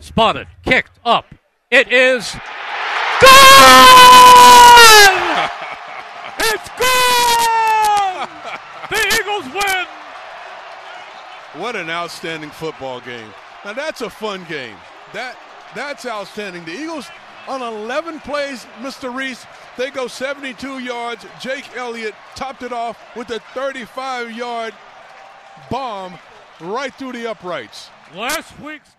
spotted, 0.00 0.48
kicked 0.64 0.98
up. 1.04 1.26
It 1.70 1.92
is 1.92 2.32
gone! 3.20 3.20
it's 6.40 6.68
gone! 6.80 8.28
The 8.90 8.98
Eagles 9.20 9.44
win! 9.54 9.86
What 11.62 11.76
an 11.76 11.90
outstanding 11.90 12.50
football 12.50 13.00
game. 13.00 13.28
Now 13.64 13.74
that's 13.74 14.00
a 14.00 14.10
fun 14.10 14.44
game. 14.48 14.76
That 15.12 15.36
that's 15.74 16.06
outstanding. 16.06 16.64
The 16.64 16.72
Eagles 16.72 17.08
on 17.46 17.62
11 17.62 18.20
plays, 18.20 18.66
Mr. 18.80 19.14
Reese, 19.14 19.46
they 19.76 19.90
go 19.90 20.06
72 20.06 20.80
yards. 20.80 21.26
Jake 21.40 21.76
Elliott 21.76 22.14
topped 22.34 22.62
it 22.62 22.72
off 22.72 22.98
with 23.16 23.30
a 23.30 23.40
35-yard 23.54 24.74
bomb 25.70 26.18
right 26.60 26.92
through 26.94 27.12
the 27.12 27.30
uprights. 27.30 27.90
Last 28.14 28.58
week's. 28.60 28.90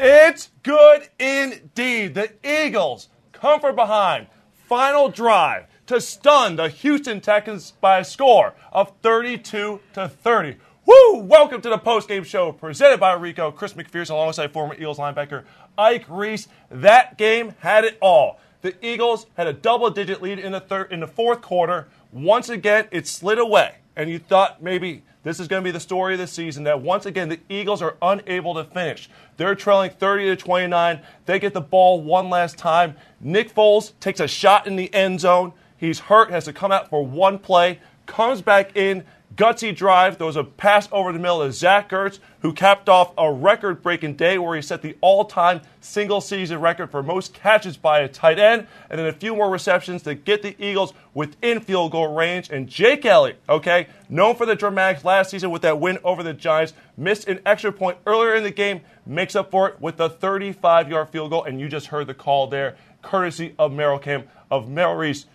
It's 0.00 0.50
good 0.62 1.08
indeed. 1.18 2.14
The 2.14 2.30
Eagles 2.44 3.08
come 3.32 3.58
from 3.58 3.74
behind. 3.74 4.28
Final 4.52 5.08
drive 5.08 5.66
to 5.86 6.00
stun 6.00 6.54
the 6.54 6.68
Houston 6.68 7.20
Texans 7.20 7.72
by 7.80 7.98
a 7.98 8.04
score 8.04 8.54
of 8.70 8.92
32 9.02 9.80
to 9.94 10.08
30. 10.08 10.56
Woo! 10.86 11.18
Welcome 11.22 11.60
to 11.62 11.68
the 11.68 11.78
postgame 11.78 12.24
show 12.24 12.52
presented 12.52 13.00
by 13.00 13.14
Rico, 13.14 13.50
Chris 13.50 13.72
McPherson, 13.72 14.10
alongside 14.10 14.52
former 14.52 14.76
Eagles 14.76 14.98
linebacker 14.98 15.42
Ike 15.76 16.04
Reese. 16.08 16.46
That 16.70 17.18
game 17.18 17.56
had 17.58 17.82
it 17.82 17.98
all. 18.00 18.38
The 18.62 18.76
Eagles 18.86 19.26
had 19.36 19.48
a 19.48 19.52
double-digit 19.52 20.22
lead 20.22 20.38
in 20.38 20.52
the 20.52 20.60
third, 20.60 20.92
in 20.92 21.00
the 21.00 21.08
fourth 21.08 21.42
quarter. 21.42 21.88
Once 22.12 22.48
again, 22.48 22.86
it 22.92 23.08
slid 23.08 23.40
away, 23.40 23.78
and 23.96 24.08
you 24.08 24.20
thought 24.20 24.62
maybe 24.62 25.02
this 25.22 25.40
is 25.40 25.48
going 25.48 25.62
to 25.62 25.64
be 25.64 25.72
the 25.72 25.80
story 25.80 26.14
of 26.14 26.20
the 26.20 26.26
season. 26.26 26.64
That 26.64 26.80
once 26.80 27.06
again, 27.06 27.28
the 27.28 27.40
Eagles 27.48 27.82
are 27.82 27.96
unable 28.00 28.54
to 28.54 28.64
finish. 28.64 29.10
They're 29.36 29.54
trailing 29.54 29.90
30 29.90 30.26
to 30.26 30.36
29. 30.36 31.00
They 31.26 31.38
get 31.38 31.54
the 31.54 31.60
ball 31.60 32.00
one 32.02 32.30
last 32.30 32.56
time. 32.56 32.96
Nick 33.20 33.54
Foles 33.54 33.92
takes 34.00 34.20
a 34.20 34.28
shot 34.28 34.66
in 34.66 34.76
the 34.76 34.92
end 34.94 35.20
zone. 35.20 35.52
He's 35.76 36.00
hurt, 36.00 36.30
has 36.30 36.44
to 36.46 36.52
come 36.52 36.72
out 36.72 36.88
for 36.88 37.04
one 37.04 37.38
play, 37.38 37.80
comes 38.06 38.42
back 38.42 38.76
in, 38.76 39.04
gutsy 39.38 39.74
drive. 39.74 40.18
There 40.18 40.26
was 40.26 40.36
a 40.36 40.42
pass 40.42 40.88
over 40.90 41.12
the 41.12 41.18
middle 41.18 41.40
of 41.40 41.54
Zach 41.54 41.90
Ertz, 41.90 42.18
who 42.42 42.52
capped 42.52 42.88
off 42.88 43.12
a 43.16 43.32
record 43.32 43.82
breaking 43.82 44.16
day 44.16 44.36
where 44.36 44.56
he 44.56 44.60
set 44.60 44.82
the 44.82 44.96
all 45.00 45.24
time 45.24 45.62
single 45.80 46.20
season 46.20 46.60
record 46.60 46.90
for 46.90 47.02
most 47.04 47.32
catches 47.32 47.76
by 47.76 48.00
a 48.00 48.08
tight 48.08 48.40
end, 48.40 48.66
and 48.90 48.98
then 48.98 49.06
a 49.06 49.12
few 49.12 49.36
more 49.36 49.48
receptions 49.48 50.02
to 50.02 50.14
get 50.16 50.42
the 50.42 50.56
Eagles 50.62 50.92
within 51.14 51.60
field 51.60 51.92
goal 51.92 52.14
range. 52.14 52.50
And 52.50 52.68
Jake 52.68 53.06
Elliott, 53.06 53.40
okay, 53.48 53.86
known 54.08 54.34
for 54.34 54.44
the 54.44 54.56
dramatics 54.56 55.04
last 55.04 55.30
season 55.30 55.50
with 55.50 55.62
that 55.62 55.78
win 55.78 55.98
over 56.02 56.24
the 56.24 56.34
Giants, 56.34 56.74
missed 56.96 57.28
an 57.28 57.40
extra 57.46 57.72
point 57.72 57.98
earlier 58.06 58.34
in 58.34 58.42
the 58.42 58.50
game, 58.50 58.80
makes 59.06 59.36
up 59.36 59.52
for 59.52 59.68
it 59.68 59.80
with 59.80 60.00
a 60.00 60.10
35 60.10 60.90
yard 60.90 61.10
field 61.10 61.30
goal. 61.30 61.44
And 61.44 61.60
you 61.60 61.68
just 61.68 61.86
heard 61.86 62.08
the 62.08 62.14
call 62.14 62.48
there, 62.48 62.76
courtesy 63.02 63.54
of 63.56 63.72
Merrill 63.72 64.00
Camp 64.00 64.28
of 64.50 64.68
Merrill 64.68 64.96
Reese 64.96 65.26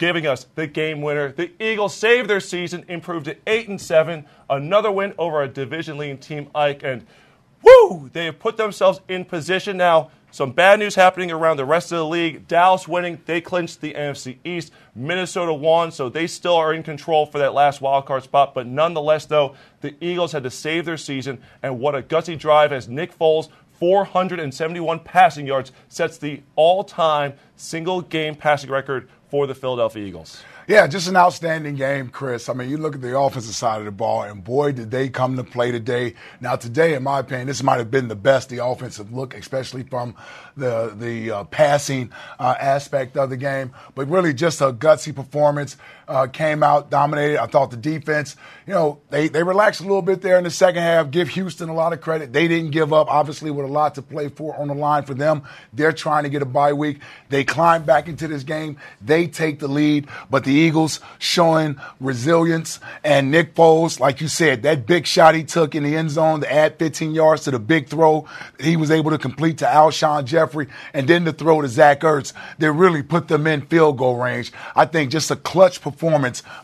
giving 0.00 0.26
us 0.26 0.46
the 0.54 0.66
game 0.66 1.02
winner. 1.02 1.30
The 1.30 1.52
Eagles 1.62 1.94
saved 1.94 2.28
their 2.28 2.40
season, 2.40 2.84
improved 2.88 3.26
to 3.26 3.36
8 3.46 3.68
and 3.68 3.80
7, 3.80 4.24
another 4.48 4.90
win 4.90 5.12
over 5.18 5.42
a 5.42 5.48
division 5.48 5.98
leading 5.98 6.16
team 6.18 6.48
Ike 6.54 6.82
and 6.82 7.06
woo, 7.62 8.08
they 8.14 8.24
have 8.24 8.38
put 8.38 8.56
themselves 8.56 9.00
in 9.08 9.26
position 9.26 9.76
now. 9.76 10.10
Some 10.32 10.52
bad 10.52 10.78
news 10.78 10.94
happening 10.94 11.30
around 11.30 11.58
the 11.58 11.64
rest 11.66 11.92
of 11.92 11.98
the 11.98 12.06
league. 12.06 12.48
Dallas 12.48 12.88
winning, 12.88 13.20
they 13.26 13.40
clinched 13.40 13.80
the 13.82 13.92
NFC 13.92 14.38
East. 14.42 14.72
Minnesota 14.94 15.52
won, 15.52 15.90
so 15.92 16.08
they 16.08 16.26
still 16.26 16.54
are 16.54 16.72
in 16.72 16.82
control 16.82 17.26
for 17.26 17.38
that 17.38 17.52
last 17.52 17.80
wild 17.82 18.06
card 18.06 18.22
spot. 18.22 18.54
But 18.54 18.66
nonetheless, 18.66 19.26
though, 19.26 19.54
the 19.82 19.94
Eagles 20.00 20.32
had 20.32 20.44
to 20.44 20.50
save 20.50 20.86
their 20.86 20.96
season, 20.96 21.42
and 21.62 21.78
what 21.78 21.94
a 21.94 22.02
gutsy 22.02 22.38
drive 22.38 22.72
as 22.72 22.88
Nick 22.88 23.16
Foles 23.18 23.48
471 23.80 25.00
passing 25.00 25.46
yards 25.46 25.72
sets 25.88 26.18
the 26.18 26.42
all 26.54 26.84
time 26.84 27.32
single 27.56 28.02
game 28.02 28.34
passing 28.34 28.70
record 28.70 29.08
for 29.30 29.46
the 29.46 29.54
Philadelphia 29.54 30.04
Eagles. 30.04 30.42
Yeah, 30.66 30.86
just 30.86 31.08
an 31.08 31.16
outstanding 31.16 31.74
game, 31.74 32.10
Chris. 32.10 32.48
I 32.48 32.52
mean, 32.52 32.70
you 32.70 32.76
look 32.76 32.94
at 32.94 33.00
the 33.00 33.18
offensive 33.18 33.54
side 33.54 33.78
of 33.78 33.86
the 33.86 33.90
ball, 33.90 34.22
and 34.22 34.44
boy, 34.44 34.72
did 34.72 34.90
they 34.90 35.08
come 35.08 35.36
to 35.36 35.44
play 35.44 35.72
today. 35.72 36.14
Now, 36.40 36.56
today, 36.56 36.94
in 36.94 37.02
my 37.02 37.20
opinion, 37.20 37.46
this 37.48 37.62
might 37.62 37.78
have 37.78 37.90
been 37.90 38.08
the 38.08 38.16
best 38.16 38.50
the 38.50 38.64
offensive 38.64 39.12
look, 39.12 39.34
especially 39.34 39.82
from 39.84 40.14
the 40.56 40.94
the 40.96 41.30
uh, 41.30 41.44
passing 41.44 42.12
uh, 42.38 42.54
aspect 42.60 43.16
of 43.16 43.30
the 43.30 43.36
game. 43.36 43.72
But 43.94 44.08
really, 44.08 44.34
just 44.34 44.60
a 44.60 44.72
gutsy 44.72 45.14
performance. 45.14 45.76
Uh, 46.10 46.26
came 46.26 46.64
out, 46.64 46.90
dominated. 46.90 47.40
I 47.40 47.46
thought 47.46 47.70
the 47.70 47.76
defense, 47.76 48.34
you 48.66 48.72
know, 48.74 48.98
they, 49.10 49.28
they 49.28 49.44
relaxed 49.44 49.80
a 49.80 49.84
little 49.84 50.02
bit 50.02 50.22
there 50.22 50.38
in 50.38 50.42
the 50.42 50.50
second 50.50 50.82
half. 50.82 51.12
Give 51.12 51.28
Houston 51.28 51.68
a 51.68 51.72
lot 51.72 51.92
of 51.92 52.00
credit. 52.00 52.32
They 52.32 52.48
didn't 52.48 52.72
give 52.72 52.92
up, 52.92 53.06
obviously, 53.08 53.52
with 53.52 53.64
a 53.64 53.68
lot 53.68 53.94
to 53.94 54.02
play 54.02 54.28
for 54.28 54.56
on 54.56 54.66
the 54.66 54.74
line 54.74 55.04
for 55.04 55.14
them. 55.14 55.44
They're 55.72 55.92
trying 55.92 56.24
to 56.24 56.28
get 56.28 56.42
a 56.42 56.46
bye 56.46 56.72
week. 56.72 56.98
They 57.28 57.44
climb 57.44 57.84
back 57.84 58.08
into 58.08 58.26
this 58.26 58.42
game. 58.42 58.76
They 59.00 59.28
take 59.28 59.60
the 59.60 59.68
lead, 59.68 60.08
but 60.28 60.42
the 60.42 60.52
Eagles 60.52 60.98
showing 61.20 61.80
resilience. 62.00 62.80
And 63.04 63.30
Nick 63.30 63.54
Foles, 63.54 64.00
like 64.00 64.20
you 64.20 64.26
said, 64.26 64.64
that 64.64 64.86
big 64.86 65.06
shot 65.06 65.36
he 65.36 65.44
took 65.44 65.76
in 65.76 65.84
the 65.84 65.96
end 65.96 66.10
zone 66.10 66.40
to 66.40 66.52
add 66.52 66.76
15 66.76 67.14
yards 67.14 67.44
to 67.44 67.52
the 67.52 67.60
big 67.60 67.86
throw 67.86 68.26
he 68.58 68.76
was 68.76 68.90
able 68.90 69.12
to 69.12 69.18
complete 69.18 69.58
to 69.58 69.64
Alshon 69.64 70.24
Jeffery, 70.24 70.66
and 70.92 71.06
then 71.06 71.22
the 71.22 71.32
throw 71.32 71.62
to 71.62 71.68
Zach 71.68 72.00
Ertz 72.00 72.32
that 72.58 72.72
really 72.72 73.04
put 73.04 73.28
them 73.28 73.46
in 73.46 73.62
field 73.62 73.96
goal 73.96 74.16
range. 74.16 74.50
I 74.74 74.86
think 74.86 75.12
just 75.12 75.30
a 75.30 75.36
clutch 75.36 75.80
performance 75.80 75.99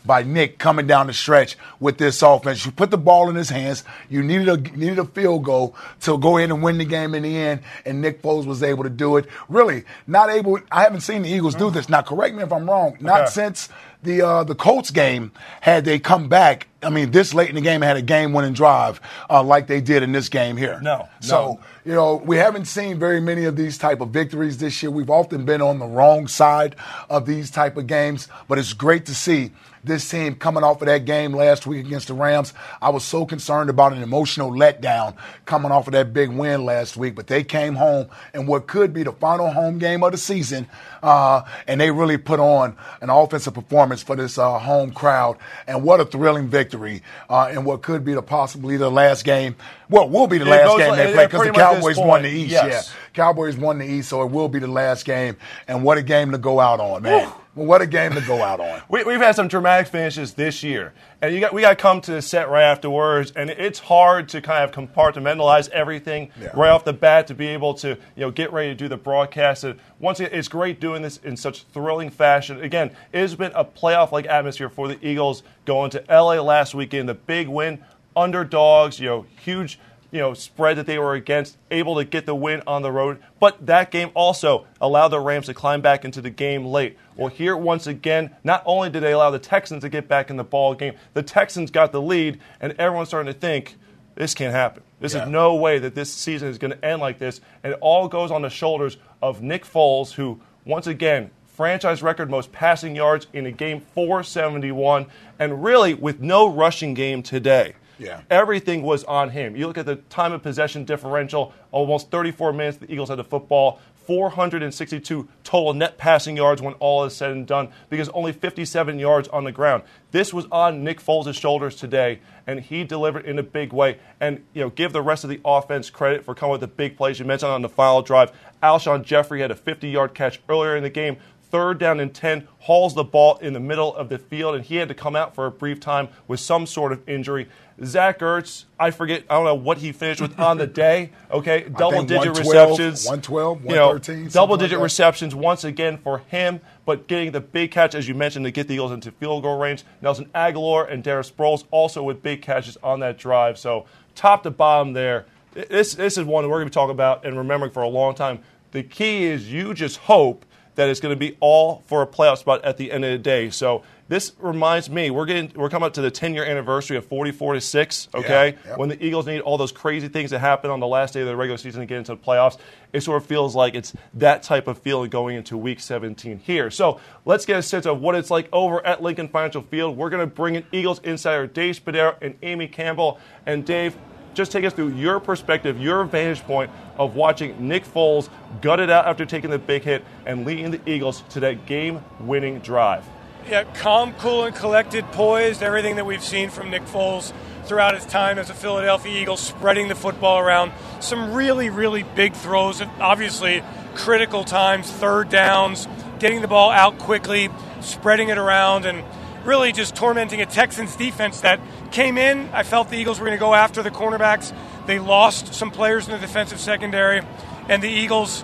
by 0.05 0.23
Nick 0.23 0.57
coming 0.57 0.87
down 0.87 1.07
the 1.07 1.13
stretch 1.13 1.57
with 1.79 1.97
this 1.97 2.21
offense. 2.21 2.65
You 2.65 2.71
put 2.71 2.91
the 2.91 2.97
ball 2.97 3.29
in 3.29 3.35
his 3.35 3.49
hands. 3.49 3.83
You 4.09 4.23
needed 4.23 4.49
a 4.49 4.57
needed 4.77 4.99
a 4.99 5.05
field 5.05 5.43
goal 5.43 5.75
to 6.01 6.17
go 6.17 6.37
in 6.37 6.51
and 6.51 6.63
win 6.63 6.77
the 6.77 6.85
game 6.85 7.13
in 7.15 7.23
the 7.23 7.37
end, 7.37 7.61
and 7.85 8.01
Nick 8.01 8.21
Foles 8.21 8.45
was 8.45 8.63
able 8.63 8.83
to 8.83 8.89
do 8.89 9.17
it. 9.17 9.25
Really, 9.49 9.83
not 10.07 10.29
able. 10.29 10.59
I 10.71 10.83
haven't 10.83 11.01
seen 11.01 11.21
the 11.21 11.29
Eagles 11.29 11.55
do 11.55 11.69
this. 11.69 11.89
Now, 11.89 12.01
correct 12.01 12.35
me 12.35 12.43
if 12.43 12.51
I'm 12.51 12.69
wrong. 12.69 12.97
Not 12.99 13.21
Okay. 13.21 13.29
since 13.31 13.69
the 14.03 14.21
uh, 14.21 14.43
the 14.43 14.55
Colts 14.55 14.91
game 14.91 15.31
had 15.61 15.85
they 15.85 15.99
come 15.99 16.29
back. 16.29 16.67
I 16.83 16.89
mean, 16.89 17.11
this 17.11 17.33
late 17.33 17.49
in 17.49 17.55
the 17.55 17.61
game 17.61 17.81
had 17.81 17.97
a 17.97 18.01
game-winning 18.01 18.53
drive 18.53 19.01
uh, 19.29 19.41
like 19.43 19.65
they 19.67 19.81
did 19.81 20.03
in 20.03 20.11
this 20.11 20.29
game 20.29 20.57
here. 20.57 20.79
No, 20.81 21.09
So 21.19 21.59
you 21.83 21.93
know, 21.93 22.15
we 22.15 22.37
haven't 22.37 22.65
seen 22.65 22.99
very 22.99 23.19
many 23.19 23.45
of 23.45 23.55
these 23.55 23.77
type 23.77 23.99
of 24.01 24.09
victories 24.09 24.57
this 24.57 24.83
year. 24.83 24.91
We've 24.91 25.09
often 25.09 25.45
been 25.45 25.61
on 25.61 25.79
the 25.79 25.87
wrong 25.87 26.27
side 26.27 26.75
of 27.09 27.25
these 27.25 27.49
type 27.49 27.77
of 27.77 27.87
games, 27.87 28.27
but 28.47 28.59
it's 28.59 28.73
great 28.73 29.05
to 29.07 29.15
see 29.15 29.51
this 29.87 30.07
team 30.09 30.35
coming 30.35 30.63
off 30.63 30.81
of 30.81 30.87
that 30.87 31.05
game 31.05 31.33
last 31.33 31.65
week 31.65 31.85
against 31.85 32.07
the 32.07 32.13
Rams. 32.13 32.53
I 32.81 32.89
was 32.89 33.03
so 33.03 33.25
concerned 33.25 33.69
about 33.69 33.93
an 33.93 34.03
emotional 34.03 34.51
letdown 34.51 35.15
coming 35.45 35.71
off 35.71 35.87
of 35.87 35.93
that 35.93 36.13
big 36.13 36.29
win 36.29 36.65
last 36.65 36.97
week, 36.97 37.15
but 37.15 37.27
they 37.27 37.43
came 37.43 37.75
home 37.75 38.07
in 38.33 38.45
what 38.45 38.67
could 38.67 38.93
be 38.93 39.03
the 39.03 39.11
final 39.11 39.49
home 39.49 39.79
game 39.79 40.03
of 40.03 40.11
the 40.11 40.17
season, 40.17 40.67
uh, 41.01 41.43
and 41.67 41.81
they 41.81 41.91
really 41.91 42.17
put 42.17 42.39
on 42.39 42.75
an 43.01 43.09
offensive 43.09 43.53
performance 43.53 44.03
for 44.03 44.15
this 44.15 44.37
uh, 44.37 44.59
home 44.59 44.91
crowd. 44.91 45.37
And 45.65 45.83
what 45.83 45.99
a 45.99 46.05
thrilling 46.05 46.47
victory 46.47 47.01
uh, 47.29 47.49
in 47.51 47.63
what 47.63 47.81
could 47.81 48.03
be 48.03 48.13
the 48.13 48.21
possibly 48.21 48.77
the 48.77 48.91
last 48.91 49.23
game. 49.23 49.55
Well, 49.89 50.09
will 50.09 50.27
be 50.27 50.37
the 50.37 50.45
last 50.45 50.65
goes 50.67 50.77
game 50.79 50.95
they 50.95 51.13
play 51.13 51.25
because 51.27 51.47
the 51.47 51.51
Cowboys 51.53 51.97
won 51.97 52.23
the 52.23 52.29
East. 52.29 52.51
yes. 52.51 52.91
Yeah, 52.93 52.93
Cowboys 53.13 53.55
won 53.57 53.77
the 53.79 53.85
East, 53.85 54.09
so 54.09 54.21
it 54.23 54.31
will 54.31 54.49
be 54.49 54.59
the 54.59 54.67
last 54.67 55.05
game. 55.05 55.37
And 55.67 55.83
what 55.83 55.97
a 55.97 56.01
game 56.03 56.31
to 56.31 56.37
go 56.37 56.59
out 56.59 56.79
on, 56.79 57.03
man! 57.03 57.31
Well, 57.55 57.65
what 57.65 57.81
a 57.81 57.87
game 57.87 58.11
to 58.13 58.21
go 58.21 58.43
out 58.43 58.59
on. 58.59 58.81
We, 58.89 59.03
we've 59.03 59.19
had 59.19 59.35
some 59.35 59.47
dramatic 59.47 59.87
finishes 59.87 60.33
this 60.35 60.61
year, 60.61 60.93
and 61.21 61.33
you 61.33 61.39
got 61.39 61.53
we 61.53 61.61
got 61.61 61.69
to 61.69 61.75
come 61.75 62.01
to 62.01 62.11
the 62.11 62.21
set 62.21 62.49
right 62.49 62.63
afterwards, 62.63 63.31
and 63.35 63.49
it's 63.49 63.79
hard 63.79 64.29
to 64.29 64.41
kind 64.41 64.63
of 64.63 64.71
compartmentalize 64.71 65.69
everything 65.69 66.31
Yeah. 66.39 66.49
right 66.53 66.69
off 66.69 66.83
the 66.85 66.93
bat 66.93 67.27
to 67.27 67.33
be 67.33 67.47
able 67.47 67.73
to 67.75 67.89
you 67.89 67.97
know 68.17 68.31
get 68.31 68.51
ready 68.53 68.69
to 68.69 68.75
do 68.75 68.87
the 68.87 68.97
broadcast. 68.97 69.63
And 69.63 69.79
once 69.99 70.19
again, 70.19 70.31
it's 70.37 70.47
great 70.47 70.79
doing 70.79 71.01
this 71.01 71.17
in 71.23 71.37
such 71.37 71.63
thrilling 71.63 72.09
fashion. 72.09 72.61
Again, 72.61 72.91
it 73.11 73.19
has 73.19 73.35
been 73.35 73.51
a 73.55 73.65
playoff 73.65 74.11
like 74.11 74.25
atmosphere 74.25 74.69
for 74.69 74.87
the 74.87 74.97
Eagles 75.05 75.43
going 75.65 75.89
to 75.91 76.03
LA 76.09 76.35
last 76.41 76.75
weekend, 76.75 77.09
the 77.09 77.13
big 77.15 77.47
win, 77.47 77.83
underdogs, 78.17 78.99
you 78.99 79.07
know, 79.07 79.25
huge 79.41 79.79
you 80.09 80.19
know, 80.19 80.33
spread 80.33 80.77
that 80.77 80.85
they 80.85 80.97
were 80.97 81.13
against, 81.15 81.57
able 81.69 81.95
to 81.95 82.05
get 82.05 82.25
the 82.25 82.33
win 82.33 82.63
on 82.65 82.81
the 82.81 82.91
road. 82.91 83.21
But 83.41 83.65
that 83.65 83.91
game 83.91 84.09
also 84.13 84.65
allowed 84.79 85.09
the 85.09 85.19
Rams 85.19 85.47
to 85.47 85.53
climb 85.53 85.81
back 85.81 86.05
into 86.05 86.21
the 86.21 86.29
game 86.29 86.65
late. 86.65 86.97
Well, 87.17 87.27
here 87.27 87.57
once 87.57 87.87
again, 87.87 88.33
not 88.41 88.63
only 88.65 88.89
did 88.89 89.03
they 89.03 89.11
allow 89.11 89.31
the 89.31 89.37
Texans 89.39 89.83
to 89.83 89.89
get 89.89 90.07
back 90.07 90.29
in 90.29 90.37
the 90.37 90.45
ball 90.45 90.75
game, 90.75 90.93
the 91.13 91.23
Texans 91.23 91.71
got 91.71 91.91
the 91.91 92.01
lead, 92.01 92.39
and 92.61 92.71
everyone's 92.79 93.09
starting 93.09 93.31
to 93.33 93.37
think 93.37 93.75
this 94.15 94.33
can't 94.33 94.53
happen. 94.53 94.81
This 95.01 95.13
Yeah. 95.13 95.23
is 95.23 95.29
no 95.29 95.55
way 95.55 95.77
that 95.77 95.93
this 95.93 96.11
season 96.11 96.47
is 96.47 96.57
going 96.57 96.71
to 96.71 96.85
end 96.85 97.01
like 97.01 97.19
this. 97.19 97.41
And 97.61 97.73
it 97.73 97.79
all 97.81 98.07
goes 98.07 98.31
on 98.31 98.43
the 98.43 98.49
shoulders 98.49 98.95
of 99.21 99.41
Nick 99.41 99.65
Foles, 99.65 100.13
who 100.13 100.39
once 100.65 100.87
again 100.87 101.31
franchise 101.45 102.01
record 102.01 102.29
most 102.29 102.53
passing 102.53 102.95
yards 102.95 103.27
in 103.33 103.45
a 103.45 103.51
game 103.51 103.81
471, 103.93 105.07
and 105.37 105.63
really 105.65 105.93
with 105.93 106.21
no 106.21 106.47
rushing 106.47 106.93
game 106.93 107.21
today. 107.21 107.73
Yeah. 107.99 108.21
Everything 108.29 108.83
was 108.83 109.03
on 109.05 109.29
him. 109.29 109.55
You 109.55 109.67
look 109.67 109.77
at 109.77 109.85
the 109.85 109.95
time 109.95 110.33
of 110.33 110.43
possession 110.43 110.85
differential, 110.85 111.53
almost 111.71 112.11
34 112.11 112.53
minutes 112.53 112.77
the 112.77 112.91
Eagles 112.91 113.09
had 113.09 113.17
the 113.17 113.23
football, 113.23 113.79
462 114.07 115.27
total 115.43 115.73
net 115.73 115.97
passing 115.97 116.37
yards 116.37 116.61
when 116.61 116.73
all 116.75 117.03
is 117.03 117.13
said 117.13 117.31
and 117.31 117.45
done 117.45 117.67
because 117.89 118.07
only 118.09 118.31
57 118.31 118.97
yards 118.97 119.27
on 119.27 119.43
the 119.43 119.51
ground. 119.51 119.83
This 120.11 120.33
was 120.33 120.45
on 120.49 120.81
Nick 120.81 121.01
Foles' 121.01 121.33
shoulders 121.33 121.75
today, 121.75 122.21
and 122.47 122.61
he 122.61 122.85
delivered 122.85 123.25
in 123.25 123.37
a 123.37 123.43
big 123.43 123.73
way. 123.73 123.99
And 124.21 124.45
you 124.53 124.61
know, 124.61 124.69
give 124.69 124.93
the 124.93 125.01
rest 125.01 125.25
of 125.25 125.29
the 125.29 125.41
offense 125.43 125.89
credit 125.89 126.23
for 126.23 126.33
coming 126.33 126.53
with 126.53 126.61
the 126.61 126.67
big 126.67 126.95
plays. 126.95 127.19
You 127.19 127.25
mentioned 127.25 127.51
on 127.51 127.61
the 127.61 127.69
final 127.69 128.01
drive, 128.01 128.31
Alshon 128.63 129.03
Jeffery 129.03 129.41
had 129.41 129.51
a 129.51 129.55
50-yard 129.55 130.13
catch 130.13 130.39
earlier 130.47 130.77
in 130.77 130.83
the 130.83 130.89
game. 130.89 131.17
Third 131.49 131.77
down 131.79 132.01
and 132.01 132.13
10, 132.13 132.47
hauls 132.59 132.93
the 132.93 133.05
ball 133.05 133.37
in 133.37 133.53
the 133.53 133.59
middle 133.59 133.95
of 133.95 134.09
the 134.09 134.17
field, 134.17 134.55
and 134.55 134.65
he 134.65 134.75
had 134.75 134.89
to 134.89 134.93
come 134.93 135.15
out 135.15 135.33
for 135.33 135.45
a 135.45 135.51
brief 135.51 135.79
time 135.79 136.09
with 136.27 136.41
some 136.41 136.65
sort 136.65 136.91
of 136.91 137.07
injury. 137.07 137.47
Zach 137.85 138.19
Ertz, 138.19 138.65
I 138.79 138.91
forget, 138.91 139.23
I 139.29 139.35
don't 139.35 139.45
know 139.45 139.55
what 139.55 139.77
he 139.77 139.91
finished 139.91 140.19
with 140.19 140.37
on 140.39 140.57
the 140.57 140.67
day. 140.85 141.11
Okay, 141.31 141.69
double 141.69 142.03
digit 142.03 142.33
112, 142.33 142.69
receptions, 142.69 143.05
112, 143.05 143.63
you 143.63 143.69
know, 143.69 143.97
double 143.97 144.29
something 144.29 144.49
like 144.49 144.59
digit 144.59 144.79
receptions 144.79 145.35
once 145.35 145.63
again 145.63 145.97
for 145.97 146.19
him. 146.19 146.59
But 146.85 147.07
getting 147.07 147.31
the 147.31 147.41
big 147.41 147.71
catch, 147.71 147.95
as 147.95 148.07
you 148.07 148.15
mentioned, 148.15 148.45
to 148.45 148.51
get 148.51 148.67
the 148.67 148.73
Eagles 148.73 148.91
into 148.91 149.11
field 149.11 149.43
goal 149.43 149.57
range. 149.57 149.85
Nelson 150.01 150.25
Agholor 150.33 150.91
and 150.91 151.03
Darren 151.03 151.29
Sproles 151.29 151.65
also 151.71 152.03
with 152.03 152.21
big 152.23 152.41
catches 152.41 152.77
on 152.77 152.99
that 153.01 153.17
drive. 153.17 153.57
So 153.57 153.85
top 154.15 154.43
to 154.43 154.51
bottom 154.51 154.93
there, 154.93 155.27
this 155.53 155.93
this 155.95 156.17
is 156.17 156.25
one 156.25 156.43
we're 156.49 156.57
going 156.57 156.65
to 156.65 156.71
be 156.71 156.73
talking 156.73 156.91
about 156.91 157.25
and 157.25 157.37
remembering 157.37 157.71
for 157.71 157.83
a 157.83 157.87
long 157.87 158.15
time. 158.15 158.39
The 158.71 158.83
key 158.83 159.25
is 159.25 159.51
you 159.51 159.73
just 159.73 159.97
hope 159.97 160.45
that 160.77 160.89
it's 160.89 160.99
going 160.99 161.13
to 161.13 161.19
be 161.19 161.35
all 161.39 161.83
for 161.87 162.03
a 162.03 162.07
playoff 162.07 162.37
spot 162.37 162.63
at 162.63 162.77
the 162.77 162.91
end 162.91 163.03
of 163.03 163.11
the 163.11 163.17
day. 163.17 163.49
So 163.49 163.83
this 164.09 164.33
reminds 164.37 164.89
me, 164.91 165.09
we're 165.09 165.25
getting 165.25 165.51
we're 165.55 165.69
coming 165.69 165.87
up 165.87 165.93
to 165.95 166.01
the 166.01 166.11
10 166.11 166.35
year 166.35 166.45
anniversary 166.45 166.97
of 166.97 167.05
44 167.07 167.55
to 167.55 167.61
six. 167.61 168.07
Okay, 168.13 168.55
Yeah, 168.63 168.69
yep. 168.69 168.77
when 168.77 168.87
the 168.87 169.03
Eagles 169.03 169.25
need 169.25 169.41
all 169.41 169.57
those 169.57 169.71
crazy 169.71 170.07
things 170.07 170.29
that 170.29 170.39
happen 170.39 170.69
on 170.69 170.79
the 170.79 170.87
last 170.87 171.15
day 171.15 171.21
of 171.21 171.27
the 171.27 171.35
regular 171.35 171.57
season 171.57 171.81
to 171.81 171.87
get 171.87 171.97
into 171.97 172.13
the 172.13 172.21
playoffs, 172.21 172.57
it 172.93 173.01
sort 173.01 173.21
of 173.21 173.27
feels 173.27 173.55
like 173.55 173.73
it's 173.73 173.93
that 174.13 174.43
type 174.43 174.67
of 174.67 174.77
feeling 174.77 175.09
going 175.09 175.35
into 175.35 175.57
Week 175.57 175.79
17 175.79 176.37
here. 176.37 176.69
So 176.69 176.99
let's 177.25 177.45
get 177.45 177.57
a 177.57 177.63
sense 177.63 177.87
of 177.87 177.99
what 177.99 178.13
it's 178.13 178.29
like 178.29 178.47
over 178.53 178.85
at 178.85 179.01
Lincoln 179.01 179.27
Financial 179.29 179.63
Field. 179.63 179.97
We're 179.97 180.11
going 180.11 180.27
to 180.27 180.33
bring 180.33 180.55
in 180.55 180.65
Eagles 180.71 180.99
insider 181.03 181.47
Dave 181.47 181.83
Spadaro 181.83 182.15
and 182.21 182.35
Amy 182.43 182.67
Campbell. 182.67 183.19
And 183.47 183.65
Dave, 183.65 183.97
just 184.37 184.51
take 184.51 184.63
us 184.63 184.71
through 184.71 184.89
your 184.89 185.19
perspective, 185.19 185.81
your 185.81 186.03
vantage 186.05 186.41
point 186.43 186.69
of 186.97 187.15
watching 187.15 187.67
Nick 187.67 187.85
Foles 187.85 188.29
gut 188.61 188.79
it 188.79 188.89
out 188.89 189.07
after 189.07 189.25
taking 189.25 189.49
the 189.49 189.57
big 189.57 189.83
hit 189.83 190.05
and 190.25 190.45
leading 190.45 190.71
the 190.71 190.79
Eagles 190.85 191.23
to 191.29 191.39
that 191.41 191.65
game-winning 191.65 192.59
drive. 192.59 193.03
Yeah, 193.49 193.63
calm, 193.73 194.13
cool, 194.13 194.43
and 194.43 194.55
collected, 194.55 195.05
poised. 195.13 195.63
Everything 195.63 195.95
that 195.95 196.05
we've 196.05 196.23
seen 196.23 196.49
from 196.49 196.69
Nick 196.69 196.83
Foles 196.83 197.33
throughout 197.63 197.95
his 197.95 198.05
time 198.05 198.37
as 198.37 198.49
a 198.49 198.53
Philadelphia 198.53 199.21
Eagle, 199.21 199.37
spreading 199.37 199.87
the 199.87 199.95
football 199.95 200.37
around. 200.37 200.71
Some 200.99 201.33
really, 201.33 201.69
really 201.69 202.03
big 202.03 202.33
throws. 202.33 202.81
Obviously, 202.99 203.63
critical 203.95 204.43
times, 204.43 204.91
third 204.91 205.29
downs, 205.29 205.87
getting 206.19 206.41
the 206.41 206.47
ball 206.47 206.69
out 206.69 206.99
quickly, 206.99 207.49
spreading 207.81 208.29
it 208.29 208.37
around, 208.37 208.85
and 208.85 209.03
really 209.47 209.71
just 209.71 209.95
tormenting 209.95 210.41
a 210.41 210.45
Texans 210.45 210.95
defense 210.97 211.41
that 211.41 211.59
came 211.91 212.17
in. 212.17 212.49
I 212.51 212.63
felt 212.63 212.89
the 212.89 212.97
Eagles 212.97 213.19
were 213.19 213.25
going 213.25 213.37
to 213.37 213.39
go 213.39 213.53
after 213.53 213.81
the 213.81 213.89
cornerbacks. 213.89 214.53
They 214.85 214.99
lost 214.99 215.53
some 215.53 215.71
players 215.71 216.05
in 216.05 216.11
the 216.11 216.19
defensive 216.19 216.59
secondary, 216.59 217.21
and 217.69 217.81
the 217.81 217.89
Eagles, 217.89 218.43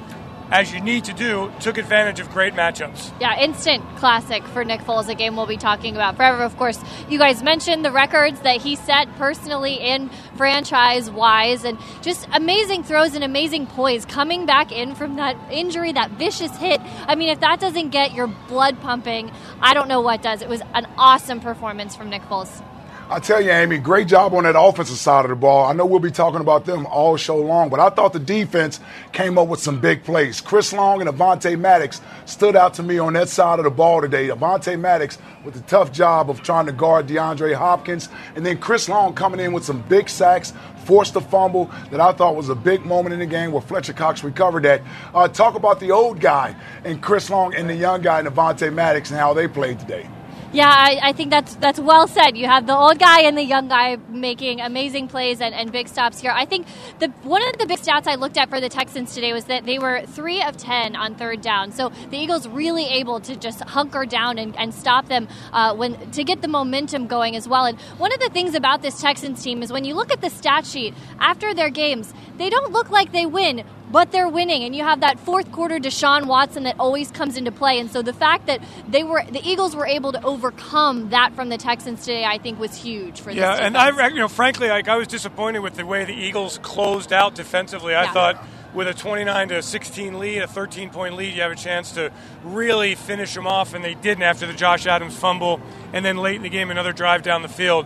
as 0.52 0.74
you 0.74 0.82
need 0.82 1.06
to 1.06 1.14
do, 1.14 1.52
took 1.60 1.78
advantage 1.78 2.20
of 2.20 2.30
great 2.32 2.54
matchups. 2.54 3.12
Yeah, 3.20 3.40
instant 3.40 3.84
classic 3.98 4.44
for 4.48 4.64
Nick 4.64 4.82
Foles, 4.82 5.10
a 5.10 5.16
game 5.16 5.36
we'll 5.36 5.46
be 5.46 5.58
talking 5.58 5.96
about 5.96 6.16
forever. 6.16 6.44
Of 6.44 6.58
course, 6.58 6.80
you 7.10 7.18
guys 7.18 7.42
mentioned 7.42 7.84
the 7.84 7.92
records 7.92 8.42
that 8.42 8.62
he 8.62 8.76
set 8.76 9.14
personally 9.16 9.80
and 9.80 10.12
franchise 10.36 11.10
wise, 11.10 11.64
and 11.64 11.78
just 12.02 12.28
amazing 12.34 12.84
throws 12.84 13.16
and 13.16 13.24
amazing 13.24 13.68
poise 13.68 14.06
coming 14.06 14.46
back 14.46 14.72
in 14.72 14.96
from 14.96 15.16
that 15.16 15.36
injury, 15.52 15.92
that 15.94 16.12
vicious 16.12 16.56
hit. 16.58 16.82
I 17.08 17.16
mean, 17.16 17.30
if 17.30 17.40
that 17.40 17.60
doesn't 17.60 17.90
get 17.90 18.14
your 18.14 18.28
blood 18.28 18.80
pumping, 18.82 19.32
I 19.62 19.74
don't 19.74 19.88
know 19.88 20.02
what 20.02 20.22
does. 20.22 20.42
It 20.42 20.50
was 20.50 20.62
an 20.74 20.88
awesome 20.98 21.40
performance 21.40 21.96
from 21.96 22.10
Nick 22.10 22.24
Foles. 22.24 22.62
I 23.10 23.20
tell 23.20 23.42
you, 23.42 23.52
Amy, 23.52 23.80
great 23.80 24.08
job 24.08 24.34
on 24.34 24.46
that 24.46 24.58
offensive 24.58 24.96
side 24.96 25.26
of 25.26 25.30
the 25.30 25.36
ball. 25.36 25.66
I 25.66 25.74
know 25.74 25.86
we'll 25.86 26.00
be 26.00 26.10
talking 26.10 26.40
about 26.40 26.66
them 26.66 26.86
all 26.86 27.18
show 27.18 27.38
long, 27.38 27.70
but 27.70 27.80
I 27.80 27.90
thought 27.90 28.14
the 28.14 28.20
defense 28.20 28.80
came 29.12 29.38
up 29.38 29.50
with 29.50 29.60
some 29.60 29.82
big 29.82 30.06
plays. 30.06 30.40
Chris 30.40 30.72
Long 30.72 31.02
and 31.02 31.10
Avonte 31.10 31.60
Maddox 31.60 32.00
stood 32.26 32.56
out 32.56 32.74
to 32.76 32.84
me 32.84 33.00
on 33.00 33.14
that 33.14 33.28
side 33.28 33.60
of 33.60 33.66
the 33.66 33.72
ball 33.72 34.00
today. 34.00 34.30
Avonte 34.30 34.80
Maddox 34.80 35.18
with 35.44 35.54
the 35.54 35.60
tough 35.62 35.92
job 35.92 36.30
of 36.30 36.42
trying 36.44 36.66
to 36.66 36.72
guard 36.72 37.06
DeAndre 37.08 37.54
Hopkins, 37.54 38.08
and 38.36 38.46
then 38.46 38.58
Chris 38.58 38.88
Long 38.88 39.14
coming 39.14 39.42
in 39.42 39.52
with 39.52 39.66
some 39.66 39.82
big 39.90 40.08
sacks, 40.08 40.54
forced 40.86 41.16
a 41.18 41.22
fumble 41.22 41.70
that 41.92 42.00
I 42.00 42.14
thought 42.14 42.38
was 42.38 42.48
a 42.48 42.56
big 42.56 42.86
moment 42.86 43.14
in 43.14 43.20
the 43.20 43.26
game 43.26 43.52
where 43.52 43.62
Fletcher 43.62 43.94
Cox 43.94 44.24
recovered 44.24 44.64
that. 44.64 44.82
Uh, 45.14 45.28
talk 45.28 45.56
about 45.56 45.82
the 45.82 45.92
old 45.92 46.22
guy 46.22 46.56
and 46.86 47.02
Chris 47.02 47.30
Long 47.30 47.54
and 47.54 47.70
the 47.70 47.76
young 47.76 48.02
guy 48.02 48.22
Avonte 48.22 48.74
Maddox 48.74 49.12
and 49.12 49.20
how 49.20 49.34
they 49.34 49.48
played 49.48 49.80
today. 49.80 50.10
Yeah, 50.54 50.70
I, 50.70 51.00
I 51.02 51.14
think 51.14 51.32
that's 51.32 51.56
that's 51.56 51.80
well 51.80 52.08
said. 52.08 52.38
You 52.38 52.46
have 52.46 52.68
the 52.68 52.78
old 52.78 53.00
guy 53.00 53.22
and 53.22 53.36
the 53.36 53.44
young 53.44 53.70
guy 53.70 53.98
making 54.08 54.62
amazing 54.62 55.08
plays 55.08 55.42
and, 55.42 55.52
and 55.56 55.72
big 55.72 55.88
stops 55.88 56.22
here. 56.22 56.30
I 56.30 56.46
think 56.46 56.68
the 57.00 57.08
one 57.24 57.42
of 57.42 57.58
the 57.58 57.66
big 57.66 57.80
stats 57.80 58.06
I 58.06 58.14
looked 58.14 58.38
at 58.38 58.52
for 58.52 58.62
the 58.62 58.70
Texans 58.70 59.16
today 59.16 59.34
was 59.34 59.46
that 59.46 59.66
they 59.66 59.80
were 59.80 60.04
three 60.06 60.44
of 60.44 60.56
ten 60.56 60.96
on 60.96 61.16
third 61.16 61.42
down. 61.42 61.72
So 61.72 61.92
the 62.12 62.18
Eagles 62.18 62.48
really 62.48 62.86
able 62.86 63.20
to 63.22 63.36
just 63.36 63.62
hunker 63.62 64.06
down 64.06 64.38
and, 64.38 64.56
and 64.56 64.72
stop 64.76 65.08
them 65.08 65.28
uh, 65.52 65.76
when 65.76 66.12
to 66.12 66.24
get 66.24 66.44
the 66.44 66.48
momentum 66.48 67.08
going 67.08 67.36
as 67.36 67.48
well. 67.48 67.66
And 67.66 67.80
one 67.98 68.14
of 68.14 68.20
the 68.20 68.30
things 68.30 68.54
about 68.54 68.84
this 68.84 69.02
Texans 69.02 69.42
team 69.44 69.64
is 69.64 69.72
when 69.72 69.86
you 69.86 69.96
look 69.96 70.12
at 70.12 70.22
the 70.22 70.30
stat 70.30 70.68
sheet 70.68 70.94
after 71.20 71.56
their 71.56 71.72
games, 71.72 72.14
they 72.38 72.52
don't 72.52 72.72
look 72.72 72.92
like 72.92 73.12
they 73.12 73.26
win 73.26 73.64
but 73.94 74.12
they're 74.12 74.28
winning 74.28 74.64
and 74.64 74.76
you 74.76 74.84
have 74.84 75.00
that 75.02 75.20
fourth 75.20 75.50
quarter 75.54 75.78
Deshaun 75.80 76.26
Watson 76.26 76.64
that 76.64 76.76
always 76.80 77.12
comes 77.12 77.38
into 77.38 77.52
play 77.52 77.80
and 77.80 77.90
so 77.90 78.02
the 78.02 78.12
fact 78.14 78.48
that 78.48 78.60
they 78.90 79.04
were 79.04 79.24
the 79.32 79.42
Eagles 79.48 79.76
were 79.76 79.88
able 79.88 80.12
to 80.12 80.24
overcome 80.26 81.12
that 81.12 81.34
from 81.34 81.48
the 81.50 81.58
Texans 81.58 82.02
today 82.02 82.26
I 82.26 82.38
think 82.40 82.60
was 82.60 82.76
huge 82.76 83.22
for 83.22 83.30
this 83.30 83.38
Yeah, 83.38 83.54
and. 83.54 83.78
I, 83.78 84.08
you 84.08 84.16
know, 84.16 84.28
frankly, 84.28 84.70
like 84.70 84.88
I 84.88 84.98
was 84.98 85.08
disappointed 85.08 85.60
with 85.60 85.76
the 85.76 85.86
way 85.86 86.04
the 86.06 86.14
Eagles 86.14 86.58
closed 86.64 87.14
out 87.14 87.36
defensively. 87.36 87.94
I 87.96 88.04
Yeah. 88.06 88.14
thought 88.14 88.44
with 88.74 88.88
a 88.88 88.94
29 88.94 89.50
to 89.50 89.62
16 89.62 90.20
lead, 90.20 90.42
a 90.42 90.48
13 90.48 90.90
point 90.90 91.16
lead, 91.16 91.36
you 91.36 91.42
have 91.42 91.52
a 91.52 91.56
chance 91.56 91.92
to 91.92 92.12
really 92.44 92.96
finish 92.96 93.34
them 93.34 93.46
off, 93.46 93.74
and 93.74 93.84
they 93.86 93.94
didn't 93.94 94.24
after 94.24 94.48
the 94.48 94.54
Josh 94.54 94.88
Adams 94.88 95.16
fumble, 95.16 95.62
and 95.94 96.04
then 96.04 96.18
late 96.18 96.38
in 96.38 96.42
the 96.42 96.50
game, 96.50 96.72
another 96.72 96.92
drive 96.92 97.22
down 97.22 97.44
the 97.44 97.48
field. 97.48 97.86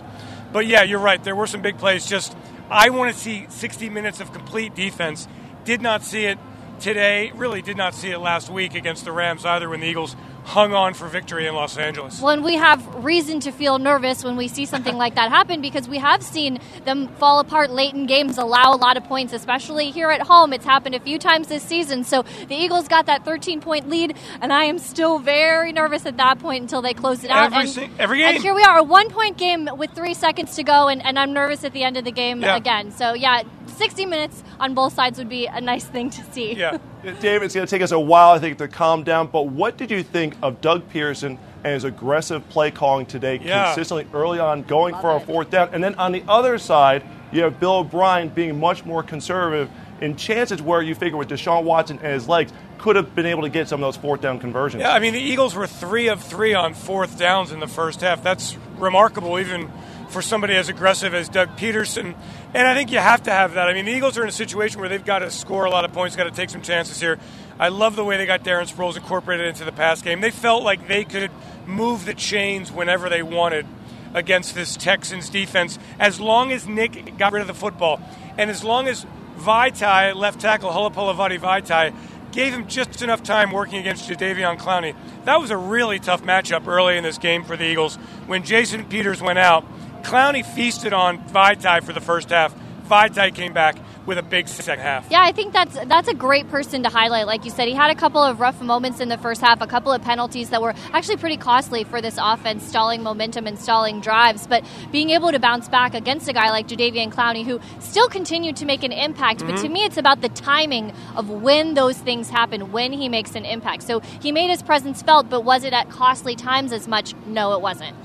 But 0.54 0.66
yeah, 0.66 0.84
you're 0.84 1.00
right. 1.00 1.22
There 1.22 1.36
were 1.36 1.48
some 1.48 1.62
big 1.62 1.78
plays. 1.78 2.06
Just 2.06 2.36
I 2.70 2.90
want 2.90 3.14
to 3.14 3.20
see 3.20 3.48
60 3.50 3.90
minutes 3.90 4.20
of 4.22 4.32
complete 4.32 4.76
defense. 4.76 5.28
Did 5.68 5.82
not 5.82 6.02
see 6.02 6.24
it 6.24 6.40
today. 6.80 7.34
Really 7.36 7.62
did 7.62 7.76
not 7.76 7.94
see 7.94 8.10
it 8.10 8.20
last 8.20 8.50
week 8.50 8.74
against 8.74 9.04
the 9.04 9.12
Rams 9.12 9.44
either 9.44 9.68
when 9.68 9.82
the 9.82 9.88
Eagles 9.88 10.16
hung 10.48 10.74
on 10.74 10.94
for 10.94 11.08
victory 11.10 11.46
in 11.46 11.54
Los 11.54 11.78
Angeles. 11.78 12.22
when 12.22 12.42
we 12.42 12.56
have 12.56 13.04
reason 13.04 13.40
to 13.42 13.52
feel 13.52 13.80
nervous 13.80 14.24
when 14.24 14.38
we 14.38 14.48
see 14.48 14.66
something 14.66 14.96
like 14.96 15.16
that 15.16 15.30
happen 15.30 15.60
because 15.60 15.90
we 15.90 15.98
have 15.98 16.24
seen 16.24 16.58
them 16.86 17.10
fall 17.20 17.40
apart 17.40 17.70
late 17.70 17.94
in 17.94 18.06
games, 18.06 18.38
allow 18.38 18.74
a 18.74 18.78
lot 18.78 18.96
of 18.96 19.04
points, 19.04 19.34
especially 19.34 19.92
here 19.92 20.10
at 20.10 20.22
home. 20.22 20.54
It's 20.54 20.64
happened 20.64 20.96
a 20.96 21.02
few 21.02 21.20
times 21.20 21.50
this 21.50 21.64
season. 21.64 22.06
So 22.06 22.24
the 22.48 22.56
Eagles 22.56 22.88
got 22.88 23.08
that 23.08 23.26
13 23.26 23.60
point 23.60 23.90
lead, 23.90 24.16
and 24.42 24.54
I 24.54 24.64
am 24.64 24.80
still 24.80 25.20
very 25.20 25.74
nervous 25.74 26.06
at 26.06 26.16
that 26.16 26.40
point 26.40 26.62
until 26.62 26.82
they 26.82 26.94
close 26.94 27.26
it 27.26 27.30
out. 27.30 27.48
Every 27.48 27.60
and, 27.60 27.70
si- 27.70 27.90
every 28.00 28.24
and 28.24 28.36
game. 28.36 28.42
here 28.42 28.56
we 28.56 28.64
are, 28.64 28.78
a 28.78 28.84
one 28.84 29.10
point 29.10 29.38
game 29.38 29.68
with 29.78 29.92
three 29.92 30.14
seconds 30.14 30.56
to 30.56 30.64
go, 30.64 30.88
and, 30.88 31.04
and 31.06 31.20
I'm 31.20 31.34
nervous 31.34 31.66
at 31.66 31.74
the 31.74 31.84
end 31.84 31.98
of 31.98 32.06
the 32.06 32.12
game 32.14 32.42
Yeah. 32.42 32.56
again. 32.56 32.92
So 32.92 33.14
yeah, 33.14 33.44
60 33.76 34.06
minutes 34.06 34.44
on 34.62 34.74
both 34.74 34.94
sides 34.94 35.18
would 35.20 35.30
be 35.30 35.46
a 35.46 35.60
nice 35.60 35.84
thing 35.84 36.10
to 36.12 36.24
see. 36.32 36.54
Yeah. 36.54 36.78
David, 37.22 37.44
it's 37.44 37.54
going 37.56 37.66
to 37.66 37.70
take 37.70 37.82
us 37.84 37.92
a 37.92 38.00
while, 38.00 38.32
I 38.32 38.40
think, 38.40 38.58
to 38.58 38.68
calm 38.68 39.04
down. 39.04 39.28
But 39.28 39.48
what 39.48 39.78
did 39.78 39.92
you 39.92 40.04
think 40.04 40.36
of 40.42 40.62
Doug 40.62 40.90
Pederson 40.92 41.38
and 41.64 41.74
his 41.74 41.84
aggressive 41.84 42.48
play 42.50 42.72
calling 42.72 43.06
today, 43.06 43.40
Yeah. 43.44 43.66
consistently 43.68 44.08
early 44.14 44.40
on, 44.40 44.64
going 44.64 44.94
Love 44.94 45.02
for 45.02 45.16
a 45.16 45.20
fourth 45.20 45.50
down? 45.50 45.70
And 45.74 45.84
then 45.84 45.96
on 45.96 46.12
the 46.12 46.24
other 46.28 46.58
side, 46.58 47.04
you 47.32 47.44
have 47.44 47.60
Bill 47.60 47.78
O'Brien 47.78 48.30
being 48.30 48.60
much 48.60 48.86
more 48.86 49.04
conservative 49.04 49.70
in 50.00 50.16
chances 50.16 50.62
where 50.62 50.82
you 50.82 50.96
figure 50.96 51.18
with 51.18 51.28
Deshaun 51.30 51.64
Watson 51.64 52.00
and 52.04 52.14
his 52.14 52.28
legs 52.30 52.54
could 52.78 52.96
have 52.96 53.16
been 53.16 53.26
able 53.26 53.42
to 53.42 53.50
get 53.50 53.68
some 53.68 53.84
of 53.84 53.88
those 53.88 53.98
fourth 53.98 54.22
down 54.22 54.38
conversions. 54.40 54.82
Yeah, 54.82 54.94
I 54.94 55.00
mean, 55.00 55.14
the 55.14 55.20
Eagles 55.20 55.56
were 55.56 55.66
three 55.66 56.08
of 56.10 56.22
three 56.22 56.54
on 56.54 56.74
fourth 56.76 57.18
downs 57.18 57.52
in 57.52 57.60
the 57.60 57.68
first 57.68 58.02
half. 58.02 58.22
That's 58.24 58.56
remarkable, 58.78 59.40
even 59.40 59.72
for 60.10 60.22
somebody 60.22 60.56
as 60.56 60.70
aggressive 60.70 61.14
as 61.14 61.30
Doug 61.30 61.58
Pederson. 61.58 62.16
And 62.54 62.68
I 62.68 62.74
think 62.74 62.92
you 62.92 63.00
have 63.00 63.24
to 63.24 63.32
have 63.32 63.54
that. 63.54 63.68
I 63.68 63.74
mean, 63.74 63.86
the 63.86 63.92
Eagles 63.92 64.18
are 64.18 64.24
in 64.24 64.30
a 64.30 64.32
situation 64.32 64.80
where 64.80 64.90
they've 64.90 65.04
got 65.04 65.20
to 65.20 65.32
score 65.32 65.66
a 65.66 65.70
lot 65.70 65.86
of 65.86 65.94
points, 65.94 66.16
got 66.16 66.24
to 66.24 66.32
take 66.32 66.50
some 66.50 66.62
chances 66.62 67.00
here. 67.00 67.20
I 67.60 67.70
love 67.70 67.96
the 67.96 68.04
way 68.04 68.18
they 68.18 68.26
got 68.26 68.44
Darren 68.44 68.72
Sproles 68.72 68.96
incorporated 68.96 69.48
into 69.48 69.66
the 69.66 69.72
pass 69.72 70.02
game. 70.02 70.22
They 70.22 70.32
felt 70.32 70.64
like 70.64 70.88
they 70.88 71.04
could 71.04 71.32
move 71.66 72.06
the 72.06 72.14
chains 72.14 72.72
whenever 72.72 73.10
they 73.10 73.24
wanted 73.24 73.66
against 74.14 74.56
this 74.56 74.78
Texans 74.78 75.30
defense, 75.30 75.78
as 76.00 76.20
long 76.20 76.52
as 76.52 76.68
Nick 76.68 77.18
got 77.18 77.34
rid 77.34 77.42
of 77.42 77.48
the 77.48 77.54
football. 77.54 78.00
And 78.38 78.50
as 78.50 78.64
long 78.64 78.88
as 78.88 79.06
Vaitai, 79.38 80.16
left 80.16 80.40
tackle, 80.40 80.72
Halapoulivaati 80.72 81.40
Vaitai, 81.40 81.94
gave 82.32 82.54
him 82.54 82.68
just 82.68 83.02
enough 83.02 83.24
time 83.24 83.52
working 83.52 83.80
against 83.80 84.10
Jadeveon 84.10 84.60
Clowney. 84.60 84.96
That 85.26 85.40
was 85.40 85.50
a 85.50 85.58
really 85.58 86.00
tough 86.00 86.24
matchup 86.24 86.68
early 86.68 86.98
in 86.98 87.04
this 87.04 87.18
game 87.18 87.44
for 87.44 87.58
the 87.58 87.66
Eagles. 87.66 87.96
When 88.28 88.44
Jason 88.44 88.86
Peters 88.86 89.22
went 89.22 89.40
out, 89.40 89.66
Clowney 90.08 90.46
feasted 90.46 90.94
on 90.94 91.20
Vaitai 91.32 91.84
for 91.84 91.92
the 91.92 92.00
first 92.00 92.30
half. 92.30 92.56
Vaitai 92.88 93.36
came 93.36 93.52
back 93.52 93.76
with 94.06 94.18
a 94.18 94.24
big 94.24 94.48
second 94.48 94.82
half. 94.82 95.12
Yeah, 95.12 95.22
I 95.22 95.34
think 95.34 95.52
that's 95.52 95.78
that's 95.88 96.08
a 96.08 96.14
great 96.14 96.48
person 96.48 96.84
to 96.84 96.90
highlight. 96.90 97.28
Like 97.28 97.44
you 97.44 97.52
said, 97.52 97.68
he 97.68 97.74
had 97.74 97.92
a 97.92 97.96
couple 97.96 98.24
of 98.24 98.40
rough 98.40 98.62
moments 98.62 99.02
in 99.02 99.10
the 99.10 99.18
first 99.18 99.42
half, 99.42 99.60
a 99.60 99.68
couple 99.68 99.92
of 99.92 100.02
penalties 100.02 100.50
that 100.52 100.62
were 100.62 100.74
actually 100.94 101.18
pretty 101.18 101.36
costly 101.36 101.84
for 101.84 102.00
this 102.00 102.18
offense, 102.22 102.66
stalling 102.66 103.04
momentum 103.04 103.48
and 103.48 103.60
stalling 103.60 104.00
drives. 104.00 104.48
But 104.48 104.64
being 104.94 105.10
able 105.10 105.34
to 105.34 105.40
bounce 105.40 105.68
back 105.68 105.94
against 105.94 106.30
a 106.30 106.34
guy 106.34 106.52
like 106.52 106.70
Jadeveon 106.70 107.12
Clowney, 107.14 107.44
who 107.44 107.60
still 107.82 108.08
continued 108.08 108.56
to 108.56 108.66
make 108.66 108.84
an 108.84 108.94
impact. 108.94 109.42
Mm-hmm. 109.42 109.50
But 109.50 109.58
to 109.58 109.64
mm-hmm. 109.66 109.74
me, 109.74 109.84
it's 109.84 109.98
about 109.98 110.22
the 110.22 110.30
timing 110.30 110.94
of 111.18 111.30
when 111.30 111.74
those 111.74 111.98
things 111.98 112.30
happen, 112.30 112.72
when 112.72 112.94
he 112.94 113.10
makes 113.10 113.36
an 113.36 113.44
impact. 113.44 113.84
So 113.84 114.00
he 114.00 114.32
made 114.32 114.50
his 114.50 114.64
presence 114.64 115.02
felt, 115.02 115.30
but 115.30 115.42
was 115.42 115.66
it 115.66 115.74
at 115.74 115.90
costly 115.90 116.38
times 116.38 116.72
as 116.72 116.88
much? 116.88 117.14
No, 117.26 117.52
it 117.52 117.60
wasn't. 117.60 117.98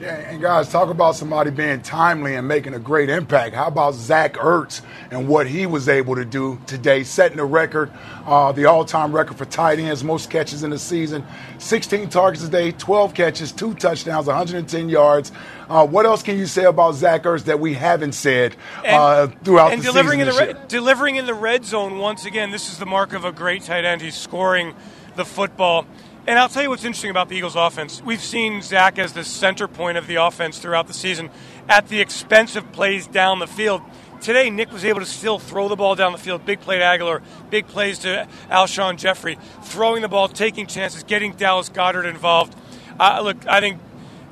Yeah, 0.00 0.14
and 0.14 0.40
guys, 0.40 0.68
talk 0.68 0.90
about 0.90 1.16
somebody 1.16 1.50
being 1.50 1.82
timely 1.82 2.36
and 2.36 2.46
making 2.46 2.72
a 2.72 2.78
great 2.78 3.10
impact. 3.10 3.56
How 3.56 3.66
about 3.66 3.94
Zach 3.94 4.34
Ertz 4.34 4.80
and 5.10 5.26
what 5.26 5.48
he 5.48 5.66
was 5.66 5.88
able 5.88 6.14
to 6.14 6.24
do 6.24 6.60
today, 6.66 7.02
setting 7.02 7.38
the 7.38 7.44
record, 7.44 7.90
uh, 8.24 8.52
the 8.52 8.66
all-time 8.66 9.10
record 9.12 9.36
for 9.36 9.44
tight 9.44 9.80
ends, 9.80 10.04
most 10.04 10.30
catches 10.30 10.62
in 10.62 10.70
the 10.70 10.78
season, 10.78 11.26
16 11.58 12.10
targets 12.10 12.44
a 12.44 12.48
day, 12.48 12.70
12 12.70 13.12
catches, 13.12 13.50
two 13.50 13.74
touchdowns, 13.74 14.28
110 14.28 14.88
yards. 14.88 15.32
Uh, 15.68 15.84
what 15.84 16.06
else 16.06 16.22
can 16.22 16.38
you 16.38 16.46
say 16.46 16.64
about 16.64 16.94
Zach 16.94 17.24
Ertz 17.24 17.44
that 17.44 17.58
we 17.58 17.74
haven't 17.74 18.12
said 18.12 18.54
uh, 18.84 19.26
and, 19.28 19.44
throughout 19.44 19.72
and 19.72 19.80
the 19.80 19.86
delivering 19.86 20.24
season? 20.24 20.48
In 20.50 20.56
the 20.56 20.62
delivering 20.68 21.16
in 21.16 21.26
the 21.26 21.34
red 21.34 21.64
zone 21.64 21.98
once 21.98 22.24
again. 22.24 22.52
This 22.52 22.70
is 22.70 22.78
the 22.78 22.86
mark 22.86 23.14
of 23.14 23.24
a 23.24 23.32
great 23.32 23.62
tight 23.62 23.84
end. 23.84 24.00
He's 24.00 24.14
scoring 24.14 24.76
the 25.16 25.24
football. 25.24 25.86
And 26.28 26.38
I'll 26.38 26.50
tell 26.50 26.62
you 26.62 26.68
what's 26.68 26.84
interesting 26.84 27.10
about 27.10 27.30
the 27.30 27.36
Eagles' 27.36 27.56
offense. 27.56 28.02
We've 28.02 28.20
seen 28.20 28.60
Zach 28.60 28.98
as 28.98 29.14
the 29.14 29.24
center 29.24 29.66
point 29.66 29.96
of 29.96 30.06
the 30.06 30.16
offense 30.16 30.58
throughout 30.58 30.86
the 30.86 30.92
season 30.92 31.30
at 31.70 31.88
the 31.88 32.02
expense 32.02 32.54
of 32.54 32.70
plays 32.70 33.06
down 33.06 33.38
the 33.38 33.46
field. 33.46 33.80
Today, 34.20 34.50
Nick 34.50 34.70
was 34.70 34.84
able 34.84 35.00
to 35.00 35.06
still 35.06 35.38
throw 35.38 35.68
the 35.68 35.76
ball 35.76 35.94
down 35.94 36.12
the 36.12 36.18
field. 36.18 36.44
Big 36.44 36.60
play 36.60 36.76
to 36.76 36.84
Agholor, 36.84 37.22
big 37.48 37.66
plays 37.66 38.00
to 38.00 38.28
Alshon 38.50 38.98
Jeffery, 38.98 39.38
throwing 39.62 40.02
the 40.02 40.08
ball, 40.08 40.28
taking 40.28 40.66
chances, 40.66 41.02
getting 41.02 41.32
Dallas 41.32 41.70
Goedert 41.70 42.04
involved. 42.04 42.54
Uh, 43.00 43.22
look, 43.24 43.46
I 43.46 43.60
think 43.60 43.80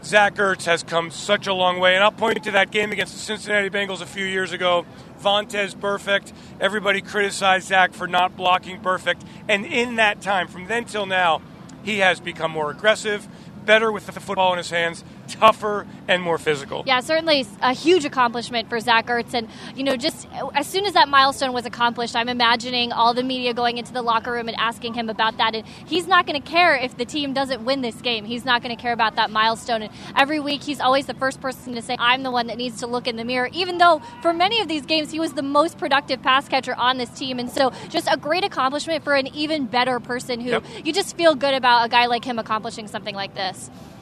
Zach 0.05 0.35
Ertz 0.35 0.67
has 0.67 0.83
come 0.83 1.11
such 1.11 1.47
a 1.47 1.55
long 1.55 1.81
way. 1.81 1.95
And 1.95 2.05
I'll 2.05 2.12
point 2.12 2.45
to 2.45 2.50
that 2.50 2.71
game 2.71 2.93
against 2.93 3.15
the 3.15 3.21
Cincinnati 3.21 3.71
Bengals 3.71 4.03
a 4.03 4.07
few 4.07 4.26
years 4.26 4.53
ago. 4.53 4.85
Vontaze 5.23 5.75
Burfict. 5.75 6.35
Everybody 6.61 7.00
criticized 7.00 7.69
Zach 7.69 7.95
for 7.95 8.07
not 8.07 8.37
blocking 8.37 8.83
Burfict. 8.83 9.23
And 9.49 9.65
in 9.65 9.97
that 9.97 10.21
time, 10.21 10.47
from 10.47 10.67
then 10.67 10.85
till 10.85 11.07
now, 11.07 11.41
he 11.87 11.99
has 12.00 12.19
become 12.19 12.50
more 12.50 12.73
aggressive, 12.73 13.26
better 13.67 13.93
with 13.93 14.07
the 14.07 14.21
football 14.21 14.53
in 14.53 14.59
his 14.59 14.71
hands, 14.71 15.05
tougher 15.29 15.87
and 16.09 16.23
more 16.23 16.39
physical. 16.39 16.85
Yeah, 16.87 17.01
certainly 17.01 17.45
a 17.61 17.73
huge 17.73 18.05
accomplishment 18.05 18.69
for 18.69 18.79
Zach 18.81 19.07
Ertz. 19.07 19.35
And, 19.35 19.49
you 19.75 19.83
know, 19.83 19.97
just 19.97 20.29
uh, 20.33 20.49
as 20.55 20.67
soon 20.67 20.87
as 20.87 20.95
that 20.95 21.09
milestone 21.09 21.53
was 21.53 21.67
accomplished, 21.67 22.15
I'm 22.17 22.29
imagining 22.29 22.93
all 22.93 23.13
the 23.13 23.23
media 23.23 23.53
going 23.53 23.79
into 23.79 23.93
the 23.93 24.03
locker 24.03 24.33
room 24.33 24.49
and 24.49 24.57
asking 24.57 24.95
him 24.95 25.09
about 25.09 25.37
that. 25.39 25.55
And 25.55 25.67
he's 25.87 26.07
not 26.07 26.27
going 26.27 26.41
to 26.41 26.49
care 26.49 26.77
if 26.77 26.97
the 26.97 27.05
team 27.05 27.33
doesn't 27.33 27.65
win 27.65 27.81
this 27.83 28.01
game. 28.01 28.25
He's 28.25 28.45
not 28.45 28.63
going 28.63 28.75
to 28.75 28.81
care 28.81 28.93
about 28.93 29.17
that 29.17 29.31
milestone. 29.31 29.83
And 29.83 29.93
every 30.17 30.41
week, 30.41 30.63
he's 30.63 30.81
always 30.81 31.07
the 31.07 31.15
first 31.15 31.41
person 31.41 31.75
to 31.75 31.83
say, 31.83 31.97
I'm 31.99 32.23
the 32.23 32.31
one 32.31 32.47
that 32.47 32.57
needs 32.57 32.79
to 32.81 32.87
look 32.87 33.09
in 33.09 33.17
the 33.17 33.25
mirror, 33.25 33.49
even 33.53 33.79
though 33.79 34.01
for 34.23 34.33
many 34.33 34.61
of 34.61 34.69
these 34.69 34.87
games, 34.87 35.11
he 35.11 35.19
was 35.19 35.33
the 35.33 35.43
most 35.43 35.79
productive 35.79 36.23
pass 36.23 36.49
catcher 36.49 36.75
on 36.77 36.99
this 36.99 37.11
team. 37.11 37.39
And 37.39 37.51
so 37.51 37.73
just 37.89 38.09
a 38.11 38.17
great 38.17 38.45
accomplishment 38.45 39.03
for 39.03 39.15
an 39.15 39.27
even 39.29 39.67
better 39.67 39.99
person 39.99 40.41
who 40.41 40.51
yep. 40.51 40.65
you 40.85 40.93
just 40.93 41.17
feel 41.17 41.35
good 41.35 41.55
about 41.55 41.87
a 41.87 41.89
guy 41.89 42.07
like 42.07 42.25
him 42.25 42.39
accomplishing 42.39 42.87
something 42.87 43.15
like 43.15 43.35
this. 43.35 43.56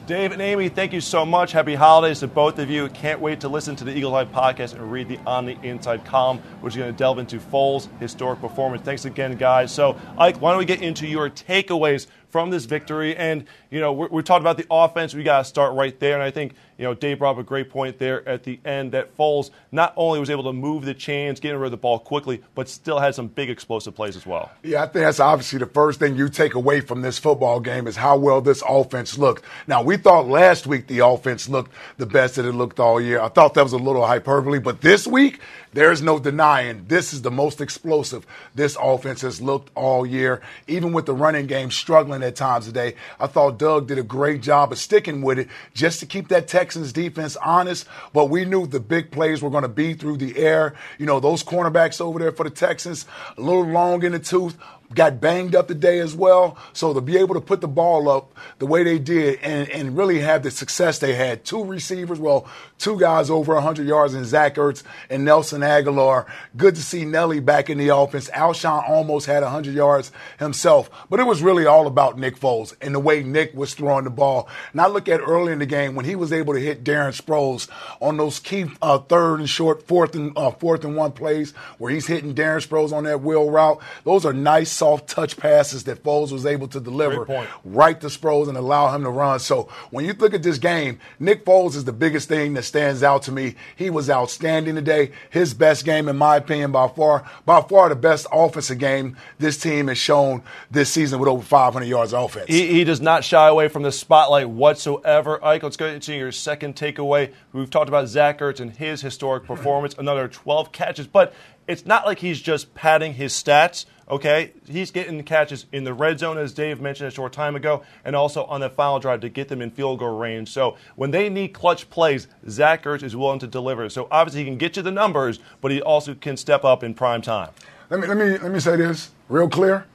Dave 0.07 0.31
and 0.31 0.41
Amy, 0.41 0.69
thank 0.69 0.93
you 0.93 1.01
so 1.01 1.25
much. 1.25 1.51
Happy 1.51 1.73
holidays 1.73 2.19
to 2.19 2.27
both 2.27 2.59
of 2.59 2.69
you. 2.69 2.89
Can't 2.89 3.19
wait 3.19 3.39
to 3.39 3.47
listen 3.47 3.75
to 3.77 3.83
the 3.83 3.91
Eagle 3.97 4.11
Live 4.11 4.31
podcast 4.31 4.73
and 4.73 4.91
read 4.91 5.07
the 5.07 5.17
On 5.25 5.47
the 5.47 5.57
Inside 5.63 6.05
column, 6.05 6.37
which 6.61 6.73
is 6.73 6.77
going 6.77 6.93
to 6.93 6.97
delve 6.97 7.17
into 7.17 7.39
Foles' 7.39 7.87
historic 7.99 8.39
performance. 8.39 8.83
Thanks 8.83 9.05
again, 9.05 9.35
guys. 9.35 9.71
So, 9.71 9.99
Ike, 10.15 10.39
why 10.39 10.51
don't 10.51 10.59
we 10.59 10.65
get 10.65 10.83
into 10.83 11.07
your 11.07 11.31
takeaways 11.31 12.05
from 12.29 12.51
this 12.51 12.65
victory? 12.65 13.15
And, 13.15 13.45
you 13.71 13.79
know, 13.79 13.93
we're, 13.93 14.09
we're 14.09 14.21
talking 14.21 14.43
about 14.43 14.57
the 14.57 14.67
offense. 14.69 15.15
We 15.15 15.23
got 15.23 15.39
to 15.39 15.45
start 15.45 15.73
right 15.73 15.99
there. 15.99 16.13
And 16.13 16.21
I 16.21 16.29
think 16.29 16.53
you 16.77 16.83
know, 16.83 16.93
Dave 16.93 17.19
brought 17.19 17.31
up 17.31 17.37
a 17.37 17.43
great 17.43 17.69
point 17.69 17.97
there 17.99 18.27
at 18.27 18.43
the 18.43 18.59
end 18.65 18.91
that 18.91 19.15
Foles 19.17 19.51
not 19.71 19.93
only 19.95 20.19
was 20.19 20.29
able 20.29 20.43
to 20.43 20.53
move 20.53 20.85
the 20.85 20.93
chains, 20.93 21.39
getting 21.39 21.57
rid 21.57 21.67
of 21.67 21.71
the 21.71 21.77
ball 21.77 21.99
quickly, 21.99 22.41
but 22.53 22.67
still 22.67 22.99
had 22.99 23.15
some 23.15 23.27
big 23.27 23.49
explosive 23.49 23.95
plays 23.95 24.15
as 24.15 24.25
well. 24.25 24.51
Yeah, 24.63 24.83
I 24.83 24.87
think 24.87 25.05
that's 25.05 25.19
obviously 25.19 25.59
the 25.59 25.65
first 25.65 25.99
thing 25.99 26.15
you 26.15 26.29
take 26.29 26.53
away 26.53 26.81
from 26.81 27.01
this 27.01 27.17
football 27.17 27.59
game 27.59 27.87
is 27.87 27.95
how 27.95 28.17
well 28.17 28.41
this 28.41 28.63
offense 28.67 29.17
looked. 29.17 29.43
Now, 29.67 29.81
we 29.83 29.97
thought 29.97 30.27
last 30.27 30.67
week 30.67 30.87
the 30.87 30.99
offense 30.99 31.47
looked 31.47 31.71
the 31.97 32.05
best 32.05 32.35
that 32.35 32.45
it 32.45 32.53
looked 32.53 32.79
all 32.79 32.99
year. 32.99 33.21
I 33.21 33.29
thought 33.29 33.53
that 33.53 33.63
was 33.63 33.73
a 33.73 33.77
little 33.77 34.05
hyperbole, 34.05 34.59
but 34.59 34.81
this 34.81 35.07
week, 35.07 35.39
there's 35.75 36.01
no 36.01 36.19
denying 36.19 36.85
this 36.87 37.11
is 37.11 37.21
the 37.21 37.31
most 37.31 37.59
explosive 37.59 38.25
this 38.55 38.77
offense 38.81 39.21
has 39.21 39.41
looked 39.41 39.71
all 39.75 40.05
year. 40.05 40.41
Even 40.67 40.93
with 40.93 41.05
the 41.05 41.13
running 41.13 41.47
game 41.47 41.69
struggling 41.69 42.23
at 42.23 42.37
times 42.37 42.65
today, 42.65 42.95
I 43.19 43.27
thought 43.27 43.59
Doug 43.59 43.87
did 43.87 43.97
a 43.97 44.03
great 44.03 44.41
job 44.41 44.71
of 44.71 44.77
sticking 44.77 45.21
with 45.21 45.37
it 45.37 45.49
just 45.73 45.99
to 45.99 46.05
keep 46.05 46.29
that 46.29 46.47
Texans 46.65 46.93
defense 46.93 47.37
honest. 47.37 47.85
But 48.11 48.31
we 48.31 48.43
knew 48.43 48.65
the 48.65 48.79
big 48.79 49.11
plays 49.11 49.39
were 49.39 49.51
going 49.51 49.61
to 49.61 49.69
be 49.69 49.93
through 49.93 50.17
the 50.17 50.35
air. 50.39 50.73
You 50.97 51.05
know, 51.05 51.19
those 51.19 51.43
cornerbacks 51.43 52.01
over 52.01 52.17
there 52.17 52.31
for 52.31 52.43
the 52.43 52.49
Texans, 52.49 53.05
a 53.37 53.41
little 53.41 53.67
long 53.67 54.01
in 54.01 54.13
the 54.13 54.19
tooth 54.19 54.57
got 54.93 55.19
banged 55.19 55.55
up 55.55 55.67
today 55.67 55.99
as 55.99 56.15
well. 56.15 56.57
So 56.73 56.93
to 56.93 57.01
be 57.01 57.17
able 57.17 57.35
to 57.35 57.41
put 57.41 57.61
the 57.61 57.67
ball 57.67 58.07
up 58.09 58.33
the 58.59 58.65
way 58.65 58.83
they 58.83 58.99
did 58.99 59.39
and, 59.41 59.69
and 59.69 59.97
really 59.97 60.19
have 60.19 60.43
the 60.43 60.51
success 60.51 60.99
they 60.99 61.15
had, 61.15 61.43
two 61.43 61.63
receivers, 61.63 62.19
well, 62.19 62.47
two 62.77 62.99
guys 62.99 63.29
over 63.29 63.53
100 63.55 63.87
yards 63.87 64.13
in 64.13 64.25
Zach 64.25 64.55
Ertz 64.55 64.83
and 65.09 65.25
Nelson 65.25 65.61
Agholor. 65.61 66.25
Good 66.55 66.75
to 66.75 66.81
see 66.81 67.05
Nelly 67.05 67.39
back 67.39 67.69
in 67.69 67.77
the 67.77 67.89
offense. 67.89 68.29
Alshon 68.29 68.87
almost 68.87 69.25
had 69.25 69.43
100 69.43 69.73
yards 69.73 70.11
himself, 70.39 70.89
but 71.09 71.19
it 71.19 71.25
was 71.25 71.41
really 71.41 71.65
all 71.65 71.87
about 71.87 72.19
Nick 72.19 72.37
Foles 72.37 72.75
and 72.81 72.93
the 72.93 72.99
way 72.99 73.23
Nick 73.23 73.53
was 73.53 73.73
throwing 73.73 74.03
the 74.03 74.09
ball. 74.09 74.47
And 74.71 74.81
I 74.81 74.87
look 74.87 75.09
at 75.09 75.19
early 75.19 75.53
in 75.53 75.59
the 75.59 75.65
game 75.65 75.95
when 75.95 76.05
he 76.05 76.15
was 76.15 76.31
able 76.31 76.53
to 76.53 76.59
hit 76.59 76.83
Darren 76.83 77.19
Sproles 77.19 77.67
on 78.01 78.17
those 78.17 78.39
key 78.39 78.65
uh, 78.81 78.99
third 78.99 79.39
and 79.39 79.49
short, 79.49 79.87
fourth 79.87 80.15
and 80.15 80.31
uh, 80.37 80.51
fourth 80.51 80.83
and 80.83 80.95
one 80.95 81.11
plays 81.11 81.53
where 81.77 81.91
he's 81.91 82.07
hitting 82.07 82.35
Darren 82.35 82.65
Sproles 82.65 82.91
on 82.91 83.05
that 83.05 83.21
wheel 83.21 83.49
route. 83.49 83.79
Those 84.03 84.25
are 84.25 84.33
nice 84.33 84.74
soft 84.75 85.07
touch 85.07 85.37
passes 85.37 85.85
that 85.85 86.03
Foles 86.03 86.31
was 86.31 86.45
able 86.45 86.67
to 86.69 86.79
deliver 86.79 87.47
right 87.63 87.99
to 88.01 88.07
Sproles 88.07 88.47
and 88.47 88.57
allow 88.57 88.93
him 88.93 89.03
to 89.03 89.09
run. 89.09 89.39
So 89.39 89.69
when 89.89 90.05
you 90.05 90.13
look 90.13 90.33
at 90.33 90.43
this 90.43 90.57
game, 90.57 90.99
Nick 91.19 91.45
Foles 91.45 91.75
is 91.75 91.85
the 91.85 91.93
biggest 91.93 92.27
thing 92.27 92.53
that 92.53 92.63
stands 92.63 93.03
out 93.03 93.23
to 93.23 93.31
me. 93.31 93.55
He 93.75 93.89
was 93.89 94.09
outstanding 94.09 94.75
today. 94.75 95.11
His 95.29 95.53
best 95.53 95.85
game, 95.85 96.07
in 96.07 96.17
my 96.17 96.37
opinion, 96.37 96.71
by 96.71 96.87
far, 96.87 97.29
by 97.45 97.61
far 97.61 97.89
the 97.89 97.95
best 97.95 98.27
offensive 98.31 98.77
game 98.77 99.17
this 99.39 99.57
team 99.57 99.87
has 99.87 99.97
shown 99.97 100.43
this 100.69 100.91
season 100.91 101.19
with 101.19 101.29
over 101.29 101.43
500 101.43 101.85
yards 101.85 102.13
of 102.13 102.25
offense. 102.25 102.45
He, 102.47 102.67
he 102.67 102.83
does 102.83 103.01
not 103.01 103.23
shy 103.23 103.47
away 103.47 103.67
from 103.67 103.83
the 103.83 103.91
spotlight 103.91 104.49
whatsoever. 104.49 105.43
Ike, 105.43 105.63
let's 105.63 105.77
go 105.77 105.87
into 105.87 106.13
your 106.13 106.31
second 106.31 106.75
takeaway. 106.75 107.33
We've 107.53 107.69
talked 107.69 107.89
about 107.89 108.07
Zach 108.07 108.39
Ertz 108.39 108.59
and 108.59 108.71
his 108.71 109.01
historic 109.01 109.45
performance, 109.45 109.95
another 109.97 110.27
12 110.27 110.71
catches, 110.71 111.07
but 111.07 111.33
it's 111.67 111.85
not 111.85 112.05
like 112.05 112.19
he's 112.19 112.41
just 112.41 112.73
padding 112.75 113.13
his 113.13 113.33
stats. 113.33 113.85
Okay, 114.07 114.51
he's 114.67 114.91
getting 114.91 115.23
catches 115.23 115.65
in 115.71 115.83
the 115.83 115.93
red 115.93 116.19
zone, 116.19 116.37
as 116.37 116.53
Dave 116.53 116.79
mentioned 116.79 117.07
a 117.07 117.11
short 117.11 117.33
time 117.33 117.55
ago, 117.55 117.81
and 118.03 118.15
also 118.15 118.43
on 118.45 118.61
the 118.61 118.69
final 118.69 118.99
drive 118.99 119.21
to 119.21 119.29
get 119.29 119.47
them 119.47 119.63
in 119.63 119.71
field 119.71 119.97
goal 119.97 120.15
range. 120.15 120.51
So 120.51 120.77
when 120.95 121.09
they 121.09 121.27
need 121.27 121.49
clutch 121.49 121.89
plays, 121.89 122.27
Zach 122.47 122.83
Ertz 122.83 123.01
is 123.01 123.15
willing 123.15 123.39
to 123.39 123.47
deliver. 123.47 123.89
So 123.89 124.07
obviously 124.11 124.41
he 124.41 124.45
can 124.45 124.59
get 124.59 124.77
you 124.77 124.83
the 124.83 124.91
numbers, 124.91 125.39
but 125.59 125.71
he 125.71 125.81
also 125.81 126.13
can 126.13 126.37
step 126.37 126.63
up 126.63 126.83
in 126.83 126.93
prime 126.93 127.23
time. 127.23 127.49
Let 127.89 127.99
me 127.99 128.07
let 128.07 128.17
me 128.17 128.37
let 128.37 128.51
me 128.51 128.59
say 128.59 128.75
this 128.75 129.09
real 129.27 129.49
clear. 129.49 129.87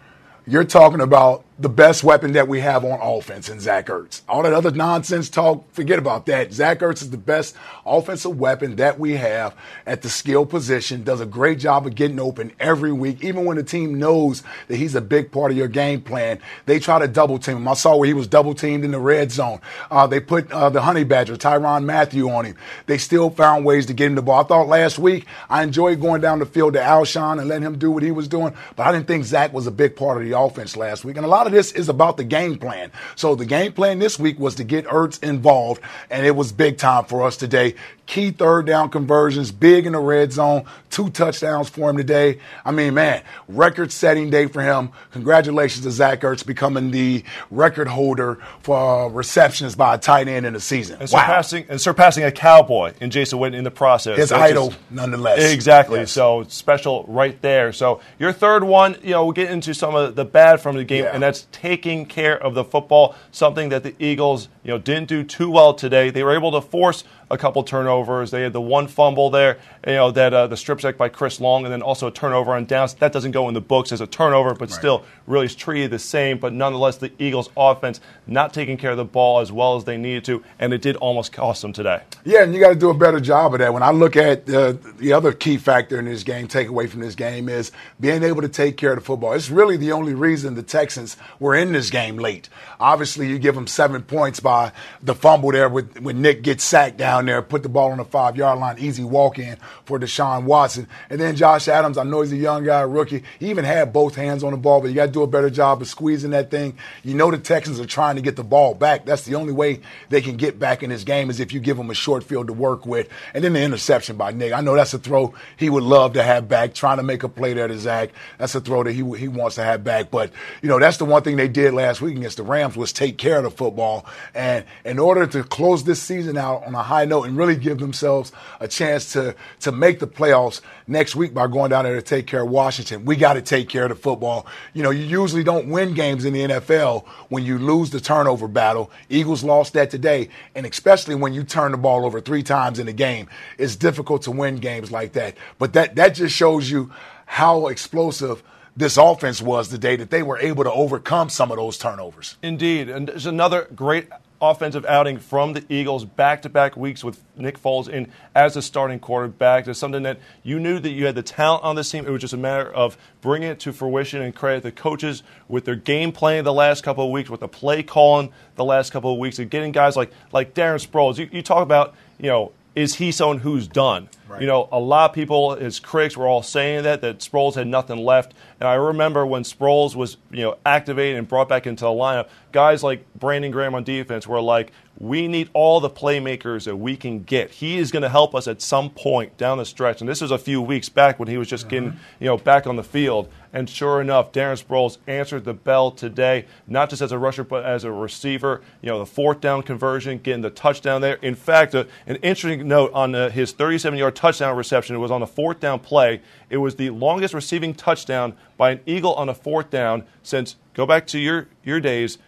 You're 0.44 0.64
talking 0.64 1.00
about 1.00 1.44
the 1.60 1.68
best 1.68 2.02
weapon 2.02 2.32
that 2.32 2.48
we 2.48 2.60
have 2.60 2.84
on 2.84 2.98
offense 3.00 3.48
in 3.48 3.60
Zach 3.60 3.86
Ertz. 3.86 4.22
All 4.28 4.42
that 4.42 4.52
other 4.52 4.70
nonsense 4.70 5.28
talk, 5.28 5.70
forget 5.72 5.98
about 5.98 6.26
that. 6.26 6.52
Zach 6.52 6.80
Ertz 6.80 7.02
is 7.02 7.10
the 7.10 7.18
best 7.18 7.54
offensive 7.84 8.38
weapon 8.38 8.76
that 8.76 8.98
we 8.98 9.12
have 9.16 9.54
at 9.86 10.00
the 10.00 10.08
skill 10.08 10.46
position. 10.46 11.04
Does 11.04 11.20
a 11.20 11.26
great 11.26 11.58
job 11.58 11.86
of 11.86 11.94
getting 11.94 12.18
open 12.18 12.52
every 12.58 12.92
week, 12.92 13.22
even 13.22 13.44
when 13.44 13.58
the 13.58 13.62
team 13.62 13.98
knows 13.98 14.42
that 14.68 14.76
he's 14.76 14.94
a 14.94 15.00
big 15.00 15.30
part 15.30 15.50
of 15.50 15.56
your 15.56 15.68
game 15.68 16.00
plan. 16.00 16.38
They 16.64 16.78
try 16.78 16.98
to 16.98 17.06
double 17.06 17.38
team 17.38 17.58
him. 17.58 17.68
I 17.68 17.74
saw 17.74 17.96
where 17.96 18.06
he 18.06 18.14
was 18.14 18.26
double 18.26 18.54
teamed 18.54 18.84
in 18.84 18.90
the 18.90 18.98
red 18.98 19.30
zone. 19.30 19.60
Uh, 19.90 20.06
they 20.06 20.20
put 20.20 20.50
uh, 20.50 20.70
the 20.70 20.82
Honey 20.82 21.04
Badger, 21.04 21.36
Tyrann 21.36 21.84
Mathieu, 21.84 22.30
on 22.30 22.44
him. 22.44 22.56
They 22.86 22.98
still 22.98 23.30
found 23.30 23.64
ways 23.64 23.86
to 23.86 23.92
get 23.92 24.06
him 24.06 24.14
the 24.14 24.22
ball. 24.22 24.40
I 24.40 24.44
thought 24.44 24.68
last 24.68 24.98
week 24.98 25.26
I 25.48 25.62
enjoyed 25.62 26.00
going 26.00 26.20
down 26.20 26.38
the 26.38 26.46
field 26.46 26.74
to 26.74 26.80
Alshon 26.80 27.38
and 27.38 27.48
letting 27.48 27.66
him 27.66 27.78
do 27.78 27.90
what 27.90 28.02
he 28.02 28.10
was 28.10 28.28
doing, 28.28 28.54
but 28.76 28.86
I 28.86 28.92
didn't 28.92 29.06
think 29.06 29.24
Zach 29.24 29.52
was 29.52 29.66
a 29.66 29.70
big 29.70 29.96
part 29.96 30.16
of 30.16 30.28
the 30.28 30.38
offense 30.38 30.76
last 30.76 31.04
week. 31.04 31.16
And 31.16 31.26
a 31.26 31.28
lot 31.28 31.46
of 31.46 31.49
of 31.50 31.56
this 31.56 31.72
is 31.72 31.88
about 31.88 32.16
the 32.16 32.24
game 32.24 32.58
plan. 32.58 32.90
So 33.16 33.34
the 33.34 33.44
game 33.44 33.72
plan 33.72 33.98
this 33.98 34.18
week 34.18 34.38
was 34.38 34.54
to 34.56 34.64
get 34.64 34.86
Ertz 34.86 35.22
involved, 35.22 35.82
and 36.10 36.26
it 36.26 36.36
was 36.36 36.52
big 36.52 36.78
time 36.78 37.04
for 37.04 37.22
us 37.22 37.36
today 37.36 37.74
key 38.10 38.32
third 38.32 38.66
down 38.66 38.90
conversions, 38.90 39.52
big 39.52 39.86
in 39.86 39.92
the 39.92 39.98
red 40.00 40.32
zone, 40.32 40.64
two 40.90 41.10
touchdowns 41.10 41.68
for 41.68 41.90
him 41.90 41.96
today. 41.96 42.40
I 42.64 42.72
mean, 42.72 42.94
man, 42.94 43.22
record 43.46 43.92
setting 43.92 44.30
day 44.30 44.46
for 44.46 44.62
him. 44.62 44.90
Congratulations 45.12 45.84
to 45.84 45.92
Zach 45.92 46.22
Ertz 46.22 46.44
becoming 46.44 46.90
the 46.90 47.22
record 47.52 47.86
holder 47.86 48.40
for 48.62 49.06
uh, 49.06 49.08
receptions 49.08 49.76
by 49.76 49.94
a 49.94 49.98
tight 49.98 50.26
end 50.26 50.44
in 50.44 50.54
the 50.54 50.60
season. 50.60 50.96
And 51.00 51.08
wow. 51.12 51.20
surpassing, 51.20 51.66
and 51.68 51.80
surpassing 51.80 52.24
a 52.24 52.32
cowboy 52.32 52.94
in 53.00 53.10
Jason 53.10 53.38
Witten 53.38 53.54
in 53.54 53.62
the 53.62 53.70
process. 53.70 54.18
His 54.18 54.30
That's 54.30 54.42
idol, 54.42 54.70
just- 54.70 54.80
nonetheless. 54.90 55.52
Exactly. 55.52 56.00
Yes. 56.00 56.10
So 56.10 56.42
special 56.48 57.04
right 57.06 57.40
there. 57.42 57.72
So 57.72 58.00
your 58.18 58.32
third 58.32 58.64
one, 58.64 58.96
you 59.04 59.10
know, 59.10 59.22
we'll 59.22 59.32
get 59.34 59.52
into 59.52 59.72
some 59.72 59.94
of 59.94 60.16
the 60.16 60.24
bad 60.24 60.60
from 60.60 60.74
the 60.74 60.84
game, 60.84 61.04
Yeah. 61.04 61.12
and 61.14 61.22
that's 61.22 61.46
taking 61.52 62.06
care 62.06 62.36
of 62.36 62.54
the 62.54 62.64
football. 62.64 63.14
Something 63.30 63.68
that 63.68 63.84
the 63.84 63.94
Eagles, 64.00 64.48
you 64.64 64.72
know, 64.72 64.78
didn't 64.78 65.08
do 65.08 65.22
too 65.22 65.48
well 65.48 65.74
today. 65.74 66.10
They 66.10 66.24
were 66.24 66.34
able 66.34 66.50
to 66.50 66.60
force 66.60 67.04
a 67.30 67.38
couple 67.38 67.62
turnovers. 67.62 68.30
They 68.30 68.42
had 68.42 68.52
the 68.52 68.60
one 68.60 68.88
fumble 68.88 69.30
there, 69.30 69.58
you 69.86 69.94
know, 69.94 70.10
that 70.10 70.34
uh, 70.34 70.46
the 70.48 70.56
strip 70.56 70.80
sack 70.80 70.96
by 70.96 71.08
Chris 71.08 71.40
Long, 71.40 71.64
and 71.64 71.72
then 71.72 71.82
also 71.82 72.08
a 72.08 72.10
turnover 72.10 72.52
on 72.52 72.64
downs. 72.64 72.94
That 72.94 73.12
doesn't 73.12 73.30
go 73.30 73.48
in 73.48 73.54
the 73.54 73.60
books 73.60 73.92
as 73.92 74.00
a 74.00 74.06
turnover, 74.06 74.54
but 74.54 74.70
still 74.70 75.04
really 75.26 75.46
is 75.46 75.54
treated 75.54 75.90
the 75.90 75.98
same. 75.98 76.38
But 76.38 76.52
nonetheless, 76.52 76.96
the 76.96 77.12
Eagles' 77.18 77.48
offense 77.56 78.00
not 78.26 78.52
taking 78.52 78.76
care 78.76 78.90
of 78.90 78.96
the 78.96 79.04
ball 79.04 79.40
as 79.40 79.52
well 79.52 79.76
as 79.76 79.84
they 79.84 79.96
needed 79.96 80.24
to, 80.24 80.42
and 80.58 80.72
it 80.72 80.82
did 80.82 80.96
almost 80.96 81.32
cost 81.32 81.62
them 81.62 81.72
today. 81.72 82.02
Yeah, 82.24 82.42
and 82.42 82.52
you 82.52 82.60
got 82.60 82.70
to 82.70 82.74
do 82.74 82.90
a 82.90 82.94
better 82.94 83.20
job 83.20 83.54
of 83.54 83.60
that. 83.60 83.72
When 83.72 83.82
I 83.82 83.90
look 83.92 84.16
at 84.16 84.48
uh, 84.50 84.74
the 84.98 85.12
other 85.12 85.32
key 85.32 85.56
factor 85.56 85.98
in 85.98 86.06
this 86.06 86.24
game, 86.24 86.48
take 86.48 86.68
away 86.68 86.88
from 86.88 87.00
this 87.00 87.14
game, 87.14 87.48
is 87.48 87.70
being 88.00 88.22
able 88.22 88.42
to 88.42 88.48
take 88.48 88.76
care 88.76 88.90
of 88.90 88.98
the 88.98 89.04
football. 89.04 89.32
It's 89.34 89.50
really 89.50 89.76
the 89.76 89.92
only 89.92 90.14
reason 90.14 90.54
the 90.54 90.62
Texans 90.62 91.16
were 91.38 91.54
in 91.54 91.72
this 91.72 91.90
game 91.90 92.16
late. 92.16 92.48
Obviously, 92.80 93.28
you 93.28 93.38
give 93.38 93.54
them 93.54 93.66
seven 93.66 94.02
points 94.02 94.40
by 94.40 94.72
the 95.02 95.14
fumble 95.14 95.52
there 95.52 95.68
with, 95.68 96.00
when 96.00 96.22
Nick 96.22 96.42
gets 96.42 96.64
sacked 96.64 96.96
down 96.96 97.19
there, 97.26 97.42
put 97.42 97.62
the 97.62 97.68
ball 97.68 97.92
on 97.92 97.98
the 97.98 98.04
five 98.04 98.36
yard 98.36 98.58
line, 98.58 98.78
easy 98.78 99.04
walk 99.04 99.38
in 99.38 99.56
for 99.84 99.98
Deshaun 99.98 100.44
Watson. 100.44 100.88
And 101.08 101.20
then 101.20 101.36
Josh 101.36 101.68
Adams, 101.68 101.98
I 101.98 102.04
know 102.04 102.20
he's 102.20 102.32
a 102.32 102.36
young 102.36 102.64
guy, 102.64 102.80
rookie. 102.82 103.22
He 103.38 103.50
even 103.50 103.64
had 103.64 103.92
both 103.92 104.14
hands 104.14 104.44
on 104.44 104.52
the 104.52 104.56
ball, 104.56 104.80
but 104.80 104.88
you 104.88 104.94
got 104.94 105.06
to 105.06 105.12
do 105.12 105.22
a 105.22 105.26
better 105.26 105.50
job 105.50 105.82
of 105.82 105.88
squeezing 105.88 106.30
that 106.30 106.50
thing. 106.50 106.76
You 107.02 107.14
know 107.14 107.30
the 107.30 107.38
Texans 107.38 107.80
are 107.80 107.86
trying 107.86 108.16
to 108.16 108.22
get 108.22 108.36
the 108.36 108.44
ball 108.44 108.74
back. 108.74 109.04
That's 109.04 109.22
the 109.22 109.34
only 109.34 109.52
way 109.52 109.80
they 110.08 110.20
can 110.20 110.36
get 110.36 110.58
back 110.58 110.82
in 110.82 110.90
this 110.90 111.04
game 111.04 111.30
is 111.30 111.40
if 111.40 111.52
you 111.52 111.60
give 111.60 111.76
them 111.76 111.90
a 111.90 111.94
short 111.94 112.24
field 112.24 112.46
to 112.48 112.52
work 112.52 112.86
with. 112.86 113.08
And 113.34 113.44
then 113.44 113.52
the 113.52 113.62
interception 113.62 114.16
by 114.16 114.32
Nick. 114.32 114.52
I 114.52 114.60
know 114.60 114.74
that's 114.74 114.94
a 114.94 114.98
throw 114.98 115.34
he 115.56 115.70
would 115.70 115.82
love 115.82 116.14
to 116.14 116.22
have 116.22 116.48
back, 116.48 116.74
trying 116.74 116.98
to 116.98 117.02
make 117.02 117.22
a 117.22 117.28
play 117.28 117.54
there 117.54 117.68
to 117.68 117.78
Zach. 117.78 118.10
That's 118.38 118.54
a 118.54 118.60
throw 118.60 118.82
that 118.84 118.92
he, 118.92 119.02
he 119.16 119.28
wants 119.28 119.56
to 119.56 119.62
have 119.62 119.84
back. 119.84 120.10
But, 120.10 120.30
you 120.62 120.68
know, 120.68 120.78
that's 120.78 120.96
the 120.96 121.04
one 121.04 121.22
thing 121.22 121.36
they 121.36 121.48
did 121.48 121.74
last 121.74 122.00
week 122.00 122.16
against 122.16 122.36
the 122.36 122.42
Rams 122.42 122.76
was 122.76 122.92
take 122.92 123.18
care 123.18 123.38
of 123.38 123.44
the 123.44 123.50
football. 123.50 124.06
And 124.34 124.64
in 124.84 124.98
order 124.98 125.26
to 125.26 125.44
close 125.44 125.84
this 125.84 126.02
season 126.02 126.36
out 126.36 126.64
on 126.66 126.74
a 126.74 126.82
high 126.82 127.04
and 127.12 127.36
really 127.36 127.56
give 127.56 127.78
themselves 127.78 128.32
a 128.60 128.68
chance 128.68 129.12
to, 129.12 129.34
to 129.60 129.72
make 129.72 129.98
the 129.98 130.06
playoffs 130.06 130.60
next 130.86 131.14
week 131.16 131.34
by 131.34 131.46
going 131.46 131.70
down 131.70 131.84
there 131.84 131.94
to 131.94 132.02
take 132.02 132.26
care 132.26 132.42
of 132.42 132.50
Washington, 132.50 133.04
we 133.04 133.16
got 133.16 133.34
to 133.34 133.42
take 133.42 133.68
care 133.68 133.84
of 133.84 133.90
the 133.90 133.94
football. 133.94 134.46
You 134.72 134.82
know, 134.82 134.90
you 134.90 135.04
usually 135.04 135.44
don't 135.44 135.68
win 135.68 135.94
games 135.94 136.24
in 136.24 136.32
the 136.32 136.40
NFL 136.40 137.06
when 137.28 137.44
you 137.44 137.58
lose 137.58 137.90
the 137.90 138.00
turnover 138.00 138.48
battle. 138.48 138.90
Eagles 139.08 139.44
lost 139.44 139.72
that 139.74 139.90
today. 139.90 140.28
And 140.54 140.66
especially 140.66 141.14
when 141.14 141.34
you 141.34 141.44
turn 141.44 141.72
the 141.72 141.78
ball 141.78 142.04
over 142.04 142.20
three 142.20 142.42
times 142.42 142.78
in 142.78 142.88
a 142.88 142.92
game, 142.92 143.28
it's 143.58 143.76
difficult 143.76 144.22
to 144.22 144.30
win 144.30 144.56
games 144.56 144.90
like 144.90 145.12
that. 145.12 145.36
But 145.58 145.72
that, 145.74 145.96
that 145.96 146.14
just 146.14 146.34
shows 146.34 146.70
you 146.70 146.90
how 147.26 147.68
explosive 147.68 148.42
this 148.76 148.96
offense 148.96 149.42
was 149.42 149.68
today 149.68 149.96
that 149.96 150.10
they 150.10 150.22
were 150.22 150.38
able 150.38 150.64
to 150.64 150.72
overcome 150.72 151.28
some 151.28 151.50
of 151.50 151.56
those 151.56 151.78
turnovers. 151.78 152.36
Indeed. 152.42 152.88
And 152.88 153.08
there's 153.08 153.26
another 153.26 153.68
great 153.74 154.08
offensive 154.40 154.84
outing 154.86 155.18
from 155.18 155.52
the 155.52 155.64
Eagles 155.68 156.04
back 156.04 156.42
to 156.42 156.48
back 156.48 156.76
weeks 156.76 157.04
with 157.04 157.22
Nick 157.36 157.60
Foles 157.60 157.88
in 157.88 158.10
as 158.34 158.54
the 158.54 158.62
starting 158.62 158.98
quarterback. 158.98 159.68
It's 159.68 159.78
something 159.78 160.02
that 160.04 160.18
you 160.42 160.58
knew 160.58 160.78
that 160.78 160.90
you 160.90 161.06
had 161.06 161.14
the 161.14 161.22
talent 161.22 161.62
on 161.62 161.76
this 161.76 161.90
team. 161.90 162.06
It 162.06 162.10
was 162.10 162.20
just 162.20 162.34
a 162.34 162.38
matter 162.38 162.72
of 162.72 162.96
bringing 163.20 163.50
it 163.50 163.60
to 163.60 163.72
fruition 163.72 164.22
and 164.22 164.34
credit 164.34 164.62
the 164.62 164.72
coaches 164.72 165.22
with 165.48 165.64
their 165.64 165.76
game 165.76 166.12
plan 166.12 166.44
the 166.44 166.52
last 166.52 166.82
couple 166.82 167.04
of 167.04 167.10
weeks, 167.10 167.28
with 167.28 167.40
the 167.40 167.48
play 167.48 167.82
calling 167.82 168.32
the 168.56 168.64
last 168.64 168.90
couple 168.92 169.12
of 169.12 169.18
weeks, 169.18 169.38
and 169.38 169.50
getting 169.50 169.72
guys 169.72 169.96
like, 169.96 170.10
like 170.32 170.54
Darren 170.54 170.84
Sproles. 170.84 171.18
You, 171.18 171.28
you 171.30 171.42
talk 171.42 171.62
about, 171.62 171.94
you 172.18 172.28
know, 172.28 172.52
is 172.80 172.94
he 172.96 173.12
someone 173.12 173.38
who's 173.38 173.68
done? 173.68 174.08
You 174.40 174.46
know, 174.46 174.68
a 174.72 174.78
lot 174.78 175.10
of 175.10 175.14
people, 175.14 175.56
his 175.56 175.80
critics, 175.80 176.16
were 176.16 176.26
all 176.26 176.42
saying 176.42 176.84
that 176.84 177.00
that 177.02 177.18
Sproles 177.18 177.54
had 177.54 177.66
nothing 177.66 177.98
left. 177.98 178.32
And 178.58 178.68
I 178.68 178.74
remember 178.74 179.26
when 179.26 179.42
Sproles 179.42 179.94
was, 179.94 180.16
you 180.30 180.42
know, 180.42 180.56
activated 180.64 181.18
and 181.18 181.28
brought 181.28 181.48
back 181.48 181.66
into 181.66 181.84
the 181.84 181.90
lineup, 181.90 182.28
guys 182.52 182.82
like 182.82 183.04
Brandon 183.14 183.50
Graham 183.50 183.74
on 183.74 183.84
defense 183.84 184.26
were 184.26 184.40
like, 184.40 184.72
"We 185.00 185.26
need 185.26 185.50
all 185.54 185.80
the 185.80 185.90
playmakers 185.90 186.64
that 186.64 186.76
we 186.76 186.96
can 186.96 187.24
get. 187.24 187.50
He 187.50 187.78
is 187.78 187.90
going 187.90 188.02
to 188.02 188.08
help 188.08 188.34
us 188.34 188.46
at 188.46 188.62
some 188.62 188.90
point 188.90 189.36
down 189.36 189.58
the 189.58 189.64
stretch." 189.64 190.00
And 190.00 190.08
this 190.08 190.20
was 190.20 190.30
a 190.30 190.38
few 190.38 190.62
weeks 190.62 190.88
back 190.88 191.18
when 191.18 191.26
he 191.26 191.36
was 191.36 191.48
just 191.48 191.68
getting, 191.68 191.98
you 192.20 192.26
know, 192.26 192.36
back 192.36 192.66
on 192.66 192.76
the 192.76 192.84
field. 192.84 193.28
And 193.52 193.68
sure 193.68 194.00
enough, 194.00 194.30
Darren 194.30 194.62
Sproles 194.62 194.98
answered 195.08 195.44
the 195.44 195.54
bell 195.54 195.90
today, 195.90 196.46
not 196.68 196.88
just 196.88 197.02
as 197.02 197.10
a 197.10 197.18
rusher, 197.18 197.42
but 197.42 197.64
as 197.64 197.82
a 197.82 197.90
receiver. 197.90 198.60
You 198.80 198.90
know, 198.90 198.98
the 199.00 199.06
fourth 199.06 199.40
down 199.40 199.62
conversion, 199.62 200.18
getting 200.18 200.42
the 200.42 200.50
touchdown 200.50 201.00
there. 201.00 201.14
In 201.16 201.34
fact, 201.34 201.74
uh, 201.74 201.84
an 202.06 202.16
interesting 202.16 202.68
note 202.68 202.92
on 202.92 203.14
uh, 203.14 203.30
his 203.30 203.52
37 203.52 203.98
yard 203.98 204.14
touchdown 204.14 204.56
reception, 204.56 204.94
it 204.94 205.00
was 205.00 205.10
on 205.10 205.22
a 205.22 205.26
fourth 205.26 205.58
down 205.58 205.80
play. 205.80 206.20
It 206.48 206.58
was 206.58 206.76
the 206.76 206.90
longest 206.90 207.34
receiving 207.34 207.74
touchdown 207.74 208.34
by 208.56 208.70
an 208.72 208.80
Eagle 208.86 209.14
on 209.14 209.28
a 209.28 209.34
fourth 209.34 209.70
down 209.70 210.04
since, 210.22 210.56
go 210.74 210.86
back 210.86 211.06
to 211.08 211.18
your, 211.18 211.48
your 211.64 211.80
days, 211.80 212.18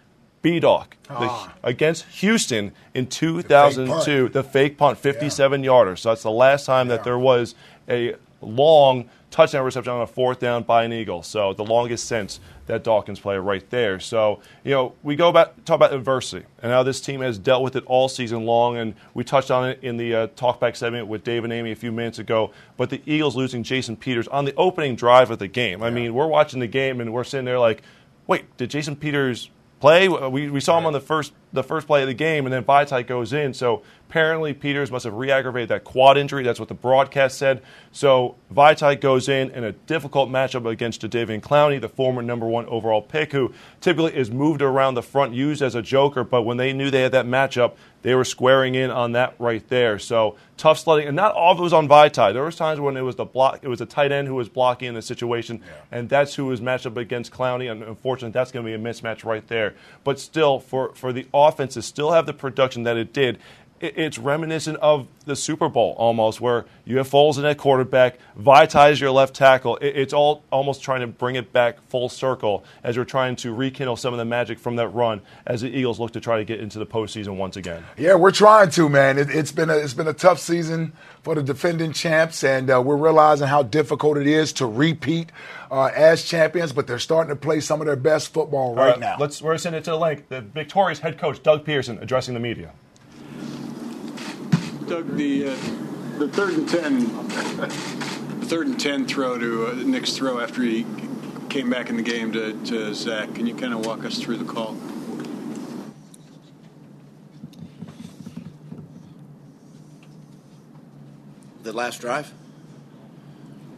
B 0.43 0.61
Dog 0.61 0.95
against 1.63 2.05
Houston 2.07 2.73
in 2.95 3.07
2002. 3.07 4.29
The 4.29 4.43
fake 4.43 4.77
punt, 4.77 4.99
57 4.99 5.65
yarder. 5.65 5.97
So 5.97 6.11
that's 6.11 6.23
the 6.23 6.31
last 6.31 6.67
time 6.67 6.89
that 6.89 7.05
there 7.05 7.19
was 7.19 7.55
a 7.89 8.17
long 8.41 9.09
touchdown 9.31 9.65
reception 9.65 9.93
on 9.93 10.03
a 10.03 10.07
fourth 10.07 10.39
down 10.41 10.63
by 10.63 10.85
an 10.85 10.93
Eagle. 10.93 11.23
So 11.23 11.55
the 11.55 11.65
longest 11.65 12.07
since 12.07 12.39
that 12.67 12.85
Dawkins 12.85 13.19
play 13.19 13.37
right 13.39 13.69
there. 13.71 13.99
So, 13.99 14.41
you 14.63 14.71
know, 14.71 14.95
we 15.03 15.17
go 15.17 15.29
about 15.29 15.65
talk 15.67 15.77
about 15.77 15.93
adversity 15.93 16.47
and 16.63 16.71
how 16.71 16.83
this 16.83 17.01
team 17.01 17.21
has 17.21 17.39
dealt 17.39 17.63
with 17.63 17.75
it 17.75 17.85
all 17.87 18.09
season 18.09 18.45
long. 18.45 18.77
And 18.77 18.95
we 19.15 19.25
touched 19.25 19.51
on 19.51 19.71
it 19.71 19.79
in 19.83 19.97
the 19.97 20.15
uh, 20.15 20.27
talkback 20.29 20.77
segment 20.77 21.09
with 21.09 21.25
Dave 21.25 21.45
and 21.45 21.53
Amy 21.53 21.73
a 21.73 21.77
few 21.77 21.91
minutes 21.91 22.19
ago. 22.19 22.53
But 22.77 22.91
the 22.91 23.03
Eagles 23.07 23.35
losing 23.35 23.63
Jason 23.63 23.97
Peters 23.97 24.29
on 24.29 24.45
the 24.45 24.55
opening 24.57 24.95
drive 24.95 25.31
of 25.31 25.39
the 25.39 25.49
game. 25.49 25.83
I 25.83 25.91
mean, 25.91 26.15
we're 26.15 26.27
watching 26.27 26.61
the 26.61 26.69
game 26.69 27.01
and 27.01 27.13
we're 27.13 27.25
sitting 27.25 27.47
there 27.47 27.59
like, 27.59 27.83
wait, 28.27 28.57
did 28.57 28.71
Jason 28.71 28.97
Peters 28.97 29.51
play? 29.83 30.09
We, 30.09 30.49
we 30.49 30.61
saw 30.61 30.79
him 30.79 30.87
on 30.87 30.93
the 30.93 31.01
first 31.01 31.33
the 31.53 31.63
first 31.63 31.87
play 31.87 32.01
of 32.01 32.09
the 32.09 32.15
game, 32.15 32.47
and 32.47 32.53
then 32.53 32.65
Vaitai 32.65 33.07
goes 33.07 33.33
in. 33.33 33.53
So 33.53 33.83
apparently 34.09 34.55
Peters 34.55 34.91
must 34.91 35.05
have 35.05 35.13
re-aggravated 35.13 35.69
that 35.69 35.85
quad 35.85 36.17
injury. 36.17 36.45
That's 36.45 36.59
what 36.59 36.69
the 36.69 36.75
broadcast 36.75 37.37
said. 37.37 37.63
So 37.91 38.37
Vaitai 38.55 39.01
goes 39.01 39.29
in 39.29 39.51
in 39.51 39.65
a 39.65 39.73
difficult 39.73 40.31
matchup 40.31 40.71
against 40.71 41.03
Jadeveon 41.03 41.43
Clowney, 41.43 41.81
the 41.81 41.91
former 41.91 42.23
number 42.23 42.47
one 42.47 42.65
overall 42.67 43.03
pick, 43.03 43.33
who 43.33 43.53
typically 43.81 44.17
is 44.17 44.31
moved 44.31 44.63
around 44.63 44.95
the 44.95 45.03
front, 45.03 45.35
used 45.35 45.61
as 45.61 45.75
a 45.75 45.83
joker. 45.83 46.25
But 46.25 46.43
when 46.43 46.57
they 46.57 46.73
knew 46.73 46.91
they 46.91 47.03
had 47.03 47.13
that 47.13 47.27
matchup, 47.27 47.73
they 48.03 48.15
were 48.15 48.25
squaring 48.25 48.75
in 48.75 48.91
on 48.91 49.13
that 49.13 49.35
right 49.39 49.67
there. 49.69 49.99
So 49.99 50.37
tough 50.57 50.79
sledding, 50.79 51.09
and 51.09 51.17
not 51.17 51.35
all 51.35 51.53
of 51.53 51.59
it 51.59 51.63
was 51.63 51.73
on 51.73 51.89
Vaitai. 51.89 52.33
There 52.33 52.43
was 52.43 52.57
times 52.57 52.79
when 52.79 52.97
it 52.97 53.01
was 53.01 53.17
the 53.17 53.25
block, 53.25 53.61
it 53.63 53.69
was 53.69 53.81
a 53.81 53.87
tight 53.87 54.13
end 54.13 54.29
who 54.29 54.35
was 54.35 54.49
blocking 54.49 54.89
in 54.89 54.95
the 54.95 55.03
situation, 55.03 55.63
and 55.91 56.09
that's 56.09 56.35
who 56.35 56.47
was 56.47 56.61
matched 56.61 56.87
up 56.87 56.97
against 56.97 57.33
Clowney. 57.33 57.71
And 57.71 57.83
unfortunately, 57.83 58.33
that's 58.33 58.53
going 58.53 58.67
to 58.67 58.69
be 58.69 58.75
a 58.75 58.93
mismatch 58.93 59.25
right 59.25 59.47
there. 59.49 59.75
But 60.05 60.21
still, 60.21 60.61
for 60.61 60.95
for 60.95 61.13
the 61.13 61.27
offense 61.33 61.75
to 61.75 61.83
still 61.83 62.13
have 62.13 62.27
the 62.27 62.33
production 62.33 62.83
that 62.85 62.97
it 62.97 63.13
did, 63.13 63.39
it's 63.83 64.19
reminiscent 64.19 64.79
of 64.79 65.09
the 65.25 65.37
Super 65.37 65.69
Bowl 65.69 65.95
almost, 65.99 66.41
where 66.41 66.65
you 66.85 66.99
have 66.99 67.09
Foles 67.09 67.39
in 67.39 67.45
at 67.45 67.59
quarterback, 67.59 68.19
Vaitai 68.39 68.91
is 68.93 69.01
your 69.01 69.11
left 69.11 69.35
tackle. 69.35 69.79
It's 69.81 70.13
all 70.13 70.43
almost 70.51 70.83
trying 70.83 71.01
to 71.03 71.07
bring 71.07 71.37
it 71.37 71.53
back 71.53 71.81
full 71.89 72.09
circle 72.09 72.65
as 72.83 72.97
you're 72.97 73.05
trying 73.05 73.37
to 73.37 73.53
rekindle 73.55 73.97
some 73.97 74.13
of 74.15 74.19
the 74.19 74.25
magic 74.25 74.59
from 74.59 74.77
that 74.77 74.89
run 74.89 75.21
as 75.47 75.61
the 75.61 75.69
Eagles 75.69 76.01
look 76.01 76.13
to 76.13 76.21
try 76.21 76.39
to 76.39 76.45
get 76.45 76.61
into 76.61 76.79
the 76.79 76.87
postseason 76.87 77.37
once 77.37 77.57
again. 77.57 77.85
Yeah, 77.97 78.15
we're 78.15 78.31
trying 78.33 78.71
to, 78.71 78.89
man. 78.89 79.19
It, 79.19 79.31
it's 79.31 79.53
been 79.53 79.71
a 79.71 79.75
it's 79.77 79.95
been 79.95 80.09
a 80.09 80.13
tough 80.13 80.39
season 80.41 80.93
for 81.23 81.35
the 81.35 81.43
defending 81.43 81.93
champs, 81.93 82.43
and 82.43 82.71
uh, 82.71 82.83
we're 82.85 82.97
realizing 82.97 83.47
how 83.47 83.63
difficult 83.63 84.17
it 84.17 84.27
is 84.27 84.53
to 84.55 84.67
repeat 84.67 85.31
uh, 85.71 85.91
as 85.95 86.25
champions. 86.25 86.73
But 86.73 86.87
they're 86.87 86.99
starting 86.99 87.29
to 87.31 87.37
play 87.41 87.61
some 87.61 87.81
of 87.81 87.87
their 87.87 87.97
best 87.97 88.33
football 88.33 88.75
right 88.75 88.97
Uh, 88.97 88.99
now. 88.99 89.17
Let's 89.19 89.41
we're 89.41 89.59
sending 89.59 89.81
it 89.81 89.85
to 89.85 89.91
the 89.91 89.99
link. 89.99 90.29
The 90.29 90.41
victorious 90.41 90.99
head 90.99 91.19
coach 91.19 91.43
Doug 91.43 91.65
Pederson 91.65 92.01
addressing 92.03 92.35
the 92.35 92.41
media. 92.41 92.73
Doug, 94.93 95.17
the 95.17 95.49
uh, 95.49 95.57
the 96.19 96.29
third 96.29 96.53
and 96.53 96.69
ten, 96.69 96.99
the 98.41 98.47
third 98.47 98.67
and 98.67 98.79
ten 98.79 99.07
throw 99.07 99.39
to 99.39 99.69
uh, 99.69 99.73
Nick's 99.73 100.15
throw 100.19 100.39
after 100.39 100.61
he 100.61 100.85
came 101.49 101.71
back 101.71 101.89
in 101.89 101.97
the 101.97 102.03
game 102.03 102.31
to, 102.33 102.53
to 102.67 102.95
Zach. 102.95 103.35
Can 103.35 103.47
you 103.47 103.55
kind 103.55 103.73
of 103.73 103.87
walk 103.87 104.05
us 104.05 104.19
through 104.19 104.37
the 104.37 104.45
call? 104.45 104.77
The 111.63 111.73
last 111.73 112.03
drive? 112.03 112.31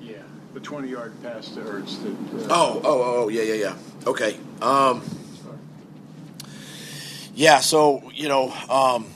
Yeah, 0.01 0.17
the 0.53 0.59
twenty-yard 0.59 1.23
pass 1.23 1.51
to 1.51 1.61
Ertz. 1.61 2.03
That, 2.03 2.51
uh, 2.51 2.55
Oh, 2.57 2.81
oh, 2.83 3.03
oh, 3.23 3.29
yeah, 3.29 3.43
yeah, 3.43 3.55
yeah. 3.55 3.77
Okay. 4.05 4.37
Um, 4.61 5.01
yeah, 7.37 7.61
so, 7.61 8.11
you 8.13 8.27
know, 8.29 8.53
um, 8.69 9.07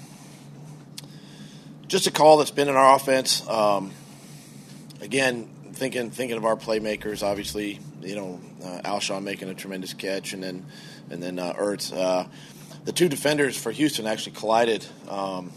just 1.89 2.07
a 2.07 2.11
call 2.11 2.37
that's 2.37 2.51
been 2.51 2.69
in 2.69 2.77
our 2.77 2.95
offense. 2.95 3.47
Um, 3.49 3.93
again, 5.01 5.49
thinking 5.73 6.11
thinking 6.11 6.37
of 6.37 6.45
our 6.45 6.57
playmakers, 6.57 7.23
obviously, 7.23 7.81
you 8.03 8.15
know, 8.15 8.41
uh, 8.63 8.83
Alshon 8.85 9.23
making 9.23 9.49
a 9.49 9.55
tremendous 9.55 9.95
catch, 9.95 10.35
and 10.35 10.43
then 10.43 10.67
and 11.11 11.23
then 11.23 11.39
uh, 11.39 11.55
Ertz. 11.55 11.97
Uh, 11.97 12.29
the 12.85 12.93
two 12.93 13.09
defenders 13.09 13.57
for 13.57 13.73
Houston 13.73 14.07
actually 14.07 14.33
collided, 14.33 14.87
um, 15.09 15.53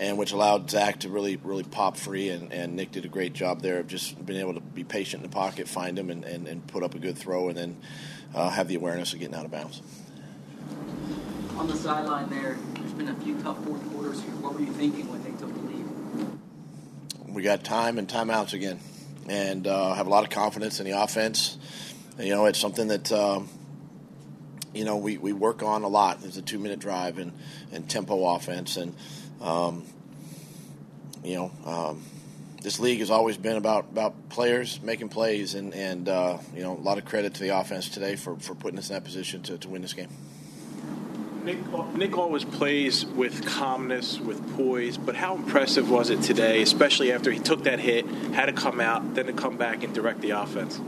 and 0.00 0.16
which 0.16 0.32
allowed 0.32 0.70
Zach 0.70 1.00
to 1.00 1.08
really 1.08 1.36
really 1.36 1.64
pop 1.64 1.96
free, 1.96 2.30
and, 2.30 2.52
and 2.52 2.76
Nick 2.76 2.92
did 2.92 3.04
a 3.04 3.08
great 3.08 3.32
job 3.32 3.60
there 3.60 3.80
of 3.80 3.88
just 3.88 4.24
being 4.24 4.40
able 4.40 4.54
to 4.54 4.60
be 4.60 4.84
patient 4.84 5.24
in 5.24 5.30
the 5.30 5.34
pocket, 5.34 5.68
find 5.68 5.98
him, 5.98 6.10
and, 6.10 6.24
and, 6.24 6.46
and 6.46 6.66
put 6.66 6.82
up 6.82 6.94
a 6.94 6.98
good 6.98 7.18
throw, 7.18 7.48
and 7.48 7.58
then 7.58 7.76
uh, 8.34 8.48
have 8.48 8.68
the 8.68 8.76
awareness 8.76 9.12
of 9.12 9.18
getting 9.18 9.34
out 9.34 9.44
of 9.44 9.50
bounds. 9.50 9.82
On 11.56 11.66
the 11.66 11.74
sideline 11.74 12.30
there, 12.30 12.56
there's 12.74 12.92
been 12.92 13.08
a 13.08 13.14
few 13.16 13.40
tough 13.42 13.62
fourth 13.64 13.84
quarters 13.90 14.22
here. 14.22 14.30
What 14.36 14.54
were 14.54 14.60
you 14.60 14.72
thinking 14.72 15.10
when 15.10 15.24
they 15.24 15.30
took 15.30 15.52
the 15.52 15.60
lead? 15.60 15.86
We 17.32 17.42
got 17.42 17.62
time 17.62 17.98
and 17.98 18.08
timeouts 18.08 18.54
again, 18.54 18.80
and 19.28 19.66
uh, 19.66 19.94
have 19.94 20.06
a 20.06 20.10
lot 20.10 20.24
of 20.24 20.30
confidence 20.30 20.80
in 20.80 20.86
the 20.86 21.00
offense. 21.02 21.58
You 22.18 22.30
know, 22.30 22.46
it's 22.46 22.58
something 22.58 22.88
that 22.88 23.12
um, 23.12 23.48
you 24.72 24.84
know 24.84 24.96
we, 24.96 25.18
we 25.18 25.32
work 25.32 25.62
on 25.62 25.82
a 25.82 25.88
lot. 25.88 26.20
It's 26.24 26.36
a 26.36 26.42
two 26.42 26.58
minute 26.58 26.78
drive 26.78 27.18
and, 27.18 27.32
and 27.70 27.88
tempo 27.88 28.34
offense, 28.34 28.76
and 28.76 28.94
um, 29.40 29.84
you 31.22 31.36
know 31.36 31.52
um, 31.64 32.02
this 32.62 32.80
league 32.80 33.00
has 33.00 33.10
always 33.10 33.36
been 33.36 33.56
about 33.56 33.86
about 33.90 34.30
players 34.30 34.80
making 34.82 35.10
plays, 35.10 35.54
and 35.54 35.74
and 35.74 36.08
uh, 36.08 36.38
you 36.54 36.62
know 36.62 36.76
a 36.76 36.80
lot 36.80 36.98
of 36.98 37.04
credit 37.04 37.34
to 37.34 37.42
the 37.42 37.56
offense 37.58 37.88
today 37.88 38.16
for, 38.16 38.36
for 38.36 38.54
putting 38.54 38.78
us 38.78 38.88
in 38.88 38.94
that 38.94 39.04
position 39.04 39.42
to, 39.42 39.58
to 39.58 39.68
win 39.68 39.82
this 39.82 39.92
game. 39.92 40.08
Nick, 41.44 41.58
Nick 41.94 42.18
always 42.18 42.44
plays 42.44 43.06
with 43.06 43.46
calmness, 43.46 44.18
with 44.20 44.56
poise, 44.56 44.96
but 44.96 45.14
how 45.14 45.34
impressive 45.34 45.90
was 45.90 46.10
it 46.10 46.22
today, 46.22 46.62
especially 46.62 47.12
after 47.12 47.30
he 47.30 47.38
took 47.38 47.64
that 47.64 47.80
hit, 47.80 48.06
had 48.34 48.46
to 48.46 48.52
come 48.52 48.80
out, 48.80 49.14
then 49.14 49.26
to 49.26 49.32
come 49.32 49.56
back 49.56 49.82
and 49.82 49.94
direct 49.94 50.20
the 50.20 50.30
offense? 50.30 50.78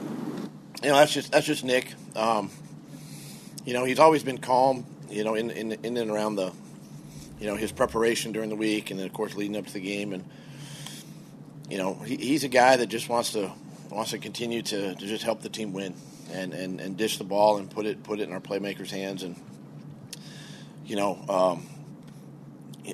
You 0.82 0.90
know, 0.90 0.96
that's 0.96 1.12
just 1.12 1.32
that's 1.32 1.46
just 1.46 1.64
Nick. 1.64 1.92
Um, 2.16 2.50
you 3.64 3.74
know, 3.74 3.84
he's 3.84 3.98
always 3.98 4.22
been 4.22 4.38
calm. 4.38 4.84
You 5.08 5.24
know, 5.24 5.34
in, 5.34 5.50
in 5.50 5.72
in 5.72 5.96
and 5.96 6.10
around 6.10 6.36
the, 6.36 6.52
you 7.38 7.46
know, 7.46 7.56
his 7.56 7.72
preparation 7.72 8.32
during 8.32 8.48
the 8.48 8.56
week, 8.56 8.90
and 8.90 8.98
then 8.98 9.06
of 9.06 9.12
course 9.12 9.34
leading 9.34 9.56
up 9.56 9.66
to 9.66 9.72
the 9.72 9.80
game, 9.80 10.12
and 10.12 10.24
you 11.68 11.78
know, 11.78 11.94
he, 11.94 12.16
he's 12.16 12.44
a 12.44 12.48
guy 12.48 12.76
that 12.76 12.86
just 12.86 13.08
wants 13.08 13.32
to 13.32 13.52
wants 13.90 14.10
to 14.10 14.18
continue 14.18 14.62
to, 14.62 14.94
to 14.94 15.06
just 15.06 15.24
help 15.24 15.42
the 15.42 15.48
team 15.48 15.72
win 15.72 15.94
and, 16.32 16.54
and, 16.54 16.80
and 16.80 16.96
dish 16.96 17.18
the 17.18 17.24
ball 17.24 17.58
and 17.58 17.70
put 17.70 17.86
it 17.86 18.02
put 18.02 18.20
it 18.20 18.24
in 18.24 18.32
our 18.32 18.40
playmakers' 18.40 18.90
hands 18.90 19.22
and 19.22 19.36
you 20.84 20.96
know, 20.96 21.24
um, 21.28 21.66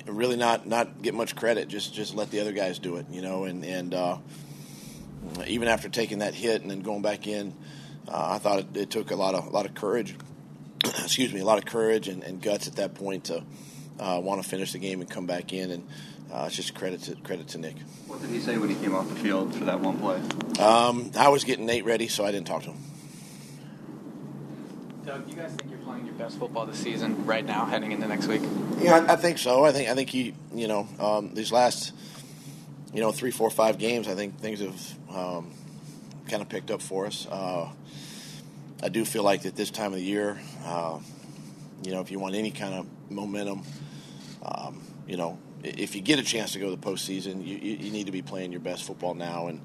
really 0.05 0.35
not 0.35 0.67
not 0.67 1.01
get 1.01 1.13
much 1.13 1.35
credit. 1.35 1.67
Just 1.67 1.93
just 1.93 2.15
let 2.15 2.31
the 2.31 2.39
other 2.39 2.51
guys 2.51 2.79
do 2.79 2.97
it. 2.97 3.05
You 3.09 3.21
know, 3.21 3.45
and 3.45 3.63
and 3.65 3.93
uh, 3.93 4.17
even 5.47 5.67
after 5.67 5.89
taking 5.89 6.19
that 6.19 6.33
hit 6.33 6.61
and 6.61 6.69
then 6.69 6.81
going 6.81 7.01
back 7.01 7.27
in, 7.27 7.53
uh, 8.07 8.33
I 8.35 8.37
thought 8.37 8.59
it, 8.59 8.77
it, 8.77 8.89
took 8.89 9.11
a 9.11 9.15
lot 9.15 9.35
of 9.35 9.47
a 9.47 9.49
lot 9.49 9.65
of 9.65 9.73
courage. 9.73 10.15
excuse 10.85 11.33
me, 11.33 11.39
a 11.39 11.45
lot 11.45 11.57
of 11.57 11.65
courage 11.65 12.07
and, 12.07 12.23
and 12.23 12.41
guts 12.41 12.67
at 12.67 12.75
that 12.75 12.93
point 12.93 13.25
to 13.25 13.43
uh, 13.99 14.19
want 14.21 14.41
to 14.41 14.47
finish 14.47 14.71
the 14.71 14.79
game 14.79 15.01
and 15.01 15.09
come 15.09 15.25
back 15.25 15.53
in. 15.53 15.71
And 15.71 15.87
uh, 16.31 16.43
it's 16.47 16.55
just 16.55 16.75
credit 16.75 17.01
to 17.03 17.15
credit 17.15 17.47
to 17.49 17.57
Nick. 17.57 17.77
What 18.07 18.21
did 18.21 18.29
he 18.29 18.39
say 18.39 18.57
when 18.57 18.69
he 18.69 18.75
came 18.75 18.93
off 18.95 19.09
the 19.09 19.15
field 19.15 19.55
for 19.55 19.65
that 19.65 19.79
one 19.79 19.97
play? 19.97 20.21
Um, 20.63 21.11
I 21.17 21.29
was 21.29 21.43
getting 21.43 21.65
Nate 21.65 21.85
ready, 21.85 22.07
so 22.07 22.25
I 22.25 22.31
didn't 22.31 22.47
talk 22.47 22.63
to 22.63 22.71
him. 22.71 22.83
Doug, 25.05 25.29
you 25.29 25.35
guys 25.35 25.51
think 25.51 25.71
you're 25.71 25.76
playing 25.97 26.07
your 26.07 26.15
best 26.15 26.37
football 26.37 26.65
this 26.65 26.77
season 26.77 27.25
right 27.25 27.45
now, 27.45 27.65
heading 27.65 27.91
into 27.91 28.07
next 28.07 28.27
week? 28.27 28.41
Yeah, 28.79 29.05
I, 29.07 29.13
I 29.13 29.15
think 29.15 29.37
so. 29.37 29.65
I 29.65 29.71
think 29.71 29.89
I 29.89 29.95
think 29.95 30.09
he, 30.09 30.33
you 30.53 30.67
know, 30.67 30.87
um, 30.99 31.33
these 31.33 31.51
last, 31.51 31.91
you 32.93 33.01
know, 33.01 33.11
three, 33.11 33.31
four, 33.31 33.49
five 33.49 33.77
games, 33.77 34.07
I 34.07 34.15
think 34.15 34.39
things 34.39 34.59
have 34.59 34.93
um, 35.09 35.51
kind 36.27 36.41
of 36.41 36.49
picked 36.49 36.71
up 36.71 36.81
for 36.81 37.07
us. 37.07 37.27
Uh, 37.29 37.69
I 38.83 38.89
do 38.89 39.05
feel 39.05 39.23
like 39.23 39.45
at 39.45 39.55
this 39.55 39.71
time 39.71 39.93
of 39.93 39.99
the 39.99 40.05
year, 40.05 40.39
uh, 40.63 40.99
you 41.83 41.91
know, 41.91 42.01
if 42.01 42.11
you 42.11 42.19
want 42.19 42.35
any 42.35 42.51
kind 42.51 42.75
of 42.75 42.87
momentum, 43.09 43.63
um, 44.43 44.81
you 45.07 45.17
know, 45.17 45.39
if 45.63 45.95
you 45.95 46.01
get 46.01 46.19
a 46.19 46.23
chance 46.23 46.53
to 46.53 46.59
go 46.59 46.69
to 46.69 46.75
the 46.75 46.87
postseason, 46.87 47.45
you, 47.45 47.57
you, 47.57 47.91
need 47.91 48.05
to 48.05 48.11
be 48.11 48.21
playing 48.21 48.51
your 48.51 48.61
best 48.61 48.83
football 48.83 49.15
now, 49.15 49.47
and 49.47 49.61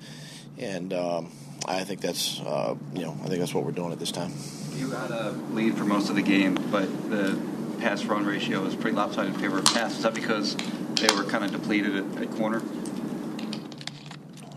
and 0.57 0.95
um, 0.95 1.31
I 1.67 1.85
think 1.85 2.01
that's 2.01 2.41
uh, 2.41 2.75
you 2.95 3.03
know 3.03 3.13
I 3.23 3.27
think 3.27 3.41
that's 3.41 3.53
what 3.53 3.65
we're 3.65 3.73
doing 3.73 3.93
at 3.93 3.99
this 3.99 4.13
time. 4.13 4.33
You 4.77 4.91
had 4.91 5.11
a 5.11 5.31
lead 5.53 5.77
for 5.77 5.85
most 5.85 6.09
of 6.09 6.17
the 6.17 6.23
game, 6.23 6.55
but 6.71 7.11
the 7.11 7.39
pass 7.81 8.05
run 8.05 8.25
ratio 8.25 8.63
was 8.63 8.75
pretty 8.75 8.97
lopsided 8.97 9.35
in 9.35 9.41
favor 9.41 9.59
of 9.59 9.65
pass. 9.67 9.97
Is 9.97 10.03
that 10.03 10.15
because 10.15 10.57
they 10.95 11.13
were 11.15 11.25
kind 11.25 11.45
of 11.45 11.53
depleted 11.53 11.97
at, 11.97 12.23
at 12.23 12.31
corner? 12.33 12.63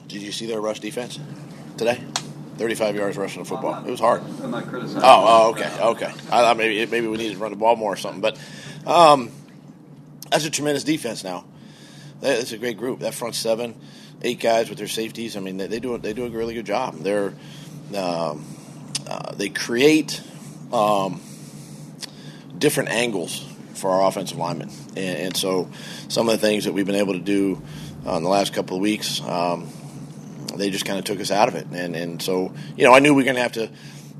Did 0.07 0.21
you 0.21 0.31
see 0.31 0.45
their 0.45 0.61
rush 0.61 0.79
defense 0.79 1.19
today? 1.77 2.01
35 2.57 2.95
yards 2.95 3.17
rushing 3.17 3.43
the 3.43 3.49
football. 3.49 3.83
It 3.85 3.91
was 3.91 3.99
hard. 3.99 4.21
I'm 4.41 4.51
not 4.51 4.67
criticizing. 4.67 5.01
Oh, 5.03 5.25
oh 5.27 5.51
okay, 5.51 5.69
okay. 5.81 6.05
I 6.05 6.41
thought 6.41 6.57
maybe 6.57 6.85
maybe 6.85 7.07
we 7.07 7.17
needed 7.17 7.33
to 7.33 7.39
run 7.39 7.51
the 7.51 7.57
ball 7.57 7.75
more 7.75 7.93
or 7.93 7.97
something, 7.97 8.21
but 8.21 8.39
um, 8.85 9.31
that's 10.31 10.45
a 10.45 10.49
tremendous 10.49 10.83
defense 10.83 11.23
now. 11.23 11.45
It's 12.21 12.53
a 12.53 12.57
great 12.57 12.77
group. 12.77 12.99
That 13.01 13.13
front 13.13 13.35
seven, 13.35 13.75
eight 14.21 14.39
guys 14.39 14.69
with 14.69 14.77
their 14.77 14.87
safeties. 14.87 15.35
I 15.35 15.41
mean, 15.41 15.57
they, 15.57 15.67
they 15.67 15.79
do 15.79 15.97
they 15.97 16.13
do 16.13 16.25
a 16.25 16.29
really 16.29 16.53
good 16.53 16.65
job. 16.65 16.95
They're 16.99 17.33
um, 17.95 18.45
uh, 19.15 19.33
they 19.33 19.47
create 19.47 20.21
um, 20.73 21.21
different 22.57 22.89
angles 22.89 23.45
for 23.75 23.89
our 23.91 24.07
offensive 24.07 24.37
linemen, 24.37 24.69
and, 24.95 25.17
and, 25.17 25.37
so 25.37 25.69
some 26.09 26.27
of 26.27 26.39
the 26.39 26.45
things 26.45 26.65
that 26.65 26.73
we've 26.73 26.85
been 26.85 26.95
able 26.95 27.13
to 27.13 27.19
do 27.19 27.61
uh, 28.05 28.17
in 28.17 28.23
the 28.23 28.29
last 28.29 28.53
couple 28.53 28.75
of 28.75 28.81
weeks, 28.81 29.21
um, 29.21 29.69
they 30.55 30.69
just 30.69 30.85
kind 30.85 30.99
of 30.99 31.05
took 31.05 31.19
us 31.19 31.31
out 31.31 31.47
of 31.47 31.55
it, 31.55 31.67
and 31.71 31.95
and 31.95 32.21
so 32.21 32.53
you 32.75 32.83
know 32.83 32.93
I 32.93 32.99
knew 32.99 33.13
we 33.13 33.23
were 33.23 33.25
going 33.25 33.35
to 33.35 33.41
have 33.41 33.53
to. 33.53 33.69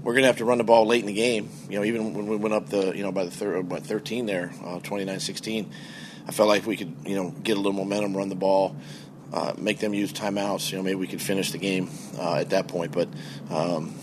We're 0.03 0.13
going 0.13 0.21
to 0.21 0.27
have 0.27 0.37
to 0.37 0.45
run 0.45 0.59
the 0.59 0.63
ball 0.63 0.85
late 0.85 0.99
in 0.99 1.07
the 1.07 1.13
game. 1.13 1.49
You 1.67 1.79
know, 1.79 1.83
even 1.83 2.13
when 2.13 2.27
we 2.27 2.35
went 2.35 2.53
up 2.53 2.69
the, 2.69 2.95
you 2.95 3.01
know, 3.01 3.11
by 3.11 3.25
the 3.25 3.31
thir- 3.31 3.59
what, 3.61 3.81
13 3.81 4.27
there, 4.27 4.53
uh, 4.63 4.77
29-16, 4.77 5.65
I 6.27 6.31
felt 6.31 6.47
like 6.47 6.67
we 6.67 6.77
could, 6.77 6.93
you 7.07 7.15
know, 7.15 7.31
get 7.31 7.57
a 7.57 7.59
little 7.59 7.73
momentum, 7.73 8.15
run 8.15 8.29
the 8.29 8.35
ball, 8.35 8.75
uh, 9.33 9.53
make 9.57 9.79
them 9.79 9.95
use 9.95 10.13
timeouts. 10.13 10.71
You 10.71 10.77
know, 10.77 10.83
maybe 10.83 10.95
we 10.95 11.07
could 11.07 11.23
finish 11.23 11.51
the 11.51 11.57
game 11.57 11.89
uh, 12.19 12.35
at 12.35 12.51
that 12.51 12.67
point. 12.67 12.91
But 12.91 13.09
um, 13.49 13.95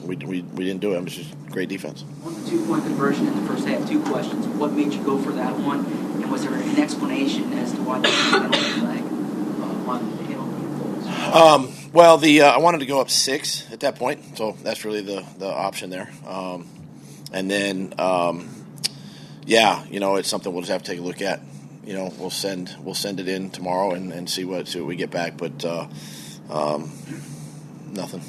we, 0.00 0.16
we, 0.16 0.42
we 0.42 0.64
didn't 0.64 0.80
do 0.80 0.94
it. 0.94 0.98
It 0.98 1.04
was 1.04 1.16
just 1.16 1.50
great 1.50 1.68
defense. 1.68 2.04
On 2.24 2.34
the 2.34 2.50
two 2.50 2.64
point 2.66 2.84
conversion 2.84 3.26
in 3.26 3.34
the 3.34 3.48
first 3.48 3.66
half, 3.66 3.88
two 3.88 4.02
questions. 4.02 4.46
What 4.46 4.72
made 4.72 4.92
you 4.92 5.02
go 5.02 5.18
for 5.18 5.32
that 5.32 5.58
one? 5.58 5.84
And 5.86 6.30
was 6.30 6.42
there 6.42 6.54
an 6.54 6.78
explanation 6.78 7.52
as 7.54 7.72
to 7.72 7.82
why 7.82 7.98
the 8.00 8.08
penalty 8.08 8.58
flag 8.58 9.02
uh, 9.02 9.90
on 9.90 10.16
the 10.16 10.24
hit 10.24 10.38
on 10.38 10.58
um, 11.32 11.72
well, 11.92 12.16
the 12.16 12.42
uh, 12.42 12.50
I 12.50 12.58
wanted 12.58 12.78
to 12.78 12.86
go 12.86 13.00
up 13.00 13.10
six 13.10 13.70
at 13.72 13.80
that 13.80 13.96
point, 13.96 14.38
so 14.38 14.56
that's 14.62 14.84
really 14.84 15.02
the, 15.02 15.24
the 15.38 15.46
option 15.46 15.90
there. 15.90 16.10
Um, 16.26 16.66
and 17.32 17.50
then, 17.50 17.92
um, 17.98 18.48
yeah, 19.44 19.84
you 19.86 20.00
know, 20.00 20.16
it's 20.16 20.28
something 20.28 20.52
we'll 20.52 20.62
just 20.62 20.72
have 20.72 20.82
to 20.84 20.90
take 20.90 21.00
a 21.00 21.02
look 21.02 21.20
at. 21.20 21.40
You 21.84 21.94
know, 21.94 22.12
we'll 22.18 22.30
send 22.30 22.74
we'll 22.82 22.94
send 22.94 23.20
it 23.20 23.28
in 23.28 23.50
tomorrow 23.50 23.92
and, 23.92 24.12
and 24.12 24.28
see 24.28 24.44
what 24.44 24.68
see 24.68 24.80
what 24.80 24.88
we 24.88 24.96
get 24.96 25.10
back. 25.10 25.36
But 25.36 25.64
uh, 25.64 25.86
um, 26.50 26.90
nothing 27.90 28.22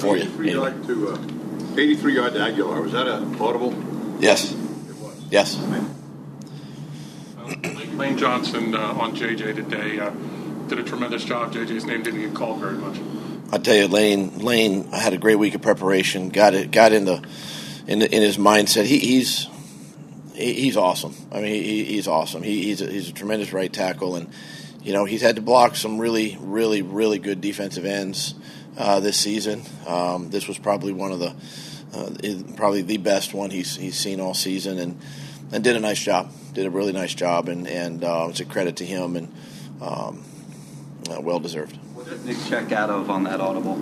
for 0.00 0.16
you. 0.16 0.24
83 0.24 0.50
anyway. 0.50 0.70
yard 0.70 0.86
to 0.86 1.08
uh, 1.08 1.80
83 1.80 2.14
yard 2.14 2.32
to 2.34 2.38
Agholor. 2.38 2.82
Was 2.82 2.92
that 2.92 3.06
a 3.06 3.16
audible? 3.42 3.74
Yes. 4.20 4.52
It 4.52 4.58
was. 4.96 5.24
Yes. 5.30 5.56
Lane 7.96 8.18
Johnson 8.18 8.74
uh, 8.74 8.78
on 8.78 9.14
JJ 9.16 9.54
today 9.54 9.98
uh, 9.98 10.10
did 10.68 10.78
a 10.78 10.82
tremendous 10.82 11.24
job. 11.24 11.52
JJ's 11.52 11.84
name 11.84 12.02
didn't 12.02 12.20
get 12.20 12.34
called 12.34 12.60
very 12.60 12.74
much. 12.74 12.98
I 13.52 13.58
tell 13.58 13.76
you, 13.76 13.86
Lane. 13.86 14.38
Lane 14.38 14.90
had 14.90 15.12
a 15.12 15.18
great 15.18 15.36
week 15.36 15.54
of 15.54 15.62
preparation. 15.62 16.30
Got 16.30 16.54
it. 16.54 16.70
Got 16.70 16.92
in 16.92 17.04
the 17.04 17.22
in, 17.86 17.98
the, 17.98 18.10
in 18.10 18.22
his 18.22 18.38
mindset. 18.38 18.84
He, 18.84 18.98
he's 18.98 19.48
he, 20.34 20.54
he's 20.54 20.76
awesome. 20.76 21.14
I 21.30 21.40
mean, 21.40 21.62
he, 21.62 21.84
he's 21.84 22.08
awesome. 22.08 22.42
He, 22.42 22.62
he's 22.62 22.80
a, 22.80 22.90
he's 22.90 23.08
a 23.08 23.12
tremendous 23.12 23.52
right 23.52 23.72
tackle, 23.72 24.16
and 24.16 24.30
you 24.82 24.92
know 24.92 25.04
he's 25.04 25.22
had 25.22 25.36
to 25.36 25.42
block 25.42 25.76
some 25.76 25.98
really, 25.98 26.38
really, 26.40 26.82
really 26.82 27.18
good 27.18 27.40
defensive 27.40 27.84
ends 27.84 28.34
uh, 28.76 29.00
this 29.00 29.16
season. 29.16 29.62
Um, 29.86 30.30
this 30.30 30.48
was 30.48 30.58
probably 30.58 30.92
one 30.92 31.12
of 31.12 31.18
the 31.18 31.34
uh, 31.94 32.54
probably 32.56 32.82
the 32.82 32.98
best 32.98 33.34
one 33.34 33.50
he's 33.50 33.76
he's 33.76 33.96
seen 33.96 34.20
all 34.20 34.34
season, 34.34 34.78
and 34.78 35.00
and 35.52 35.62
did 35.62 35.76
a 35.76 35.80
nice 35.80 36.00
job. 36.00 36.30
Did 36.54 36.66
a 36.66 36.70
really 36.70 36.92
nice 36.92 37.14
job, 37.14 37.48
and 37.48 37.66
and 37.68 38.04
uh, 38.04 38.26
it's 38.30 38.40
a 38.40 38.44
credit 38.44 38.76
to 38.76 38.86
him 38.86 39.16
and 39.16 39.32
um, 39.80 40.24
uh, 41.10 41.20
well 41.20 41.40
deserved. 41.40 41.76
What 41.94 42.08
did 42.08 42.24
Nick 42.24 42.36
check 42.48 42.72
out 42.72 42.90
of 42.90 43.10
on 43.10 43.24
that 43.24 43.40
audible? 43.40 43.78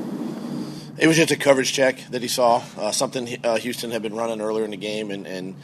It 0.98 1.07
was 1.07 1.16
just 1.16 1.31
a 1.31 1.37
coverage 1.37 1.72
check 1.72 1.98
that 2.11 2.20
he 2.20 2.29
saw, 2.29 2.62
uh, 2.76 2.92
something 2.92 3.38
uh, 3.42 3.57
Houston 3.57 3.90
had 3.90 4.03
been 4.03 4.14
running 4.14 4.42
earlier 4.42 4.66
in 4.66 4.70
the 4.70 4.76
game, 4.76 5.11
and, 5.11 5.26
and 5.26 5.55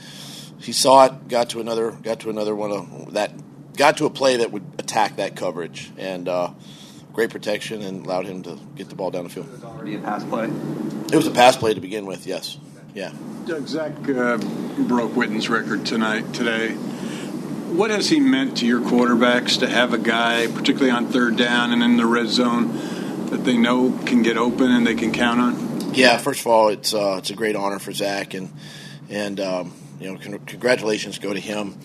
he 0.58 0.72
saw 0.72 1.04
it, 1.04 1.28
got 1.28 1.50
to 1.50 1.60
another, 1.60 1.90
got 1.90 2.20
to 2.20 2.30
another 2.30 2.54
one 2.54 2.72
of 2.72 3.12
that, 3.12 3.32
got 3.76 3.98
to 3.98 4.06
a 4.06 4.10
play 4.10 4.38
that 4.38 4.50
would 4.50 4.64
attack 4.78 5.16
that 5.16 5.36
coverage, 5.36 5.92
and 5.98 6.26
uh, 6.26 6.50
great 7.16 7.30
protection, 7.30 7.80
and 7.80 8.04
allowed 8.04 8.26
him 8.26 8.42
to 8.42 8.58
get 8.76 8.90
the 8.90 8.94
ball 8.94 9.10
down 9.10 9.24
the 9.24 9.30
field. 9.30 9.46
It 9.46 9.52
was 9.52 9.64
already 9.64 9.94
a 9.94 9.98
pass 9.98 10.22
play. 10.22 10.44
It 11.10 11.16
was 11.16 11.26
a 11.26 11.30
pass 11.30 11.56
play 11.56 11.72
to 11.72 11.80
begin 11.80 12.04
with, 12.04 12.26
yes, 12.26 12.58
yeah. 12.94 13.10
Doug 13.46 13.66
Zach 13.66 13.92
uh, 14.06 14.36
broke 14.86 15.16
Witten's 15.16 15.48
record 15.48 15.86
tonight 15.86 16.34
today. 16.34 16.72
what 16.72 17.90
has 17.90 18.10
he 18.10 18.20
meant 18.20 18.58
to 18.58 18.66
your 18.66 18.80
quarterbacks 18.80 19.60
to 19.60 19.66
have 19.66 19.94
a 19.94 19.98
guy, 19.98 20.46
particularly 20.46 20.90
on 20.90 21.06
third 21.06 21.36
down 21.36 21.72
and 21.72 21.82
in 21.82 21.96
the 21.96 22.04
red 22.04 22.28
zone, 22.28 22.76
that 23.30 23.44
they 23.44 23.56
know 23.56 23.98
can 24.04 24.22
get 24.22 24.36
open 24.36 24.70
and 24.70 24.86
they 24.86 24.94
can 24.94 25.10
count 25.10 25.40
on? 25.40 25.94
Yeah, 25.94 26.18
first 26.18 26.40
of 26.40 26.48
all, 26.48 26.68
it's 26.68 26.92
uh, 26.92 27.16
it's 27.18 27.30
a 27.30 27.34
great 27.34 27.56
honor 27.56 27.78
for 27.78 27.92
Zach, 27.92 28.34
and 28.34 28.52
and 29.08 29.40
um, 29.40 29.72
you 29.98 30.12
know, 30.12 30.18
con- 30.18 30.38
congratulations 30.40 31.18
go 31.18 31.32
to 31.32 31.40
him. 31.40 31.78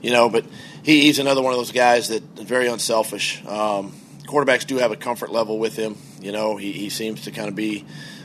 You 0.00 0.12
know, 0.12 0.30
but 0.30 0.46
he, 0.82 1.02
he's 1.02 1.18
another 1.18 1.42
one 1.42 1.52
of 1.52 1.58
those 1.58 1.72
guys 1.72 2.08
that 2.08 2.22
is 2.38 2.44
very 2.44 2.68
unselfish. 2.68 3.44
Um, 3.44 3.92
quarterbacks 4.28 4.66
do 4.66 4.76
have 4.76 4.92
a 4.92 4.96
comfort 4.96 5.32
level 5.32 5.58
with 5.58 5.74
him. 5.74 5.96
You 6.20 6.32
know, 6.32 6.56
he, 6.56 6.72
he 6.72 6.90
seems 6.90 7.22
to 7.22 7.30
kind 7.30 7.48
of 7.48 7.54
be 7.54 7.84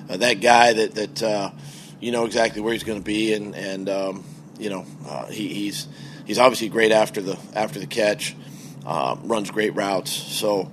uh, 0.09 0.17
that 0.17 0.41
guy 0.41 0.73
that 0.73 0.95
that 0.95 1.23
uh, 1.23 1.51
you 1.99 2.11
know 2.11 2.25
exactly 2.25 2.61
where 2.61 2.73
he's 2.73 2.83
going 2.83 2.99
to 2.99 3.05
be, 3.05 3.33
and 3.33 3.55
and 3.55 3.89
um, 3.89 4.23
you 4.59 4.69
know 4.69 4.85
uh, 5.07 5.27
he, 5.27 5.47
he's 5.47 5.87
he's 6.25 6.37
obviously 6.37 6.69
great 6.69 6.91
after 6.91 7.21
the 7.21 7.39
after 7.55 7.79
the 7.79 7.87
catch, 7.87 8.35
uh, 8.85 9.15
runs 9.23 9.49
great 9.49 9.73
routes. 9.75 10.11
So 10.11 10.71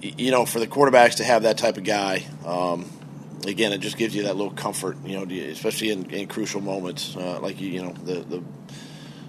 you 0.00 0.30
know, 0.30 0.44
for 0.44 0.60
the 0.60 0.66
quarterbacks 0.66 1.16
to 1.16 1.24
have 1.24 1.44
that 1.44 1.58
type 1.58 1.76
of 1.76 1.84
guy. 1.84 2.26
Um, 2.44 2.90
again, 3.46 3.72
it 3.72 3.78
just 3.78 3.96
gives 3.96 4.14
you 4.14 4.24
that 4.24 4.36
little 4.36 4.52
comfort, 4.52 4.96
you 5.04 5.16
know, 5.16 5.34
especially 5.50 5.90
in, 5.90 6.10
in 6.10 6.26
crucial 6.26 6.60
moments, 6.60 7.16
uh, 7.16 7.38
like 7.40 7.60
you, 7.60 7.68
you 7.68 7.82
know 7.82 7.92
the, 8.04 8.14
the 8.20 8.42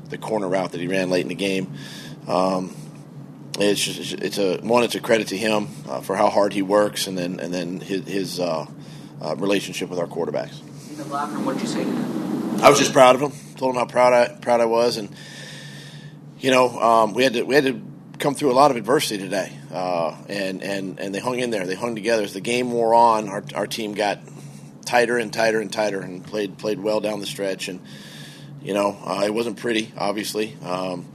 the 0.10 0.18
corner 0.18 0.48
route 0.48 0.72
that 0.72 0.82
he 0.82 0.88
ran 0.88 1.10
late 1.10 1.22
in 1.22 1.28
the 1.28 1.36
game. 1.36 1.74
Um, 2.28 2.76
it's 3.60 3.84
just, 3.84 4.14
it's 4.14 4.38
a 4.38 4.58
one. 4.58 4.84
It's 4.84 4.96
a 4.96 5.00
credit 5.00 5.30
to 5.30 5.38
him 5.38 5.68
uh, 5.88 6.02
for 6.02 6.16
how 6.16 6.30
hard 6.30 6.54
he 6.54 6.62
works, 6.62 7.08
and 7.08 7.18
then 7.18 7.40
and 7.40 7.54
then 7.54 7.80
his, 7.80 8.08
his 8.08 8.40
uh, 8.40 8.66
uh, 9.22 9.36
relationship 9.38 9.90
with 9.90 10.00
our 10.00 10.08
quarterbacks. 10.08 10.62
In 10.92 10.98
the 10.98 11.06
locker 11.06 11.34
room, 11.34 11.46
what 11.46 11.54
did 11.54 11.64
you 11.64 11.68
say 11.68 11.84
to 11.84 11.90
him? 11.90 12.62
I 12.62 12.70
was 12.70 12.80
just 12.80 12.94
proud 12.94 13.16
of 13.16 13.22
him. 13.22 13.32
Told 13.56 13.76
him 13.76 13.80
how 13.80 13.86
proud 13.86 14.14
I 14.14 14.30
proud 14.40 14.62
I 14.62 14.66
was, 14.66 14.98
and 14.98 15.10
you 16.40 16.52
know 16.52 16.70
um, 16.80 17.14
we 17.14 17.24
had 17.24 17.34
to 17.34 17.44
we 17.44 17.56
had 17.56 17.66
to 17.66 17.82
come 18.20 18.36
through 18.36 18.52
a 18.52 18.54
lot 18.54 18.72
of 18.72 18.78
adversity 18.78 19.18
today, 19.18 19.52
uh, 19.72 20.16
and 20.30 20.64
and 20.64 21.00
and 21.00 21.14
they 21.14 21.20
hung 21.20 21.40
in 21.40 21.50
there. 21.50 21.66
They 21.66 21.76
hung 21.76 21.96
together. 21.96 22.24
As 22.24 22.34
the 22.34 22.42
game 22.42 22.72
wore 22.72 22.94
on, 22.94 23.30
our 23.30 23.44
our 23.56 23.68
team 23.68 23.94
got 23.94 24.20
tighter 24.86 25.18
and 25.18 25.34
tighter 25.34 25.60
and 25.60 25.72
tighter, 25.72 26.02
and 26.02 26.24
played 26.24 26.58
played 26.58 26.80
well 26.80 27.00
down 27.00 27.20
the 27.20 27.26
stretch. 27.26 27.68
And 27.68 27.82
you 28.62 28.74
know, 28.74 28.98
uh, 29.04 29.24
it 29.26 29.34
wasn't 29.34 29.58
pretty, 29.58 29.92
obviously. 29.98 30.58
Um, 30.64 31.06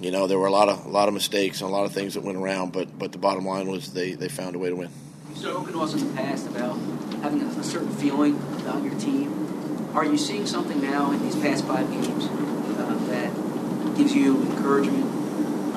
you 0.00 0.10
know, 0.10 0.26
there 0.26 0.38
were 0.38 0.46
a 0.46 0.52
lot 0.52 0.68
of 0.68 0.84
a 0.84 0.88
lot 0.88 1.08
of 1.08 1.14
mistakes 1.14 1.60
and 1.60 1.70
a 1.70 1.72
lot 1.72 1.86
of 1.86 1.92
things 1.92 2.14
that 2.14 2.22
went 2.22 2.38
around, 2.38 2.72
but 2.72 2.98
but 2.98 3.12
the 3.12 3.18
bottom 3.18 3.46
line 3.46 3.68
was 3.68 3.92
they, 3.92 4.12
they 4.12 4.28
found 4.28 4.54
a 4.54 4.58
way 4.58 4.68
to 4.68 4.76
win. 4.76 4.90
You've 5.28 5.38
spoken 5.38 5.72
to 5.72 5.80
us 5.80 5.94
in 5.94 6.06
the 6.06 6.14
past 6.14 6.46
about 6.46 6.74
having 7.22 7.42
a, 7.42 7.46
a 7.46 7.64
certain 7.64 7.92
feeling 7.94 8.36
about 8.60 8.82
your 8.82 8.98
team. 8.98 9.92
Are 9.94 10.04
you 10.04 10.18
seeing 10.18 10.46
something 10.46 10.82
now 10.82 11.12
in 11.12 11.22
these 11.22 11.36
past 11.36 11.64
five 11.64 11.90
games 11.90 12.26
uh, 12.26 12.98
that 13.08 13.96
gives 13.96 14.14
you 14.14 14.42
encouragement 14.42 15.04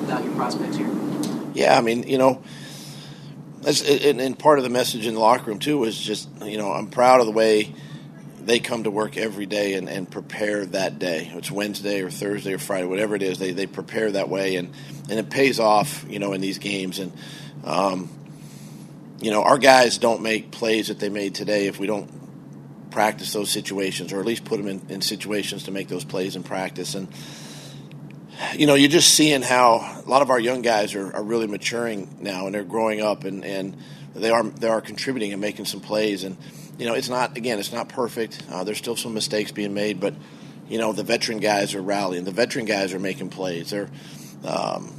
about 0.04 0.26
your 0.26 0.34
prospects 0.36 0.76
here? 0.76 0.90
Yeah, 1.54 1.78
I 1.78 1.82
mean, 1.82 2.04
you 2.04 2.18
know, 2.18 2.44
that's, 3.62 3.82
and, 3.82 4.20
and 4.20 4.38
part 4.38 4.60
of 4.60 4.64
the 4.64 4.70
message 4.70 5.06
in 5.06 5.14
the 5.14 5.20
locker 5.20 5.46
room 5.46 5.60
too 5.60 5.78
was 5.78 5.98
just, 5.98 6.30
you 6.44 6.58
know, 6.58 6.72
I'm 6.72 6.88
proud 6.88 7.22
of 7.22 7.26
the 7.26 7.32
way 7.32 7.74
they 8.46 8.60
come 8.60 8.84
to 8.84 8.92
work 8.92 9.18
every 9.18 9.46
day 9.46 9.74
and, 9.74 9.90
and 9.90 10.10
prepare 10.10 10.66
that 10.66 11.00
day. 11.00 11.32
It's 11.34 11.52
Wednesday 11.52 12.02
or 12.02 12.10
Thursday 12.10 12.54
or 12.54 12.58
Friday, 12.58 12.88
whatever 12.88 13.16
it 13.16 13.22
is. 13.22 13.40
They 13.40 13.52
they 13.52 13.68
prepare 13.68 14.12
that 14.12 14.30
way, 14.30 14.56
and 14.56 14.74
and 15.10 15.20
it 15.20 15.30
pays 15.30 15.60
off, 15.60 16.06
you 16.08 16.20
know, 16.20 16.34
in 16.34 16.42
these 16.42 16.58
games. 16.58 17.00
And 17.00 17.12
um, 17.64 18.10
you 19.20 19.32
know, 19.32 19.44
our 19.44 19.58
guys 19.58 19.98
don't 19.98 20.22
make 20.22 20.52
plays 20.52 20.88
that 20.88 21.00
they 21.00 21.10
made 21.10 21.36
today 21.36 21.68
if 21.68 21.80
we 21.80 21.88
don't 21.88 22.10
practice 22.92 23.34
those 23.34 23.50
situations, 23.50 24.14
or 24.14 24.20
at 24.20 24.26
least 24.26 24.46
put 24.46 24.58
them 24.58 24.68
in, 24.68 24.82
in 24.90 25.02
situations 25.02 25.64
to 25.64 25.72
make 25.72 25.88
those 25.88 26.04
plays 26.04 26.36
in 26.36 26.44
practice. 26.44 26.96
And 26.96 27.08
you 28.56 28.68
know, 28.68 28.76
you're 28.76 28.90
just 28.90 29.14
seeing 29.14 29.42
how 29.42 30.02
a 30.06 30.10
lot 30.10 30.22
of 30.22 30.30
our 30.30 30.40
young 30.40 30.62
guys 30.62 30.96
are, 30.96 31.14
are 31.14 31.24
really 31.24 31.48
maturing 31.48 32.18
now, 32.22 32.46
and 32.46 32.56
they're 32.56 32.64
growing 32.64 33.02
up, 33.02 33.26
and, 33.26 33.44
and 33.44 33.78
they 34.16 34.32
are 34.32 34.44
they 34.44 34.68
are 34.68 34.82
contributing 34.82 35.34
and 35.34 35.42
making 35.42 35.66
some 35.66 35.82
plays. 35.82 36.24
And 36.24 36.38
you 36.80 36.86
know, 36.86 36.96
it's 36.96 37.10
not 37.10 37.38
again, 37.38 37.60
it's 37.60 37.74
not 37.74 37.90
perfect. 37.90 38.42
Uh, 38.50 38.64
there's 38.64 38.78
still 38.78 38.96
some 38.96 39.14
mistakes 39.14 39.52
being 39.52 39.74
made, 39.74 40.00
but 40.00 40.16
you 40.68 40.78
know, 40.78 40.94
the 40.94 41.04
veteran 41.04 41.40
guys 41.40 41.76
are 41.76 41.82
rallying. 41.82 42.24
The 42.24 42.32
veteran 42.32 42.66
guys 42.66 42.94
are 42.94 43.00
making 43.00 43.30
plays. 43.30 43.72
They're 43.72 43.90
um, 44.46 44.94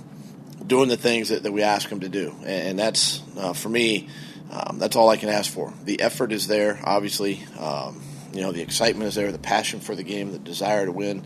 doing 0.67 0.89
the 0.89 0.97
things 0.97 1.31
that, 1.31 1.43
that 1.43 1.53
we 1.53 1.63
ask 1.63 1.89
them 1.89 2.01
to 2.01 2.09
do, 2.09 2.35
and, 2.45 2.79
that's 2.79 3.23
uh, 3.37 3.55
for 3.55 3.69
me. 3.69 4.09
Um, 4.53 4.81
that's 4.81 4.97
all 4.97 5.09
I 5.09 5.17
can 5.17 5.29
ask 5.29 5.51
for. 5.51 5.73
The 5.85 6.01
effort 6.01 6.33
is 6.33 6.49
there, 6.49 6.81
obviously. 6.83 7.41
Um, 7.57 8.03
you 8.33 8.41
know, 8.41 8.51
the 8.51 8.63
excitement 8.63 9.07
is 9.07 9.15
there, 9.15 9.31
the 9.31 9.39
passion 9.39 9.79
for 9.79 9.95
the 9.95 10.03
game, 10.03 10.33
the 10.33 10.41
desire 10.41 10.87
to 10.87 10.93
win 10.93 11.25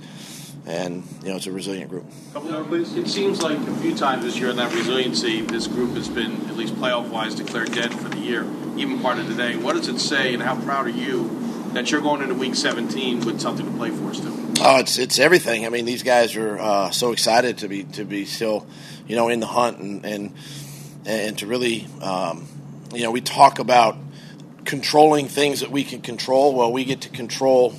and 0.67 1.05
you 1.23 1.29
know 1.29 1.37
it's 1.37 1.47
a 1.47 1.53
resilient 1.53 1.90
group. 1.90 2.07
It 2.35 3.09
seems 3.09 3.43
like 3.43 3.59
a 3.59 3.77
few 3.77 3.95
times 3.95 4.25
this 4.25 4.38
year 4.38 4.51
in 4.51 4.57
that 4.57 4.73
resiliency, 4.73 5.43
this 5.43 5.67
group 5.67 5.95
has 5.95 6.09
been 6.09 6.33
at 6.49 6.57
least 6.57 6.75
playoff-wise 6.77 7.35
declared 7.35 7.73
dead 7.73 7.93
for 7.93 8.09
the 8.09 8.19
year, 8.19 8.45
even 8.77 9.01
part 9.01 9.19
of 9.19 9.27
today. 9.27 9.57
What 9.57 9.77
does 9.77 9.89
it 9.89 9.99
say, 9.99 10.35
and 10.35 10.43
how 10.43 10.61
proud 10.61 10.87
are 10.87 10.91
you 10.91 11.31
that 11.73 11.91
you're 11.91 12.01
going 12.01 12.23
into 12.23 12.35
Week 12.35 12.55
17 12.55 13.25
with 13.25 13.41
something 13.41 13.67
to 13.67 13.73
play 13.73 13.91
for 13.91 14.15
still? 14.15 14.35
Oh, 14.61 14.79
it's 14.79 14.99
it's 14.99 15.19
everything. 15.19 15.67
I 15.67 15.69
mean, 15.69 15.85
these 15.85 16.03
guys 16.03 16.37
are 16.37 16.59
uh, 16.59 16.91
so 16.91 17.13
excited 17.13 17.59
to 17.59 17.69
be 17.69 17.85
to 17.85 18.05
be 18.05 18.25
still, 18.25 18.67
you 19.07 19.17
know, 19.17 19.29
in 19.29 19.41
the 19.41 19.47
hunt 19.47 19.79
and 19.79 20.05
and 20.05 20.35
and 21.07 21.39
to 21.39 21.47
really, 21.47 21.87
um, 22.01 22.47
you 22.95 23.03
know, 23.03 23.11
we 23.11 23.21
talk 23.21 23.59
about 23.59 23.97
controlling 24.65 25.29
things 25.29 25.61
that 25.61 25.71
we 25.71 25.85
can 25.85 26.01
control. 26.01 26.55
Well, 26.55 26.73
we 26.73 26.85
get 26.85 27.03
to 27.03 27.11
control 27.11 27.75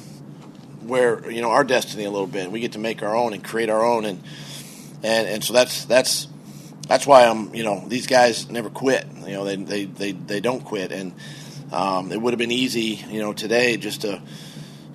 where 0.82 1.30
you 1.32 1.42
know 1.42 1.50
our 1.50 1.64
destiny 1.64 2.06
a 2.06 2.12
little 2.12 2.28
bit. 2.28 2.52
We 2.52 2.60
get 2.60 2.74
to 2.74 2.80
make 2.80 3.04
our 3.04 3.16
own 3.16 3.34
and 3.34 3.44
create 3.44 3.70
our 3.70 3.84
own, 3.84 4.06
and 4.06 4.24
and 5.04 5.28
and 5.28 5.44
so 5.44 5.54
that's 5.54 5.86
that's 5.86 6.28
that's 6.88 7.08
why 7.08 7.26
I'm 7.26 7.54
you 7.54 7.64
know 7.64 7.84
these 7.88 8.08
guys 8.08 8.50
never 8.50 8.70
quit. 8.70 9.06
You 9.28 9.34
know 9.34 9.46
they 9.46 9.56
they 9.56 9.86
they, 9.86 10.12
they 10.12 10.40
don't 10.40 10.64
quit, 10.64 10.92
and 10.92 11.14
um, 11.72 12.12
it 12.12 12.22
would 12.22 12.34
have 12.34 12.40
been 12.40 12.52
easy 12.52 13.04
you 13.10 13.20
know 13.22 13.34
today 13.34 13.78
just 13.78 14.02
to 14.02 14.22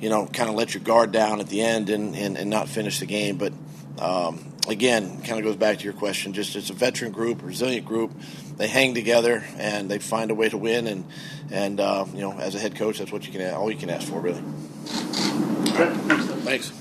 you 0.01 0.09
know 0.09 0.27
kind 0.27 0.49
of 0.49 0.57
let 0.57 0.75
your 0.75 0.83
guard 0.83 1.13
down 1.13 1.41
at 1.41 1.49
the 1.49 1.63
end 1.63 1.91
and 1.91 2.15
and, 2.15 2.37
and 2.37 2.51
not 2.51 2.69
finish 2.69 2.99
the 2.99 3.07
game, 3.07 3.39
but. 3.39 3.53
Um, 3.99 4.51
again, 4.69 5.21
kind 5.23 5.39
of 5.39 5.45
goes 5.45 5.57
back 5.57 5.79
to 5.79 5.85
your 5.85 5.93
question. 5.93 6.33
Just 6.33 6.57
it's 6.57 6.71
a 6.71 6.75
veteran 6.75 7.13
group, 7.13 7.43
resilient 7.43 7.87
group. 7.87 8.13
They 8.57 8.69
hang 8.69 8.95
together 8.95 9.45
and 9.57 9.91
they 9.91 9.99
find 9.99 10.31
a 10.31 10.35
way 10.35 10.49
to 10.49 10.57
win. 10.57 10.87
And 10.87 11.05
and 11.51 11.81
uh, 11.81 12.05
you 12.13 12.21
know, 12.21 12.39
as 12.39 12.55
a 12.55 12.59
head 12.59 12.77
coach, 12.77 12.99
that's 12.99 13.13
what 13.13 13.27
you 13.27 13.33
can 13.33 13.55
all 13.55 13.71
you 13.71 13.79
can 13.79 13.91
ask 13.91 14.09
for, 14.09 14.21
really. 14.21 14.43
Thanks. 16.45 16.73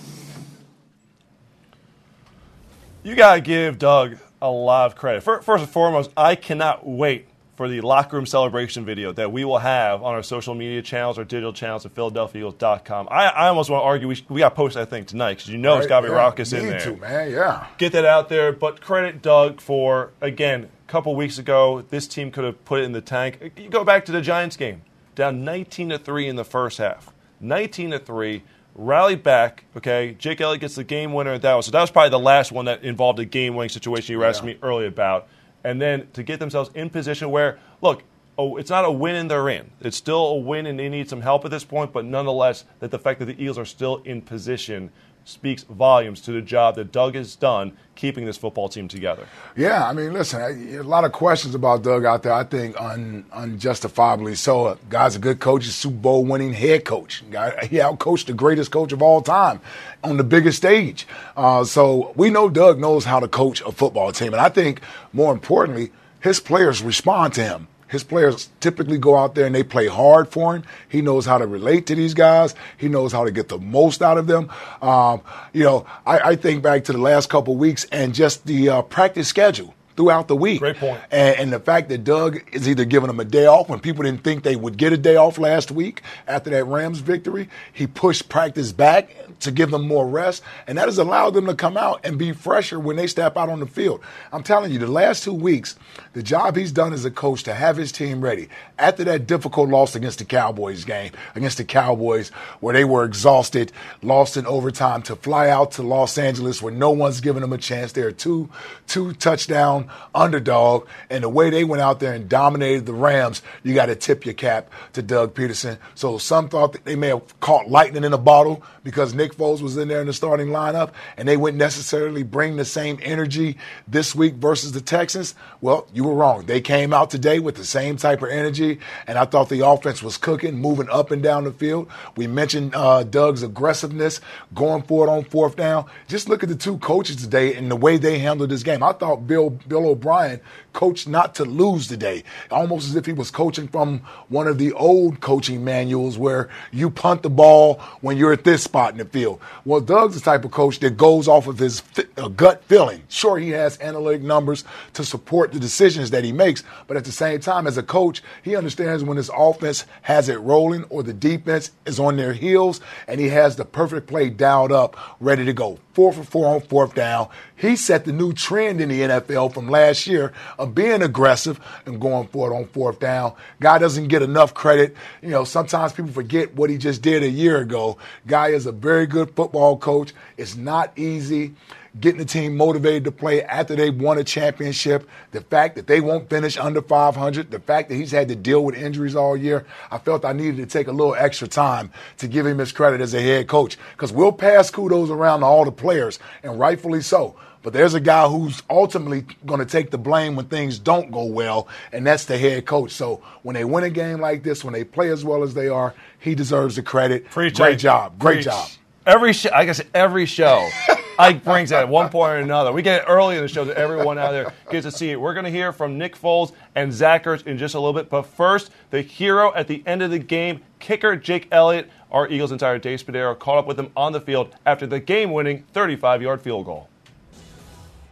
You 3.02 3.16
got 3.16 3.36
to 3.36 3.42
give 3.42 3.80
Doug 3.80 4.18
a 4.42 4.52
lot 4.52 4.88
of 4.88 4.96
credit. 4.96 5.22
First 5.24 5.48
and 5.48 5.70
foremost, 5.70 6.12
I 6.18 6.36
cannot 6.36 6.86
wait 6.86 7.29
for 7.60 7.68
the 7.68 7.82
locker 7.82 8.16
room 8.16 8.26
celebration 8.26 8.86
video 8.86 9.12
that 9.12 9.34
we 9.34 9.44
will 9.44 9.58
have 9.58 10.02
on 10.02 10.14
our 10.14 10.24
social 10.24 10.56
media 10.56 10.82
channels, 10.82 11.18
our 11.18 11.26
digital 11.26 11.52
channels 11.52 11.86
at 11.86 11.94
PhiladelphiaEagles.com. 11.94 13.10
I, 13.12 13.26
I 13.26 13.48
almost 13.50 13.70
want 13.70 13.82
to 13.82 13.86
argue 13.86 14.08
we, 14.08 14.26
we 14.30 14.40
got 14.40 14.52
to 14.52 14.56
post 14.56 14.76
that 14.76 14.90
thing 14.90 15.04
tonight 15.04 15.34
because 15.34 15.50
you 15.50 15.58
know 15.58 15.74
right, 15.74 15.80
it's 15.80 15.88
got 15.88 16.00
to 16.00 16.08
be 16.08 16.14
yeah, 16.14 16.20
raucous 16.20 16.54
in 16.54 16.68
there. 16.68 16.80
To, 16.80 16.96
man, 16.96 17.32
yeah. 17.32 17.68
Get 17.78 17.92
that 17.92 18.06
out 18.06 18.30
there. 18.30 18.54
But 18.54 18.80
credit 18.80 19.22
Doug 19.22 19.60
for, 19.60 20.14
again, 20.22 20.70
a 20.88 20.90
couple 20.90 21.14
weeks 21.18 21.38
ago, 21.38 21.84
this 21.90 22.08
team 22.08 22.32
could 22.32 22.46
have 22.46 22.64
put 22.64 22.80
it 22.80 22.84
in 22.84 22.94
the 22.94 23.02
tank. 23.02 23.40
Uh, 23.44 23.50
you 23.62 23.68
go 23.68 23.84
back 23.84 24.06
to 24.06 24.14
the 24.14 24.22
Giants 24.22 24.56
game, 24.56 24.84
down 25.16 25.44
19 25.44 25.90
to 25.90 25.98
3 25.98 26.30
in 26.30 26.38
the 26.38 26.46
first 26.46 26.78
half. 26.78 27.14
19 27.42 27.92
to 27.92 28.00
3 28.00 28.42
rally 28.74 29.16
back. 29.18 29.66
Okay, 29.76 30.16
Jake 30.18 30.40
Elliott 30.40 30.62
gets 30.62 30.76
the 30.76 30.86
game 30.86 31.12
winner 31.12 31.34
at 31.34 31.42
that 31.42 31.56
one. 31.56 31.64
So 31.64 31.72
that 31.72 31.82
was 31.82 31.92
probably 31.92 32.12
the 32.12 32.20
last 32.20 32.54
one 32.54 32.64
that 32.66 32.86
involved 32.86 33.20
a 33.20 33.26
game 33.26 33.56
winning 33.56 33.68
situation 33.68 34.14
you 34.14 34.20
were 34.20 34.26
asking 34.26 34.48
me 34.48 34.58
earlier 34.64 34.88
about. 34.88 35.28
And 35.64 35.82
then 35.82 36.08
to 36.14 36.24
get 36.24 36.40
themselves 36.40 36.70
in 36.74 36.90
position 36.90 37.32
where, 37.32 37.60
look, 37.82 38.04
oh, 38.38 38.58
it's 38.58 38.70
not 38.70 38.86
a 38.86 38.92
win 38.92 39.16
and 39.16 39.30
they're 39.30 39.50
in. 39.50 39.70
It's 39.82 39.98
still 39.98 40.28
a 40.28 40.38
win 40.38 40.66
and 40.66 40.80
they 40.80 40.90
need 40.90 41.10
some 41.10 41.22
help 41.22 41.44
at 41.44 41.52
this 41.52 41.66
point, 41.66 41.92
but 41.92 42.06
nonetheless, 42.06 42.64
that 42.80 42.92
the 42.92 43.00
fact 43.00 43.20
that 43.20 43.26
the 43.26 43.42
Eagles 43.42 43.58
are 43.58 43.66
still 43.66 43.98
in 44.06 44.22
position 44.22 44.92
speaks 45.26 45.64
volumes 45.64 46.22
to 46.22 46.32
the 46.32 46.42
job 46.42 46.76
that 46.76 46.92
Doug 46.92 47.16
has 47.16 47.36
done 47.36 47.78
keeping 47.96 48.26
this 48.26 48.38
football 48.38 48.70
team 48.70 48.88
together. 48.88 49.28
Yeah, 49.56 49.88
I 49.88 49.94
mean, 49.94 50.14
listen, 50.14 50.42
a 50.42 50.84
lot 50.84 51.04
of 51.04 51.12
questions 51.12 51.54
about 51.54 51.84
Doug 51.84 52.06
out 52.06 52.24
there. 52.24 52.34
I 52.34 52.44
think 52.44 52.80
un, 52.80 53.26
unjustifiably 53.32 54.36
so. 54.36 54.78
Guy's 54.90 55.16
a 55.16 55.20
good 55.20 55.40
coach, 55.40 55.68
a 55.68 55.72
Super 55.72 55.98
Bowl 55.98 56.26
winning 56.26 56.54
head 56.54 56.86
coach. 56.86 57.24
Guy, 57.30 57.68
he 57.68 57.78
outcoached 57.78 58.26
the 58.26 58.34
greatest 58.34 58.72
coach 58.72 58.92
of 58.92 59.02
all 59.02 59.22
time 59.22 59.62
on 60.04 60.18
the 60.18 60.24
biggest 60.24 60.58
stage. 60.58 61.08
Uh, 61.38 61.64
so 61.64 62.14
we 62.16 62.30
know 62.30 62.50
Doug 62.50 62.80
knows 62.80 63.06
how 63.06 63.20
to 63.20 63.28
coach 63.28 63.62
a 63.62 63.72
football 63.72 64.12
team, 64.12 64.34
and 64.34 64.42
I 64.42 64.50
think 64.50 64.82
more 65.14 65.32
importantly, 65.32 65.92
his 66.22 66.40
players 66.40 66.82
respond 66.82 67.34
to 67.36 67.44
him. 67.44 67.69
His 67.90 68.04
players 68.04 68.50
typically 68.60 68.98
go 68.98 69.18
out 69.18 69.36
there 69.36 69.46
and 69.46 69.54
they 69.54 69.64
play 69.64 69.88
hard 69.88 70.30
for 70.30 70.56
him. 70.56 70.64
He 70.88 71.02
knows 71.02 71.26
how 71.26 71.40
to 71.40 71.48
relate 71.48 71.88
to 71.88 71.96
these 71.96 72.14
guys. 72.14 72.54
He 72.78 72.88
knows 72.88 73.12
how 73.12 73.26
to 73.26 73.32
get 73.32 73.50
the 73.50 73.58
most 73.58 74.02
out 74.02 74.18
of 74.18 74.28
them. 74.28 74.50
Um, 74.82 75.22
you 75.54 75.64
know, 75.64 75.88
I, 76.06 76.20
I, 76.20 76.36
think 76.36 76.62
back 76.62 76.84
to 76.86 76.94
the 76.94 77.00
last 77.00 77.30
couple 77.30 77.56
weeks 77.58 77.86
and 77.92 78.14
just 78.14 78.46
the 78.46 78.70
uh, 78.70 78.82
practice 78.84 79.28
schedule 79.28 79.74
throughout 79.96 80.28
the 80.28 80.36
week. 80.36 80.60
Great 80.60 80.78
point. 80.78 81.02
And, 81.12 81.40
and 81.40 81.54
the 81.54 81.60
fact 81.60 81.90
that 81.90 82.04
Doug 82.04 82.42
is 82.54 82.70
either 82.70 82.86
giving 82.86 83.08
them 83.08 83.20
a 83.20 83.26
day 83.26 83.48
off 83.48 83.68
when 83.68 83.80
people 83.80 84.04
didn't 84.04 84.24
think 84.24 84.44
they 84.44 84.56
would 84.56 84.78
get 84.78 84.94
a 84.94 84.98
day 84.98 85.18
off 85.18 85.38
last 85.38 85.72
week 85.72 86.04
after 86.28 86.50
that 86.52 86.66
Rams 86.66 87.00
victory, 87.00 87.50
he 87.74 87.88
pushed 87.88 88.30
practice 88.30 88.72
back 88.72 89.10
to 89.40 89.52
give 89.52 89.72
them 89.72 89.88
more 89.88 90.08
rest, 90.08 90.44
and 90.68 90.78
that 90.78 90.86
has 90.86 90.98
allowed 90.98 91.32
them 91.32 91.46
to 91.46 91.56
come 91.56 91.78
out 91.78 92.02
and 92.04 92.18
be 92.18 92.32
fresher 92.32 92.80
when 92.80 92.96
they 92.96 93.08
step 93.08 93.38
out 93.38 93.50
on 93.50 93.60
the 93.60 93.66
field. 93.66 94.02
I'm 94.32 94.44
telling 94.44 94.72
you, 94.72 94.80
the 94.80 94.88
last 94.88 95.24
two 95.24 95.34
weeks, 95.34 95.76
the 96.14 96.24
job 96.24 96.56
he's 96.56 96.72
done 96.72 96.94
as 96.94 97.06
a 97.06 97.12
coach 97.12 97.44
to 97.44 97.54
have 97.54 97.78
his 97.78 97.92
team 97.92 98.22
ready 98.22 98.50
after 98.78 99.04
that 99.06 99.28
difficult 99.28 99.70
loss 99.70 99.96
against 99.96 100.20
the 100.20 100.26
Cowboys 100.26 100.86
game, 100.86 101.12
against 101.36 101.58
the 101.58 101.64
Cowboys, 101.64 102.30
where 102.60 102.74
they 102.74 102.86
were 102.86 103.04
exhausted, 103.04 103.72
lost 104.02 104.38
in 104.38 104.46
overtime, 104.46 105.02
to 105.04 105.16
fly 105.16 105.50
out 105.50 105.72
to 105.72 105.84
Los 105.84 106.18
Angeles 106.18 106.62
where 106.62 106.74
no 106.74 106.90
one's 106.92 107.22
giving 107.22 107.42
them 107.42 107.54
a 107.54 107.58
chance. 107.58 107.92
They're 107.92 108.12
two 108.12 108.50
two 108.88 109.14
touchdown 109.14 109.90
underdog, 110.14 110.88
and 111.10 111.24
the 111.24 111.30
way 111.30 111.50
they 111.50 111.64
went 111.64 111.82
out 111.82 112.00
there 112.00 112.14
and 112.14 112.28
dominated 112.28 112.86
the 112.86 112.94
Rams, 112.94 113.42
you 113.64 113.74
got 113.74 113.88
to 113.88 113.96
tip 113.96 114.26
your 114.26 114.34
cap 114.34 114.72
to 114.94 115.02
Doug 115.02 115.34
Pederson. 115.34 115.78
So 115.96 116.18
some 116.18 116.50
thought 116.50 116.74
that 116.74 116.86
they 116.86 116.96
may 116.96 117.08
have 117.08 117.40
caught 117.40 117.70
lightning 117.70 118.04
in 118.04 118.14
a 118.14 118.18
bottle 118.18 118.64
because 118.84 119.14
Nick 119.14 119.29
Foles 119.34 119.62
was 119.62 119.78
in 119.78 119.88
there 119.88 120.02
in 120.02 120.08
the 120.08 120.14
starting 120.14 120.48
lineup, 120.48 120.92
and 121.18 121.28
they 121.28 121.38
wouldn't 121.38 121.60
necessarily 121.60 122.24
bring 122.24 122.56
the 122.56 122.66
same 122.66 123.00
energy 123.02 123.58
this 123.88 124.16
week 124.16 124.36
versus 124.36 124.72
the 124.72 124.82
Texans. 124.82 125.36
Well, 125.62 125.88
you 125.94 126.04
were 126.04 126.14
wrong. 126.14 126.46
They 126.46 126.62
came 126.62 126.94
out 126.94 127.10
today 127.10 127.40
with 127.40 127.56
the 127.56 127.66
same 127.66 127.98
type 127.98 128.22
of 128.22 128.30
energy, 128.30 128.80
and 129.08 129.18
I 129.18 129.26
thought 129.26 129.50
the 129.50 129.66
offense 129.66 130.02
was 130.02 130.18
cooking, 130.18 130.58
moving 130.58 130.90
up 130.90 131.12
and 131.12 131.22
down 131.22 131.44
the 131.44 131.52
field. 131.52 131.90
We 132.16 132.28
mentioned 132.28 132.74
uh, 132.76 133.04
Doug's 133.04 133.44
aggressiveness, 133.44 134.22
going 134.54 134.84
for 134.84 135.08
it 135.08 135.10
on 135.10 135.24
fourth 135.26 135.56
down. 135.56 135.86
Just 136.08 136.30
look 136.30 136.44
at 136.44 136.50
the 136.50 136.56
two 136.56 136.78
coaches 136.80 137.18
today 137.18 137.56
and 137.56 137.70
the 137.70 137.76
way 137.76 137.98
they 137.98 138.20
handled 138.20 138.50
this 138.50 138.64
game. 138.64 138.84
I 138.84 138.94
thought 138.94 139.28
Bill 139.28 139.50
Bill 139.50 139.86
O'Brien 139.88 140.40
coached 140.74 141.08
not 141.08 141.36
to 141.36 141.46
lose 141.46 141.88
today, 141.88 142.24
almost 142.52 142.90
as 142.90 142.96
if 142.96 143.06
he 143.06 143.14
was 143.14 143.32
coaching 143.32 143.68
from 143.68 144.00
one 144.30 144.48
of 144.48 144.58
the 144.58 144.72
old 144.74 145.20
coaching 145.20 145.64
manuals 145.64 146.18
where 146.18 146.50
you 146.72 146.90
punt 146.90 147.24
the 147.24 147.30
ball 147.30 147.80
when 148.02 148.18
you're 148.18 148.34
at 148.34 148.44
this 148.44 148.64
spot 148.64 148.92
in 148.92 148.98
the 148.98 149.06
field. 149.06 149.19
Well, 149.66 149.82
Doug's 149.82 150.16
the 150.16 150.22
type 150.22 150.46
of 150.46 150.52
coach 150.52 150.80
that 150.80 150.98
goes 150.98 151.28
off 151.28 151.48
of 151.48 151.60
his 151.60 151.84
uh, 152.18 152.28
gut 152.30 152.64
feeling. 152.66 153.04
Sure, 153.10 153.38
he 153.38 153.50
has 153.52 153.80
analytic 153.82 154.22
numbers 154.22 154.64
to 154.94 155.04
support 155.04 155.52
the 155.52 155.60
decisions 155.60 156.12
that 156.12 156.24
he 156.24 156.32
makes, 156.32 156.64
but 156.88 156.98
at 156.98 157.06
the 157.06 157.12
same 157.12 157.40
time, 157.40 157.68
as 157.68 157.78
a 157.78 157.84
coach, 157.84 158.22
he 158.44 158.56
understands 158.56 159.04
when 159.04 159.18
his 159.18 159.30
offense 159.36 159.86
has 160.04 160.30
it 160.30 160.40
rolling 160.40 160.84
or 160.86 161.04
the 161.04 161.14
defense 161.14 161.72
is 161.86 162.00
on 162.00 162.18
their 162.18 162.34
heels 162.34 162.82
and 163.08 163.20
he 163.20 163.30
has 163.30 163.56
the 163.56 163.66
perfect 163.66 164.08
play 164.08 164.30
dialed 164.30 164.72
up, 164.72 164.96
ready 165.20 165.46
to 165.46 165.54
go. 165.54 165.80
Four 165.94 166.14
for 166.14 166.24
four 166.24 166.56
on 166.56 166.62
fourth 166.62 166.96
down. 166.96 167.28
He 167.58 167.76
set 167.76 168.06
the 168.06 168.14
new 168.14 168.32
trend 168.32 168.80
in 168.80 168.88
the 168.88 169.02
NFL 169.02 169.54
from 169.54 169.70
last 169.70 170.08
year 170.08 170.32
of 170.58 170.74
being 170.74 171.02
aggressive 171.02 171.60
and 171.86 172.00
going 172.00 172.28
for 172.30 172.50
it 172.50 172.56
on 172.56 172.68
fourth 172.68 173.00
down. 173.00 173.34
Guy 173.60 173.80
doesn't 173.80 174.08
get 174.08 174.22
enough 174.22 174.54
credit. 174.54 174.96
You 175.22 175.30
know, 175.30 175.44
sometimes 175.44 175.92
people 175.92 176.12
forget 176.12 176.56
what 176.56 176.70
he 176.70 176.78
just 176.78 177.02
did 177.02 177.22
a 177.22 177.30
year 177.30 177.58
ago. 177.58 177.98
Guy 178.28 178.50
is 178.50 178.66
a 178.66 178.72
very 178.72 179.08
good 179.10 179.36
football 179.36 179.78
coach. 179.78 180.14
It's 180.38 180.56
not 180.56 180.98
easy 180.98 181.54
getting 182.00 182.20
the 182.20 182.26
team 182.26 182.56
motivated 182.56 183.04
to 183.06 183.12
play 183.12 183.44
after 183.44 183.76
they've 183.76 184.00
won 184.00 184.18
a 184.18 184.24
championship, 184.24 185.08
the 185.32 185.42
fact 185.42 185.76
that 185.76 185.88
they 185.88 186.00
won't 186.00 186.30
finish 186.30 186.58
under 186.58 186.82
500, 186.82 187.52
the 187.52 187.60
fact 187.60 187.90
that 187.90 187.96
he's 187.96 188.12
had 188.12 188.28
to 188.28 188.36
deal 188.36 188.64
with 188.64 188.76
injuries 188.76 189.16
all 189.16 189.36
year, 189.36 189.66
I 189.92 189.98
felt 189.98 190.26
I 190.26 190.34
needed 190.34 190.58
to 190.58 190.66
take 190.66 190.88
a 190.88 190.92
little 190.92 191.16
extra 191.16 191.48
time 191.48 191.92
to 192.18 192.28
give 192.28 192.46
him 192.46 192.60
his 192.60 192.72
credit 192.72 193.02
as 193.02 193.14
a 193.14 193.22
head 193.22 193.48
coach 193.48 193.78
because 193.94 194.12
we'll 194.12 194.32
pass 194.32 194.70
kudos 194.70 195.10
around 195.10 195.42
to 195.42 195.46
all 195.46 195.66
the 195.66 195.72
players, 195.72 196.20
and 196.44 196.60
rightfully 196.60 197.02
so. 197.02 197.36
But 197.62 197.74
there's 197.74 197.94
a 197.94 198.00
guy 198.00 198.26
who's 198.28 198.64
ultimately 198.70 199.26
going 199.46 199.60
to 199.60 199.66
take 199.66 199.92
the 199.92 199.98
blame 199.98 200.38
when 200.38 200.46
things 200.46 200.80
don't 200.80 201.12
go 201.12 201.26
well, 201.26 201.68
and 201.92 202.08
that's 202.08 202.24
the 202.24 202.38
head 202.38 202.66
coach. 202.66 202.92
So 202.92 203.22
when 203.42 203.54
they 203.56 203.66
win 203.66 203.84
a 203.84 203.90
game 203.90 204.22
like 204.22 204.44
this, 204.44 204.64
when 204.64 204.74
they 204.74 204.86
play 204.86 205.10
as 205.10 205.26
well 205.26 205.44
as 205.44 205.54
they 205.54 205.68
are, 205.68 205.94
he 206.20 206.36
deserves 206.36 206.78
the 206.78 206.84
credit. 206.84 207.26
Preach, 207.30 207.58
Great 207.58 207.80
job. 207.80 208.18
Great 208.18 208.36
Preach. 208.36 208.46
job. 208.46 208.70
Every 209.10 209.34
show, 209.34 209.50
I 209.52 209.66
guess 209.66 209.82
every 209.96 210.28
show, 210.28 210.70
Ike 211.18 211.44
brings 211.44 211.72
that 211.72 211.80
at 211.80 211.90
one 211.90 212.10
point 212.10 212.32
or 212.32 212.36
another. 212.36 212.72
We 212.72 212.84
get 212.84 213.02
it 213.02 213.06
early 213.08 213.38
in 213.38 213.42
the 213.42 213.48
show 213.48 213.66
that 213.66 213.76
everyone 213.76 214.20
out 214.20 214.30
there 214.30 214.54
gets 214.70 214.86
to 214.86 214.92
see 214.92 215.10
it. 215.10 215.20
We're 215.20 215.34
going 215.34 215.46
to 215.46 215.52
hear 215.52 215.74
from 215.74 215.98
Nick 215.98 216.16
Foles 216.16 216.52
and 216.76 216.94
Zach 216.94 217.24
Ertz 217.24 217.48
in 217.48 217.58
just 217.58 217.74
a 217.74 217.80
little 217.80 218.00
bit. 218.00 218.12
But 218.12 218.28
first, 218.28 218.70
the 218.92 219.02
hero 219.02 219.52
at 219.56 219.68
the 219.68 219.82
end 219.88 220.04
of 220.04 220.12
the 220.12 220.20
game, 220.20 220.62
kicker 220.78 221.16
Jake 221.16 221.48
Elliott. 221.52 221.90
Our 222.12 222.28
Eagles 222.28 222.52
entire 222.52 222.78
Dave 222.78 223.04
Spadaro 223.04 223.38
caught 223.38 223.58
up 223.58 223.66
with 223.66 223.80
him 223.80 223.92
on 223.98 224.12
the 224.12 224.22
field 224.22 224.56
after 224.64 224.86
the 224.86 225.00
game-winning 225.00 225.64
35-yard 225.74 226.42
field 226.42 226.66
goal. 226.66 226.88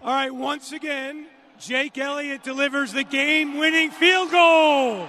All 0.02 0.14
right, 0.14 0.34
once 0.34 0.72
again, 0.72 1.28
Jake 1.60 1.96
Elliott 2.00 2.42
delivers 2.42 2.92
the 2.92 3.04
game 3.04 3.60
winning 3.60 3.92
field 3.92 4.32
goal. 4.32 5.06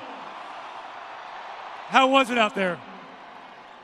How 1.87 2.09
was 2.09 2.29
it 2.29 2.37
out 2.37 2.55
there? 2.55 2.79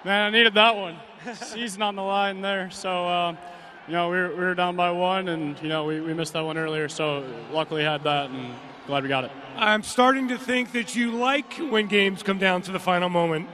Man, 0.05 0.27
I 0.27 0.31
needed 0.31 0.53
that 0.53 0.77
one. 0.77 0.97
Season 1.35 1.83
on 1.83 1.97
the 1.97 2.03
line 2.03 2.41
there. 2.41 2.71
So, 2.71 3.07
um, 3.09 3.39
you 3.87 3.95
know, 3.95 4.11
we 4.11 4.17
were, 4.17 4.29
we 4.29 4.37
were 4.37 4.55
down 4.55 4.77
by 4.77 4.91
one, 4.91 5.29
and, 5.29 5.61
you 5.63 5.69
know, 5.69 5.85
we, 5.85 6.01
we 6.01 6.15
missed 6.15 6.33
that 6.35 6.45
one 6.45 6.59
earlier. 6.59 6.89
So, 6.89 7.25
luckily 7.53 7.83
had 7.83 8.05
that, 8.05 8.31
and 8.31 8.55
glad 8.87 9.03
we 9.03 9.09
got 9.09 9.25
it. 9.25 9.31
I'm 9.57 9.83
starting 9.83 10.29
to 10.29 10.39
think 10.39 10.73
that 10.73 10.97
you 10.97 11.13
like 11.13 11.55
when 11.55 11.87
games 11.87 12.23
come 12.23 12.39
down 12.39 12.63
to 12.63 12.73
the 12.73 12.79
final 12.79 13.09
moment. 13.09 13.49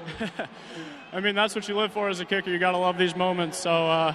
I 1.13 1.21
mean, 1.21 1.35
that's 1.35 1.55
what 1.55 1.69
you 1.69 1.77
live 1.77 1.93
for 1.93 2.09
as 2.09 2.21
a 2.21 2.25
kicker. 2.25 2.51
You 2.51 2.59
got 2.59 2.73
to 2.73 2.79
love 2.79 2.97
these 2.97 3.17
moments. 3.17 3.59
So, 3.59 3.71
uh, 3.71 4.15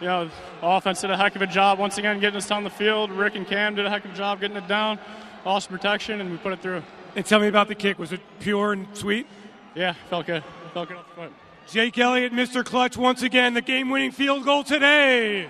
you 0.00 0.06
know, 0.06 0.30
offense 0.62 1.00
did 1.00 1.10
a 1.10 1.16
heck 1.16 1.34
of 1.36 1.42
a 1.42 1.46
job 1.46 1.78
once 1.78 1.98
again 1.98 2.20
getting 2.20 2.36
us 2.36 2.46
down 2.46 2.64
the 2.64 2.70
field. 2.70 3.10
Rick 3.10 3.34
and 3.34 3.46
Cam 3.46 3.74
did 3.74 3.86
a 3.86 3.90
heck 3.90 4.04
of 4.04 4.12
a 4.12 4.14
job 4.14 4.40
getting 4.40 4.56
it 4.56 4.68
down. 4.68 4.98
Awesome 5.44 5.72
protection, 5.72 6.20
and 6.20 6.30
we 6.30 6.36
put 6.36 6.52
it 6.52 6.60
through. 6.60 6.82
And 7.16 7.26
tell 7.26 7.40
me 7.40 7.48
about 7.48 7.68
the 7.68 7.74
kick. 7.74 7.98
Was 7.98 8.12
it 8.12 8.20
pure 8.38 8.72
and 8.72 8.86
sweet? 8.96 9.26
Yeah, 9.74 9.94
felt 10.08 10.26
good. 10.26 10.44
Felt 10.72 10.88
good 10.88 10.98
off 10.98 11.08
the 11.08 11.22
foot. 11.22 11.32
Jake 11.70 11.98
Elliott, 11.98 12.32
Mr. 12.32 12.64
Clutch, 12.64 12.96
once 12.96 13.22
again, 13.22 13.52
the 13.54 13.60
game 13.60 13.90
winning 13.90 14.10
field 14.10 14.44
goal 14.44 14.64
today. 14.64 15.48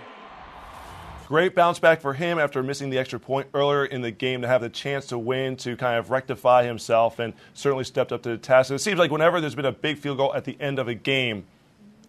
Great 1.28 1.54
bounce 1.54 1.78
back 1.78 2.00
for 2.00 2.14
him 2.14 2.38
after 2.38 2.62
missing 2.62 2.90
the 2.90 2.98
extra 2.98 3.20
point 3.20 3.48
earlier 3.54 3.84
in 3.84 4.00
the 4.00 4.10
game 4.10 4.40
to 4.42 4.48
have 4.48 4.62
the 4.62 4.70
chance 4.70 5.06
to 5.06 5.18
win, 5.18 5.56
to 5.58 5.76
kind 5.76 5.98
of 5.98 6.10
rectify 6.10 6.64
himself, 6.64 7.18
and 7.18 7.34
certainly 7.54 7.84
stepped 7.84 8.12
up 8.12 8.22
to 8.22 8.30
the 8.30 8.38
task. 8.38 8.70
It 8.70 8.78
seems 8.80 8.98
like 8.98 9.10
whenever 9.10 9.40
there's 9.40 9.54
been 9.54 9.66
a 9.66 9.72
big 9.72 9.98
field 9.98 10.16
goal 10.16 10.34
at 10.34 10.44
the 10.44 10.56
end 10.58 10.78
of 10.78 10.88
a 10.88 10.94
game, 10.94 11.44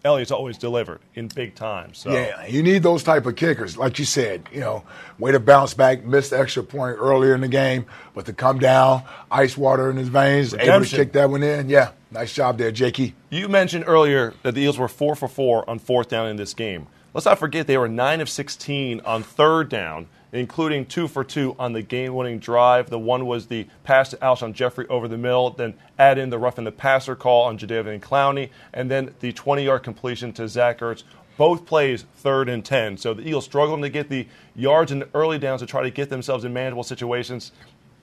Elliott's 0.02 0.30
always 0.30 0.56
delivered 0.56 1.00
in 1.14 1.28
big 1.28 1.54
time. 1.54 1.92
So 1.92 2.10
Yeah, 2.10 2.46
you 2.46 2.62
need 2.62 2.82
those 2.82 3.02
type 3.02 3.26
of 3.26 3.36
kickers, 3.36 3.76
like 3.76 3.98
you 3.98 4.06
said. 4.06 4.48
You 4.50 4.60
know, 4.60 4.84
way 5.18 5.32
to 5.32 5.38
bounce 5.40 5.74
back, 5.74 6.02
missed 6.02 6.30
the 6.30 6.38
extra 6.40 6.62
point 6.62 6.96
earlier 6.98 7.34
in 7.34 7.42
the 7.42 7.48
game, 7.48 7.84
but 8.14 8.24
to 8.24 8.32
come 8.32 8.58
down, 8.58 9.02
ice 9.30 9.56
water 9.58 9.90
in 9.90 9.98
his 9.98 10.08
veins, 10.08 10.54
able 10.54 10.64
to 10.64 10.70
Redemption. 10.70 10.98
kick 10.98 11.12
that 11.12 11.28
one 11.28 11.42
in. 11.42 11.68
Yeah, 11.68 11.90
nice 12.10 12.32
job 12.32 12.58
there, 12.58 12.70
Jakey. 12.70 13.14
You 13.30 13.48
mentioned 13.48 13.84
earlier 13.86 14.34
that 14.42 14.54
the 14.54 14.60
Eagles 14.62 14.78
were 14.78 14.88
four 14.88 15.14
for 15.14 15.28
four 15.28 15.68
on 15.68 15.78
fourth 15.78 16.08
down 16.08 16.28
in 16.28 16.36
this 16.36 16.54
game. 16.54 16.86
Let's 17.14 17.26
not 17.26 17.38
forget 17.38 17.66
they 17.66 17.78
were 17.78 17.88
nine 17.88 18.20
of 18.20 18.28
sixteen 18.28 19.00
on 19.00 19.22
third 19.24 19.68
down, 19.68 20.06
including 20.32 20.86
two 20.86 21.08
for 21.08 21.24
two 21.24 21.56
on 21.58 21.72
the 21.72 21.82
game-winning 21.82 22.38
drive. 22.38 22.88
The 22.88 23.00
one 23.00 23.26
was 23.26 23.46
the 23.48 23.66
pass 23.82 24.10
to 24.10 24.16
Alshon 24.18 24.52
Jeffery 24.52 24.86
over 24.88 25.08
the 25.08 25.18
middle, 25.18 25.50
then 25.50 25.74
add 25.98 26.18
in 26.18 26.30
the 26.30 26.38
roughing 26.38 26.64
the 26.64 26.70
passer 26.72 27.16
call 27.16 27.46
on 27.46 27.58
Jadeveon 27.58 28.00
Clowney, 28.00 28.50
and 28.72 28.88
then 28.88 29.12
the 29.18 29.32
20-yard 29.32 29.82
completion 29.82 30.32
to 30.34 30.46
Zach 30.46 30.78
Ertz. 30.78 31.02
Both 31.36 31.64
plays 31.66 32.04
third 32.16 32.48
and 32.48 32.64
ten. 32.64 32.96
So 32.96 33.14
the 33.14 33.26
Eagles 33.26 33.44
struggling 33.46 33.82
to 33.82 33.88
get 33.88 34.08
the 34.08 34.28
yards 34.54 34.92
in 34.92 35.00
the 35.00 35.08
early 35.14 35.38
downs 35.38 35.62
to 35.62 35.66
try 35.66 35.82
to 35.82 35.90
get 35.90 36.10
themselves 36.10 36.44
in 36.44 36.52
manageable 36.52 36.84
situations. 36.84 37.50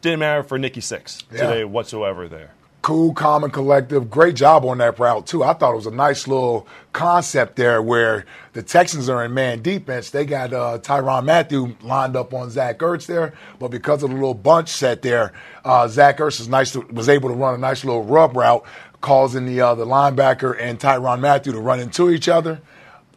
Didn't 0.02 0.20
matter 0.20 0.44
for 0.44 0.58
Nicky 0.60 0.82
Six 0.82 1.24
Yeah. 1.32 1.48
today 1.48 1.64
whatsoever 1.64 2.28
there. 2.28 2.52
Cool, 2.84 3.14
calm, 3.14 3.44
and 3.44 3.52
collective. 3.52 4.10
Great 4.10 4.36
job 4.36 4.64
on 4.64 4.78
that 4.78 4.98
route, 4.98 5.28
too. 5.28 5.44
I 5.44 5.54
thought 5.54 5.74
it 5.74 5.76
was 5.76 5.88
a 5.88 5.92
nice 5.92 6.28
little 6.28 6.68
concept 6.94 7.58
there 7.58 7.82
where 7.82 8.26
the 8.54 8.64
Texans 8.64 9.10
are 9.10 9.26
in 9.26 9.34
man 9.34 9.62
defense. 9.62 10.12
They 10.12 10.26
got 10.26 10.54
uh, 10.54 10.80
Tyrann 10.80 11.26
Mathieu 11.26 11.76
lined 11.82 12.16
up 12.16 12.34
on 12.34 12.50
Zach 12.50 12.80
Ertz 12.80 13.06
there, 13.06 13.34
but 13.60 13.72
because 13.72 14.04
of 14.04 14.10
the 14.12 14.16
little 14.16 14.34
bunch 14.34 14.70
set 14.70 15.02
there, 15.02 15.34
uh, 15.66 15.88
Zach 15.90 16.20
Ertz 16.20 16.40
is 16.40 16.48
nice 16.48 16.72
to, 16.74 16.80
was 16.82 17.10
able 17.10 17.30
to 17.30 17.36
run 17.36 17.56
a 17.56 17.58
nice 17.58 17.84
little 17.84 18.04
rub 18.04 18.38
route, 18.38 18.64
causing 19.02 19.46
the, 19.46 19.60
uh, 19.60 19.76
the 19.76 19.86
linebacker 19.86 20.56
and 20.60 20.80
Tyrann 20.80 21.20
Mathieu 21.20 21.52
to 21.52 21.60
run 21.60 21.80
into 21.80 22.10
each 22.10 22.30
other. 22.30 22.62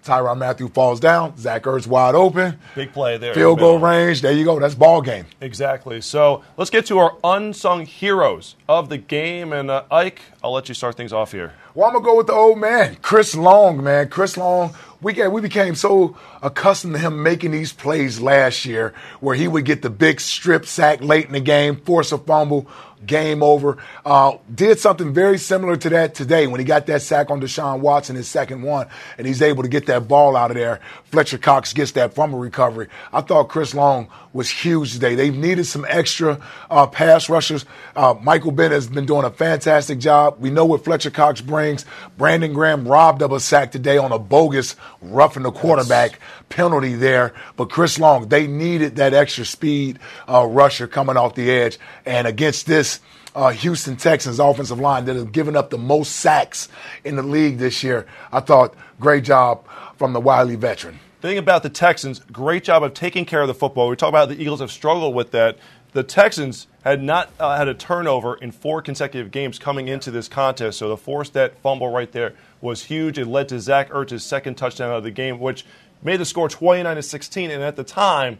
Tyrann 0.03 0.39
Mathieu 0.39 0.69
falls 0.69 1.01
down. 1.01 1.37
Zach 1.37 1.63
Ertz 1.65 1.87
wide 1.87 2.15
open. 2.15 2.59
Big 2.75 2.93
play 2.93 3.19
there. 3.19 3.35
Field 3.35 3.59
goal 3.59 3.79
range. 3.79 4.23
There 4.23 4.33
you 4.33 4.45
go. 4.45 4.59
That's 4.59 4.75
ball 4.75 5.03
game. 5.03 5.27
Exactly. 5.41 6.01
So 6.01 6.43
let's 6.57 6.71
get 6.71 6.87
to 6.87 6.99
our 6.99 7.17
unsung 7.23 7.87
heroes 7.87 8.57
of 8.69 8.89
the 8.89 8.99
game. 8.99 9.53
And 9.53 9.71
uh, 9.71 9.85
Ike, 9.91 10.21
I'll 10.43 10.53
let 10.53 10.69
you 10.69 10.75
start 10.75 10.97
things 10.97 11.13
off 11.13 11.33
here. 11.33 11.53
Well, 11.75 11.87
I'm 11.87 11.93
gonna 11.95 12.05
go 12.05 12.17
with 12.17 12.27
the 12.27 12.33
old 12.33 12.59
man, 12.59 12.97
Chris 12.97 13.35
Long. 13.37 13.83
Man, 13.83 14.09
Chris 14.09 14.37
Long. 14.37 14.75
We 15.01 15.13
get 15.13 15.31
we 15.31 15.41
became 15.41 15.75
so 15.77 16.17
accustomed 16.43 16.95
to 16.95 17.01
him 17.01 17.23
making 17.23 17.53
these 17.53 17.73
plays 17.73 18.21
last 18.21 18.65
year, 18.65 18.93
where 19.21 19.37
he 19.37 19.47
would 19.47 19.65
get 19.65 19.83
the 19.83 19.89
big 19.89 20.21
strip 20.21 20.67
sack 20.67 21.01
late 21.01 21.27
in 21.27 21.33
the 21.33 21.41
game, 21.41 21.77
force 21.77 22.11
a 22.13 22.19
fumble. 22.19 22.67
Game 23.07 23.43
over. 23.43 23.79
Uh, 24.05 24.37
did 24.55 24.79
something 24.79 25.13
very 25.13 25.39
similar 25.39 25.77
to 25.77 25.89
that 25.91 26.15
today 26.15 26.47
when 26.47 26.61
he 26.61 26.65
got 26.65 26.87
that 26.87 27.03
sack 27.03 27.31
on 27.31 27.41
Deshaun 27.41 27.81
Watson, 27.81 28.17
his 28.17 28.29
second 28.29 28.63
one, 28.63 28.89
and 29.19 29.27
he's 29.27 29.43
able 29.43 29.63
to 29.63 29.69
get 29.69 29.87
that 29.87 30.09
ball 30.09 30.37
out 30.37 30.51
of 30.51 30.57
there. 30.57 30.81
Fletcher 31.05 31.39
Cox 31.39 31.73
gets 31.73 31.93
that 31.93 32.15
a 32.15 32.39
recovery. 32.39 32.89
I 33.13 33.21
thought 33.21 33.49
Chris 33.49 33.75
Long 33.75 34.09
was 34.33 34.49
huge 34.49 34.93
today. 34.93 35.15
They've 35.15 35.37
needed 35.37 35.65
some 35.65 35.85
extra 35.89 36.41
uh, 36.71 36.87
pass 36.87 37.29
rushers. 37.29 37.65
Uh, 37.97 38.15
Michael 38.23 38.53
Bennett 38.53 38.73
has 38.73 38.87
been 38.87 39.07
doing 39.07 39.25
a 39.25 39.31
fantastic 39.31 39.99
job. 39.99 40.37
We 40.39 40.51
know 40.51 40.65
what 40.65 40.85
Fletcher 40.85 41.11
Cox 41.11 41.41
brings. 41.41 41.85
Brandon 42.17 42.53
Graham 42.53 42.87
robbed 42.87 43.23
of 43.23 43.33
a 43.33 43.41
sack 43.41 43.73
today 43.73 43.99
on 43.99 44.13
a 44.13 44.19
bogus 44.19 44.77
roughing 45.01 45.43
the 45.43 45.51
quarterback 45.51 46.13
yes. 46.13 46.21
penalty 46.49 46.95
there. 46.95 47.35
But 47.57 47.71
Chris 47.71 47.99
Long, 47.99 48.29
they 48.29 48.47
needed 48.47 48.97
that 48.97 49.15
extra 49.15 49.45
speed 49.45 49.99
uh, 50.29 50.47
rusher 50.47 50.87
coming 50.87 51.17
off 51.17 51.35
the 51.35 51.51
edge. 51.51 51.79
And 52.07 52.27
against 52.27 52.67
this 52.67 53.01
uh, 53.35 53.51
Houston 53.51 53.97
Texans 53.97 54.39
offensive 54.39 54.79
line 54.79 55.07
that 55.07 55.17
has 55.17 55.25
given 55.25 55.57
up 55.57 55.71
the 55.71 55.79
most 55.79 56.17
sacks 56.17 56.69
in 57.05 57.17
the 57.17 57.23
league 57.23 57.59
this 57.59 57.83
year, 57.83 58.07
I 58.33 58.41
thought 58.41 58.75
great 59.01 59.25
job 59.25 59.67
from 59.97 60.13
the 60.13 60.21
Wiley 60.21 60.57
veteran 60.57 61.01
thing 61.21 61.39
about 61.39 61.63
the 61.63 61.71
Texans, 61.71 62.21
great 62.33 62.65
job 62.65 62.83
of 62.83 62.95
taking 62.95 63.25
care 63.25 63.43
of 63.43 63.49
the 63.49 63.55
football. 63.55 63.89
We 63.89 63.97
talk 63.97 64.09
about 64.09 64.29
the 64.29 64.41
Eagles 64.41 64.61
have 64.61 64.71
struggled 64.71 65.15
with 65.15 65.31
that. 65.33 65.59
The 65.93 66.03
Texans 66.03 66.67
had 66.85 67.03
not 67.03 67.31
uh, 67.39 67.57
had 67.57 67.69
a 67.69 67.75
turnover 67.75 68.37
in 68.37 68.53
four 68.53 68.81
consecutive 68.81 69.31
games 69.31 69.59
coming 69.59 69.89
into 69.89 70.11
this 70.11 70.29
contest, 70.29 70.79
so 70.79 70.89
the 70.89 70.97
forced 70.97 71.33
that 71.33 71.59
fumble 71.59 71.91
right 71.91 72.11
there 72.11 72.35
was 72.61 72.85
huge. 72.85 73.19
It 73.19 73.27
led 73.27 73.49
to 73.49 73.59
Zach 73.59 73.91
Ertz's 73.91 74.25
second 74.25 74.55
touchdown 74.55 74.93
of 74.93 75.03
the 75.03 75.11
game, 75.11 75.41
which 75.41 75.65
made 76.03 76.19
the 76.19 76.25
score 76.25 76.49
29 76.49 76.97
to 76.97 77.03
16. 77.03 77.51
And 77.51 77.63
at 77.63 77.77
the 77.77 77.85
time, 77.85 78.39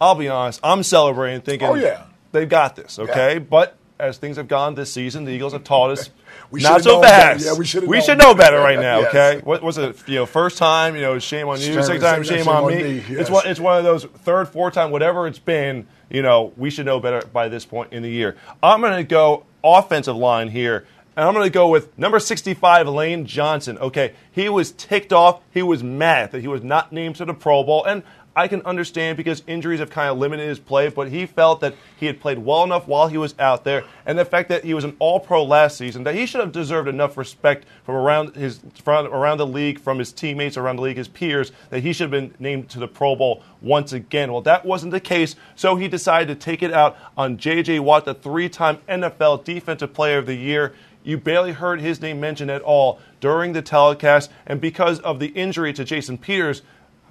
I'll 0.00 0.14
be 0.14 0.28
honest, 0.28 0.60
I'm 0.62 0.84
celebrating, 0.84 1.40
thinking, 1.40 1.68
"Oh 1.68 1.74
yeah, 1.74 2.04
they've 2.30 2.48
got 2.48 2.76
this." 2.76 2.98
Okay, 2.98 3.34
yeah. 3.34 3.38
but 3.40 3.76
as 3.98 4.18
things 4.18 4.36
have 4.36 4.48
gone 4.48 4.74
this 4.74 4.92
season, 4.92 5.24
the 5.24 5.32
Eagles 5.32 5.52
have 5.52 5.64
taught 5.64 5.90
us 5.90 6.10
we 6.52 6.60
not 6.60 6.82
so 6.82 7.00
fast. 7.00 7.46
Yeah, 7.46 7.54
we 7.54 7.64
should. 7.64 7.84
We 7.84 8.02
should 8.02 8.18
know 8.18 8.34
better 8.34 8.58
right 8.58 8.78
now. 8.78 9.00
yes. 9.00 9.08
Okay, 9.08 9.40
what 9.42 9.62
was 9.62 9.78
it? 9.78 10.06
You 10.06 10.16
know, 10.16 10.26
first 10.26 10.58
time, 10.58 10.94
you 10.94 11.00
know, 11.00 11.18
shame 11.18 11.48
on 11.48 11.58
you. 11.60 11.82
Second 11.82 12.00
time, 12.02 12.22
shame, 12.22 12.38
shame 12.40 12.48
on, 12.48 12.64
on, 12.64 12.70
me. 12.70 12.82
me. 12.82 12.94
Yes. 12.96 13.22
It's 13.22 13.30
one. 13.30 13.46
It's 13.46 13.58
one 13.58 13.78
of 13.78 13.84
those 13.84 14.04
third, 14.04 14.48
fourth 14.48 14.74
time, 14.74 14.90
whatever 14.90 15.26
it's 15.26 15.38
been. 15.38 15.86
You 16.10 16.20
know, 16.20 16.52
we 16.58 16.68
should 16.68 16.84
know 16.84 17.00
better 17.00 17.26
by 17.26 17.48
this 17.48 17.64
point 17.64 17.94
in 17.94 18.02
the 18.02 18.10
year. 18.10 18.36
I'm 18.62 18.82
going 18.82 18.96
to 18.96 19.02
go 19.02 19.46
offensive 19.64 20.16
line 20.16 20.48
here. 20.48 20.86
And 21.14 21.26
I'm 21.26 21.34
going 21.34 21.44
to 21.44 21.50
go 21.50 21.68
with 21.68 21.98
number 21.98 22.18
65, 22.18 22.88
Lane 22.88 23.26
Johnson. 23.26 23.76
Okay, 23.78 24.14
he 24.30 24.48
was 24.48 24.72
ticked 24.72 25.12
off. 25.12 25.42
He 25.50 25.62
was 25.62 25.82
mad 25.82 26.32
that 26.32 26.40
he 26.40 26.48
was 26.48 26.62
not 26.62 26.90
named 26.90 27.16
to 27.16 27.26
the 27.26 27.34
Pro 27.34 27.62
Bowl. 27.64 27.84
And 27.84 28.02
I 28.34 28.48
can 28.48 28.62
understand 28.62 29.18
because 29.18 29.42
injuries 29.46 29.80
have 29.80 29.90
kind 29.90 30.10
of 30.10 30.16
limited 30.16 30.48
his 30.48 30.58
play, 30.58 30.88
but 30.88 31.08
he 31.08 31.26
felt 31.26 31.60
that 31.60 31.74
he 31.96 32.06
had 32.06 32.18
played 32.18 32.38
well 32.38 32.64
enough 32.64 32.88
while 32.88 33.08
he 33.08 33.18
was 33.18 33.34
out 33.38 33.64
there, 33.64 33.84
and 34.06 34.18
the 34.18 34.24
fact 34.24 34.48
that 34.48 34.64
he 34.64 34.72
was 34.72 34.84
an 34.84 34.96
All 34.98 35.20
Pro 35.20 35.44
last 35.44 35.76
season, 35.76 36.04
that 36.04 36.14
he 36.14 36.24
should 36.24 36.40
have 36.40 36.52
deserved 36.52 36.88
enough 36.88 37.18
respect 37.18 37.66
from 37.84 37.94
around 37.94 38.34
his 38.34 38.60
from 38.82 39.06
around 39.06 39.38
the 39.38 39.46
league, 39.46 39.78
from 39.78 39.98
his 39.98 40.12
teammates 40.12 40.56
around 40.56 40.76
the 40.76 40.82
league, 40.82 40.96
his 40.96 41.08
peers, 41.08 41.52
that 41.68 41.80
he 41.80 41.92
should 41.92 42.04
have 42.04 42.10
been 42.10 42.34
named 42.38 42.70
to 42.70 42.78
the 42.78 42.88
Pro 42.88 43.14
Bowl 43.14 43.42
once 43.60 43.92
again. 43.92 44.32
Well, 44.32 44.42
that 44.42 44.64
wasn't 44.64 44.92
the 44.92 45.00
case, 45.00 45.36
so 45.54 45.76
he 45.76 45.86
decided 45.86 46.28
to 46.28 46.34
take 46.34 46.62
it 46.62 46.72
out 46.72 46.96
on 47.16 47.36
J.J. 47.36 47.80
Watt, 47.80 48.06
the 48.06 48.14
three-time 48.14 48.78
NFL 48.88 49.44
Defensive 49.44 49.92
Player 49.92 50.18
of 50.18 50.26
the 50.26 50.34
Year. 50.34 50.72
You 51.04 51.18
barely 51.18 51.52
heard 51.52 51.80
his 51.80 52.00
name 52.00 52.20
mentioned 52.20 52.50
at 52.50 52.62
all 52.62 53.00
during 53.20 53.52
the 53.52 53.62
telecast, 53.62 54.30
and 54.46 54.60
because 54.60 55.00
of 55.00 55.18
the 55.18 55.28
injury 55.28 55.72
to 55.72 55.84
Jason 55.84 56.16
Peters 56.16 56.62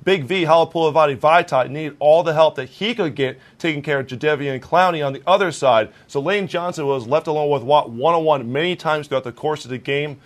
Big 0.04 0.24
V, 0.24 0.46
Halapoulivaati 0.46 1.16
Vaitai, 1.18 1.70
needed 1.70 1.96
all 2.00 2.24
the 2.24 2.34
help 2.34 2.56
that 2.56 2.70
he 2.70 2.96
could 2.96 3.14
get 3.16 3.40
taking 3.60 3.84
care 3.84 4.00
of 4.00 4.08
Jadeveon 4.08 4.60
Clowney 4.60 5.06
on 5.06 5.14
the 5.14 5.22
other 5.28 5.52
side. 5.52 5.92
So 6.08 6.20
Lane 6.20 6.48
Johnson 6.48 6.88
was 6.88 7.06
left 7.06 7.28
alone 7.28 7.52
with 7.52 7.62
Watt 7.62 7.92
one 7.92 8.16
on 8.16 8.24
one 8.24 8.52
many 8.52 8.76
times 8.76 9.08
throughout 9.08 9.24
the 9.24 9.32
course 9.32 9.64
of 9.64 9.70
the 9.70 9.78
game. 9.78 10.20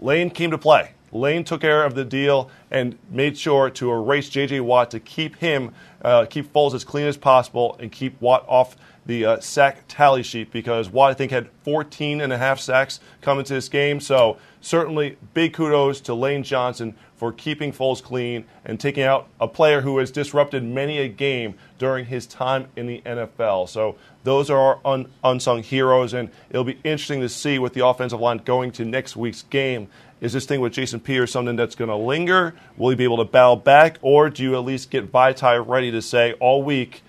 Lane 0.00 0.28
came 0.28 0.50
to 0.50 0.58
play. 0.58 0.92
Lane 1.10 1.44
took 1.44 1.60
care 1.60 1.84
of 1.84 1.94
the 1.94 2.04
deal 2.04 2.50
and 2.70 2.98
made 3.08 3.38
sure 3.38 3.70
to 3.70 3.90
erase 3.90 4.28
J.J. 4.28 4.60
Watt 4.60 4.90
to 4.90 5.00
keep 5.00 5.36
him, 5.36 5.72
uh, 6.02 6.26
keep 6.26 6.52
Foles 6.52 6.74
as 6.74 6.84
clean 6.84 7.06
as 7.06 7.16
possible 7.16 7.76
and 7.78 7.90
keep 7.90 8.20
Watt 8.20 8.44
off 8.48 8.76
the 9.06 9.24
uh, 9.24 9.40
sack 9.40 9.84
tally 9.88 10.22
sheet 10.22 10.50
because 10.50 10.88
Watt, 10.88 11.10
I 11.10 11.14
think, 11.14 11.30
had 11.30 11.48
14 11.64 12.20
and 12.20 12.32
a 12.32 12.38
half 12.38 12.60
sacks 12.60 13.00
coming 13.20 13.44
to 13.44 13.54
this 13.54 13.68
game. 13.68 14.00
So 14.00 14.38
certainly 14.60 15.16
big 15.34 15.52
kudos 15.52 16.00
to 16.02 16.14
Lane 16.14 16.42
Johnson 16.42 16.94
for 17.16 17.32
keeping 17.32 17.72
Foles 17.72 18.02
clean 18.02 18.44
and 18.64 18.80
taking 18.80 19.02
out 19.02 19.28
a 19.40 19.46
player 19.46 19.82
who 19.82 19.98
has 19.98 20.10
disrupted 20.10 20.62
many 20.64 20.98
a 20.98 21.08
game 21.08 21.54
during 21.78 22.06
his 22.06 22.26
time 22.26 22.66
in 22.76 22.86
the 22.86 23.02
NFL. 23.04 23.68
So 23.68 23.96
those 24.24 24.50
are 24.50 24.58
our 24.58 24.80
un- 24.84 25.10
unsung 25.22 25.62
heroes, 25.62 26.12
and 26.12 26.30
it'll 26.50 26.64
be 26.64 26.78
interesting 26.84 27.20
to 27.20 27.28
see 27.28 27.58
with 27.58 27.74
the 27.74 27.86
offensive 27.86 28.20
line 28.20 28.38
going 28.38 28.72
to 28.72 28.84
next 28.84 29.16
week's 29.16 29.42
game. 29.42 29.88
Is 30.20 30.32
this 30.32 30.46
thing 30.46 30.60
with 30.60 30.72
Jason 30.72 31.00
Peters 31.00 31.30
something 31.30 31.56
that's 31.56 31.74
going 31.74 31.90
to 31.90 31.96
linger? 31.96 32.54
Will 32.76 32.90
he 32.90 32.96
be 32.96 33.04
able 33.04 33.18
to 33.18 33.24
battle 33.24 33.56
back, 33.56 33.98
or 34.00 34.30
do 34.30 34.42
you 34.42 34.54
at 34.54 34.64
least 34.64 34.90
get 34.90 35.12
Vaitai 35.12 35.66
ready 35.66 35.90
to 35.90 36.00
say 36.00 36.32
all 36.34 36.62
week, 36.62 37.02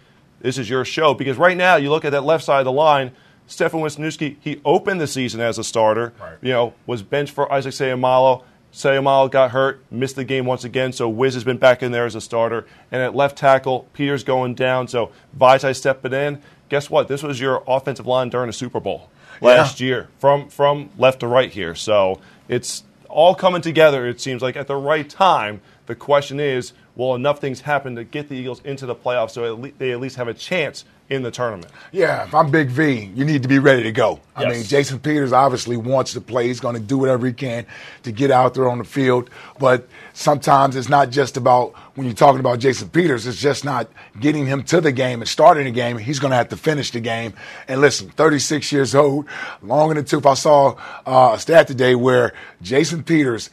this 0.45 0.59
is 0.59 0.69
your 0.69 0.85
show? 0.85 1.15
Because 1.15 1.37
right 1.37 1.57
now, 1.57 1.75
you 1.75 1.89
look 1.89 2.05
at 2.05 2.11
that 2.11 2.23
left 2.23 2.43
side 2.43 2.59
of 2.59 2.65
the 2.65 2.71
line, 2.71 3.11
Stefan 3.47 3.79
Wisniewski, 3.81 4.35
he 4.39 4.61
opened 4.63 5.01
the 5.01 5.07
season 5.07 5.41
as 5.41 5.57
a 5.57 5.63
starter. 5.63 6.13
Right. 6.19 6.37
You 6.41 6.51
know, 6.51 6.73
was 6.85 7.01
benched 7.01 7.33
for 7.33 7.51
Isaac 7.51 7.73
Seumalo. 7.73 8.43
Seumalo 8.71 9.31
got 9.31 9.51
hurt, 9.51 9.83
missed 9.89 10.15
the 10.15 10.23
game 10.23 10.45
once 10.45 10.63
again, 10.63 10.91
so 10.91 11.09
Wiz 11.09 11.33
has 11.33 11.43
been 11.43 11.57
back 11.57 11.81
in 11.81 11.91
there 11.91 12.05
as 12.05 12.13
a 12.13 12.21
starter. 12.21 12.67
And 12.91 13.01
at 13.01 13.15
left 13.15 13.37
tackle, 13.37 13.87
Peters 13.93 14.23
going 14.23 14.53
down, 14.53 14.87
so 14.87 15.11
Vaitai 15.37 15.75
stepping 15.75 16.13
in. 16.13 16.41
Guess 16.69 16.89
what? 16.89 17.07
This 17.07 17.23
was 17.23 17.39
your 17.39 17.63
offensive 17.67 18.05
line 18.05 18.29
during 18.29 18.47
the 18.47 18.53
Super 18.53 18.79
Bowl 18.79 19.09
last 19.41 19.79
yeah. 19.79 19.87
year, 19.87 20.09
from 20.19 20.49
from 20.49 20.89
left 20.97 21.21
to 21.21 21.27
right 21.27 21.51
here. 21.51 21.73
So 21.73 22.19
it's 22.47 22.83
all 23.09 23.33
coming 23.33 23.61
together. 23.61 24.07
It 24.07 24.21
seems 24.21 24.41
like 24.41 24.55
at 24.55 24.67
the 24.67 24.75
right 24.75 25.09
time. 25.09 25.61
The 25.85 25.95
question 25.95 26.39
is, 26.39 26.73
will 26.95 27.15
enough 27.15 27.39
things 27.39 27.61
happen 27.61 27.95
to 27.95 28.03
get 28.03 28.29
the 28.29 28.35
Eagles 28.35 28.61
into 28.63 28.85
the 28.85 28.95
playoffs 28.95 29.31
so 29.31 29.55
they 29.77 29.91
at 29.91 29.99
least 29.99 30.15
have 30.15 30.27
a 30.27 30.33
chance 30.33 30.85
in 31.07 31.21
the 31.21 31.29
tournament. 31.29 31.71
Yeah, 31.91 32.23
if 32.23 32.33
I'm 32.33 32.49
Big 32.49 32.69
V, 32.69 33.11
you 33.13 33.25
need 33.25 33.43
to 33.43 33.47
be 33.47 33.59
ready 33.59 33.83
to 33.83 33.91
go. 33.91 34.19
Yes. 34.39 34.45
I 34.45 34.49
mean, 34.49 34.63
Jason 34.63 34.99
Peters 34.99 35.33
obviously 35.33 35.77
wants 35.77 36.13
to 36.13 36.21
play. 36.21 36.47
He's 36.47 36.59
going 36.59 36.73
to 36.75 36.81
do 36.81 36.97
whatever 36.97 37.27
he 37.27 37.33
can 37.33 37.67
to 38.03 38.11
get 38.11 38.31
out 38.31 38.55
there 38.55 38.67
on 38.67 38.79
the 38.79 38.83
field. 38.83 39.29
But 39.59 39.87
sometimes 40.13 40.75
it's 40.75 40.89
not 40.89 41.11
just 41.11 41.37
about 41.37 41.73
when 41.93 42.07
you're 42.07 42.15
talking 42.15 42.39
about 42.39 42.57
Jason 42.57 42.89
Peters, 42.89 43.27
it's 43.27 43.39
just 43.39 43.63
not 43.63 43.87
getting 44.19 44.47
him 44.47 44.63
to 44.63 44.81
the 44.81 44.91
game 44.91 45.21
and 45.21 45.29
starting 45.29 45.65
the 45.65 45.71
game. 45.71 45.99
He's 45.99 46.19
going 46.19 46.31
to 46.31 46.37
have 46.37 46.49
to 46.49 46.57
finish 46.57 46.89
the 46.89 47.01
game. 47.01 47.33
And 47.67 47.81
listen, 47.81 48.09
36 48.09 48.71
years 48.71 48.95
old, 48.95 49.27
long 49.61 49.91
in 49.91 49.97
the 49.97 50.03
tooth. 50.03 50.25
I 50.25 50.33
saw 50.33 50.75
uh, 51.05 51.33
a 51.35 51.39
stat 51.39 51.67
today 51.67 51.93
where 51.93 52.33
Jason 52.63 53.03
Peters, 53.03 53.51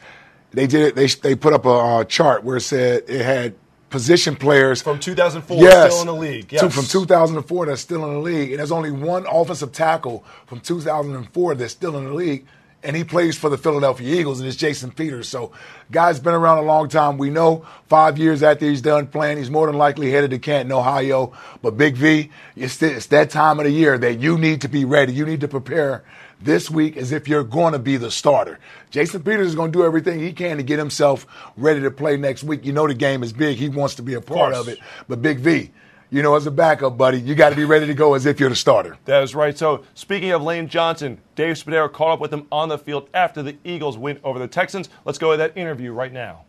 they 0.53 0.67
did 0.67 0.81
it, 0.81 0.95
they, 0.95 1.07
they 1.07 1.35
put 1.35 1.53
up 1.53 1.65
a, 1.65 1.99
a 1.99 2.05
chart 2.05 2.43
where 2.43 2.57
it 2.57 2.61
said 2.61 3.03
it 3.07 3.23
had 3.23 3.55
position 3.89 4.35
players 4.35 4.81
from 4.81 4.99
2004 4.99 5.57
yes, 5.57 5.93
still 5.93 6.01
in 6.01 6.07
the 6.07 6.13
league. 6.13 6.51
Yes. 6.51 6.73
from 6.73 6.85
2004 6.85 7.65
that's 7.67 7.81
still 7.81 8.03
in 8.05 8.13
the 8.15 8.19
league, 8.19 8.49
and 8.49 8.59
there's 8.59 8.71
only 8.71 8.89
one 8.91 9.25
offensive 9.29 9.71
tackle 9.71 10.23
from 10.47 10.59
2004 10.59 11.55
that's 11.55 11.73
still 11.73 11.97
in 11.97 12.05
the 12.05 12.13
league, 12.13 12.45
and 12.81 12.95
he 12.95 13.03
plays 13.03 13.37
for 13.37 13.51
the 13.51 13.57
Philadelphia 13.57 14.19
Eagles, 14.19 14.39
and 14.39 14.47
it's 14.47 14.57
Jason 14.57 14.89
Peters. 14.89 15.29
So, 15.29 15.51
guy's 15.91 16.19
been 16.19 16.33
around 16.33 16.57
a 16.57 16.63
long 16.63 16.89
time. 16.89 17.19
We 17.19 17.29
know 17.29 17.67
five 17.87 18.17
years 18.17 18.41
after 18.41 18.65
he's 18.65 18.81
done 18.81 19.05
playing, 19.05 19.37
he's 19.37 19.51
more 19.51 19.67
than 19.67 19.77
likely 19.77 20.11
headed 20.11 20.31
to 20.31 20.39
Canton, 20.39 20.71
Ohio. 20.71 21.31
But 21.61 21.77
Big 21.77 21.95
V, 21.95 22.31
it's, 22.55 22.81
it's 22.81 23.05
that 23.07 23.29
time 23.29 23.59
of 23.59 23.65
the 23.65 23.71
year 23.71 23.99
that 23.99 24.19
you 24.19 24.39
need 24.39 24.61
to 24.61 24.67
be 24.69 24.85
ready. 24.85 25.13
You 25.13 25.25
need 25.25 25.41
to 25.41 25.47
prepare 25.47 26.03
this 26.43 26.69
week 26.69 26.97
as 26.97 27.11
if 27.11 27.27
you're 27.27 27.43
going 27.43 27.73
to 27.73 27.79
be 27.79 27.97
the 27.97 28.11
starter. 28.11 28.59
Jason 28.89 29.23
Peters 29.23 29.47
is 29.47 29.55
going 29.55 29.71
to 29.71 29.77
do 29.77 29.85
everything 29.85 30.19
he 30.19 30.33
can 30.33 30.57
to 30.57 30.63
get 30.63 30.79
himself 30.79 31.25
ready 31.57 31.81
to 31.81 31.91
play 31.91 32.17
next 32.17 32.43
week. 32.43 32.65
You 32.65 32.73
know 32.73 32.87
the 32.87 32.93
game 32.93 33.23
is 33.23 33.33
big. 33.33 33.57
He 33.57 33.69
wants 33.69 33.95
to 33.95 34.03
be 34.03 34.13
a 34.13 34.21
part 34.21 34.53
of, 34.53 34.61
of 34.61 34.67
it. 34.67 34.79
But 35.07 35.21
Big 35.21 35.39
V, 35.39 35.71
you 36.09 36.21
know, 36.21 36.35
as 36.35 36.45
a 36.45 36.51
backup, 36.51 36.97
buddy, 36.97 37.19
you 37.19 37.33
got 37.33 37.49
to 37.49 37.55
be 37.55 37.65
ready 37.65 37.87
to 37.87 37.93
go 37.93 38.13
as 38.13 38.25
if 38.25 38.39
you're 38.39 38.49
the 38.49 38.55
starter. 38.55 38.97
That 39.05 39.23
is 39.23 39.33
right. 39.33 39.57
So, 39.57 39.83
speaking 39.95 40.31
of 40.31 40.43
Lane 40.43 40.67
Johnson, 40.67 41.19
Dave 41.35 41.55
Spadaro 41.55 41.91
caught 41.91 42.13
up 42.13 42.19
with 42.19 42.31
him 42.31 42.45
on 42.51 42.69
the 42.69 42.77
field 42.77 43.09
after 43.13 43.41
the 43.41 43.57
Eagles 43.63 43.97
win 43.97 44.19
over 44.23 44.37
the 44.37 44.47
Texans. 44.47 44.89
Let's 45.05 45.17
go 45.17 45.31
to 45.31 45.37
that 45.37 45.57
interview 45.57 45.91
right 45.91 46.13
now. 46.13 46.45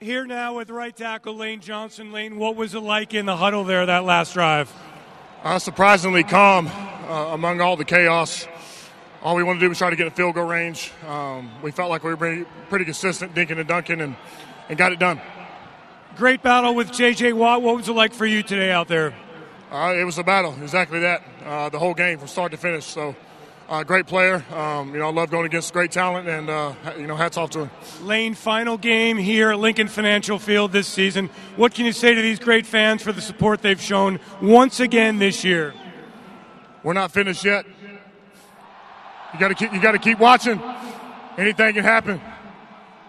Here 0.00 0.26
now 0.26 0.56
with 0.56 0.70
right 0.70 0.96
tackle 0.96 1.36
Lane 1.36 1.60
Johnson. 1.60 2.10
Lane, 2.12 2.38
what 2.38 2.56
was 2.56 2.74
it 2.74 2.80
like 2.80 3.12
in 3.12 3.26
the 3.26 3.36
huddle 3.36 3.64
there 3.64 3.84
that 3.84 4.04
last 4.04 4.32
drive? 4.32 4.72
Uh, 5.42 5.58
surprisingly 5.58 6.22
calm 6.22 6.70
uh, 7.10 7.34
among 7.34 7.60
all 7.60 7.76
the 7.76 7.84
chaos. 7.84 8.46
All 9.22 9.34
we 9.34 9.42
wanted 9.42 9.58
to 9.58 9.64
do 9.66 9.68
was 9.68 9.78
try 9.78 9.90
to 9.90 9.96
get 9.96 10.06
a 10.06 10.10
field 10.10 10.36
goal 10.36 10.46
range. 10.46 10.92
Um, 11.06 11.50
we 11.60 11.72
felt 11.72 11.90
like 11.90 12.04
we 12.04 12.10
were 12.10 12.16
pretty, 12.16 12.44
pretty 12.68 12.84
consistent, 12.84 13.34
dinking 13.34 13.58
and 13.58 13.68
dunking, 13.68 14.00
and, 14.00 14.16
and 14.68 14.78
got 14.78 14.92
it 14.92 14.98
done. 14.98 15.20
Great 16.16 16.42
battle 16.42 16.74
with 16.74 16.92
J.J. 16.92 17.32
Watt. 17.32 17.62
What 17.62 17.76
was 17.76 17.88
it 17.88 17.92
like 17.92 18.14
for 18.14 18.26
you 18.26 18.42
today 18.42 18.70
out 18.70 18.88
there? 18.88 19.14
Uh, 19.70 19.94
it 19.96 20.04
was 20.04 20.18
a 20.18 20.24
battle, 20.24 20.56
exactly 20.62 21.00
that. 21.00 21.22
Uh, 21.44 21.68
the 21.68 21.78
whole 21.78 21.94
game 21.94 22.18
from 22.18 22.28
start 22.28 22.52
to 22.52 22.58
finish. 22.58 22.84
So 22.84 23.14
uh, 23.68 23.84
great 23.84 24.06
player. 24.06 24.44
Um, 24.52 24.92
you 24.92 24.98
know, 24.98 25.06
I 25.06 25.12
love 25.12 25.30
going 25.30 25.46
against 25.46 25.72
great 25.72 25.92
talent, 25.92 26.28
and 26.28 26.48
uh, 26.48 26.74
you 26.98 27.06
know, 27.06 27.16
hats 27.16 27.36
off 27.36 27.50
to 27.50 27.60
him. 27.66 27.70
Lane, 28.02 28.34
final 28.34 28.76
game 28.76 29.16
here 29.16 29.50
at 29.50 29.58
Lincoln 29.58 29.88
Financial 29.88 30.38
Field 30.38 30.72
this 30.72 30.88
season. 30.88 31.28
What 31.56 31.74
can 31.74 31.86
you 31.86 31.92
say 31.92 32.14
to 32.14 32.22
these 32.22 32.38
great 32.38 32.66
fans 32.66 33.02
for 33.02 33.12
the 33.12 33.20
support 33.20 33.62
they've 33.62 33.80
shown 33.80 34.18
once 34.40 34.80
again 34.80 35.18
this 35.18 35.44
year? 35.44 35.74
We're 36.82 36.92
not 36.92 37.12
finished 37.12 37.44
yet. 37.44 37.66
You 39.32 39.38
got 39.38 39.48
to 39.48 39.54
keep 39.54 39.72
you 39.72 39.80
got 39.80 39.92
to 39.92 39.98
keep 39.98 40.18
watching. 40.18 40.60
Anything 41.38 41.74
can 41.74 41.84
happen. 41.84 42.20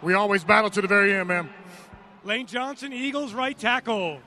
We 0.01 0.13
always 0.13 0.43
battle 0.43 0.69
to 0.71 0.81
the 0.81 0.87
very 0.87 1.13
end, 1.13 1.27
man. 1.27 1.49
Lane 2.23 2.45
Johnson, 2.47 2.93
Eagles 2.93 3.33
right 3.33 3.57
tackle. 3.57 4.19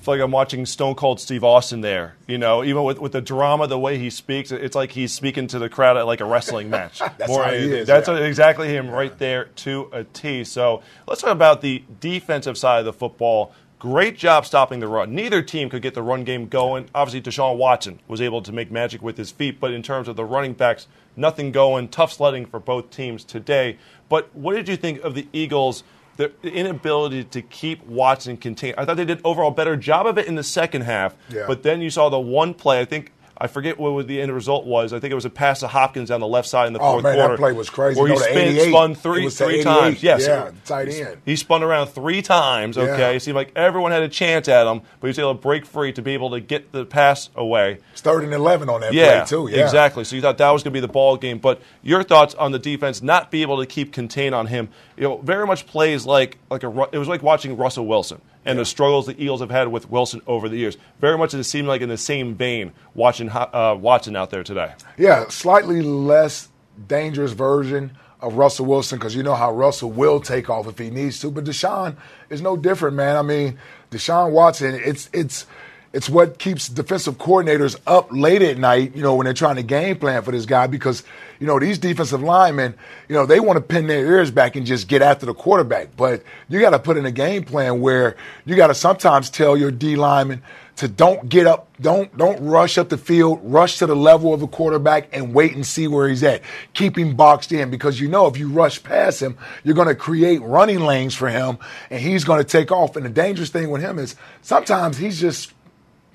I 0.00 0.02
feel 0.02 0.14
like 0.14 0.22
I'm 0.22 0.30
watching 0.30 0.64
Stone 0.64 0.94
Cold 0.94 1.20
Steve 1.20 1.44
Austin 1.44 1.82
there. 1.82 2.14
You 2.26 2.38
know, 2.38 2.64
even 2.64 2.84
with, 2.84 2.98
with 2.98 3.12
the 3.12 3.20
drama, 3.20 3.66
the 3.66 3.78
way 3.78 3.98
he 3.98 4.08
speaks, 4.08 4.50
it's 4.50 4.74
like 4.74 4.92
he's 4.92 5.12
speaking 5.12 5.46
to 5.48 5.58
the 5.58 5.68
crowd 5.68 5.98
at 5.98 6.06
like 6.06 6.20
a 6.20 6.24
wrestling 6.24 6.70
match. 6.70 7.00
That's 7.18 7.36
how 7.36 7.50
he 7.50 7.70
is, 7.72 7.86
That's 7.86 8.08
yeah. 8.08 8.16
exactly 8.16 8.68
him 8.68 8.88
right 8.88 9.16
there 9.18 9.46
to 9.56 9.90
a 9.92 10.04
T. 10.04 10.44
So 10.44 10.82
let's 11.06 11.20
talk 11.20 11.32
about 11.32 11.60
the 11.60 11.82
defensive 12.00 12.56
side 12.56 12.78
of 12.78 12.84
the 12.86 12.94
football. 12.94 13.52
Great 13.80 14.18
job 14.18 14.44
stopping 14.44 14.78
the 14.78 14.86
run. 14.86 15.14
Neither 15.14 15.40
team 15.40 15.70
could 15.70 15.80
get 15.80 15.94
the 15.94 16.02
run 16.02 16.22
game 16.22 16.48
going. 16.48 16.90
Obviously, 16.94 17.22
Deshaun 17.22 17.56
Watson 17.56 17.98
was 18.06 18.20
able 18.20 18.42
to 18.42 18.52
make 18.52 18.70
magic 18.70 19.00
with 19.00 19.16
his 19.16 19.30
feet, 19.30 19.58
but 19.58 19.72
in 19.72 19.82
terms 19.82 20.06
of 20.06 20.16
the 20.16 20.24
running 20.24 20.52
backs, 20.52 20.86
nothing 21.16 21.50
going. 21.50 21.88
Tough 21.88 22.12
sledding 22.12 22.44
for 22.44 22.60
both 22.60 22.90
teams 22.90 23.24
today. 23.24 23.78
But 24.10 24.36
what 24.36 24.54
did 24.54 24.68
you 24.68 24.76
think 24.76 25.00
of 25.00 25.14
the 25.14 25.26
Eagles? 25.32 25.82
The 26.16 26.30
inability 26.42 27.24
to 27.24 27.40
keep 27.40 27.82
Watson 27.86 28.36
contained. 28.36 28.74
I 28.76 28.84
thought 28.84 28.98
they 28.98 29.06
did 29.06 29.22
overall 29.24 29.50
better 29.50 29.74
job 29.74 30.06
of 30.06 30.18
it 30.18 30.26
in 30.26 30.34
the 30.34 30.44
second 30.44 30.82
half. 30.82 31.16
Yeah. 31.30 31.46
But 31.46 31.62
then 31.62 31.80
you 31.80 31.88
saw 31.88 32.10
the 32.10 32.20
one 32.20 32.52
play. 32.52 32.80
I 32.80 32.84
think 32.84 33.12
I 33.42 33.46
forget 33.46 33.78
what 33.78 34.06
the 34.06 34.20
end 34.20 34.30
result 34.34 34.66
was. 34.66 34.92
I 34.92 35.00
think 35.00 35.12
it 35.12 35.14
was 35.14 35.24
a 35.24 35.30
pass 35.30 35.60
to 35.60 35.66
Hopkins 35.68 36.10
down 36.10 36.20
the 36.20 36.26
left 36.26 36.46
side 36.46 36.66
in 36.66 36.74
the 36.74 36.78
Oh, 36.78 36.92
fourth 36.92 37.04
man, 37.04 37.16
that 37.16 37.22
quarter. 37.22 37.36
play 37.38 37.52
was 37.52 37.70
crazy. 37.70 37.98
Where 37.98 38.10
he 38.12 38.16
spin, 38.18 38.68
spun 38.68 38.94
three 38.94 39.30
three 39.30 39.60
88, 39.60 39.62
times. 39.64 40.02
Yes, 40.02 40.26
yeah, 40.26 40.50
tight 40.66 40.88
end. 40.90 41.16
He 41.24 41.36
spun 41.36 41.62
around 41.62 41.86
three 41.86 42.20
times. 42.20 42.76
Okay, 42.76 42.98
Yeah. 42.98 43.08
it 43.12 43.20
seemed 43.20 43.36
like 43.36 43.52
everyone 43.56 43.92
had 43.92 44.02
a 44.02 44.08
chance 44.08 44.46
at 44.46 44.66
him, 44.66 44.82
but 45.00 45.06
he 45.06 45.08
was 45.08 45.18
able 45.18 45.34
to 45.34 45.40
break 45.40 45.64
free 45.64 45.90
to 45.94 46.02
be 46.02 46.12
able 46.12 46.30
to 46.32 46.40
get 46.40 46.72
the 46.72 46.84
pass 46.84 47.30
away. 47.34 47.78
It's 47.92 48.02
third 48.02 48.24
and 48.24 48.34
11 48.34 48.68
on 48.68 48.82
that 48.82 48.92
Yeah, 48.92 49.24
play, 49.24 49.28
too. 49.28 49.48
Yeah. 49.50 49.64
exactly. 49.64 50.04
So 50.04 50.16
you 50.16 50.22
thought 50.22 50.36
that 50.36 50.50
was 50.50 50.62
going 50.62 50.72
to 50.72 50.76
be 50.76 50.80
the 50.80 50.88
ball 50.92 51.16
game, 51.16 51.38
but 51.38 51.62
your 51.82 52.02
thoughts 52.02 52.34
on 52.34 52.52
the 52.52 52.58
defense 52.58 53.00
not 53.00 53.30
be 53.30 53.40
able 53.40 53.58
to 53.60 53.64
keep 53.66 53.90
contain 53.92 54.34
on 54.34 54.48
him? 54.48 54.68
You 54.98 55.04
know, 55.04 55.16
very 55.16 55.46
much 55.46 55.66
plays 55.66 56.04
like 56.04 56.36
like 56.50 56.62
a 56.62 56.88
it 56.92 56.98
was 56.98 57.08
like 57.08 57.22
watching 57.22 57.56
Russell 57.56 57.86
Wilson 57.86 58.20
and 58.44 58.58
the 58.58 58.64
struggles 58.64 59.06
the 59.06 59.22
Eagles 59.22 59.40
have 59.40 59.50
had 59.50 59.68
with 59.68 59.90
Wilson 59.90 60.22
over 60.26 60.48
the 60.48 60.56
years. 60.56 60.76
Very 61.00 61.18
much 61.18 61.34
it 61.34 61.44
seemed 61.44 61.68
like 61.68 61.82
in 61.82 61.88
the 61.88 61.98
same 61.98 62.34
vein 62.34 62.72
watching 62.94 63.28
uh, 63.30 63.76
Watson 63.78 64.16
out 64.16 64.30
there 64.30 64.42
today. 64.42 64.74
Yeah, 64.96 65.28
slightly 65.28 65.82
less 65.82 66.48
dangerous 66.86 67.32
version 67.32 67.96
of 68.20 68.34
Russell 68.34 68.66
Wilson 68.66 68.98
because 68.98 69.14
you 69.14 69.22
know 69.22 69.34
how 69.34 69.52
Russell 69.52 69.90
will 69.90 70.20
take 70.20 70.50
off 70.50 70.66
if 70.66 70.78
he 70.78 70.90
needs 70.90 71.20
to. 71.20 71.30
But 71.30 71.44
Deshaun 71.44 71.96
is 72.28 72.40
no 72.40 72.56
different, 72.56 72.96
man. 72.96 73.16
I 73.16 73.22
mean, 73.22 73.58
Deshaun 73.90 74.32
Watson, 74.32 74.74
it's 74.74 75.08
it's 75.12 75.46
it's 75.92 76.08
what 76.08 76.38
keeps 76.38 76.68
defensive 76.68 77.18
coordinators 77.18 77.78
up 77.86 78.08
late 78.12 78.42
at 78.42 78.58
night, 78.58 78.94
you 78.94 79.02
know, 79.02 79.16
when 79.16 79.24
they're 79.24 79.34
trying 79.34 79.56
to 79.56 79.62
game 79.62 79.98
plan 79.98 80.22
for 80.22 80.30
this 80.30 80.46
guy 80.46 80.66
because, 80.68 81.02
you 81.40 81.46
know, 81.46 81.58
these 81.58 81.78
defensive 81.78 82.22
linemen, 82.22 82.74
you 83.08 83.14
know, 83.14 83.24
they 83.24 83.40
want 83.40 83.56
to 83.56 83.62
pin 83.62 83.86
their 83.86 84.04
ears 84.04 84.30
back 84.30 84.56
and 84.56 84.66
just 84.66 84.86
get 84.86 85.00
after 85.00 85.24
the 85.24 85.34
quarterback. 85.34 85.96
But 85.96 86.22
you 86.48 86.60
got 86.60 86.70
to 86.70 86.78
put 86.78 86.98
in 86.98 87.06
a 87.06 87.10
game 87.10 87.44
plan 87.44 87.80
where 87.80 88.16
you 88.44 88.56
got 88.56 88.68
to 88.68 88.74
sometimes 88.74 89.30
tell 89.30 89.56
your 89.56 89.70
D 89.70 89.96
lineman 89.96 90.42
to 90.76 90.86
don't 90.86 91.28
get 91.28 91.46
up, 91.46 91.68
don't 91.80 92.14
don't 92.16 92.42
rush 92.42 92.78
up 92.78 92.90
the 92.90 92.98
field, 92.98 93.40
rush 93.42 93.78
to 93.78 93.86
the 93.86 93.96
level 93.96 94.32
of 94.34 94.40
the 94.40 94.46
quarterback 94.46 95.08
and 95.12 95.34
wait 95.34 95.54
and 95.54 95.66
see 95.66 95.88
where 95.88 96.08
he's 96.08 96.22
at. 96.22 96.42
Keep 96.74 96.98
him 96.98 97.16
boxed 97.16 97.52
in 97.52 97.70
because 97.70 97.98
you 97.98 98.08
know 98.08 98.26
if 98.26 98.36
you 98.36 98.48
rush 98.48 98.82
past 98.82 99.20
him, 99.20 99.36
you're 99.64 99.74
going 99.74 99.88
to 99.88 99.94
create 99.94 100.42
running 100.42 100.80
lanes 100.80 101.14
for 101.14 101.28
him 101.28 101.58
and 101.90 102.00
he's 102.00 102.24
going 102.24 102.38
to 102.38 102.48
take 102.48 102.70
off. 102.70 102.96
And 102.96 103.04
the 103.04 103.10
dangerous 103.10 103.50
thing 103.50 103.70
with 103.70 103.80
him 103.80 103.98
is 103.98 104.14
sometimes 104.42 104.98
he's 104.98 105.20
just 105.20 105.52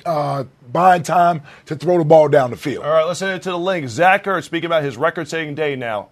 uh, 0.06 0.46
buying 0.72 1.04
time 1.04 1.42
to 1.66 1.76
throw 1.76 1.98
the 1.98 2.06
ball 2.06 2.28
down 2.28 2.52
the 2.52 2.58
field. 2.58 2.86
All 2.86 2.92
right, 2.92 3.06
let's 3.06 3.20
head 3.20 3.36
it 3.36 3.42
to 3.44 3.52
the 3.52 3.60
link. 3.60 3.90
Zach 3.90 4.24
Ertz 4.26 4.44
speaking 4.44 4.66
about 4.66 4.84
his 4.84 4.98
record-setting 4.98 5.56
day 5.56 5.76
now. 5.76 6.10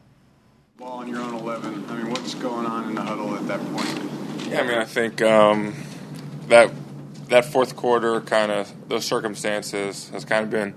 Ball 0.77 0.99
on 0.99 1.07
your 1.07 1.19
own 1.19 1.33
11. 1.35 1.85
I 1.89 1.95
mean, 1.95 2.09
what's 2.09 2.33
going 2.35 2.65
on 2.65 2.89
in 2.89 2.95
the 2.95 3.01
huddle 3.01 3.35
at 3.35 3.47
that 3.47 3.59
point? 3.59 4.49
Yeah, 4.49 4.61
I 4.61 4.63
mean, 4.67 4.77
I 4.77 4.85
think 4.85 5.21
um, 5.21 5.73
that 6.47 6.71
that 7.29 7.45
fourth 7.45 7.75
quarter, 7.75 8.21
kind 8.21 8.51
of 8.51 8.71
those 8.89 9.05
circumstances, 9.05 10.09
has 10.09 10.25
kind 10.25 10.43
of 10.43 10.49
been 10.51 10.75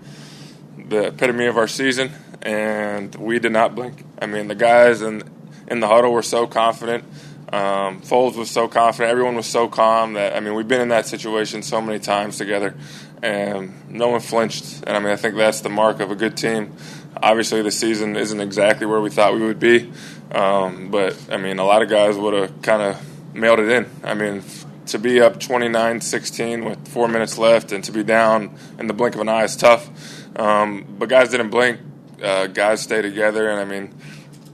the 0.88 1.08
epitome 1.08 1.46
of 1.46 1.56
our 1.56 1.68
season, 1.68 2.12
and 2.42 3.14
we 3.16 3.38
did 3.38 3.52
not 3.52 3.74
blink. 3.74 4.04
I 4.20 4.26
mean, 4.26 4.48
the 4.48 4.54
guys 4.54 5.02
in 5.02 5.22
in 5.68 5.80
the 5.80 5.88
huddle 5.88 6.12
were 6.12 6.22
so 6.22 6.46
confident. 6.46 7.04
Um, 7.52 8.00
Foles 8.00 8.36
was 8.36 8.50
so 8.50 8.66
confident. 8.66 9.10
Everyone 9.10 9.36
was 9.36 9.46
so 9.46 9.68
calm 9.68 10.14
that 10.14 10.34
I 10.36 10.40
mean, 10.40 10.54
we've 10.54 10.68
been 10.68 10.80
in 10.80 10.88
that 10.88 11.06
situation 11.06 11.62
so 11.62 11.80
many 11.80 11.98
times 11.98 12.38
together, 12.38 12.74
and 13.22 13.90
no 13.90 14.08
one 14.08 14.20
flinched. 14.20 14.84
And 14.86 14.96
I 14.96 15.00
mean, 15.00 15.12
I 15.12 15.16
think 15.16 15.36
that's 15.36 15.60
the 15.60 15.68
mark 15.68 16.00
of 16.00 16.10
a 16.10 16.16
good 16.16 16.36
team. 16.36 16.74
Obviously, 17.22 17.62
the 17.62 17.70
season 17.70 18.16
isn't 18.16 18.40
exactly 18.40 18.86
where 18.86 19.00
we 19.00 19.10
thought 19.10 19.34
we 19.34 19.40
would 19.40 19.58
be, 19.58 19.90
um, 20.32 20.90
but 20.90 21.16
I 21.30 21.38
mean, 21.38 21.58
a 21.58 21.64
lot 21.64 21.82
of 21.82 21.88
guys 21.88 22.16
would 22.16 22.34
have 22.34 22.62
kind 22.62 22.82
of 22.82 23.34
mailed 23.34 23.60
it 23.60 23.70
in. 23.70 23.86
I 24.04 24.14
mean, 24.14 24.42
to 24.86 24.98
be 24.98 25.20
up 25.20 25.40
29-16 25.40 26.68
with 26.68 26.88
four 26.88 27.08
minutes 27.08 27.38
left 27.38 27.72
and 27.72 27.82
to 27.84 27.92
be 27.92 28.04
down 28.04 28.56
in 28.78 28.86
the 28.86 28.94
blink 28.94 29.14
of 29.14 29.20
an 29.20 29.28
eye 29.28 29.44
is 29.44 29.56
tough. 29.56 29.90
Um, 30.38 30.84
but 30.98 31.08
guys 31.08 31.30
didn't 31.30 31.50
blink. 31.50 31.80
Uh, 32.22 32.46
guys 32.46 32.82
stay 32.82 33.02
together, 33.02 33.48
and 33.50 33.60
I 33.60 33.64
mean, 33.64 33.94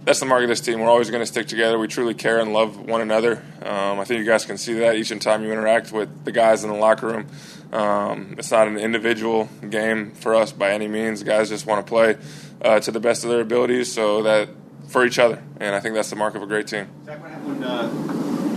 that's 0.04 0.18
the 0.18 0.26
mark 0.26 0.42
of 0.42 0.48
this 0.48 0.60
team. 0.60 0.80
We're 0.80 0.88
always 0.88 1.10
going 1.10 1.22
to 1.22 1.26
stick 1.26 1.46
together. 1.46 1.78
We 1.78 1.86
truly 1.86 2.14
care 2.14 2.40
and 2.40 2.52
love 2.52 2.76
one 2.76 3.00
another. 3.00 3.42
Um, 3.62 4.00
I 4.00 4.04
think 4.04 4.18
you 4.18 4.24
guys 4.24 4.44
can 4.44 4.58
see 4.58 4.74
that 4.74 4.96
each 4.96 5.12
and 5.12 5.22
time 5.22 5.44
you 5.44 5.52
interact 5.52 5.92
with 5.92 6.24
the 6.24 6.32
guys 6.32 6.64
in 6.64 6.70
the 6.70 6.76
locker 6.76 7.06
room. 7.06 7.26
Um, 7.72 8.34
it's 8.36 8.50
not 8.50 8.68
an 8.68 8.78
individual 8.78 9.48
game 9.68 10.10
for 10.12 10.34
us 10.34 10.52
by 10.52 10.72
any 10.72 10.88
means. 10.88 11.22
Guys 11.22 11.48
just 11.48 11.66
want 11.66 11.84
to 11.84 11.88
play 11.88 12.16
uh, 12.60 12.80
to 12.80 12.90
the 12.90 13.00
best 13.00 13.24
of 13.24 13.30
their 13.30 13.40
abilities, 13.40 13.92
so 13.92 14.22
that 14.22 14.50
for 14.88 15.06
each 15.06 15.18
other, 15.18 15.42
and 15.58 15.74
I 15.74 15.80
think 15.80 15.94
that's 15.94 16.10
the 16.10 16.16
mark 16.16 16.34
of 16.34 16.42
a 16.42 16.46
great 16.46 16.66
team. 16.66 16.86
When 16.86 17.64
uh, 17.64 17.90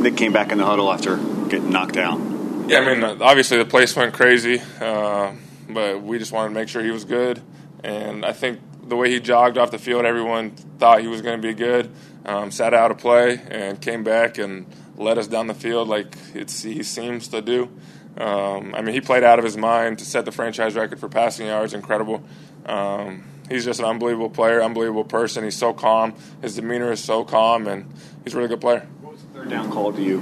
Nick 0.01 0.17
came 0.17 0.33
back 0.33 0.51
in 0.51 0.57
the 0.57 0.65
huddle 0.65 0.91
after 0.91 1.15
getting 1.47 1.69
knocked 1.69 1.95
down. 1.95 2.67
Yeah, 2.67 2.79
I 2.79 2.93
mean, 2.93 3.03
obviously 3.21 3.57
the 3.57 3.65
place 3.65 3.95
went 3.95 4.13
crazy, 4.13 4.61
uh, 4.81 5.33
but 5.69 6.01
we 6.01 6.19
just 6.19 6.31
wanted 6.31 6.49
to 6.49 6.55
make 6.55 6.67
sure 6.67 6.83
he 6.83 6.91
was 6.91 7.05
good. 7.05 7.41
And 7.83 8.25
I 8.25 8.33
think 8.33 8.59
the 8.87 8.95
way 8.95 9.11
he 9.11 9.19
jogged 9.19 9.57
off 9.57 9.71
the 9.71 9.77
field, 9.77 10.05
everyone 10.05 10.51
thought 10.51 11.01
he 11.01 11.07
was 11.07 11.21
going 11.21 11.41
to 11.41 11.47
be 11.47 11.53
good. 11.53 11.91
Um, 12.25 12.49
sat 12.51 12.73
out 12.73 12.91
a 12.91 12.95
play 12.95 13.39
and 13.49 13.79
came 13.79 14.03
back 14.03 14.39
and 14.39 14.65
led 14.97 15.17
us 15.17 15.27
down 15.27 15.47
the 15.47 15.53
field 15.53 15.87
like 15.87 16.17
he 16.33 16.83
seems 16.83 17.27
to 17.29 17.41
do. 17.41 17.69
Um, 18.17 18.73
I 18.75 18.81
mean, 18.81 18.93
he 18.93 19.01
played 19.01 19.23
out 19.23 19.39
of 19.39 19.45
his 19.45 19.57
mind 19.57 19.99
to 19.99 20.05
set 20.05 20.25
the 20.25 20.31
franchise 20.31 20.75
record 20.75 20.99
for 20.99 21.09
passing 21.09 21.47
yards. 21.47 21.73
Incredible. 21.73 22.23
Um, 22.65 23.23
he's 23.49 23.65
just 23.65 23.79
an 23.79 23.85
unbelievable 23.85 24.29
player, 24.29 24.61
unbelievable 24.61 25.03
person. 25.03 25.43
He's 25.43 25.57
so 25.57 25.73
calm. 25.73 26.15
His 26.41 26.55
demeanor 26.55 26.91
is 26.91 27.03
so 27.03 27.23
calm, 27.23 27.67
and 27.67 27.91
he's 28.23 28.33
a 28.33 28.37
really 28.37 28.49
good 28.49 28.61
player. 28.61 28.87
What 29.01 29.13
was 29.13 29.21
the 29.21 29.27
Third 29.39 29.49
down 29.49 29.71
call 29.71 29.91
to 29.91 30.01
you. 30.01 30.19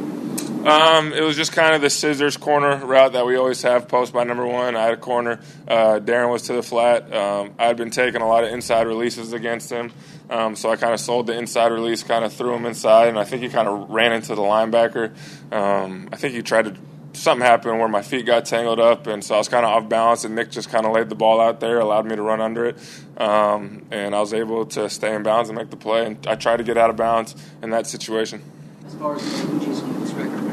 Um, 0.65 1.11
it 1.11 1.21
was 1.21 1.35
just 1.35 1.51
kind 1.51 1.75
of 1.75 1.81
the 1.81 1.89
scissors 1.89 2.37
corner 2.37 2.77
route 2.77 3.13
that 3.13 3.25
we 3.25 3.35
always 3.35 3.61
have 3.63 3.89
post 3.89 4.13
by 4.13 4.23
number 4.23 4.47
one. 4.47 4.77
I 4.77 4.83
had 4.83 4.93
a 4.93 4.97
corner. 4.97 5.41
Uh, 5.67 5.99
Darren 5.99 6.31
was 6.31 6.43
to 6.43 6.53
the 6.53 6.63
flat. 6.63 7.13
Um, 7.13 7.53
I 7.59 7.65
had 7.65 7.75
been 7.75 7.89
taking 7.89 8.21
a 8.21 8.27
lot 8.27 8.45
of 8.45 8.51
inside 8.51 8.87
releases 8.87 9.33
against 9.33 9.69
him, 9.69 9.91
um, 10.29 10.55
so 10.55 10.69
I 10.69 10.77
kind 10.77 10.93
of 10.93 11.01
sold 11.01 11.27
the 11.27 11.37
inside 11.37 11.73
release, 11.73 12.01
kind 12.01 12.23
of 12.23 12.31
threw 12.31 12.53
him 12.55 12.65
inside, 12.65 13.09
and 13.09 13.19
I 13.19 13.25
think 13.25 13.43
he 13.43 13.49
kind 13.49 13.67
of 13.67 13.89
ran 13.89 14.13
into 14.13 14.35
the 14.35 14.41
linebacker. 14.41 15.13
Um, 15.51 16.07
I 16.13 16.15
think 16.15 16.33
he 16.33 16.41
tried 16.41 16.65
to. 16.65 16.75
Something 17.13 17.45
happened 17.45 17.79
where 17.79 17.87
my 17.87 18.01
feet 18.01 18.25
got 18.25 18.45
tangled 18.45 18.79
up, 18.79 19.05
and 19.07 19.23
so 19.23 19.35
I 19.35 19.37
was 19.37 19.47
kind 19.47 19.65
of 19.65 19.71
off 19.71 19.87
balance. 19.87 20.25
And 20.25 20.35
Nick 20.35 20.49
just 20.51 20.69
kind 20.69 20.85
of 20.85 20.93
laid 20.93 21.09
the 21.09 21.15
ball 21.15 21.39
out 21.39 21.59
there, 21.59 21.79
allowed 21.79 22.05
me 22.05 22.15
to 22.15 22.21
run 22.21 22.41
under 22.41 22.65
it, 22.65 22.77
um, 23.17 23.85
and 23.91 24.15
I 24.15 24.19
was 24.19 24.33
able 24.33 24.65
to 24.67 24.89
stay 24.89 25.13
in 25.13 25.23
bounds 25.23 25.49
and 25.49 25.57
make 25.57 25.69
the 25.69 25.77
play. 25.77 26.05
And 26.05 26.27
I 26.27 26.35
tried 26.35 26.57
to 26.57 26.63
get 26.63 26.77
out 26.77 26.89
of 26.89 26.95
bounds 26.95 27.35
in 27.61 27.69
that 27.69 27.85
situation. 27.87 28.41
As 28.85 28.95
far 28.95 29.15
as 29.15 29.23
this 29.23 30.11
record, 30.13 30.43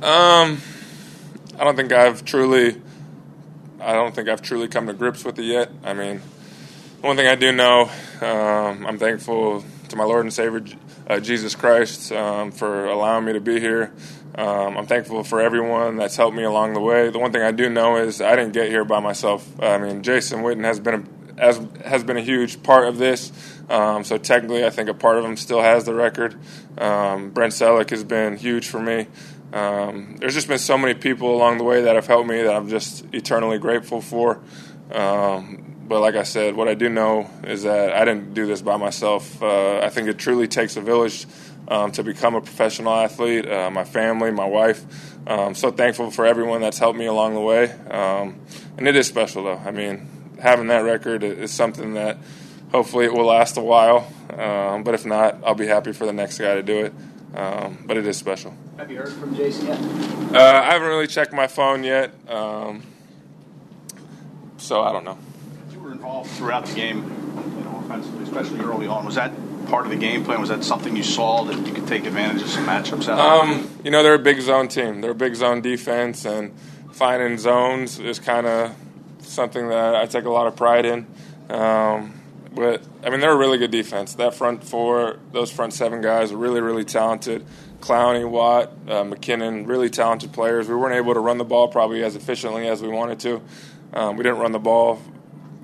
that? 0.00 0.04
Um, 0.04 0.60
I 1.58 1.64
don't 1.64 1.76
think 1.76 1.92
I've 1.92 2.24
truly, 2.24 2.80
I 3.80 3.92
don't 3.92 4.14
think 4.14 4.28
I've 4.28 4.42
truly 4.42 4.66
come 4.66 4.86
to 4.86 4.92
grips 4.92 5.24
with 5.24 5.38
it 5.38 5.44
yet. 5.44 5.70
I 5.84 5.94
mean, 5.94 6.22
one 7.02 7.16
thing 7.16 7.26
I 7.26 7.34
do 7.34 7.52
know, 7.52 7.90
um, 8.20 8.86
I'm 8.86 8.98
thankful 8.98 9.64
to 9.88 9.96
my 9.96 10.04
Lord 10.04 10.24
and 10.24 10.32
Savior 10.32 10.62
uh, 11.06 11.18
Jesus 11.20 11.54
Christ 11.54 12.12
um, 12.12 12.52
for 12.52 12.86
allowing 12.86 13.24
me 13.24 13.32
to 13.32 13.40
be 13.40 13.58
here. 13.58 13.92
Um, 14.34 14.78
I'm 14.78 14.86
thankful 14.86 15.24
for 15.24 15.40
everyone 15.40 15.96
that's 15.96 16.16
helped 16.16 16.36
me 16.36 16.44
along 16.44 16.74
the 16.74 16.80
way. 16.80 17.10
The 17.10 17.18
one 17.18 17.32
thing 17.32 17.42
I 17.42 17.50
do 17.50 17.68
know 17.68 17.96
is 17.96 18.20
I 18.20 18.36
didn't 18.36 18.52
get 18.52 18.68
here 18.68 18.84
by 18.84 19.00
myself. 19.00 19.48
I 19.60 19.78
mean, 19.78 20.02
Jason 20.02 20.40
Witten 20.40 20.64
has 20.64 20.78
been 20.78 21.08
a, 21.36 21.40
has, 21.40 21.60
has 21.84 22.04
been 22.04 22.16
a 22.16 22.22
huge 22.22 22.62
part 22.62 22.86
of 22.86 22.98
this. 22.98 23.32
Um, 23.68 24.04
so 24.04 24.18
technically, 24.18 24.64
I 24.64 24.70
think 24.70 24.88
a 24.88 24.94
part 24.94 25.18
of 25.18 25.24
him 25.24 25.36
still 25.36 25.60
has 25.60 25.84
the 25.84 25.94
record. 25.94 26.36
Um, 26.78 27.30
Brent 27.30 27.52
Celek 27.52 27.90
has 27.90 28.04
been 28.04 28.36
huge 28.36 28.68
for 28.68 28.80
me. 28.80 29.06
Um, 29.52 30.16
there's 30.20 30.34
just 30.34 30.48
been 30.48 30.58
so 30.58 30.78
many 30.78 30.94
people 30.94 31.34
along 31.34 31.58
the 31.58 31.64
way 31.64 31.82
that 31.82 31.96
have 31.96 32.06
helped 32.06 32.28
me 32.28 32.42
that 32.42 32.54
I'm 32.54 32.68
just 32.68 33.04
eternally 33.12 33.58
grateful 33.58 34.00
for. 34.00 34.40
Um, 34.92 35.70
but 35.88 36.00
like 36.00 36.14
I 36.14 36.22
said, 36.22 36.54
what 36.54 36.68
I 36.68 36.74
do 36.74 36.88
know 36.88 37.28
is 37.42 37.64
that 37.64 37.92
I 37.92 38.04
didn't 38.04 38.32
do 38.32 38.46
this 38.46 38.62
by 38.62 38.76
myself. 38.76 39.42
Uh, 39.42 39.80
I 39.80 39.88
think 39.88 40.08
it 40.08 40.18
truly 40.18 40.46
takes 40.46 40.76
a 40.76 40.80
village 40.80 41.26
um, 41.70 41.92
to 41.92 42.02
become 42.02 42.34
a 42.34 42.40
professional 42.40 42.92
athlete. 42.92 43.48
Uh, 43.48 43.70
my 43.70 43.84
family, 43.84 44.30
my 44.30 44.44
wife. 44.44 44.84
Um, 45.26 45.54
so 45.54 45.70
thankful 45.70 46.10
for 46.10 46.26
everyone 46.26 46.60
that's 46.60 46.78
helped 46.78 46.98
me 46.98 47.06
along 47.06 47.34
the 47.34 47.40
way. 47.40 47.70
Um, 47.90 48.40
and 48.76 48.88
it 48.88 48.96
is 48.96 49.06
special, 49.06 49.44
though. 49.44 49.62
I 49.64 49.70
mean, 49.70 50.08
having 50.40 50.66
that 50.66 50.84
record 50.84 51.22
is 51.22 51.52
something 51.52 51.94
that 51.94 52.18
hopefully 52.72 53.04
it 53.04 53.12
will 53.12 53.26
last 53.26 53.56
a 53.56 53.60
while. 53.60 54.12
Um, 54.36 54.82
but 54.82 54.94
if 54.94 55.06
not, 55.06 55.38
I'll 55.44 55.54
be 55.54 55.66
happy 55.66 55.92
for 55.92 56.06
the 56.06 56.12
next 56.12 56.38
guy 56.38 56.54
to 56.54 56.62
do 56.62 56.86
it. 56.86 56.92
Um, 57.34 57.84
but 57.86 57.96
it 57.96 58.06
is 58.06 58.16
special. 58.16 58.52
Have 58.76 58.90
you 58.90 58.98
heard 58.98 59.12
from 59.12 59.36
Jason 59.36 59.68
yet? 59.68 59.78
Uh, 60.34 60.62
I 60.64 60.72
haven't 60.72 60.88
really 60.88 61.06
checked 61.06 61.32
my 61.32 61.46
phone 61.46 61.84
yet, 61.84 62.12
um, 62.28 62.82
so 64.56 64.82
I 64.82 64.90
don't 64.90 65.04
know. 65.04 65.16
You 65.70 65.78
were 65.78 65.92
involved 65.92 66.30
throughout 66.30 66.66
the 66.66 66.74
game, 66.74 67.04
you 67.56 67.64
know, 67.64 67.82
offensively, 67.84 68.24
especially 68.24 68.60
early 68.60 68.88
on. 68.88 69.04
Was 69.04 69.14
that 69.14 69.30
part 69.70 69.86
of 69.86 69.90
the 69.90 69.96
game 69.96 70.24
plan? 70.24 70.40
Was 70.40 70.50
that 70.50 70.64
something 70.64 70.96
you 70.96 71.02
saw 71.02 71.44
that 71.44 71.66
you 71.66 71.72
could 71.72 71.86
take 71.86 72.04
advantage 72.04 72.42
of 72.42 72.48
some 72.48 72.66
matchups 72.66 73.08
out? 73.08 73.18
Um, 73.18 73.70
you 73.84 73.90
know, 73.90 74.02
they're 74.02 74.14
a 74.14 74.18
big 74.18 74.40
zone 74.40 74.68
team. 74.68 75.00
They're 75.00 75.12
a 75.12 75.14
big 75.14 75.34
zone 75.34 75.60
defense, 75.62 76.24
and 76.24 76.52
finding 76.92 77.38
zones 77.38 77.98
is 77.98 78.18
kind 78.18 78.46
of 78.46 78.74
something 79.20 79.68
that 79.68 79.94
I 79.94 80.06
take 80.06 80.24
a 80.24 80.30
lot 80.30 80.46
of 80.46 80.56
pride 80.56 80.84
in. 80.84 81.06
Um, 81.48 82.20
but 82.52 82.82
I 83.04 83.10
mean, 83.10 83.20
they're 83.20 83.32
a 83.32 83.36
really 83.36 83.58
good 83.58 83.70
defense. 83.70 84.14
That 84.14 84.34
front 84.34 84.64
four, 84.64 85.18
those 85.32 85.50
front 85.50 85.72
seven 85.72 86.00
guys 86.00 86.32
are 86.32 86.36
really, 86.36 86.60
really 86.60 86.84
talented. 86.84 87.46
Clowney, 87.80 88.28
Watt, 88.28 88.72
uh, 88.88 89.04
McKinney, 89.04 89.66
really 89.66 89.88
talented 89.88 90.32
players. 90.32 90.68
We 90.68 90.74
weren't 90.74 90.96
able 90.96 91.14
to 91.14 91.20
run 91.20 91.38
the 91.38 91.44
ball 91.44 91.68
probably 91.68 92.04
as 92.04 92.16
efficiently 92.16 92.68
as 92.68 92.82
we 92.82 92.88
wanted 92.88 93.20
to. 93.20 93.42
Um, 93.94 94.16
we 94.16 94.22
didn't 94.22 94.38
run 94.38 94.52
the 94.52 94.58
ball 94.58 95.00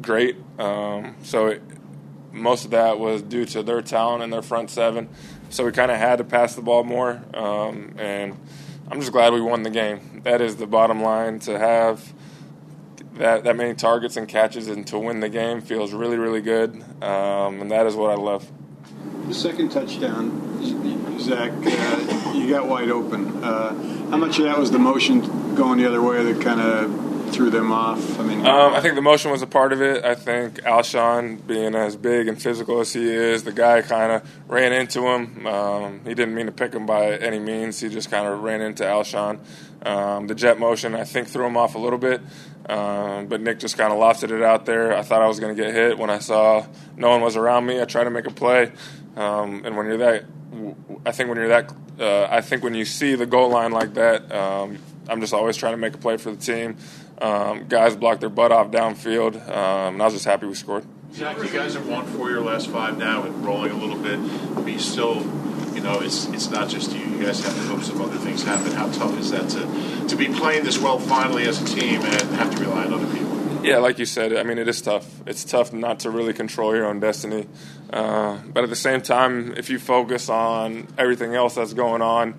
great, 0.00 0.36
um, 0.58 1.16
so 1.22 1.48
it, 1.48 1.62
most 2.36 2.64
of 2.64 2.70
that 2.72 2.98
was 2.98 3.22
due 3.22 3.44
to 3.46 3.62
their 3.62 3.82
talent 3.82 4.22
and 4.22 4.32
their 4.32 4.42
front 4.42 4.70
seven. 4.70 5.08
So 5.50 5.64
we 5.64 5.72
kind 5.72 5.90
of 5.90 5.98
had 5.98 6.18
to 6.18 6.24
pass 6.24 6.54
the 6.54 6.62
ball 6.62 6.84
more, 6.84 7.22
um, 7.34 7.94
and 7.98 8.36
I'm 8.90 9.00
just 9.00 9.12
glad 9.12 9.32
we 9.32 9.40
won 9.40 9.62
the 9.62 9.70
game. 9.70 10.20
That 10.24 10.40
is 10.40 10.56
the 10.56 10.66
bottom 10.66 11.02
line. 11.02 11.38
To 11.40 11.58
have 11.58 12.12
that 13.14 13.44
that 13.44 13.56
many 13.56 13.74
targets 13.74 14.16
and 14.16 14.28
catches 14.28 14.68
and 14.68 14.86
to 14.88 14.98
win 14.98 15.20
the 15.20 15.28
game 15.28 15.60
feels 15.60 15.92
really, 15.92 16.18
really 16.18 16.42
good, 16.42 16.82
um, 17.02 17.62
and 17.62 17.70
that 17.70 17.86
is 17.86 17.94
what 17.94 18.10
I 18.10 18.14
love. 18.14 18.50
The 19.28 19.34
second 19.34 19.70
touchdown, 19.70 21.18
Zach, 21.18 21.52
uh, 21.52 22.32
you 22.34 22.48
got 22.48 22.68
wide 22.68 22.90
open. 22.90 23.42
Uh, 23.42 23.74
how 24.10 24.16
much 24.16 24.38
of 24.38 24.44
that 24.44 24.58
was 24.58 24.70
the 24.70 24.78
motion 24.78 25.54
going 25.54 25.78
the 25.78 25.86
other 25.86 26.02
way 26.02 26.22
that 26.22 26.40
kind 26.42 26.60
of 26.60 27.15
threw 27.36 27.50
them 27.50 27.70
off? 27.70 28.18
I 28.18 28.22
mean, 28.22 28.46
Um, 28.46 28.72
I 28.72 28.80
think 28.80 28.94
the 28.94 29.02
motion 29.02 29.30
was 29.30 29.42
a 29.42 29.46
part 29.46 29.72
of 29.72 29.82
it. 29.82 30.04
I 30.04 30.14
think 30.14 30.62
Alshon, 30.62 31.46
being 31.46 31.74
as 31.74 31.94
big 31.94 32.28
and 32.28 32.40
physical 32.40 32.80
as 32.80 32.92
he 32.94 33.04
is, 33.04 33.44
the 33.44 33.52
guy 33.52 33.82
kind 33.82 34.12
of 34.12 34.22
ran 34.48 34.72
into 34.72 35.02
him. 35.06 35.46
Um, 35.46 36.00
he 36.04 36.14
didn't 36.14 36.34
mean 36.34 36.46
to 36.46 36.52
pick 36.52 36.72
him 36.72 36.86
by 36.86 37.16
any 37.18 37.38
means. 37.38 37.78
He 37.80 37.88
just 37.90 38.10
kind 38.10 38.26
of 38.26 38.42
ran 38.42 38.62
into 38.62 38.84
Alshon. 38.84 39.38
Um, 39.84 40.26
the 40.26 40.34
jet 40.34 40.58
motion, 40.58 40.94
I 40.94 41.04
think, 41.04 41.28
threw 41.28 41.46
him 41.46 41.56
off 41.56 41.74
a 41.74 41.78
little 41.78 41.98
bit. 41.98 42.22
Um, 42.68 43.26
but 43.26 43.40
Nick 43.42 43.60
just 43.60 43.76
kind 43.76 43.92
of 43.92 43.98
lofted 43.98 44.30
it 44.32 44.42
out 44.42 44.64
there. 44.64 44.96
I 44.96 45.02
thought 45.02 45.22
I 45.22 45.28
was 45.28 45.38
going 45.38 45.54
to 45.54 45.62
get 45.62 45.72
hit. 45.74 45.98
When 45.98 46.10
I 46.10 46.18
saw 46.18 46.66
no 46.96 47.10
one 47.10 47.20
was 47.20 47.36
around 47.36 47.66
me, 47.66 47.80
I 47.80 47.84
tried 47.84 48.04
to 48.04 48.10
make 48.10 48.26
a 48.26 48.32
play. 48.32 48.72
Um, 49.14 49.62
and 49.64 49.76
when 49.76 49.86
you're 49.86 49.98
that, 49.98 50.24
I 51.04 51.12
think 51.12 51.28
when 51.28 51.38
you're 51.38 51.48
that, 51.48 51.72
uh, 52.00 52.26
I 52.30 52.40
think 52.40 52.64
when 52.64 52.74
you 52.74 52.84
see 52.84 53.14
the 53.14 53.26
goal 53.26 53.50
line 53.50 53.72
like 53.72 53.94
that, 53.94 54.32
um, 54.32 54.78
I'm 55.08 55.20
just 55.20 55.32
always 55.32 55.56
trying 55.56 55.74
to 55.74 55.76
make 55.78 55.94
a 55.94 55.98
play 55.98 56.16
for 56.16 56.30
the 56.32 56.36
team. 56.36 56.76
Um, 57.20 57.66
guys 57.68 57.96
blocked 57.96 58.20
their 58.20 58.28
butt 58.28 58.52
off 58.52 58.70
downfield, 58.70 59.36
um, 59.48 59.94
and 59.94 60.02
I 60.02 60.04
was 60.04 60.14
just 60.14 60.26
happy 60.26 60.46
we 60.46 60.54
scored. 60.54 60.84
Zach, 61.12 61.38
you 61.38 61.48
guys 61.48 61.74
have 61.74 61.88
won 61.88 62.04
four 62.04 62.26
of 62.26 62.34
your 62.34 62.42
last 62.42 62.68
five 62.68 62.98
now 62.98 63.22
and 63.22 63.44
rolling 63.44 63.70
a 63.70 63.76
little 63.76 63.96
bit, 63.96 64.18
but 64.54 64.66
you 64.66 64.78
still, 64.78 65.22
you 65.74 65.80
know, 65.80 66.00
it's 66.00 66.26
it's 66.26 66.50
not 66.50 66.68
just 66.68 66.92
you. 66.92 67.00
You 67.00 67.24
guys 67.24 67.42
have 67.42 67.54
to 67.54 67.62
hope 67.62 67.82
some 67.82 68.02
other 68.02 68.18
things 68.18 68.42
happen. 68.42 68.72
How 68.72 68.90
tough 68.90 69.18
is 69.18 69.30
that 69.30 69.48
to 69.50 70.08
to 70.08 70.16
be 70.16 70.28
playing 70.28 70.64
this 70.64 70.78
well 70.78 70.98
finally 70.98 71.46
as 71.46 71.62
a 71.62 71.64
team 71.64 72.02
and 72.02 72.36
have 72.36 72.54
to 72.54 72.60
rely 72.60 72.84
on 72.84 72.92
other 72.92 73.06
people? 73.06 73.64
Yeah, 73.64 73.78
like 73.78 73.98
you 73.98 74.04
said, 74.04 74.36
I 74.36 74.42
mean, 74.42 74.58
it 74.58 74.68
is 74.68 74.80
tough. 74.82 75.08
It's 75.26 75.42
tough 75.42 75.72
not 75.72 76.00
to 76.00 76.10
really 76.10 76.32
control 76.32 76.76
your 76.76 76.86
own 76.86 77.00
destiny. 77.00 77.48
Uh, 77.90 78.38
but 78.52 78.62
at 78.62 78.70
the 78.70 78.76
same 78.76 79.00
time, 79.00 79.54
if 79.56 79.70
you 79.70 79.78
focus 79.78 80.28
on 80.28 80.86
everything 80.98 81.34
else 81.34 81.54
that's 81.54 81.72
going 81.72 82.02
on, 82.02 82.34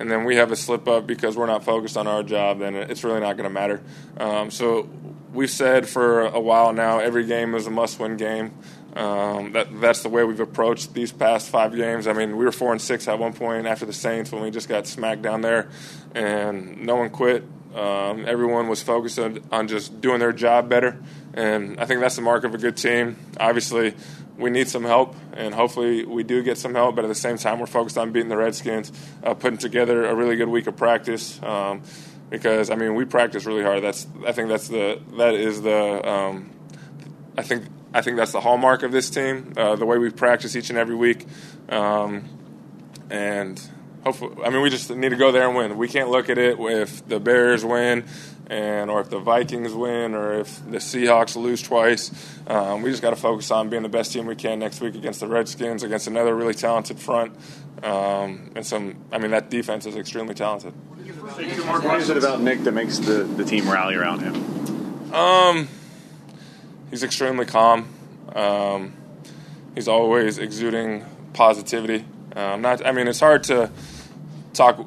and 0.00 0.10
then 0.10 0.24
we 0.24 0.36
have 0.36 0.50
a 0.50 0.56
slip 0.56 0.88
up 0.88 1.06
because 1.06 1.36
we're 1.36 1.46
not 1.46 1.62
focused 1.62 1.96
on 1.96 2.06
our 2.06 2.22
job, 2.22 2.58
then 2.58 2.74
it's 2.74 3.04
really 3.04 3.20
not 3.20 3.36
going 3.36 3.44
to 3.44 3.52
matter. 3.52 3.82
Um, 4.16 4.50
so 4.50 4.88
we've 5.32 5.50
said 5.50 5.86
for 5.86 6.22
a 6.22 6.40
while 6.40 6.72
now, 6.72 6.98
every 6.98 7.26
game 7.26 7.54
is 7.54 7.66
a 7.66 7.70
must-win 7.70 8.16
game. 8.16 8.52
Um, 8.96 9.52
that 9.52 9.80
that's 9.80 10.02
the 10.02 10.08
way 10.08 10.24
we've 10.24 10.40
approached 10.40 10.94
these 10.94 11.12
past 11.12 11.48
five 11.48 11.76
games. 11.76 12.08
I 12.08 12.12
mean, 12.12 12.36
we 12.36 12.44
were 12.44 12.50
four 12.50 12.72
and 12.72 12.80
six 12.80 13.06
at 13.06 13.18
one 13.20 13.34
point 13.34 13.66
after 13.66 13.86
the 13.86 13.92
Saints 13.92 14.32
when 14.32 14.42
we 14.42 14.50
just 14.50 14.68
got 14.68 14.88
smacked 14.88 15.22
down 15.22 15.42
there, 15.42 15.68
and 16.12 16.82
no 16.82 16.96
one 16.96 17.10
quit. 17.10 17.44
Um, 17.72 18.24
everyone 18.26 18.68
was 18.68 18.82
focused 18.82 19.20
on, 19.20 19.44
on 19.52 19.68
just 19.68 20.00
doing 20.00 20.18
their 20.18 20.32
job 20.32 20.68
better, 20.68 21.00
and 21.34 21.78
I 21.78 21.84
think 21.84 22.00
that's 22.00 22.16
the 22.16 22.22
mark 22.22 22.42
of 22.42 22.52
a 22.52 22.58
good 22.58 22.76
team. 22.76 23.16
Obviously, 23.38 23.94
we 24.40 24.50
need 24.50 24.68
some 24.68 24.84
help, 24.84 25.14
and 25.34 25.54
hopefully 25.54 26.04
we 26.04 26.22
do 26.22 26.42
get 26.42 26.58
some 26.58 26.74
help. 26.74 26.96
But 26.96 27.04
at 27.04 27.08
the 27.08 27.14
same 27.14 27.36
time, 27.36 27.58
we're 27.60 27.66
focused 27.66 27.98
on 27.98 28.12
beating 28.12 28.28
the 28.28 28.36
Redskins, 28.36 28.92
uh, 29.22 29.34
putting 29.34 29.58
together 29.58 30.06
a 30.06 30.14
really 30.14 30.36
good 30.36 30.48
week 30.48 30.66
of 30.66 30.76
practice. 30.76 31.40
Um, 31.42 31.82
because 32.30 32.70
I 32.70 32.76
mean, 32.76 32.94
we 32.94 33.04
practice 33.04 33.44
really 33.44 33.62
hard. 33.62 33.82
That's 33.82 34.06
I 34.26 34.32
think 34.32 34.48
that's 34.48 34.68
the 34.68 35.00
that 35.18 35.34
is 35.34 35.62
the 35.62 36.08
um, 36.08 36.50
I 37.36 37.42
think 37.42 37.64
I 37.92 38.00
think 38.02 38.16
that's 38.16 38.32
the 38.32 38.40
hallmark 38.40 38.82
of 38.82 38.92
this 38.92 39.10
team. 39.10 39.52
Uh, 39.56 39.76
the 39.76 39.86
way 39.86 39.98
we 39.98 40.10
practice 40.10 40.56
each 40.56 40.70
and 40.70 40.78
every 40.78 40.94
week, 40.94 41.26
um, 41.68 42.24
and 43.10 43.60
hopefully, 44.04 44.36
I 44.44 44.50
mean, 44.50 44.62
we 44.62 44.70
just 44.70 44.90
need 44.90 45.10
to 45.10 45.16
go 45.16 45.32
there 45.32 45.46
and 45.46 45.56
win. 45.56 45.76
We 45.76 45.88
can't 45.88 46.10
look 46.10 46.28
at 46.28 46.38
it 46.38 46.58
if 46.58 47.06
the 47.08 47.20
Bears 47.20 47.64
win, 47.64 48.04
and 48.46 48.90
or 48.90 49.00
if 49.00 49.10
the 49.10 49.20
Vikings 49.20 49.72
win, 49.72 50.14
or 50.14 50.40
if 50.40 50.64
the 50.70 50.78
Seahawks 50.78 51.36
lose 51.36 51.62
twice. 51.62 52.10
Um, 52.46 52.82
we 52.82 52.90
just 52.90 53.02
got 53.02 53.10
to 53.10 53.16
focus 53.16 53.50
on 53.50 53.68
being 53.68 53.82
the 53.82 53.88
best 53.88 54.12
team 54.12 54.26
we 54.26 54.36
can 54.36 54.58
next 54.58 54.80
week 54.80 54.94
against 54.94 55.20
the 55.20 55.28
Redskins, 55.28 55.82
against 55.82 56.06
another 56.06 56.34
really 56.34 56.54
talented 56.54 56.98
front, 56.98 57.32
um, 57.82 58.50
and 58.54 58.66
some. 58.66 58.96
I 59.12 59.18
mean, 59.18 59.30
that 59.30 59.50
defense 59.50 59.86
is 59.86 59.96
extremely 59.96 60.34
talented. 60.34 60.72
What 61.20 62.00
is 62.00 62.10
it 62.10 62.16
about 62.16 62.40
Nick 62.40 62.64
that 62.64 62.72
makes 62.72 62.98
the, 62.98 63.24
the 63.24 63.44
team 63.44 63.68
rally 63.68 63.94
around 63.94 64.20
him? 64.20 65.14
Um, 65.14 65.68
he's 66.90 67.02
extremely 67.02 67.46
calm. 67.46 67.88
Um, 68.34 68.94
he's 69.74 69.88
always 69.88 70.38
exuding 70.38 71.04
positivity. 71.32 72.04
Um, 72.34 72.62
not, 72.62 72.86
I 72.86 72.92
mean, 72.92 73.08
it's 73.08 73.20
hard 73.20 73.44
to 73.44 73.70
talk 74.60 74.86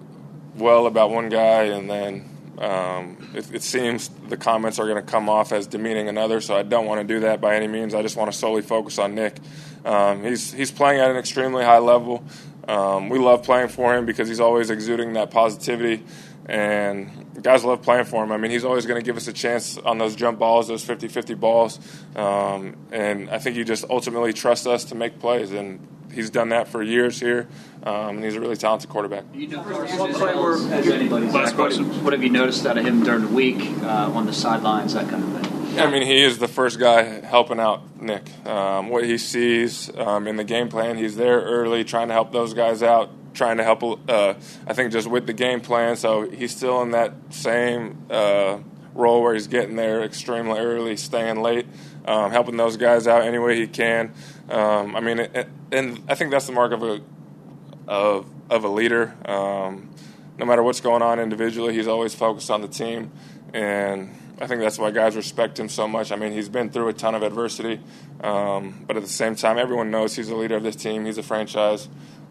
well 0.55 0.85
about 0.85 1.09
one 1.09 1.29
guy 1.29 1.63
and 1.63 1.89
then 1.89 2.29
um, 2.59 3.17
it, 3.33 3.55
it 3.55 3.63
seems 3.63 4.09
the 4.29 4.37
comments 4.37 4.77
are 4.77 4.85
going 4.85 5.03
to 5.03 5.11
come 5.11 5.27
off 5.27 5.51
as 5.51 5.65
demeaning 5.65 6.07
another. 6.07 6.41
So 6.41 6.55
I 6.55 6.61
don't 6.61 6.85
want 6.85 7.01
to 7.01 7.13
do 7.13 7.21
that 7.21 7.41
by 7.41 7.55
any 7.55 7.67
means. 7.67 7.95
I 7.95 8.03
just 8.03 8.15
want 8.15 8.31
to 8.31 8.37
solely 8.37 8.61
focus 8.61 8.99
on 8.99 9.15
Nick. 9.15 9.37
Um, 9.83 10.23
he's 10.23 10.53
he's 10.53 10.71
playing 10.71 11.01
at 11.01 11.09
an 11.09 11.17
extremely 11.17 11.63
high 11.63 11.79
level. 11.79 12.23
Um, 12.67 13.09
we 13.09 13.17
love 13.17 13.43
playing 13.43 13.69
for 13.69 13.95
him 13.95 14.05
because 14.05 14.27
he's 14.27 14.39
always 14.39 14.69
exuding 14.69 15.13
that 15.13 15.31
positivity 15.31 16.03
and 16.45 17.41
guys 17.41 17.63
love 17.63 17.81
playing 17.81 18.05
for 18.05 18.23
him. 18.23 18.31
I 18.31 18.37
mean, 18.37 18.51
he's 18.51 18.65
always 18.65 18.85
going 18.85 19.01
to 19.01 19.05
give 19.05 19.17
us 19.17 19.27
a 19.27 19.33
chance 19.33 19.77
on 19.77 19.97
those 19.97 20.15
jump 20.15 20.39
balls, 20.39 20.67
those 20.67 20.83
50 20.83 21.07
50 21.07 21.33
balls. 21.35 21.79
Um, 22.15 22.75
and 22.91 23.29
I 23.29 23.39
think 23.39 23.55
he 23.55 23.63
just 23.63 23.85
ultimately 23.89 24.33
trusts 24.33 24.67
us 24.67 24.85
to 24.85 24.95
make 24.95 25.19
plays. 25.19 25.51
And 25.51 25.87
he's 26.13 26.29
done 26.29 26.49
that 26.49 26.67
for 26.67 26.81
years 26.81 27.19
here. 27.19 27.47
Um, 27.83 28.17
and 28.17 28.23
he's 28.23 28.35
a 28.35 28.41
really 28.41 28.55
talented 28.55 28.89
quarterback. 28.89 29.25
You 29.33 29.47
know, 29.47 29.61
what 29.61 30.13
play 30.13 30.35
were, 30.35 30.55
as 30.55 30.87
anybody, 30.87 31.27
what, 31.27 31.53
what 31.57 32.13
have 32.13 32.23
you 32.23 32.29
noticed 32.29 32.65
out 32.65 32.77
of 32.77 32.85
him 32.85 33.03
during 33.03 33.21
the 33.21 33.33
week 33.33 33.61
uh, 33.81 34.11
on 34.13 34.25
the 34.25 34.33
sidelines, 34.33 34.93
that 34.93 35.09
kind 35.09 35.23
of 35.23 35.41
thing? 35.41 35.79
I 35.79 35.89
mean, 35.89 36.03
he 36.03 36.21
is 36.21 36.37
the 36.37 36.47
first 36.47 36.79
guy 36.79 37.01
helping 37.25 37.59
out 37.59 37.99
Nick. 37.99 38.23
Um, 38.45 38.89
what 38.89 39.05
he 39.05 39.17
sees 39.17 39.89
um, 39.97 40.27
in 40.27 40.35
the 40.35 40.43
game 40.43 40.69
plan, 40.69 40.97
he's 40.97 41.15
there 41.15 41.41
early, 41.41 41.83
trying 41.83 42.09
to 42.09 42.13
help 42.13 42.31
those 42.31 42.53
guys 42.53 42.83
out, 42.83 43.09
trying 43.33 43.57
to 43.57 43.63
help. 43.63 43.83
Uh, 44.09 44.33
I 44.67 44.73
think 44.73 44.91
just 44.91 45.07
with 45.07 45.27
the 45.27 45.33
game 45.33 45.61
plan, 45.61 45.95
so 45.95 46.29
he's 46.29 46.55
still 46.55 46.81
in 46.81 46.91
that 46.91 47.13
same 47.29 48.05
uh, 48.09 48.59
role 48.93 49.21
where 49.21 49.33
he's 49.33 49.47
getting 49.47 49.75
there 49.75 50.03
extremely 50.03 50.59
early, 50.59 50.97
staying 50.97 51.41
late, 51.41 51.65
um, 52.05 52.31
helping 52.31 52.57
those 52.57 52.77
guys 52.77 53.07
out 53.07 53.23
any 53.23 53.39
way 53.39 53.55
he 53.55 53.67
can. 53.67 54.13
Um, 54.49 54.95
I 54.95 54.99
mean, 54.99 55.19
it, 55.19 55.47
and 55.71 56.03
I 56.07 56.15
think 56.15 56.31
that's 56.31 56.47
the 56.47 56.53
mark 56.53 56.71
of 56.71 56.83
a 56.83 57.01
of 57.87 58.29
of 58.49 58.63
a 58.63 58.69
leader. 58.69 59.15
Um, 59.25 59.89
no 60.37 60.45
matter 60.45 60.63
what's 60.63 60.81
going 60.81 61.01
on 61.01 61.19
individually, 61.19 61.73
he's 61.73 61.87
always 61.87 62.15
focused 62.15 62.49
on 62.49 62.61
the 62.61 62.67
team 62.67 63.11
and 63.53 64.13
I 64.39 64.47
think 64.47 64.61
that's 64.61 64.79
why 64.79 64.91
guys 64.91 65.15
respect 65.15 65.59
him 65.59 65.69
so 65.69 65.87
much. 65.87 66.11
I 66.11 66.15
mean, 66.15 66.31
he's 66.31 66.49
been 66.49 66.69
through 66.69 66.87
a 66.89 66.93
ton 66.93 67.15
of 67.15 67.23
adversity, 67.23 67.79
um, 68.21 68.83
but 68.87 68.97
at 68.97 69.03
the 69.03 69.09
same 69.09 69.35
time, 69.35 69.57
everyone 69.57 69.91
knows 69.91 70.15
he's 70.15 70.29
the 70.29 70.35
leader 70.35 70.55
of 70.55 70.63
this 70.63 70.75
team. 70.75 71.05
He's 71.05 71.17
a 71.17 71.23
franchise, 71.23 71.87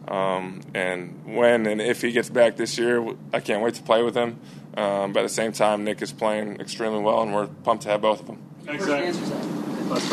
um, 0.08 0.60
and 0.74 1.36
when 1.36 1.66
and 1.66 1.80
if 1.80 2.02
he 2.02 2.12
gets 2.12 2.28
back 2.28 2.56
this 2.56 2.76
year, 2.76 3.06
I 3.32 3.40
can't 3.40 3.62
wait 3.62 3.74
to 3.74 3.82
play 3.82 4.02
with 4.02 4.14
him. 4.14 4.40
Um, 4.76 5.12
but 5.12 5.20
at 5.20 5.24
the 5.24 5.28
same 5.28 5.52
time, 5.52 5.84
Nick 5.84 6.00
is 6.02 6.12
playing 6.12 6.60
extremely 6.60 7.00
well, 7.00 7.22
and 7.22 7.34
we're 7.34 7.46
pumped 7.46 7.84
to 7.84 7.90
have 7.90 8.00
both 8.00 8.20
of 8.20 8.26
them. 8.26 8.38
Thanks, 8.64 8.84
Zach. 8.84 9.14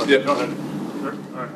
Yeah. 0.08 0.18
Go 0.20 0.34
ahead. 0.34 0.58
All 1.34 1.42
right. 1.44 1.50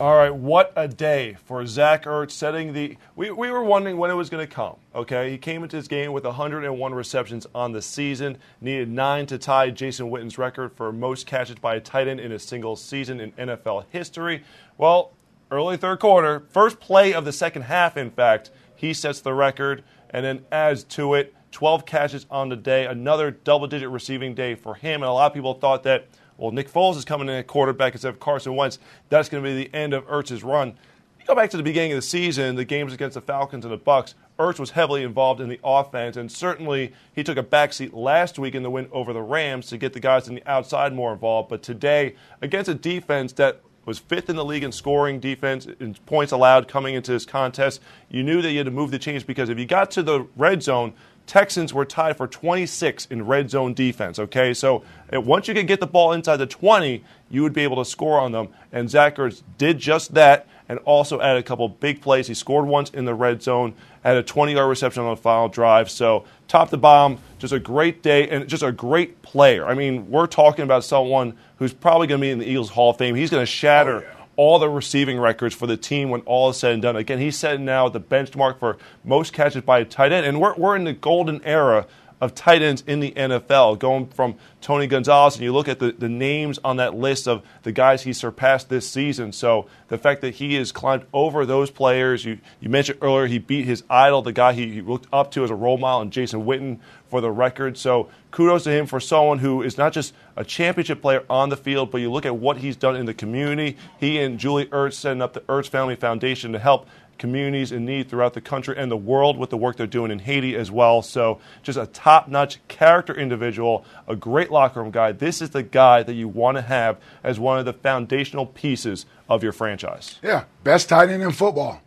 All 0.00 0.16
right, 0.16 0.34
what 0.34 0.72
a 0.74 0.88
day 0.88 1.36
for 1.44 1.64
Zach 1.66 2.04
Ertz 2.04 2.32
setting 2.32 2.72
the. 2.72 2.98
We, 3.14 3.30
we 3.30 3.52
were 3.52 3.62
wondering 3.62 3.96
when 3.96 4.10
it 4.10 4.14
was 4.14 4.28
going 4.28 4.44
to 4.44 4.52
come. 4.52 4.74
Okay, 4.92 5.30
he 5.30 5.38
came 5.38 5.62
into 5.62 5.76
this 5.76 5.86
game 5.86 6.12
with 6.12 6.24
101 6.24 6.94
receptions 6.94 7.46
on 7.54 7.70
the 7.70 7.80
season, 7.80 8.38
needed 8.60 8.88
nine 8.88 9.26
to 9.26 9.38
tie 9.38 9.70
Jason 9.70 10.10
Witten's 10.10 10.36
record 10.36 10.72
for 10.72 10.90
most 10.92 11.28
catches 11.28 11.60
by 11.60 11.76
a 11.76 11.80
tight 11.80 12.08
end 12.08 12.18
in 12.18 12.32
a 12.32 12.40
single 12.40 12.74
season 12.74 13.20
in 13.20 13.30
NFL 13.32 13.84
history. 13.90 14.42
Well, 14.78 15.12
early 15.52 15.76
third 15.76 16.00
quarter, 16.00 16.42
first 16.50 16.80
play 16.80 17.14
of 17.14 17.24
the 17.24 17.32
second 17.32 17.62
half, 17.62 17.96
in 17.96 18.10
fact, 18.10 18.50
he 18.74 18.94
sets 18.94 19.20
the 19.20 19.32
record 19.32 19.84
and 20.10 20.24
then 20.24 20.44
adds 20.50 20.82
to 20.82 21.14
it 21.14 21.32
12 21.52 21.86
catches 21.86 22.26
on 22.32 22.48
the 22.48 22.56
day, 22.56 22.84
another 22.84 23.30
double 23.30 23.68
digit 23.68 23.88
receiving 23.88 24.34
day 24.34 24.56
for 24.56 24.74
him. 24.74 25.02
And 25.02 25.08
a 25.08 25.12
lot 25.12 25.28
of 25.28 25.34
people 25.34 25.54
thought 25.54 25.84
that 25.84 26.08
well, 26.36 26.50
Nick 26.50 26.70
Foles 26.70 26.96
is 26.96 27.04
coming 27.04 27.28
in 27.28 27.34
at 27.34 27.46
quarterback 27.46 27.92
instead 27.92 28.08
of 28.08 28.20
Carson 28.20 28.56
Wentz. 28.56 28.78
That's 29.08 29.28
going 29.28 29.42
to 29.42 29.48
be 29.48 29.54
the 29.54 29.74
end 29.74 29.94
of 29.94 30.06
Ertz's 30.06 30.42
run. 30.42 30.76
You 31.20 31.26
go 31.26 31.34
back 31.34 31.50
to 31.50 31.56
the 31.56 31.62
beginning 31.62 31.92
of 31.92 31.96
the 31.96 32.02
season, 32.02 32.56
the 32.56 32.64
games 32.64 32.92
against 32.92 33.14
the 33.14 33.20
Falcons 33.20 33.64
and 33.64 33.72
the 33.72 33.78
Bucks. 33.78 34.14
Ertz 34.38 34.58
was 34.58 34.72
heavily 34.72 35.04
involved 35.04 35.40
in 35.40 35.48
the 35.48 35.60
offense, 35.62 36.16
and 36.16 36.30
certainly 36.30 36.92
he 37.14 37.22
took 37.22 37.38
a 37.38 37.42
backseat 37.42 37.94
last 37.94 38.38
week 38.38 38.54
in 38.54 38.62
the 38.62 38.70
win 38.70 38.88
over 38.90 39.12
the 39.12 39.22
Rams 39.22 39.68
to 39.68 39.78
get 39.78 39.92
the 39.92 40.00
guys 40.00 40.28
on 40.28 40.34
the 40.34 40.42
outside 40.46 40.92
more 40.92 41.12
involved. 41.12 41.48
But 41.48 41.62
today, 41.62 42.16
against 42.42 42.68
a 42.68 42.74
defense 42.74 43.32
that 43.34 43.60
was 43.86 43.98
fifth 43.98 44.28
in 44.28 44.36
the 44.36 44.44
league 44.44 44.64
in 44.64 44.72
scoring 44.72 45.20
defense 45.20 45.66
in 45.66 45.94
points 46.06 46.32
allowed 46.32 46.68
coming 46.68 46.94
into 46.94 47.12
this 47.12 47.24
contest, 47.24 47.80
you 48.10 48.22
knew 48.22 48.42
that 48.42 48.50
you 48.50 48.58
had 48.58 48.66
to 48.66 48.72
move 48.72 48.90
the 48.90 48.98
chains 48.98 49.22
because 49.22 49.48
if 49.48 49.58
you 49.58 49.66
got 49.66 49.90
to 49.92 50.02
the 50.02 50.26
red 50.36 50.62
zone, 50.62 50.94
Texans 51.26 51.72
were 51.72 51.84
tied 51.84 52.16
for 52.16 52.26
26 52.26 53.06
in 53.06 53.26
red 53.26 53.50
zone 53.50 53.74
defense. 53.74 54.18
Okay, 54.18 54.52
so 54.54 54.84
uh, 55.12 55.20
once 55.20 55.48
you 55.48 55.54
could 55.54 55.66
get 55.66 55.80
the 55.80 55.86
ball 55.86 56.12
inside 56.12 56.36
the 56.36 56.46
20, 56.46 57.02
you 57.30 57.42
would 57.42 57.52
be 57.52 57.62
able 57.62 57.76
to 57.76 57.84
score 57.84 58.18
on 58.18 58.32
them. 58.32 58.48
And 58.72 58.90
Zach 58.90 59.16
Ertz 59.16 59.42
did 59.56 59.78
just 59.78 60.14
that, 60.14 60.46
and 60.68 60.78
also 60.80 61.20
added 61.20 61.40
a 61.40 61.42
couple 61.42 61.68
big 61.68 62.00
plays. 62.00 62.26
He 62.26 62.34
scored 62.34 62.66
once 62.66 62.90
in 62.90 63.04
the 63.04 63.14
red 63.14 63.42
zone, 63.42 63.74
had 64.02 64.16
a 64.16 64.22
20-yard 64.22 64.68
reception 64.68 65.02
on 65.02 65.10
the 65.14 65.20
final 65.20 65.48
drive. 65.48 65.90
So 65.90 66.24
top 66.48 66.70
to 66.70 66.76
bottom, 66.76 67.18
just 67.38 67.52
a 67.52 67.58
great 67.58 68.02
day 68.02 68.28
and 68.28 68.48
just 68.48 68.62
a 68.62 68.72
great 68.72 69.20
player. 69.22 69.66
I 69.66 69.74
mean, 69.74 70.10
we're 70.10 70.26
talking 70.26 70.62
about 70.62 70.84
someone 70.84 71.36
who's 71.58 71.74
probably 71.74 72.06
going 72.06 72.20
to 72.20 72.24
be 72.24 72.30
in 72.30 72.38
the 72.38 72.46
Eagles 72.46 72.70
Hall 72.70 72.90
of 72.90 72.98
Fame. 72.98 73.14
He's 73.14 73.30
going 73.30 73.42
to 73.42 73.46
shatter. 73.46 73.96
Oh, 73.96 74.00
yeah 74.00 74.13
all 74.36 74.58
the 74.58 74.68
receiving 74.68 75.18
records 75.18 75.54
for 75.54 75.66
the 75.66 75.76
team 75.76 76.10
when 76.10 76.20
all 76.22 76.50
is 76.50 76.56
said 76.56 76.72
and 76.72 76.82
done. 76.82 76.96
Again, 76.96 77.18
he's 77.18 77.36
setting 77.36 77.64
now 77.64 77.88
the 77.88 78.00
benchmark 78.00 78.58
for 78.58 78.78
most 79.04 79.32
catches 79.32 79.62
by 79.62 79.80
a 79.80 79.84
tight 79.84 80.12
end, 80.12 80.26
and 80.26 80.40
we're, 80.40 80.54
we're 80.54 80.76
in 80.76 80.84
the 80.84 80.92
golden 80.92 81.42
era 81.44 81.86
of 82.20 82.34
tight 82.34 82.62
ends 82.62 82.82
in 82.86 83.00
the 83.00 83.12
NFL, 83.12 83.78
going 83.78 84.06
from 84.06 84.36
Tony 84.60 84.86
Gonzalez, 84.86 85.34
and 85.34 85.44
you 85.44 85.52
look 85.52 85.68
at 85.68 85.78
the, 85.78 85.92
the 85.92 86.08
names 86.08 86.58
on 86.64 86.76
that 86.78 86.94
list 86.94 87.28
of 87.28 87.42
the 87.64 87.72
guys 87.72 88.02
he 88.02 88.12
surpassed 88.12 88.68
this 88.68 88.88
season. 88.88 89.32
So 89.32 89.66
the 89.88 89.98
fact 89.98 90.22
that 90.22 90.36
he 90.36 90.54
has 90.54 90.72
climbed 90.72 91.04
over 91.12 91.44
those 91.44 91.70
players, 91.70 92.24
you, 92.24 92.38
you 92.60 92.68
mentioned 92.68 92.98
earlier, 93.02 93.26
he 93.26 93.38
beat 93.38 93.66
his 93.66 93.84
idol, 93.90 94.22
the 94.22 94.32
guy 94.32 94.52
he, 94.52 94.72
he 94.72 94.80
looked 94.80 95.06
up 95.12 95.30
to 95.32 95.44
as 95.44 95.50
a 95.50 95.54
role 95.54 95.76
model, 95.76 96.02
and 96.02 96.12
Jason 96.12 96.44
Witten 96.44 96.78
for 97.08 97.20
the 97.20 97.30
record. 97.30 97.76
So 97.76 98.08
kudos 98.30 98.64
to 98.64 98.70
him 98.70 98.86
for 98.86 98.98
someone 99.00 99.38
who 99.38 99.62
is 99.62 99.78
not 99.78 99.92
just 99.92 100.14
a 100.36 100.44
championship 100.44 101.00
player 101.00 101.24
on 101.30 101.48
the 101.48 101.56
field, 101.56 101.90
but 101.90 102.00
you 102.00 102.10
look 102.10 102.26
at 102.26 102.36
what 102.36 102.56
he's 102.56 102.74
done 102.74 102.96
in 102.96 103.06
the 103.06 103.14
community. 103.14 103.76
He 104.00 104.18
and 104.18 104.38
Julie 104.38 104.66
Ertz 104.66 104.94
setting 104.94 105.22
up 105.22 105.32
the 105.32 105.40
Ertz 105.42 105.68
Family 105.68 105.94
Foundation 105.94 106.52
to 106.52 106.58
help 106.58 106.88
communities 107.18 107.72
in 107.72 107.84
need 107.84 108.08
throughout 108.08 108.34
the 108.34 108.40
country 108.40 108.76
and 108.76 108.90
the 108.90 108.96
world 108.96 109.36
with 109.38 109.50
the 109.50 109.56
work 109.56 109.76
they're 109.76 109.86
doing 109.86 110.10
in 110.10 110.20
Haiti 110.20 110.56
as 110.56 110.70
well. 110.70 111.02
So, 111.02 111.40
just 111.62 111.78
a 111.78 111.86
top 111.86 112.28
notch 112.28 112.58
character 112.68 113.14
individual, 113.14 113.84
a 114.06 114.16
great 114.16 114.50
locker 114.50 114.82
room 114.82 114.90
guy. 114.90 115.12
This 115.12 115.42
is 115.42 115.50
the 115.50 115.62
guy 115.62 116.02
that 116.02 116.14
you 116.14 116.28
want 116.28 116.56
to 116.56 116.62
have 116.62 116.98
as 117.22 117.38
one 117.38 117.58
of 117.58 117.64
the 117.64 117.72
foundational 117.72 118.46
pieces 118.46 119.06
of 119.28 119.42
your 119.42 119.52
franchise. 119.52 120.18
Yeah, 120.22 120.44
best 120.62 120.88
tight 120.88 121.10
end 121.10 121.22
in 121.22 121.32
football. 121.32 121.80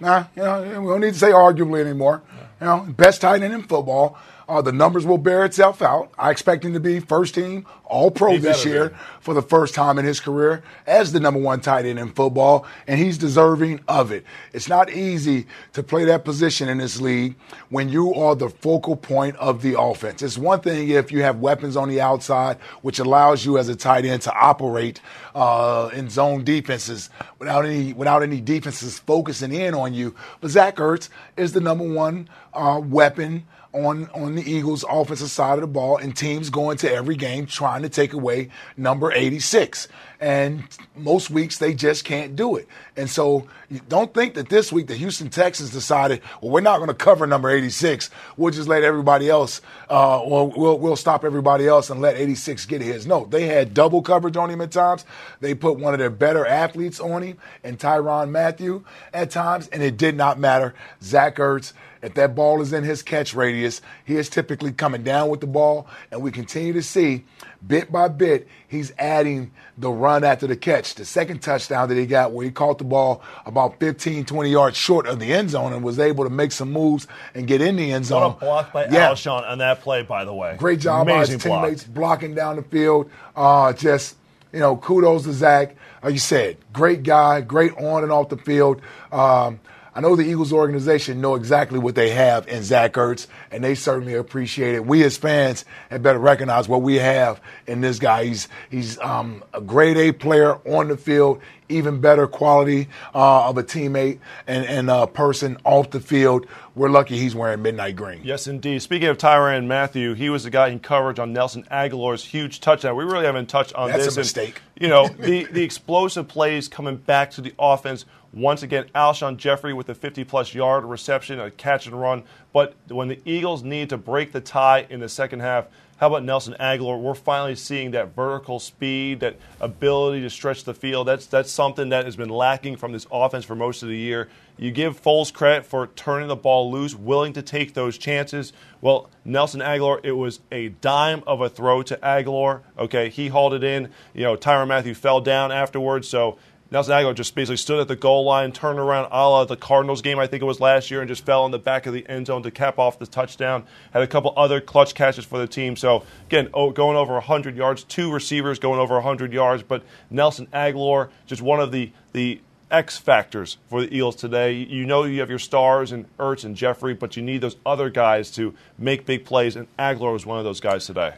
Nah, 0.00 0.24
you 0.34 0.42
know, 0.42 0.80
we 0.80 0.86
don't 0.86 1.00
need 1.00 1.12
to 1.12 1.18
say 1.18 1.30
arguably 1.30 1.80
anymore. 1.80 2.22
You 2.60 2.66
know, 2.66 2.86
best 2.96 3.20
tight 3.20 3.42
end 3.42 3.52
in 3.52 3.62
football. 3.62 4.18
Uh, 4.50 4.60
the 4.60 4.72
numbers 4.72 5.06
will 5.06 5.16
bear 5.16 5.44
itself 5.44 5.80
out. 5.80 6.10
I 6.18 6.32
expect 6.32 6.64
him 6.64 6.72
to 6.72 6.80
be 6.80 6.98
first 6.98 7.36
team 7.36 7.66
All 7.84 8.10
Pro 8.10 8.36
this 8.36 8.64
year 8.64 8.92
for 9.20 9.32
the 9.32 9.42
first 9.42 9.76
time 9.76 9.96
in 9.96 10.04
his 10.04 10.18
career 10.18 10.64
as 10.88 11.12
the 11.12 11.20
number 11.20 11.38
one 11.38 11.60
tight 11.60 11.84
end 11.86 12.00
in 12.00 12.08
football, 12.08 12.66
and 12.88 12.98
he's 12.98 13.16
deserving 13.16 13.78
of 13.86 14.10
it. 14.10 14.24
It's 14.52 14.68
not 14.68 14.90
easy 14.90 15.46
to 15.74 15.84
play 15.84 16.04
that 16.06 16.24
position 16.24 16.68
in 16.68 16.78
this 16.78 17.00
league 17.00 17.36
when 17.68 17.90
you 17.90 18.12
are 18.12 18.34
the 18.34 18.50
focal 18.50 18.96
point 18.96 19.36
of 19.36 19.62
the 19.62 19.80
offense. 19.80 20.20
It's 20.20 20.36
one 20.36 20.58
thing 20.58 20.88
if 20.88 21.12
you 21.12 21.22
have 21.22 21.38
weapons 21.38 21.76
on 21.76 21.88
the 21.88 22.00
outside, 22.00 22.56
which 22.82 22.98
allows 22.98 23.44
you 23.44 23.56
as 23.56 23.68
a 23.68 23.76
tight 23.76 24.04
end 24.04 24.22
to 24.22 24.34
operate 24.34 25.00
uh, 25.36 25.90
in 25.92 26.10
zone 26.10 26.42
defenses 26.42 27.08
without 27.38 27.64
any 27.64 27.92
without 27.92 28.24
any 28.24 28.40
defenses 28.40 28.98
focusing 28.98 29.52
in 29.52 29.74
on 29.74 29.94
you. 29.94 30.12
But 30.40 30.50
Zach 30.50 30.74
Ertz 30.78 31.08
is 31.36 31.52
the 31.52 31.60
number 31.60 31.86
one 31.88 32.28
uh, 32.52 32.80
weapon 32.82 33.46
on 33.72 34.08
on 34.14 34.34
the 34.34 34.50
Eagles' 34.50 34.84
offensive 34.88 35.30
side 35.30 35.54
of 35.54 35.60
the 35.60 35.66
ball, 35.66 35.96
and 35.96 36.16
teams 36.16 36.50
going 36.50 36.76
to 36.78 36.92
every 36.92 37.16
game 37.16 37.46
trying 37.46 37.82
to 37.82 37.88
take 37.88 38.12
away 38.12 38.48
number 38.76 39.12
86. 39.12 39.88
And 40.18 40.64
most 40.96 41.30
weeks 41.30 41.58
they 41.58 41.72
just 41.72 42.04
can't 42.04 42.36
do 42.36 42.56
it. 42.56 42.68
And 42.94 43.08
so 43.08 43.46
don't 43.88 44.12
think 44.12 44.34
that 44.34 44.50
this 44.50 44.70
week 44.70 44.86
the 44.86 44.94
Houston 44.94 45.30
Texans 45.30 45.70
decided, 45.70 46.20
well, 46.42 46.50
we're 46.50 46.60
not 46.60 46.76
going 46.76 46.88
to 46.88 46.94
cover 46.94 47.26
number 47.26 47.48
86. 47.48 48.10
We'll 48.36 48.52
just 48.52 48.68
let 48.68 48.82
everybody 48.82 49.30
else, 49.30 49.62
uh, 49.88 50.20
well, 50.26 50.52
we'll 50.54 50.78
we'll 50.78 50.96
stop 50.96 51.24
everybody 51.24 51.66
else 51.66 51.88
and 51.90 52.00
let 52.00 52.16
86 52.16 52.66
get 52.66 52.82
his. 52.82 53.06
No, 53.06 53.24
they 53.24 53.46
had 53.46 53.72
double 53.72 54.02
coverage 54.02 54.36
on 54.36 54.50
him 54.50 54.60
at 54.60 54.72
times. 54.72 55.04
They 55.40 55.54
put 55.54 55.78
one 55.78 55.94
of 55.94 56.00
their 56.00 56.10
better 56.10 56.44
athletes 56.44 57.00
on 57.00 57.22
him, 57.22 57.38
and 57.64 57.78
Tyrann 57.78 58.30
Mathieu 58.30 58.84
at 59.14 59.30
times, 59.30 59.68
and 59.68 59.82
it 59.82 59.96
did 59.96 60.16
not 60.16 60.38
matter. 60.38 60.74
Zach 61.02 61.36
Ertz 61.36 61.72
if 62.02 62.14
that 62.14 62.34
ball 62.34 62.62
is 62.62 62.72
in 62.72 62.84
his 62.84 63.02
catch 63.02 63.34
radius, 63.34 63.80
he 64.04 64.16
is 64.16 64.28
typically 64.28 64.72
coming 64.72 65.02
down 65.02 65.28
with 65.28 65.40
the 65.40 65.46
ball, 65.46 65.86
and 66.10 66.22
we 66.22 66.30
continue 66.30 66.72
to 66.72 66.82
see 66.82 67.24
bit 67.66 67.92
by 67.92 68.08
bit, 68.08 68.48
he's 68.68 68.92
adding 68.98 69.50
the 69.76 69.90
run 69.90 70.24
after 70.24 70.46
the 70.46 70.56
catch. 70.56 70.94
The 70.94 71.04
second 71.04 71.42
touchdown 71.42 71.88
that 71.88 71.96
he 71.96 72.06
got, 72.06 72.32
where 72.32 72.44
he 72.44 72.50
caught 72.50 72.78
the 72.78 72.84
ball 72.84 73.22
about 73.44 73.78
15, 73.80 74.24
20 74.24 74.50
yards 74.50 74.76
short 74.76 75.06
of 75.06 75.18
the 75.18 75.32
end 75.32 75.50
zone 75.50 75.72
and 75.72 75.82
was 75.82 75.98
able 75.98 76.24
to 76.24 76.30
make 76.30 76.52
some 76.52 76.72
moves 76.72 77.06
and 77.34 77.46
get 77.46 77.60
in 77.60 77.76
the 77.76 77.92
end 77.92 78.06
zone. 78.06 78.22
What 78.22 78.36
a 78.36 78.40
block 78.40 78.72
by 78.72 78.84
yeah. 78.86 79.10
Alshon 79.10 79.48
on 79.48 79.58
that 79.58 79.80
play, 79.80 80.02
by 80.02 80.24
the 80.24 80.34
way. 80.34 80.56
Great 80.58 80.80
job 80.80 81.06
by 81.06 81.26
his 81.26 81.42
teammates 81.42 81.84
blocking 81.84 82.34
down 82.34 82.56
the 82.56 82.62
field. 82.62 83.10
Uh, 83.36 83.72
just, 83.72 84.16
you 84.52 84.60
know, 84.60 84.76
kudos 84.76 85.24
to 85.24 85.32
Zach. 85.32 85.76
Like 86.02 86.14
you 86.14 86.18
said, 86.18 86.56
great 86.72 87.02
guy, 87.02 87.42
great 87.42 87.76
on 87.76 88.02
and 88.02 88.10
off 88.10 88.30
the 88.30 88.38
field. 88.38 88.80
Um, 89.12 89.60
I 90.00 90.02
know 90.02 90.16
the 90.16 90.22
Eagles 90.22 90.50
organization 90.50 91.20
know 91.20 91.34
exactly 91.34 91.78
what 91.78 91.94
they 91.94 92.08
have 92.08 92.48
in 92.48 92.62
Zach 92.62 92.94
Ertz, 92.94 93.26
and 93.50 93.62
they 93.62 93.74
certainly 93.74 94.14
appreciate 94.14 94.74
it. 94.74 94.86
We 94.86 95.04
as 95.04 95.18
fans 95.18 95.66
had 95.90 96.02
better 96.02 96.18
recognize 96.18 96.70
what 96.70 96.80
we 96.80 96.94
have 96.94 97.38
in 97.66 97.82
this 97.82 97.98
guy. 97.98 98.24
He's 98.24 98.48
he's 98.70 98.98
um, 99.00 99.44
a 99.52 99.60
grade 99.60 99.98
A 99.98 100.12
player 100.12 100.54
on 100.66 100.88
the 100.88 100.96
field, 100.96 101.42
even 101.68 102.00
better 102.00 102.26
quality 102.26 102.88
uh, 103.14 103.50
of 103.50 103.58
a 103.58 103.62
teammate 103.62 104.20
and, 104.46 104.64
and 104.64 104.88
a 104.88 105.06
person 105.06 105.58
off 105.64 105.90
the 105.90 106.00
field. 106.00 106.46
We're 106.74 106.88
lucky 106.88 107.18
he's 107.18 107.34
wearing 107.34 107.60
midnight 107.60 107.96
green. 107.96 108.22
Yes, 108.24 108.46
indeed. 108.46 108.80
Speaking 108.80 109.08
of 109.08 109.18
Tyrann 109.18 109.66
Mathieu, 109.66 110.14
he 110.14 110.30
was 110.30 110.44
the 110.44 110.50
guy 110.50 110.68
in 110.68 110.78
coverage 110.80 111.18
on 111.18 111.34
Nelson 111.34 111.64
Agholor's 111.70 112.24
huge 112.24 112.60
touchdown. 112.60 112.96
We 112.96 113.04
really 113.04 113.26
haven't 113.26 113.50
touched 113.50 113.74
on 113.74 113.90
That's 113.90 114.06
this. 114.06 114.14
That's 114.14 114.34
a 114.34 114.40
mistake. 114.40 114.62
And, 114.76 114.82
you 114.84 114.88
know, 114.88 115.08
the, 115.18 115.44
the 115.44 115.62
explosive 115.62 116.26
plays 116.26 116.68
coming 116.68 116.96
back 116.96 117.32
to 117.32 117.42
the 117.42 117.52
offense– 117.58 118.06
once 118.32 118.62
again, 118.62 118.86
Alshon 118.94 119.36
Jeffery 119.36 119.72
with 119.72 119.88
a 119.88 119.94
50 119.94 120.24
plus 120.24 120.54
yard 120.54 120.84
reception, 120.84 121.40
a 121.40 121.50
catch 121.50 121.86
and 121.86 122.00
run. 122.00 122.22
But 122.52 122.74
when 122.88 123.08
the 123.08 123.20
Eagles 123.24 123.62
need 123.62 123.88
to 123.90 123.96
break 123.96 124.32
the 124.32 124.40
tie 124.40 124.86
in 124.88 125.00
the 125.00 125.08
second 125.08 125.40
half, 125.40 125.66
how 126.00 126.06
about 126.06 126.24
Nelson 126.24 126.56
Agholor? 126.58 126.98
We're 126.98 127.14
finally 127.14 127.54
seeing 127.54 127.90
that 127.90 128.14
vertical 128.14 128.58
speed, 128.58 129.20
that 129.20 129.36
ability 129.60 130.22
to 130.22 130.30
stretch 130.30 130.64
the 130.64 130.72
field. 130.72 131.06
That's 131.06 131.26
that's 131.26 131.50
something 131.50 131.90
that 131.90 132.06
has 132.06 132.16
been 132.16 132.30
lacking 132.30 132.76
from 132.76 132.92
this 132.92 133.06
offense 133.12 133.44
for 133.44 133.54
most 133.54 133.82
of 133.82 133.90
the 133.90 133.98
year. 133.98 134.30
You 134.56 134.70
give 134.70 135.00
Foles 135.00 135.30
credit 135.30 135.66
for 135.66 135.88
turning 135.88 136.28
the 136.28 136.36
ball 136.36 136.72
loose, 136.72 136.94
willing 136.94 137.34
to 137.34 137.42
take 137.42 137.74
those 137.74 137.98
chances. 137.98 138.54
Well, 138.80 139.10
Nelson 139.26 139.60
Agholor, 139.60 140.00
it 140.02 140.12
was 140.12 140.40
a 140.50 140.68
dime 140.68 141.22
of 141.26 141.42
a 141.42 141.50
throw 141.50 141.82
to 141.82 141.96
Agholor. 141.96 142.62
Okay, 142.78 143.10
he 143.10 143.28
hauled 143.28 143.52
it 143.52 143.64
in. 143.64 143.90
You 144.14 144.22
know, 144.22 144.36
Tyrann 144.36 144.68
Mathieu 144.68 144.94
fell 144.94 145.20
down 145.20 145.52
afterwards, 145.52 146.08
so 146.08 146.38
Nelson 146.72 146.92
Agholor 146.92 147.16
just 147.16 147.34
basically 147.34 147.56
stood 147.56 147.80
at 147.80 147.88
the 147.88 147.96
goal 147.96 148.24
line, 148.24 148.52
turned 148.52 148.78
around 148.78 149.08
a 149.10 149.28
la 149.28 149.44
the 149.44 149.56
Cardinals 149.56 150.02
game, 150.02 150.20
I 150.20 150.28
think 150.28 150.40
it 150.42 150.46
was 150.46 150.60
last 150.60 150.90
year, 150.90 151.00
and 151.00 151.08
just 151.08 151.26
fell 151.26 151.44
in 151.44 151.50
the 151.50 151.58
back 151.58 151.86
of 151.86 151.92
the 151.92 152.08
end 152.08 152.28
zone 152.28 152.44
to 152.44 152.50
cap 152.50 152.78
off 152.78 152.98
the 152.98 153.06
touchdown. 153.06 153.64
Had 153.92 154.02
a 154.02 154.06
couple 154.06 154.32
other 154.36 154.60
clutch 154.60 154.94
catches 154.94 155.24
for 155.24 155.38
the 155.38 155.48
team. 155.48 155.74
So, 155.74 156.04
again, 156.26 156.48
going 156.52 156.96
over 156.96 157.14
100 157.14 157.56
yards, 157.56 157.82
two 157.82 158.12
receivers 158.12 158.60
going 158.60 158.78
over 158.78 158.94
100 158.94 159.32
yards, 159.32 159.64
but 159.64 159.82
Nelson 160.10 160.46
Agholor, 160.52 161.08
just 161.26 161.42
one 161.42 161.58
of 161.58 161.72
the, 161.72 161.90
the 162.12 162.40
X 162.70 162.96
factors 162.96 163.56
for 163.68 163.80
the 163.80 163.92
Eels 163.92 164.14
today. 164.14 164.52
You 164.52 164.86
know 164.86 165.02
you 165.02 165.18
have 165.20 165.30
your 165.30 165.40
stars 165.40 165.90
and 165.90 166.06
Ertz 166.18 166.44
and 166.44 166.54
Jeffery, 166.54 166.94
but 166.94 167.16
you 167.16 167.22
need 167.22 167.40
those 167.40 167.56
other 167.66 167.90
guys 167.90 168.30
to 168.32 168.54
make 168.78 169.06
big 169.06 169.24
plays, 169.24 169.56
and 169.56 169.66
Agholor 169.76 170.12
was 170.12 170.24
one 170.24 170.38
of 170.38 170.44
those 170.44 170.60
guys 170.60 170.86
today. 170.86 171.14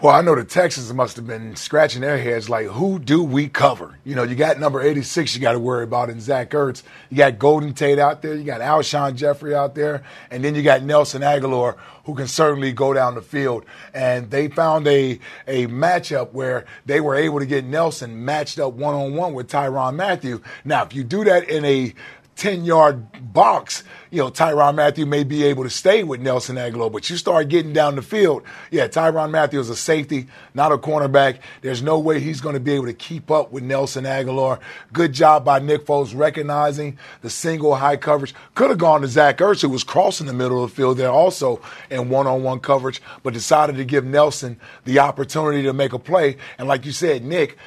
Well, 0.00 0.14
I 0.14 0.20
know 0.22 0.36
the 0.36 0.44
Texans 0.44 0.94
must 0.94 1.16
have 1.16 1.26
been 1.26 1.56
scratching 1.56 2.02
their 2.02 2.18
heads 2.18 2.48
like, 2.48 2.68
who 2.68 3.00
do 3.00 3.20
we 3.20 3.48
cover? 3.48 3.98
You 4.04 4.14
know, 4.14 4.22
you 4.22 4.36
got 4.36 4.60
number 4.60 4.80
86 4.80 5.34
you 5.34 5.40
got 5.40 5.54
to 5.54 5.58
worry 5.58 5.82
about 5.82 6.08
in 6.08 6.20
Zach 6.20 6.50
Ertz. 6.50 6.84
You 7.10 7.16
got 7.16 7.40
Golden 7.40 7.74
Tate 7.74 7.98
out 7.98 8.22
there. 8.22 8.36
You 8.36 8.44
got 8.44 8.60
Alshon 8.60 9.16
Jeffery 9.16 9.56
out 9.56 9.74
there. 9.74 10.04
And 10.30 10.44
then 10.44 10.54
you 10.54 10.62
got 10.62 10.84
Nelson 10.84 11.22
Agholor, 11.22 11.76
who 12.04 12.14
can 12.14 12.28
certainly 12.28 12.70
go 12.70 12.94
down 12.94 13.16
the 13.16 13.22
field. 13.22 13.64
And 13.92 14.30
they 14.30 14.46
found 14.46 14.86
a, 14.86 15.18
a 15.48 15.66
matchup 15.66 16.30
where 16.30 16.64
they 16.86 17.00
were 17.00 17.16
able 17.16 17.40
to 17.40 17.46
get 17.46 17.64
Nelson 17.64 18.24
matched 18.24 18.60
up 18.60 18.74
one 18.74 18.94
on 18.94 19.16
one 19.16 19.34
with 19.34 19.50
Tyrann 19.50 19.96
Mathieu. 19.96 20.40
Now, 20.64 20.84
if 20.84 20.94
you 20.94 21.02
do 21.02 21.24
that 21.24 21.48
in 21.48 21.64
a 21.64 21.92
10 22.38 22.64
yard 22.64 23.32
box, 23.32 23.82
you 24.10 24.22
know, 24.22 24.30
Tyrann 24.30 24.76
Mathieu 24.76 25.04
may 25.04 25.24
be 25.24 25.42
able 25.42 25.64
to 25.64 25.70
stay 25.70 26.04
with 26.04 26.20
Nelson 26.20 26.54
Agholor, 26.54 26.90
but 26.90 27.10
you 27.10 27.16
start 27.16 27.48
getting 27.48 27.72
down 27.72 27.96
the 27.96 28.02
field. 28.02 28.44
Yeah, 28.70 28.86
Tyrann 28.86 29.32
Mathieu 29.32 29.58
is 29.58 29.68
a 29.68 29.76
safety, 29.76 30.28
not 30.54 30.70
a 30.70 30.78
cornerback. 30.78 31.40
There's 31.62 31.82
no 31.82 31.98
way 31.98 32.20
he's 32.20 32.40
going 32.40 32.54
to 32.54 32.60
be 32.60 32.74
able 32.74 32.86
to 32.86 32.94
keep 32.94 33.30
up 33.32 33.50
with 33.50 33.64
Nelson 33.64 34.04
Agholor. 34.04 34.60
Good 34.92 35.12
job 35.12 35.44
by 35.44 35.58
Nick 35.58 35.84
Foles 35.84 36.16
recognizing 36.16 36.96
the 37.22 37.28
single 37.28 37.74
high 37.74 37.96
coverage. 37.96 38.34
Could 38.54 38.70
have 38.70 38.78
gone 38.78 39.00
to 39.00 39.08
Zach 39.08 39.38
Ertz, 39.38 39.60
who 39.60 39.68
was 39.68 39.82
crossing 39.82 40.28
the 40.28 40.32
middle 40.32 40.62
of 40.62 40.70
the 40.70 40.76
field 40.76 40.96
there 40.96 41.10
also 41.10 41.60
in 41.90 42.08
one 42.08 42.28
on 42.28 42.44
one 42.44 42.60
coverage, 42.60 43.02
but 43.24 43.34
decided 43.34 43.76
to 43.76 43.84
give 43.84 44.04
Nelson 44.04 44.60
the 44.84 45.00
opportunity 45.00 45.64
to 45.64 45.72
make 45.72 45.92
a 45.92 45.98
play. 45.98 46.36
And 46.56 46.68
like 46.68 46.86
you 46.86 46.92
said, 46.92 47.24
Nick, 47.24 47.58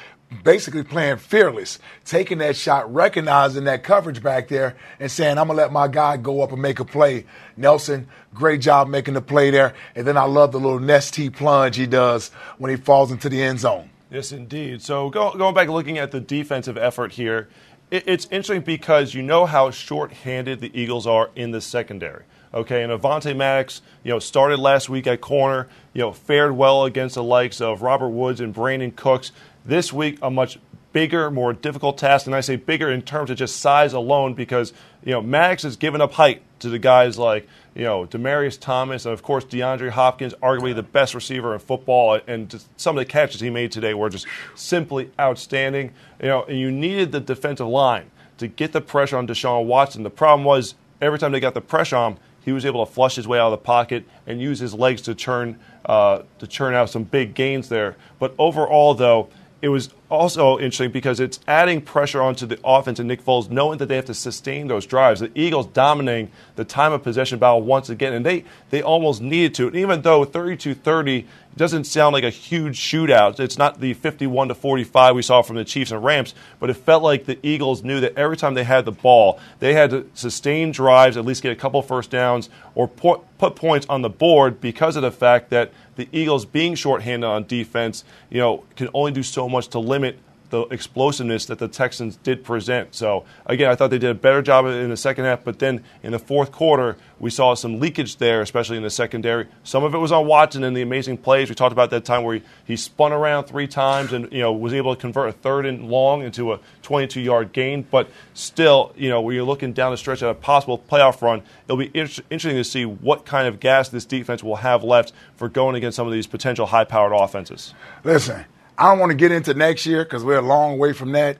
basically 0.42 0.82
playing 0.82 1.18
fearless, 1.18 1.78
taking 2.04 2.38
that 2.38 2.56
shot, 2.56 2.92
recognizing 2.92 3.64
that 3.64 3.82
coverage 3.82 4.22
back 4.22 4.48
there, 4.48 4.76
and 4.98 5.10
saying, 5.10 5.38
I'm 5.38 5.46
going 5.46 5.56
to 5.56 5.62
let 5.62 5.72
my 5.72 5.88
guy 5.88 6.16
go 6.16 6.42
up 6.42 6.52
and 6.52 6.62
make 6.62 6.80
a 6.80 6.84
play. 6.84 7.26
Nelson, 7.56 8.08
great 8.34 8.60
job 8.60 8.88
making 8.88 9.14
the 9.14 9.22
play 9.22 9.50
there. 9.50 9.74
And 9.94 10.06
then 10.06 10.16
I 10.16 10.24
love 10.24 10.52
the 10.52 10.60
little 10.60 10.80
Nestea 10.80 11.34
plunge 11.34 11.76
he 11.76 11.86
does 11.86 12.30
when 12.58 12.70
he 12.70 12.76
falls 12.76 13.10
into 13.10 13.28
the 13.28 13.42
end 13.42 13.60
zone. 13.60 13.90
Yes, 14.10 14.32
indeed. 14.32 14.82
So 14.82 15.08
go, 15.08 15.32
going 15.32 15.54
back 15.54 15.68
looking 15.68 15.98
at 15.98 16.10
the 16.10 16.20
defensive 16.20 16.76
effort 16.76 17.12
here, 17.12 17.48
it, 17.90 18.04
it's 18.06 18.26
interesting 18.26 18.62
because 18.62 19.14
you 19.14 19.22
know 19.22 19.46
how 19.46 19.70
short-handed 19.70 20.60
the 20.60 20.70
Eagles 20.78 21.06
are 21.06 21.30
in 21.34 21.50
the 21.50 21.60
secondary. 21.60 22.24
Okay, 22.54 22.82
and 22.82 22.92
Avonte 22.92 23.34
Maddox, 23.34 23.80
you 24.04 24.10
know, 24.10 24.18
started 24.18 24.58
last 24.58 24.90
week 24.90 25.06
at 25.06 25.22
corner, 25.22 25.68
you 25.94 26.02
know, 26.02 26.12
fared 26.12 26.52
well 26.52 26.84
against 26.84 27.14
the 27.14 27.22
likes 27.22 27.62
of 27.62 27.80
Robert 27.80 28.10
Woods 28.10 28.42
and 28.42 28.54
Brandin 28.54 28.94
Cooks. 28.94 29.32
This 29.64 29.92
week, 29.92 30.18
a 30.22 30.30
much 30.30 30.58
bigger, 30.92 31.30
more 31.30 31.52
difficult 31.52 31.96
task, 31.96 32.26
and 32.26 32.34
I 32.34 32.40
say 32.40 32.56
bigger 32.56 32.90
in 32.90 33.02
terms 33.02 33.30
of 33.30 33.36
just 33.36 33.56
size 33.56 33.92
alone 33.92 34.34
because 34.34 34.72
you 35.04 35.12
know 35.12 35.22
Maddox 35.22 35.62
has 35.62 35.76
given 35.76 36.00
up 36.00 36.12
height 36.12 36.42
to 36.58 36.68
the 36.68 36.78
guys 36.78 37.16
like 37.16 37.48
you 37.74 37.84
know 37.84 38.04
Demaryius 38.06 38.58
Thomas 38.58 39.06
and 39.06 39.12
of 39.12 39.22
course 39.22 39.44
DeAndre 39.44 39.90
Hopkins, 39.90 40.34
arguably 40.42 40.74
the 40.74 40.82
best 40.82 41.14
receiver 41.14 41.54
in 41.54 41.60
football, 41.60 42.20
and 42.26 42.64
some 42.76 42.96
of 42.96 43.00
the 43.00 43.10
catches 43.10 43.40
he 43.40 43.50
made 43.50 43.70
today 43.70 43.94
were 43.94 44.10
just 44.10 44.26
simply 44.54 45.10
outstanding. 45.18 45.92
You 46.20 46.28
know, 46.28 46.42
and 46.44 46.58
you 46.58 46.70
needed 46.70 47.12
the 47.12 47.20
defensive 47.20 47.68
line 47.68 48.10
to 48.38 48.48
get 48.48 48.72
the 48.72 48.80
pressure 48.80 49.16
on 49.16 49.26
Deshaun 49.28 49.66
Watson. 49.66 50.02
The 50.02 50.10
problem 50.10 50.44
was 50.44 50.74
every 51.00 51.18
time 51.18 51.32
they 51.32 51.40
got 51.40 51.54
the 51.54 51.60
pressure 51.60 51.96
on 51.96 52.18
he 52.44 52.52
was 52.52 52.66
able 52.66 52.84
to 52.84 52.92
flush 52.92 53.14
his 53.14 53.28
way 53.28 53.38
out 53.38 53.52
of 53.52 53.52
the 53.52 53.64
pocket 53.64 54.04
and 54.26 54.40
use 54.40 54.58
his 54.58 54.74
legs 54.74 55.02
to 55.02 55.14
churn 55.14 55.58
uh, 55.84 56.22
to 56.38 56.46
churn 56.46 56.74
out 56.74 56.90
some 56.90 57.04
big 57.04 57.34
gains 57.34 57.68
there. 57.68 57.96
But 58.18 58.34
overall, 58.38 58.94
though 58.94 59.28
it 59.62 59.68
was 59.68 59.90
also 60.10 60.58
interesting 60.58 60.90
because 60.90 61.20
it's 61.20 61.38
adding 61.46 61.80
pressure 61.80 62.20
onto 62.20 62.46
the 62.46 62.58
offense 62.64 62.98
and 62.98 63.06
Nick 63.06 63.24
Foles, 63.24 63.48
knowing 63.48 63.78
that 63.78 63.86
they 63.86 63.94
have 63.94 64.06
to 64.06 64.14
sustain 64.14 64.66
those 64.66 64.84
drives. 64.84 65.20
The 65.20 65.30
Eagles 65.36 65.68
dominating 65.68 66.32
the 66.56 66.64
time 66.64 66.92
of 66.92 67.04
possession 67.04 67.38
battle 67.38 67.62
once 67.62 67.88
again, 67.88 68.12
and 68.12 68.26
they, 68.26 68.44
they 68.70 68.82
almost 68.82 69.22
needed 69.22 69.54
to. 69.54 69.68
And 69.68 69.76
even 69.76 70.02
though 70.02 70.24
32 70.24 70.74
30 70.74 71.28
doesn't 71.56 71.84
sound 71.84 72.12
like 72.12 72.24
a 72.24 72.30
huge 72.30 72.80
shootout, 72.80 73.38
it's 73.38 73.56
not 73.56 73.80
the 73.80 73.94
51 73.94 74.48
to 74.48 74.54
45 74.56 75.14
we 75.14 75.22
saw 75.22 75.42
from 75.42 75.56
the 75.56 75.64
Chiefs 75.64 75.92
and 75.92 76.02
Rams, 76.02 76.34
but 76.58 76.68
it 76.68 76.74
felt 76.74 77.04
like 77.04 77.26
the 77.26 77.38
Eagles 77.42 77.84
knew 77.84 78.00
that 78.00 78.18
every 78.18 78.36
time 78.36 78.54
they 78.54 78.64
had 78.64 78.84
the 78.84 78.92
ball, 78.92 79.38
they 79.60 79.74
had 79.74 79.90
to 79.90 80.06
sustain 80.14 80.72
drives, 80.72 81.16
at 81.16 81.24
least 81.24 81.42
get 81.42 81.52
a 81.52 81.56
couple 81.56 81.80
first 81.82 82.10
downs, 82.10 82.50
or 82.74 82.88
put, 82.88 83.20
put 83.38 83.54
points 83.54 83.86
on 83.88 84.02
the 84.02 84.10
board 84.10 84.60
because 84.60 84.96
of 84.96 85.02
the 85.02 85.12
fact 85.12 85.50
that 85.50 85.70
the 85.96 86.08
Eagles 86.12 86.44
being 86.44 86.74
shorthanded 86.74 87.28
on 87.28 87.46
defense, 87.46 88.04
you 88.30 88.38
know, 88.38 88.64
can 88.76 88.88
only 88.94 89.12
do 89.12 89.22
so 89.22 89.48
much 89.48 89.68
to 89.68 89.78
limit 89.78 90.18
the 90.52 90.62
explosiveness 90.66 91.46
that 91.46 91.58
the 91.58 91.66
Texans 91.66 92.16
did 92.16 92.44
present. 92.44 92.94
So 92.94 93.24
again, 93.46 93.70
I 93.70 93.74
thought 93.74 93.88
they 93.88 93.98
did 93.98 94.10
a 94.10 94.14
better 94.14 94.42
job 94.42 94.66
in 94.66 94.90
the 94.90 94.96
second 94.98 95.24
half, 95.24 95.42
but 95.42 95.58
then 95.58 95.82
in 96.02 96.12
the 96.12 96.18
fourth 96.18 96.52
quarter, 96.52 96.98
we 97.18 97.30
saw 97.30 97.54
some 97.54 97.80
leakage 97.80 98.18
there, 98.18 98.42
especially 98.42 98.76
in 98.76 98.82
the 98.82 98.90
secondary. 98.90 99.48
Some 99.64 99.82
of 99.82 99.94
it 99.94 99.98
was 99.98 100.12
on 100.12 100.26
Watson 100.26 100.62
and 100.62 100.76
the 100.76 100.82
amazing 100.82 101.16
plays. 101.16 101.48
We 101.48 101.54
talked 101.54 101.72
about 101.72 101.88
that 101.90 102.04
time 102.04 102.22
where 102.22 102.36
he, 102.36 102.42
he 102.66 102.76
spun 102.76 103.12
around 103.12 103.44
three 103.44 103.66
times 103.66 104.12
and 104.12 104.30
you 104.30 104.40
know 104.40 104.52
was 104.52 104.74
able 104.74 104.94
to 104.94 105.00
convert 105.00 105.30
a 105.30 105.32
third 105.32 105.64
and 105.64 105.88
long 105.88 106.22
into 106.22 106.52
a 106.52 106.60
22-yard 106.82 107.52
gain. 107.52 107.86
But 107.90 108.10
still, 108.34 108.92
you 108.94 109.08
know, 109.08 109.22
when 109.22 109.34
you're 109.34 109.44
looking 109.44 109.72
down 109.72 109.92
the 109.92 109.96
stretch 109.96 110.22
at 110.22 110.28
a 110.28 110.34
possible 110.34 110.78
playoff 110.78 111.22
run, 111.22 111.42
it'll 111.64 111.78
be 111.78 111.90
inter- 111.94 112.22
interesting 112.28 112.56
to 112.56 112.64
see 112.64 112.84
what 112.84 113.24
kind 113.24 113.48
of 113.48 113.58
gas 113.58 113.88
this 113.88 114.04
defense 114.04 114.42
will 114.42 114.56
have 114.56 114.84
left 114.84 115.14
for 115.34 115.48
going 115.48 115.76
against 115.76 115.96
some 115.96 116.06
of 116.06 116.12
these 116.12 116.26
potential 116.26 116.66
high-powered 116.66 117.12
offenses. 117.14 117.72
Listen, 118.04 118.44
I 118.78 118.90
don't 118.90 118.98
want 118.98 119.10
to 119.10 119.16
get 119.16 119.32
into 119.32 119.54
next 119.54 119.86
year 119.86 120.04
because 120.04 120.24
we're 120.24 120.38
a 120.38 120.42
long 120.42 120.78
way 120.78 120.92
from 120.92 121.12
that. 121.12 121.38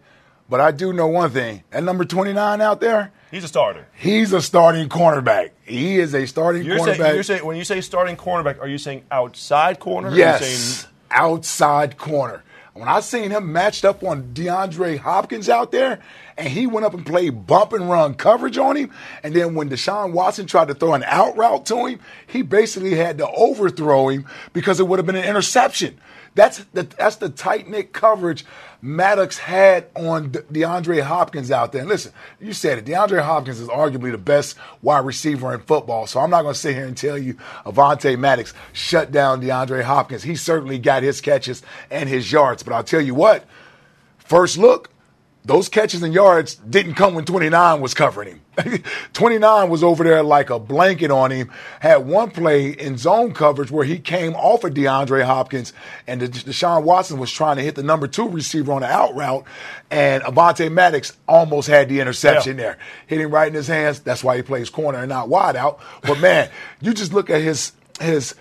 But 0.49 0.61
I 0.61 0.70
do 0.70 0.93
know 0.93 1.07
one 1.07 1.30
thing. 1.30 1.62
At 1.72 1.83
number 1.83 2.05
29 2.05 2.61
out 2.61 2.80
there, 2.80 3.11
he's 3.30 3.45
a 3.45 3.49
starter. 3.49 3.87
He's 3.95 4.33
a 4.33 4.43
starting 4.43 4.89
cornerback. 4.89 5.51
He 5.64 5.99
is 5.99 6.14
a 6.14 6.26
starting 6.26 6.64
you're 6.64 6.78
cornerback. 6.78 6.97
Saying, 6.97 7.14
you're 7.14 7.22
saying, 7.22 7.47
when 7.47 7.57
you 7.57 7.64
say 7.64 7.80
starting 7.80 8.16
cornerback, 8.16 8.61
are 8.61 8.68
you 8.68 8.76
saying 8.76 9.05
outside 9.11 9.80
corner? 9.80 10.14
Yes, 10.14 10.45
saying... 10.45 10.93
outside 11.11 11.97
corner. 11.97 12.43
When 12.74 12.89
I 12.89 13.01
seen 13.01 13.30
him 13.30 13.53
matched 13.53 13.85
up 13.85 14.03
on 14.03 14.33
DeAndre 14.33 14.99
Hopkins 14.99 15.51
out 15.51 15.72
there, 15.72 16.01
and 16.39 16.49
he 16.49 16.66
went 16.66 16.87
up 16.87 16.95
and 16.95 17.05
played 17.05 17.47
bump 17.47 17.74
and 17.74 17.89
run 17.89 18.14
coverage 18.14 18.57
on 18.57 18.76
him, 18.76 18.91
and 19.22 19.35
then 19.35 19.55
when 19.55 19.68
Deshaun 19.68 20.12
Watson 20.12 20.47
tried 20.47 20.68
to 20.68 20.74
throw 20.74 20.95
an 20.95 21.03
out 21.05 21.37
route 21.37 21.66
to 21.66 21.85
him, 21.87 22.01
he 22.26 22.41
basically 22.41 22.95
had 22.95 23.18
to 23.18 23.28
overthrow 23.28 24.09
him 24.09 24.26
because 24.55 24.80
it 24.80 24.89
would 24.89 24.99
have 24.99 25.07
been 25.07 25.16
an 25.16 25.24
interception. 25.24 25.99
That's 26.35 26.59
the 26.72 26.85
that's 26.85 27.16
the 27.16 27.28
tight 27.28 27.68
knit 27.68 27.93
coverage 27.93 28.47
Maddox 28.80 29.39
had 29.39 29.87
on 29.95 30.33
De- 30.33 30.43
DeAndre 30.43 31.03
Hopkins 31.03 31.51
out 31.51 31.72
there. 31.72 31.83
And 31.83 31.91
listen, 31.91 32.12
you 32.41 32.53
said 32.53 32.78
it. 32.78 32.85
DeAndre 32.85 33.22
Hopkins 33.22 33.61
is 33.61 33.68
arguably 33.68 34.11
the 34.11 34.18
best 34.18 34.57
wide 34.80 35.05
receiver 35.05 35.53
in 35.55 35.61
football. 35.61 36.07
So 36.07 36.20
I'm 36.20 36.30
not 36.30 36.43
going 36.43 36.55
to 36.55 36.59
sit 36.59 36.74
here 36.74 36.87
and 36.87 36.97
tell 36.97 37.18
you 37.18 37.35
Avonte 37.66 38.18
Maddox 38.18 38.55
shut 38.72 39.12
down 39.12 39.43
DeAndre 39.43 39.83
Hopkins. 39.83 40.22
He 40.22 40.35
certainly 40.35 40.78
got 40.78 41.03
his 41.03 41.20
catches 41.20 41.62
and 41.91 42.09
his 42.09 42.33
yards. 42.33 42.62
But 42.62 42.72
I'll 42.72 42.85
tell 42.85 43.01
you 43.03 43.14
what, 43.14 43.45
first 44.18 44.57
look, 44.57 44.91
those 45.45 45.68
catches 45.68 46.03
and 46.03 46.14
yards 46.14 46.55
didn't 46.55 46.95
come 46.95 47.14
when 47.14 47.24
29 47.24 47.80
was 47.80 47.95
covering 47.95 48.28
him. 48.57 48.82
29 49.12 49.70
was 49.70 49.82
over 49.82 50.05
there 50.05 50.22
like 50.22 50.51
a 50.51 50.59
blanket 50.59 51.11
on 51.11 51.32
him. 51.32 51.51
Had 51.80 52.07
one 52.07 52.30
play 52.30 52.70
in 52.70 52.97
zone 52.97 53.34
coverage 53.34 53.70
where 53.70 53.84
he 53.84 53.99
came 53.99 54.34
off 54.34 54.62
of 54.62 54.74
DeAndre 54.74 55.24
Hopkins 55.24 55.72
and 56.07 56.20
Deshaun 56.20 56.84
Watson 56.84 57.18
was 57.18 57.32
trying 57.32 57.57
to 57.57 57.62
hit 57.62 57.74
the 57.74 57.82
number 57.82 58.07
two 58.07 58.28
receiver 58.28 58.72
on 58.72 58.82
the 58.82 58.86
out 58.86 59.16
route. 59.16 59.45
And 59.90 60.22
Avonte 60.22 60.70
Maddox 60.70 61.16
almost 61.26 61.66
had 61.66 61.88
the 61.88 61.99
interception 61.99 62.57
yeah. 62.57 62.62
there. 62.62 62.78
Hit 63.09 63.20
him 63.20 63.30
right 63.30 63.49
in 63.49 63.55
his 63.55 63.66
hands. 63.66 64.01
That's 64.01 64.22
why 64.22 64.36
he 64.36 64.43
plays 64.43 64.70
corner 64.70 64.99
and 64.99 65.09
not 65.09 65.28
wide 65.28 65.57
out. 65.57 65.80
But 66.03 66.20
man, 66.20 66.51
you 66.80 66.95
just 66.95 67.12
look 67.12 67.30
at 67.30 67.40
his, 67.40 67.72
his, 68.01 68.36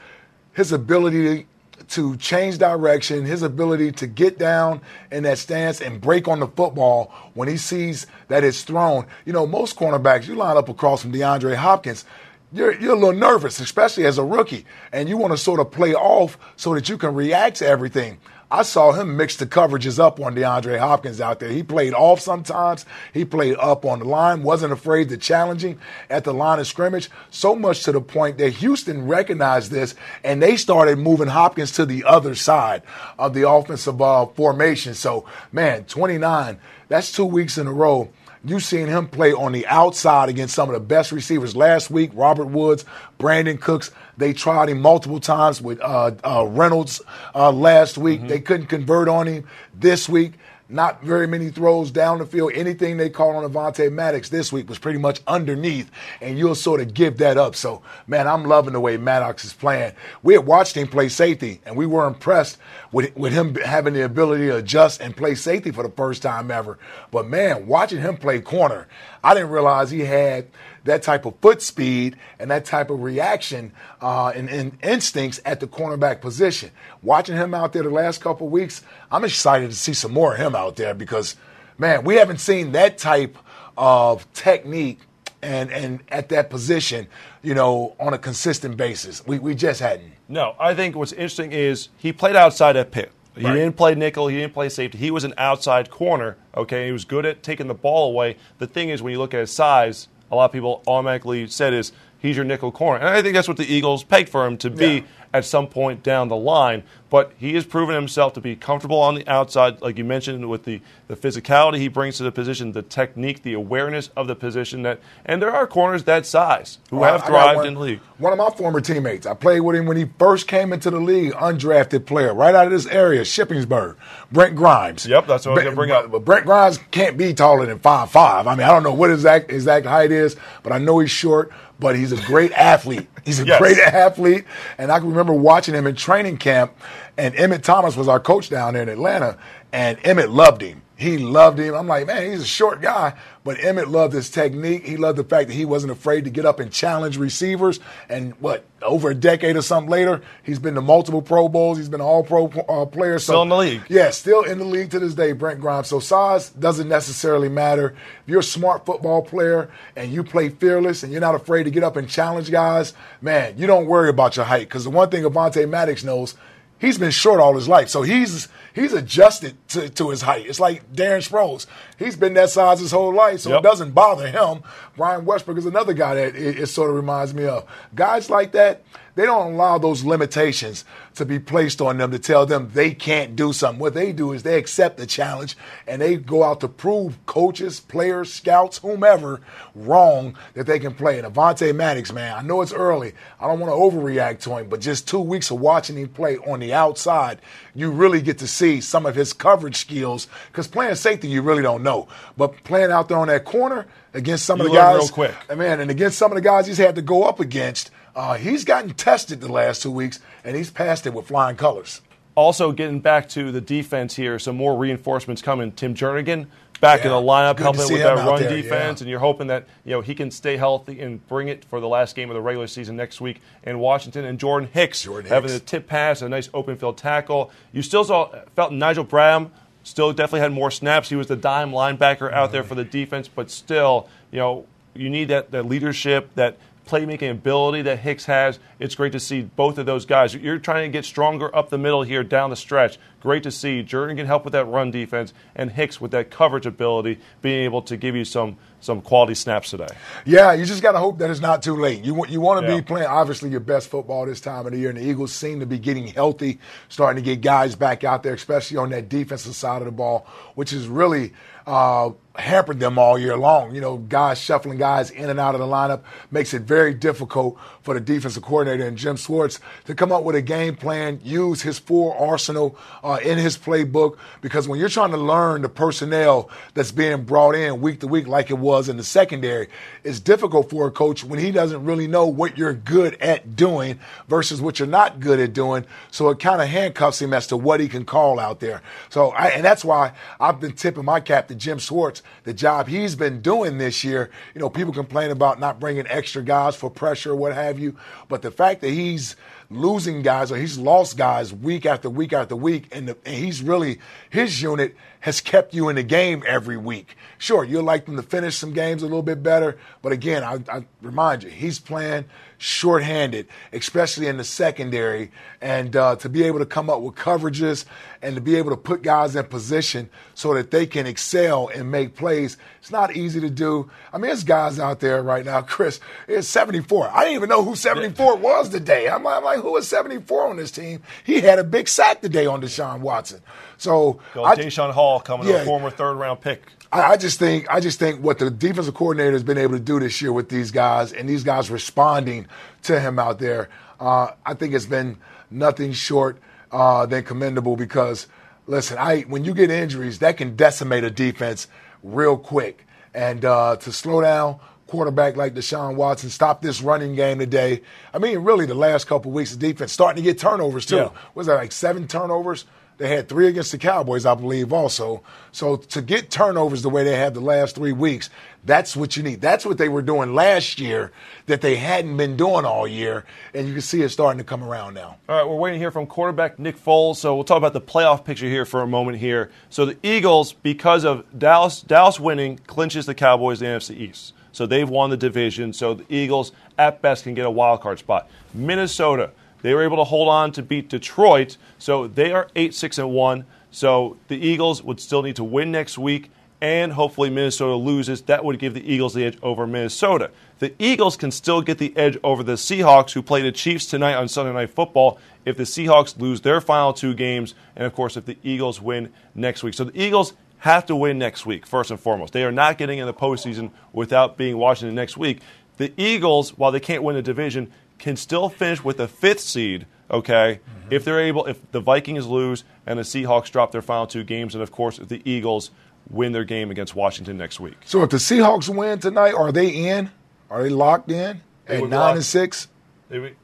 his 0.54 0.72
ability 0.72 1.48
to 1.92 2.16
change 2.18 2.58
direction, 2.58 3.26
his 3.26 3.44
ability 3.44 3.92
to 3.92 4.08
get 4.08 4.38
down 4.38 4.82
in 5.12 5.24
that 5.24 5.38
stance 5.38 5.82
and 5.82 6.00
break 6.00 6.28
on 6.28 6.40
the 6.40 6.48
football 6.48 7.12
when 7.34 7.48
he 7.48 7.58
sees 7.58 8.08
that 8.30 8.44
it's 8.44 8.64
thrown. 8.64 9.06
You 9.26 9.34
know, 9.34 9.46
most 9.46 9.76
cornerbacks, 9.76 10.28
you 10.28 10.36
line 10.36 10.58
up 10.58 10.70
across 10.70 11.02
from 11.02 11.12
DeAndre 11.12 11.56
Hopkins, 11.56 12.06
you're, 12.54 12.74
you're 12.80 12.94
a 12.94 13.00
little 13.00 13.14
nervous, 13.14 13.60
especially 13.60 14.06
as 14.06 14.18
a 14.18 14.24
rookie, 14.24 14.66
and 14.92 15.08
you 15.08 15.18
want 15.18 15.32
to 15.32 15.38
sort 15.38 15.60
of 15.60 15.72
play 15.72 15.94
off 15.94 16.38
so 16.56 16.74
that 16.74 16.90
you 16.90 16.98
can 16.98 17.14
react 17.14 17.58
to 17.58 17.68
everything. 17.68 18.20
I 18.52 18.64
saw 18.64 18.92
him 18.92 19.16
mix 19.16 19.38
the 19.38 19.46
coverages 19.46 19.98
up 19.98 20.20
on 20.20 20.36
DeAndre 20.36 20.78
Hopkins 20.78 21.22
out 21.22 21.40
there. 21.40 21.50
He 21.50 21.64
played 21.64 21.94
off 21.94 22.20
sometimes. 22.20 22.86
He 23.14 23.24
played 23.24 23.56
up 23.56 23.86
on 23.86 24.00
the 24.00 24.06
line, 24.06 24.44
wasn't 24.44 24.74
afraid 24.74 25.08
to 25.08 25.18
challenge 25.18 25.64
him 25.64 25.80
at 26.10 26.26
the 26.26 26.34
line 26.34 26.60
of 26.60 26.68
scrimmage, 26.68 27.10
so 27.30 27.56
much 27.56 27.84
to 27.84 27.94
the 27.94 28.02
point 28.02 28.38
that 28.40 28.50
Houston 28.56 29.08
recognized 29.08 29.72
this 29.72 29.96
and 30.26 30.44
they 30.44 30.58
started 30.58 31.00
moving 31.00 31.30
Hopkins 31.30 31.72
to 31.74 31.86
the 31.86 32.04
other 32.04 32.36
side 32.36 32.84
of 33.18 33.34
the 33.34 33.50
offensive 33.50 34.02
uh, 34.02 34.26
formation. 34.26 34.96
So, 34.96 35.26
man, 35.54 35.86
29, 35.86 36.60
that's 36.90 37.14
two 37.14 37.26
weeks 37.26 37.58
in 37.58 37.68
a 37.68 37.74
row 37.74 38.10
You've 38.44 38.64
seen 38.64 38.88
him 38.88 39.08
play 39.08 39.34
on 39.34 39.52
the 39.52 39.68
outside 39.68 40.28
against 40.28 40.56
some 40.56 40.68
of 40.68 40.74
the 40.74 40.80
best 40.80 41.12
receivers 41.12 41.56
last 41.56 41.92
week. 41.92 42.10
Robert 42.16 42.48
Woods, 42.48 42.86
Brandin 43.20 43.62
Cooks. 43.62 43.92
They 44.18 44.34
tried 44.34 44.70
him 44.70 44.82
multiple 44.82 45.20
times 45.20 45.62
with 45.62 45.80
uh, 45.82 46.12
uh, 46.24 46.46
Reynolds 46.48 47.02
uh, 47.34 47.52
last 47.52 47.98
week. 47.98 48.20
Mm-hmm. 48.20 48.30
They 48.30 48.40
couldn't 48.40 48.68
convert 48.68 49.08
on 49.08 49.28
him 49.28 49.48
this 49.74 50.08
week. 50.10 50.34
not 50.72 51.04
very 51.04 51.28
many 51.28 51.50
throws 51.50 51.92
down 51.92 52.20
the 52.20 52.26
field. 52.26 52.54
Anything 52.54 52.98
they 52.98 53.10
called 53.10 53.36
on 53.36 53.50
Avonte 53.50 53.92
Maddox 53.92 54.30
this 54.30 54.52
week 54.52 54.70
was 54.70 54.80
pretty 54.80 55.00
much 55.00 55.22
underneath, 55.28 55.92
and 56.22 56.38
you'll 56.38 56.56
sort 56.56 56.82
of 56.82 56.94
give 56.94 57.18
that 57.18 57.38
up. 57.38 57.56
So, 57.56 57.82
man, 58.08 58.28
I'm 58.28 58.46
loving 58.46 58.74
the 58.74 58.80
way 58.80 58.98
Maddox 58.98 59.46
is 59.46 59.54
playing. 59.54 59.94
We 60.24 60.34
had 60.34 60.46
watched 60.46 60.76
him 60.76 60.88
play 60.88 61.10
safety, 61.10 61.62
and 61.66 61.76
we 61.76 61.86
were 61.86 62.08
impressed 62.08 62.58
with, 62.92 63.16
with 63.16 63.34
him 63.34 63.56
having 63.56 63.94
the 63.94 64.06
ability 64.06 64.48
to 64.48 64.58
adjust 64.58 65.02
and 65.02 65.16
play 65.16 65.36
safety 65.36 65.72
for 65.72 65.84
the 65.84 65.94
first 65.94 66.22
time 66.22 66.50
ever. 66.50 66.80
But, 67.12 67.28
man, 67.28 67.68
watching 67.68 68.00
him 68.00 68.18
play 68.18 68.40
corner, 68.40 68.88
I 69.24 69.34
didn't 69.34 69.50
realize 69.50 69.92
he 69.92 70.02
had 70.02 70.48
that 70.84 71.04
type 71.04 71.26
of 71.26 71.36
foot 71.42 71.62
speed 71.62 72.18
and 72.40 72.50
that 72.52 72.66
type 72.66 72.90
of 72.90 73.02
reaction 73.02 73.72
uh, 74.02 74.32
and, 74.36 74.50
and, 74.50 74.78
instincts 74.84 75.40
at 75.46 75.60
the 75.60 75.68
cornerback 75.68 76.22
position. 76.22 76.72
Watching 77.02 77.36
him 77.36 77.54
out 77.54 77.74
there 77.74 77.84
the 77.84 77.90
last 77.90 78.22
couple 78.22 78.48
of 78.48 78.54
weeks, 78.54 78.82
I'm 79.12 79.24
excited 79.24 79.70
to 79.70 79.76
see 79.76 79.94
some 79.94 80.12
more 80.12 80.34
of 80.34 80.40
him 80.40 80.56
out 80.56 80.76
there 80.76 80.94
because, 80.94 81.36
man, 81.78 82.04
we 82.04 82.16
haven't 82.16 82.40
seen 82.40 82.72
that 82.72 82.98
type 82.98 83.38
of 83.78 84.32
technique 84.34 85.00
and, 85.42 85.72
and 85.72 86.02
at 86.10 86.30
that 86.30 86.50
position, 86.50 87.08
you 87.42 87.54
know, 87.54 87.96
on 88.00 88.14
a 88.14 88.18
consistent 88.18 88.78
basis. 88.78 89.26
We, 89.26 89.40
we 89.40 89.56
just 89.56 89.80
hadn't. 89.82 90.14
No, 90.28 90.56
I 90.60 90.74
think 90.74 90.96
what's 90.96 91.12
interesting 91.12 91.52
is 91.52 91.90
he 91.98 92.14
played 92.14 92.36
outside 92.36 92.76
at 92.76 92.92
Pitt. 92.92 93.12
He 93.36 93.46
Right. 93.46 93.54
didn't 93.54 93.78
play 93.78 93.96
nickel. 93.96 94.28
He 94.28 94.38
didn't 94.38 94.54
play 94.54 94.68
safety. 94.70 94.98
He 94.98 95.10
was 95.10 95.24
an 95.24 95.34
outside 95.38 95.90
corner. 95.90 96.38
Okay, 96.56 96.86
he 96.88 96.92
was 96.92 97.06
good 97.06 97.26
at 97.26 97.44
taking 97.44 97.68
the 97.68 97.74
ball 97.74 98.10
away. 98.12 98.36
The 98.60 98.68
thing 98.68 98.90
is, 98.90 99.02
when 99.02 99.14
you 99.14 99.20
look 99.20 99.34
at 99.34 99.40
his 99.40 99.52
size, 99.52 100.10
a 100.32 100.36
lot 100.36 100.46
of 100.46 100.52
people 100.52 100.82
automatically 100.88 101.48
said 101.48 101.74
is 101.74 101.92
he's 102.20 102.36
your 102.36 102.46
nickel 102.46 102.72
corner, 102.72 103.00
and 103.00 103.10
I 103.10 103.22
think 103.22 103.36
that's 103.36 103.48
what 103.48 103.58
the 103.58 103.66
Eagles 103.72 104.04
pegged 104.04 104.30
for 104.30 104.46
him 104.46 104.58
to 104.60 104.70
be 104.70 104.86
Yeah. 104.88 105.02
At 105.34 105.46
some 105.46 105.68
point 105.68 106.04
down 106.04 106.28
the 106.28 106.36
line. 106.36 106.84
But 107.10 107.32
he 107.38 107.54
has 107.56 107.66
proven 107.66 107.96
himself 107.96 108.34
to 108.34 108.42
be 108.42 108.56
comfortable 108.56 109.00
on 109.02 109.16
the 109.16 109.28
outside, 109.30 109.82
like 109.82 109.98
you 109.98 110.04
mentioned, 110.04 110.50
with 110.50 110.64
the, 110.64 110.82
the 111.08 111.16
physicality 111.16 111.78
he 111.78 111.88
brings 111.90 112.18
to 112.18 112.24
the 112.24 112.32
position, 112.32 112.72
the 112.74 112.82
technique, 112.82 113.44
the 113.44 113.54
awareness 113.54 114.10
of 114.16 114.28
the 114.28 114.36
position. 114.36 114.84
That 114.84 115.00
and 115.26 115.42
there 115.42 115.52
are 115.54 115.68
corners 115.68 116.04
that 116.06 116.26
size 116.26 116.80
who 116.90 116.98
Well, 116.98 117.14
have 117.18 117.26
thrived 117.26 117.58
one- 117.58 117.68
in 117.68 117.74
the 117.76 117.80
league. 117.80 118.00
One 118.18 118.34
of 118.34 118.38
my 118.40 118.50
former 118.52 118.82
teammates, 118.82 119.26
I 119.26 119.34
played 119.34 119.62
with 119.62 119.76
him 119.76 119.86
when 119.88 119.98
he 119.98 120.06
first 120.20 120.48
came 120.48 120.72
into 120.74 120.90
the 120.92 121.00
league, 121.00 121.34
undrafted 121.34 122.06
player, 122.06 122.34
right 122.34 122.54
out 122.54 122.66
of 122.68 122.72
this 122.72 122.86
area, 122.88 123.22
Shippensburg, 123.22 123.96
Brent 124.32 124.56
Grimes. 124.56 125.06
Yep, 125.08 125.28
that's 125.28 125.46
what 125.46 125.52
I 125.52 125.56
was 125.56 125.64
Brent- 125.64 125.66
gonna 125.66 125.76
bring 125.76 125.92
up. 125.92 126.12
But 126.12 126.24
Brent 126.26 126.46
Grimes 126.46 126.78
can't 126.92 127.18
be 127.18 127.34
taller 127.34 127.66
than 127.66 127.80
five 127.80 128.12
five. 128.12 128.48
I 128.48 128.56
mean, 128.56 128.68
I 128.68 128.72
don't 128.72 128.84
know 128.84 128.94
what 128.94 129.10
his 129.10 129.20
exact, 129.22 129.50
exact 129.52 129.86
height 129.86 130.12
is, 130.12 130.36
but 130.64 130.72
I 130.74 130.78
know 130.78 131.00
he's 131.00 131.10
short. 131.12 131.52
But 131.80 131.96
he's 131.96 132.12
a 132.12 132.22
great 132.28 132.52
athlete. 132.52 133.08
He's 133.26 133.40
a 133.40 133.46
Yes. 133.46 133.60
great 133.60 133.78
athlete, 133.80 134.46
and 134.78 134.92
I 134.92 135.00
can 135.00 135.10
remember 135.10 135.34
watching 135.34 135.74
him 135.76 135.88
in 135.88 135.96
training 135.96 136.38
camp. 136.38 136.74
And 137.18 137.36
Emmitt 137.36 137.62
Thomas 137.64 137.96
was 137.96 138.08
our 138.08 138.20
coach 138.20 138.50
down 138.50 138.74
there 138.74 138.84
in 138.84 138.90
Atlanta, 138.90 139.38
and 139.72 139.98
Emmitt 140.00 140.34
loved 140.34 140.62
him. 140.62 140.82
He 141.02 141.18
loved 141.18 141.58
him. 141.58 141.74
I'm 141.74 141.88
like, 141.88 142.06
man, 142.06 142.30
he's 142.30 142.42
a 142.42 142.46
short 142.46 142.80
guy, 142.80 143.14
but 143.44 143.58
Emmitt 143.58 143.90
loved 143.90 144.14
his 144.14 144.30
technique. 144.30 144.86
He 144.86 144.98
loved 144.98 145.18
the 145.18 145.24
fact 145.24 145.48
that 145.48 145.56
he 145.56 145.66
wasn't 145.66 145.92
afraid 145.92 146.26
to 146.26 146.30
get 146.30 146.46
up 146.46 146.60
and 146.60 146.72
challenge 146.72 147.18
receivers. 147.18 147.80
And 148.08 148.34
what, 148.40 148.66
over 148.84 149.10
a 149.10 149.16
decade 149.16 149.56
or 149.56 149.64
something 149.64 149.90
later, 149.90 150.22
he's 150.44 150.60
been 150.60 150.76
to 150.76 150.82
multiple 150.82 151.24
Pro 151.24 151.50
Bowls. 151.50 151.80
He's 151.80 151.90
been 151.90 152.02
an 152.02 152.06
All 152.06 152.24
Pro 152.24 152.48
uh, 152.48 152.86
player. 152.86 153.18
So, 153.18 153.34
Still 153.34 153.42
in 153.42 153.50
the 153.50 153.58
league. 153.58 153.82
Yeah, 153.90 154.12
still 154.12 154.44
in 154.44 154.60
the 154.60 154.66
league 154.66 154.92
to 154.92 155.00
this 155.00 155.16
day, 155.16 155.32
Brent 155.32 155.60
Grimes. 155.60 155.88
So 155.88 156.00
size 156.00 156.52
doesn't 156.52 156.88
necessarily 156.88 157.50
matter. 157.50 157.96
If 158.22 158.28
you're 158.30 158.42
a 158.42 158.44
smart 158.44 158.86
football 158.86 159.24
player 159.24 159.72
and 159.96 160.14
you 160.14 160.24
play 160.24 160.50
fearless 160.50 161.02
and 161.02 161.12
you're 161.12 161.22
not 161.22 161.34
afraid 161.34 161.64
to 161.64 161.72
get 161.72 161.84
up 161.84 161.96
and 161.96 162.08
challenge 162.08 162.52
guys, 162.52 162.94
man, 163.22 163.58
you 163.58 163.66
don't 163.66 163.88
worry 163.88 164.10
about 164.10 164.36
your 164.36 164.46
height. 164.46 164.68
Because 164.68 164.84
the 164.84 164.92
one 164.92 165.10
thing 165.10 165.24
Avonte 165.24 165.68
Maddox 165.68 166.04
knows, 166.04 166.36
he's 166.82 166.98
been 166.98 167.12
short 167.12 167.40
all 167.40 167.56
his 167.56 167.70
life. 167.70 167.88
So 167.88 168.02
he's 168.02 168.50
he's 168.74 168.92
adjusted 168.92 169.56
to, 169.70 169.90
to 169.92 170.10
his 170.10 170.22
height. 170.24 170.48
It's 170.48 170.60
like 170.60 170.92
Darren 170.92 171.26
Sproles. 171.28 171.68
He's 171.98 172.18
been 172.18 172.34
that 172.34 172.50
size 172.50 172.80
his 172.82 172.92
whole 172.92 173.14
life, 173.14 173.40
so 173.42 173.52
Yep. 173.52 173.60
it 173.60 173.64
doesn't 173.64 173.92
bother 173.92 174.28
him. 174.28 174.64
Brian 174.98 175.24
Westbrook 175.24 175.58
is 175.58 175.66
another 175.66 175.94
guy 175.94 176.16
that 176.16 176.36
it, 176.36 176.60
it 176.60 176.68
sort 176.68 176.90
of 176.90 176.96
reminds 176.98 177.34
me 177.34 177.46
of. 177.46 177.66
Guys 177.96 178.30
like 178.30 178.52
that, 178.54 178.84
they 179.22 179.28
don't 179.28 179.54
allow 179.54 179.78
those 179.78 180.04
limitations 180.04 180.84
to 181.14 181.26
be 181.26 181.38
placed 181.38 181.80
on 181.80 182.00
them 182.00 182.10
to 182.10 182.18
tell 182.18 182.48
them 182.48 182.72
they 182.74 182.92
can't 182.92 183.36
do 183.36 183.54
something. 183.54 183.80
What 183.80 183.94
they 183.94 184.12
do 184.14 184.32
is 184.32 184.42
they 184.42 184.58
accept 184.58 184.98
the 184.98 185.06
challenge 185.06 185.56
and 185.86 186.02
they 186.02 186.16
go 186.16 186.44
out 186.44 186.60
to 186.62 186.68
prove 186.68 187.24
coaches, 187.28 187.80
players, 187.80 188.34
scouts, 188.34 188.80
whomever 188.80 189.40
wrong 189.76 190.36
that 190.56 190.66
they 190.66 190.80
can 190.80 190.96
play. 190.96 191.20
And 191.20 191.32
Avonte 191.32 191.76
Maddox, 191.76 192.12
man, 192.12 192.36
I 192.36 192.42
know 192.42 192.64
it's 192.64 192.74
early. 192.74 193.14
I 193.40 193.46
don't 193.46 193.60
want 193.60 193.72
to 193.72 193.76
overreact 193.76 194.40
to 194.42 194.58
him, 194.58 194.70
but 194.70 194.82
just 194.82 195.08
two 195.08 195.20
weeks 195.20 195.52
of 195.52 195.60
watching 195.60 195.98
him 195.98 196.10
play 196.10 196.38
on 196.38 196.60
the 196.60 196.74
outside, 196.74 197.38
you 197.76 197.92
really 197.92 198.22
get 198.24 198.40
to 198.40 198.48
see 198.48 198.82
some 198.82 199.06
of 199.06 199.14
his 199.14 199.34
coverage 199.34 199.76
skills. 199.76 200.28
Because 200.48 200.68
playing 200.68 200.96
safety, 200.96 201.28
you 201.28 201.44
really 201.44 201.62
don't 201.62 201.84
know. 201.84 202.08
But 202.38 202.64
playing 202.64 202.92
out 202.92 203.08
there 203.08 203.20
on 203.20 203.28
that 203.28 203.46
corner 203.46 203.86
against 204.16 204.48
some 204.48 204.58
You 204.58 204.66
of 204.66 204.72
the 204.72 204.78
guys, 204.78 204.98
real 204.98 205.08
quick. 205.10 205.58
man, 205.58 205.80
and 205.80 205.92
against 205.92 206.18
some 206.18 206.32
of 206.32 206.36
the 206.36 206.42
guys 206.42 206.66
he's 206.66 206.80
had 206.80 206.96
to 206.96 207.04
go 207.04 207.22
up 207.24 207.40
against, 207.40 207.92
uh, 208.16 208.36
he's 208.36 208.64
gotten 208.66 208.94
tested 208.94 209.42
the 209.42 209.52
last 209.52 209.82
two 209.82 209.92
weeks, 209.92 210.20
and 210.44 210.56
he's 210.56 210.70
passed 210.70 211.06
it 211.08 211.14
with 211.14 211.28
flying 211.28 211.56
colors. 211.56 212.02
Also, 212.36 212.72
getting 212.72 213.00
back 213.00 213.28
to 213.30 213.52
the 213.52 213.62
defense 213.62 214.16
here, 214.16 214.40
some 214.40 214.56
more 214.56 214.78
reinforcements 214.78 215.42
coming. 215.42 215.72
Tim 215.72 215.94
Jernigan 215.94 216.48
back 216.80 217.04
in 217.04 217.12
the 217.12 217.16
lineup, 217.16 217.60
helping 217.60 217.82
with 217.82 218.02
that 218.02 218.16
run 218.16 218.42
there, 218.42 218.50
defense, 218.50 219.00
yeah. 219.00 219.04
and 219.04 219.10
you're 219.10 219.20
hoping 219.20 219.48
that 219.48 219.68
you 219.86 219.92
know 219.92 220.02
he 220.02 220.16
can 220.16 220.32
stay 220.32 220.58
healthy 220.58 221.00
and 221.02 221.26
bring 221.28 221.50
it 221.50 221.64
for 221.66 221.80
the 221.80 221.88
last 221.88 222.16
game 222.16 222.30
of 222.30 222.34
the 222.34 222.42
regular 222.42 222.68
season 222.68 222.96
next 222.96 223.22
week 223.22 223.42
in 223.64 223.80
Washington. 223.80 224.26
And 224.26 224.40
Jordan 224.40 224.70
Hicks 224.72 225.04
having 225.04 225.26
Hicks. 225.26 225.56
a 225.56 225.60
tip 225.60 225.88
pass, 225.88 226.22
a 226.22 226.30
nice 226.30 226.50
open 226.54 226.78
field 226.78 226.98
tackle. 226.98 227.52
You 227.72 227.82
still 227.82 228.04
saw 228.04 228.34
felt 228.56 228.74
Nigel 228.74 229.06
Bradham 229.06 229.52
still 229.84 230.12
definitely 230.14 230.42
had 230.42 230.52
more 230.52 230.72
snaps. 230.72 231.10
He 231.10 231.16
was 231.16 231.28
the 231.28 231.36
dime 231.36 231.72
linebacker 231.72 232.32
out 232.32 232.52
there 232.52 232.64
for 232.64 232.76
the 232.76 232.84
defense, 232.84 233.28
but 233.28 233.50
still, 233.50 234.08
you 234.32 234.40
know, 234.40 234.66
you 234.94 235.10
need 235.10 235.30
that, 235.30 235.52
that 235.52 235.66
leadership, 235.66 236.30
that 236.36 236.58
playmaking 236.88 237.32
ability 237.32 237.84
that 237.84 238.00
Hicks 238.00 238.26
has. 238.26 238.60
It's 238.80 238.96
great 238.96 239.12
to 239.14 239.20
see 239.20 239.42
both 239.42 239.78
of 239.78 239.86
those 239.86 240.06
guys. 240.06 240.34
You're 240.34 240.60
trying 240.60 240.90
to 240.90 240.94
get 240.94 241.06
stronger 241.06 241.56
up 241.56 241.70
the 241.70 241.78
middle 241.78 242.04
here 242.04 242.24
down 242.24 242.50
the 242.50 242.56
stretch. 242.56 242.98
Great 243.22 243.44
to 243.44 243.52
see 243.52 243.84
Jordan 243.84 244.18
can 244.18 244.26
help 244.26 244.44
with 244.44 244.54
that 244.54 244.66
run 244.66 244.90
defense 244.92 245.34
and 245.56 245.72
Hicks 245.72 246.02
with 246.02 246.12
that 246.12 246.32
coverage 246.32 246.66
ability 246.66 247.20
being 247.42 247.64
able 247.66 247.82
to 247.84 247.98
give 247.98 248.16
you 248.16 248.26
some 248.26 248.58
some 248.84 249.00
quality 249.00 249.36
snaps 249.36 249.70
today. 249.70 249.86
Yeah, 250.26 250.54
you 250.54 250.66
just 250.66 250.82
got 250.82 250.94
to 250.94 250.98
hope 250.98 251.20
that 251.20 251.30
it's 251.30 251.40
not 251.40 251.62
too 251.62 251.76
late. 251.76 252.04
You 252.04 252.16
want 252.16 252.32
you 252.32 252.42
want 252.42 252.66
to 252.66 252.72
Yeah. 252.72 252.80
be 252.80 252.84
playing 252.84 253.06
obviously 253.06 253.52
your 253.52 253.60
best 253.60 253.90
football 253.90 254.26
this 254.26 254.42
time 254.42 254.66
of 254.66 254.72
the 254.72 254.80
year, 254.80 254.90
and 254.90 254.98
the 254.98 255.04
Eagles 255.08 255.32
seem 255.32 255.60
to 255.60 255.68
be 255.68 255.78
getting 255.78 256.08
healthy, 256.08 256.58
starting 256.90 257.24
to 257.24 257.26
get 257.30 257.42
guys 257.42 257.76
back 257.76 258.04
out 258.04 258.24
there, 258.24 258.34
especially 258.34 258.78
on 258.78 258.90
that 258.90 259.08
defensive 259.08 259.56
side 259.56 259.84
of 259.84 259.86
the 259.86 259.92
ball, 259.92 260.26
which 260.56 260.74
is 260.74 260.88
really 260.88 261.32
uh, 261.68 262.10
hampered 262.36 262.80
them 262.80 262.98
all 262.98 263.20
year 263.20 263.38
long. 263.38 263.76
You 263.76 263.82
know, 263.82 263.98
guys 263.98 264.40
shuffling 264.40 264.78
guys 264.78 265.12
in 265.12 265.30
and 265.30 265.40
out 265.40 265.56
of 265.56 265.60
the 265.60 265.68
lineup 265.68 266.02
makes 266.32 266.54
it 266.54 266.62
very 266.64 266.94
difficult 266.94 267.60
for 267.82 267.94
the 267.94 268.00
defensive 268.00 268.44
coordinator 268.44 268.88
and 268.88 268.98
Jim 268.98 269.16
Schwartz 269.16 269.60
to 269.86 269.96
come 269.96 270.12
up 270.12 270.24
with 270.24 270.36
a 270.36 270.42
game 270.42 270.76
plan, 270.76 271.20
use 271.24 271.62
his 271.62 271.80
full 271.80 272.14
arsenal 272.14 272.78
uh, 273.04 273.20
in 273.24 273.38
his 273.38 273.58
playbook. 273.58 274.18
Because 274.42 274.68
when 274.68 274.80
you're 274.80 274.90
trying 274.90 275.12
to 275.12 275.18
learn 275.18 275.62
the 275.62 275.70
personnel 275.70 276.50
that's 276.74 276.92
being 276.92 277.24
brought 277.24 277.56
in 277.56 277.82
week 277.82 278.00
to 278.02 278.08
week, 278.08 278.28
like 278.28 278.50
it 278.50 278.58
was 278.58 278.88
in 278.88 278.98
the 278.98 279.04
secondary, 279.04 279.68
it's 280.04 280.20
difficult 280.20 280.70
for 280.70 280.88
a 280.88 280.92
coach 280.92 281.24
when 281.24 281.40
he 281.40 281.52
doesn't 281.52 281.84
really 281.84 282.08
know 282.08 282.28
what 282.28 282.58
you're 282.58 282.74
good 282.74 283.16
at 283.16 283.56
doing 283.56 284.00
versus 284.28 284.62
what 284.62 284.80
you're 284.80 284.88
not 284.88 285.20
good 285.20 285.40
at 285.40 285.54
doing. 285.54 285.86
So 286.12 286.30
it 286.30 286.40
kind 286.40 286.62
of 286.62 286.68
handcuffs 286.68 287.22
him 287.22 287.34
as 287.34 287.48
to 287.48 287.58
what 287.58 287.80
he 287.80 287.88
can 287.88 288.06
call 288.06 288.40
out 288.40 288.60
there. 288.60 288.82
So, 289.10 289.30
I, 289.32 289.48
and 289.50 289.66
that's 289.66 289.84
why 289.84 290.14
I've 290.40 290.60
been 290.60 290.74
tipping 290.74 291.06
my 291.06 291.20
cap 291.20 291.48
to 291.48 291.56
Jim 291.56 291.80
Schwartz, 291.80 292.22
the 292.44 292.54
job 292.54 292.88
he's 292.88 293.16
been 293.16 293.42
doing 293.42 293.78
this 293.78 294.04
year. 294.04 294.30
You 294.54 294.62
know, 294.62 294.70
people 294.70 294.94
complain 294.94 295.32
about 295.32 295.60
not 295.60 295.80
bringing 295.80 296.08
extra 296.08 296.44
guys 296.44 296.76
for 296.76 296.90
pressure 296.90 297.32
or 297.32 297.36
what 297.36 297.54
have 297.54 297.80
you, 297.80 297.96
but 298.28 298.42
the 298.42 298.52
fact 298.52 298.82
that 298.82 298.90
he's 298.92 299.36
losing 299.70 300.22
guys 300.22 300.52
or 300.52 300.58
he's 300.58 300.78
lost 300.78 301.18
guys 301.18 301.54
week 301.54 301.86
after 301.86 302.10
week 302.10 302.34
after 302.34 302.56
week, 302.56 302.88
and, 302.92 303.08
the, 303.08 303.18
and 303.26 303.36
he's 303.36 303.62
really 303.62 304.00
his 304.30 304.62
unit 304.62 304.96
has 305.22 305.40
kept 305.40 305.74
you 305.74 305.88
in 305.88 305.96
the 305.96 306.04
game 306.04 306.44
every 306.48 306.78
week. 306.78 307.16
Sure, 307.38 307.64
you'd 307.64 307.84
like 307.84 308.06
them 308.06 308.16
to 308.18 308.24
finish 308.24 308.58
some 308.58 308.74
games 308.74 309.02
a 309.02 309.06
little 309.06 309.22
bit 309.22 309.42
better, 309.42 309.78
but 310.02 310.12
again, 310.12 310.44
I, 310.44 310.60
I 310.68 310.86
remind 311.02 311.44
you, 311.44 311.50
he's 311.50 311.80
playing 311.80 312.26
shorthanded, 312.58 313.48
especially 313.72 314.28
in 314.28 314.38
the 314.38 314.44
secondary, 314.44 315.32
and 315.62 315.96
uh, 315.96 316.16
to 316.18 316.30
be 316.30 316.44
able 316.44 316.60
to 316.60 316.66
come 316.66 316.90
up 316.90 317.02
with 317.02 317.16
coverages 317.16 317.86
and 318.22 318.36
to 318.36 318.42
be 318.42 318.56
able 318.56 318.70
to 318.70 318.78
put 318.78 319.02
guys 319.02 319.36
in 319.36 319.44
position 319.46 320.10
so 320.36 320.54
that 320.54 320.70
they 320.72 320.86
can 320.86 321.08
excel 321.08 321.68
and 321.70 321.90
make 321.90 322.16
plays. 322.16 322.56
It's 322.80 322.92
not 322.92 323.16
easy 323.16 323.40
to 323.42 323.50
do. 323.50 323.90
I 324.14 324.18
mean, 324.18 324.28
there's 324.28 324.44
guys 324.44 324.80
out 324.80 325.00
there 325.00 325.22
right 325.24 325.44
now, 325.46 325.62
Chris. 325.64 326.00
It's 326.28 326.48
74. 326.48 327.10
I 327.10 327.22
didn't 327.24 327.36
even 327.36 327.50
know 327.50 327.64
who 327.64 327.76
74 327.76 328.38
was 328.38 328.70
today. 328.70 329.10
I'm 329.10 329.24
like, 329.24 329.38
I'm 329.38 329.44
like, 329.44 329.60
who 329.60 329.76
is 329.78 329.88
74 329.88 330.50
on 330.50 330.58
this 330.58 330.72
team? 330.72 331.02
He 331.24 331.42
had 331.42 331.58
a 331.60 331.64
big 331.64 331.88
sack 331.88 332.22
today 332.22 332.46
on 332.46 332.62
Deshaun 332.62 333.00
Watson. 333.00 333.42
So 333.78 334.20
Go 334.34 334.44
I- 334.44 334.56
Daeshon 334.56 334.92
Hall 334.92 335.20
coming, 335.20 335.48
Yeah. 335.48 335.56
a 335.62 335.66
former 335.66 335.90
third 335.90 336.14
round 336.16 336.42
pick. 336.42 336.62
I, 336.94 337.14
I 337.14 337.18
just 337.18 337.40
think 337.40 337.68
I 337.70 337.80
just 337.80 337.98
think 338.00 338.22
what 338.22 338.38
the 338.38 338.52
defensive 338.52 338.94
coordinator 338.94 339.32
has 339.32 339.44
been 339.44 339.58
able 339.58 339.74
to 339.74 339.80
do 339.80 340.00
this 340.00 340.22
year 340.22 340.32
with 340.34 340.50
these 340.50 340.72
guys 340.72 341.14
and 341.14 341.28
these 341.28 341.44
guys 341.44 341.72
responding 341.72 342.48
to 342.84 343.00
him 343.00 343.18
out 343.18 343.40
there, 343.40 343.70
uh, 344.00 344.32
I 344.46 344.54
think 344.56 344.74
it's 344.74 344.86
been 344.86 345.18
nothing 345.50 345.94
short 345.94 346.38
uh, 346.72 347.06
than 347.06 347.24
commendable 347.24 347.76
because. 347.76 348.28
listen, 348.68 348.98
I 348.98 349.22
when 349.22 349.44
you 349.44 349.54
get 349.54 349.72
injuries, 349.72 350.20
that 350.20 350.38
can 350.38 350.56
decimate 350.56 351.04
a 351.04 351.10
defense 351.10 351.68
real 352.04 352.38
quick. 352.38 352.86
And 353.14 353.44
uh, 353.44 353.76
to 353.78 353.92
slow 353.92 354.22
down 354.22 354.60
quarterback 354.88 355.36
like 355.36 355.54
Deshaun 355.54 355.96
Watson, 355.96 356.30
stop 356.30 356.62
this 356.62 356.82
running 356.82 357.16
game 357.16 357.40
today. 357.40 357.82
I 358.14 358.20
mean, 358.20 358.40
really, 358.40 358.66
the 358.66 358.76
last 358.76 359.08
couple 359.08 359.32
of 359.32 359.36
weeks, 359.36 359.52
the 359.56 359.58
defense 359.58 359.92
starting 359.92 360.24
to 360.24 360.30
get 360.30 360.40
turnovers 360.40 360.86
too. 360.86 360.98
Yeah. 360.98 361.10
Was 361.34 361.48
that 361.48 361.56
like 361.56 361.72
seven 361.72 362.08
turnovers? 362.08 362.66
They 363.02 363.16
had 363.16 363.28
three 363.28 363.48
against 363.48 363.72
the 363.72 363.80
Cowboys, 363.80 364.28
I 364.28 364.36
believe, 364.36 364.72
also. 364.72 365.24
So 365.52 365.76
to 365.76 366.04
get 366.04 366.30
turnovers 366.30 366.84
the 366.84 366.90
way 366.90 367.04
they 367.04 367.16
have 367.16 367.34
the 367.34 367.40
last 367.40 367.74
three 367.74 367.94
weeks, 367.94 368.30
that's 368.64 368.96
what 368.96 369.18
you 369.18 369.24
need. 369.24 369.42
That's 369.42 369.66
what 369.66 369.80
they 369.80 369.90
were 369.90 370.04
doing 370.04 370.36
last 370.36 370.80
year 370.80 371.12
that 371.48 371.62
they 371.62 371.78
hadn't 371.78 372.16
been 372.16 372.38
doing 372.38 372.64
all 372.64 372.88
year, 372.88 373.26
and 373.56 373.68
you 373.68 373.74
can 373.74 373.82
see 373.82 374.04
it 374.04 374.10
starting 374.10 374.38
to 374.38 374.44
come 374.44 374.64
around 374.64 374.94
now. 374.94 375.18
All 375.28 375.36
right, 375.36 375.50
we're 375.50 375.58
waiting 375.58 375.80
here 375.80 375.90
from 375.90 376.06
quarterback 376.06 376.60
Nick 376.60 376.78
Foles. 376.78 377.16
So 377.16 377.34
we'll 377.34 377.44
talk 377.44 377.58
about 377.58 377.74
the 377.74 377.82
playoff 377.82 378.24
picture 378.24 378.46
here 378.46 378.66
for 378.66 378.84
a 378.84 378.88
moment 378.88 379.18
here. 379.18 379.50
So 379.72 379.88
the 379.88 379.98
Eagles, 380.04 380.54
because 380.54 381.04
of 381.04 381.26
Dallas, 381.40 381.82
Dallas 381.82 382.20
winning, 382.20 382.60
clinches 382.68 383.08
the 383.08 383.16
Cowboys 383.16 383.62
the 383.62 383.66
NFC 383.66 383.98
East. 383.98 384.34
So 384.52 384.68
they've 384.68 384.88
won 384.88 385.10
the 385.10 385.18
division. 385.18 385.74
So 385.74 385.96
the 385.96 386.06
Eagles, 386.08 386.52
at 386.78 387.02
best, 387.02 387.24
can 387.24 387.34
get 387.34 387.48
a 387.48 387.50
wild 387.50 387.82
card 387.82 387.98
spot. 387.98 388.30
Minnesota, 388.54 389.32
they 389.62 389.74
were 389.74 389.84
able 389.84 389.98
to 389.98 390.04
hold 390.04 390.30
on 390.30 390.52
to 390.54 390.64
beat 390.64 390.90
Detroit. 390.90 391.58
So 391.78 392.08
they 392.08 392.32
are 392.32 392.48
eight 392.56 392.74
six 392.74 392.98
and 392.98 393.12
one. 393.12 393.46
So 393.72 394.18
the 394.28 394.38
Eagles 394.38 394.84
would 394.84 395.00
still 395.00 395.22
need 395.22 395.38
to 395.38 395.44
win 395.44 395.72
next 395.72 395.98
week 395.98 396.32
and 396.62 396.94
hopefully 396.94 397.32
Minnesota 397.32 397.76
loses, 397.76 398.22
that 398.24 398.46
would 398.46 398.60
give 398.60 398.76
the 398.76 398.94
Eagles 398.94 399.16
the 399.16 399.26
edge 399.26 399.38
over 399.42 399.66
Minnesota. 399.66 400.30
The 400.60 400.74
Eagles 400.78 401.18
can 401.18 401.32
still 401.32 401.62
get 401.64 401.80
the 401.80 401.96
edge 401.98 402.20
over 402.24 402.44
the 402.44 402.54
Seahawks, 402.54 403.14
who 403.14 403.24
play 403.24 403.42
the 403.42 403.52
Chiefs 403.52 403.88
tonight 403.88 404.14
on 404.14 404.28
Sunday 404.28 404.54
Night 404.54 404.70
Football, 404.70 405.20
if 405.44 405.58
the 405.58 405.64
Seahawks 405.64 406.20
lose 406.20 406.42
their 406.42 406.62
final 406.62 406.94
two 406.94 407.16
games, 407.16 407.56
and 407.76 407.88
of 407.88 407.96
course, 407.96 408.16
if 408.16 408.26
the 408.26 408.38
Eagles 408.44 408.80
win 408.80 409.12
next 409.34 409.64
week. 409.64 409.74
So 409.74 409.86
the 409.86 410.00
Eagles 410.00 410.34
have 410.60 410.86
to 410.86 410.96
win 410.96 411.18
next 411.18 411.48
week, 411.48 411.66
first 411.66 411.90
and 411.90 412.00
foremost. 412.00 412.32
They 412.32 412.44
are 412.44 412.52
not 412.52 412.78
getting 412.78 413.00
in 413.00 413.08
the 413.08 413.14
postseason 413.14 413.72
without 413.92 414.38
being 414.38 414.56
Washington 414.56 414.94
next 414.94 415.18
week. 415.18 415.40
The 415.78 415.92
Eagles, 415.98 416.56
while 416.56 416.72
they 416.72 416.80
can't 416.80 417.02
win 417.02 417.16
the 417.16 417.24
division, 417.24 417.72
can 418.02 418.18
still 418.18 418.50
finish 418.50 418.84
with 418.84 418.98
the 418.98 419.08
fifth 419.08 419.40
seed, 419.40 419.86
okay, 420.10 420.60
mm-hmm. 420.60 420.94
if 420.94 421.06
they're 421.06 421.22
able, 421.22 421.46
if 421.46 421.72
the 421.72 421.80
Vikings 421.80 422.28
lose 422.28 422.66
and 422.86 423.00
the 423.00 423.04
Seahawks 423.04 423.50
drop 423.50 423.72
their 423.72 423.82
final 423.82 424.08
two 424.08 424.24
games, 424.26 424.54
and 424.54 424.62
of 424.62 424.72
course, 424.72 425.00
if 425.00 425.08
the 425.08 425.22
Eagles 425.24 425.72
win 426.10 426.34
their 426.34 426.44
game 426.44 426.72
against 426.72 426.96
Washington 426.96 427.38
next 427.38 427.60
week. 427.60 427.78
So 427.86 428.04
if 428.04 428.10
the 428.10 428.18
Seahawks 428.18 428.68
win 428.68 429.00
tonight, 429.00 429.34
are 429.34 429.52
they 429.52 429.70
in? 429.70 430.12
Are 430.50 430.64
they 430.64 430.70
locked 430.70 431.10
in 431.10 431.42
They 431.68 431.78
at 431.78 431.82
nine 431.84 431.90
lock- 431.92 432.16
and 432.16 432.26
six? 432.26 432.68
They 433.08 433.20
would- 433.20 433.36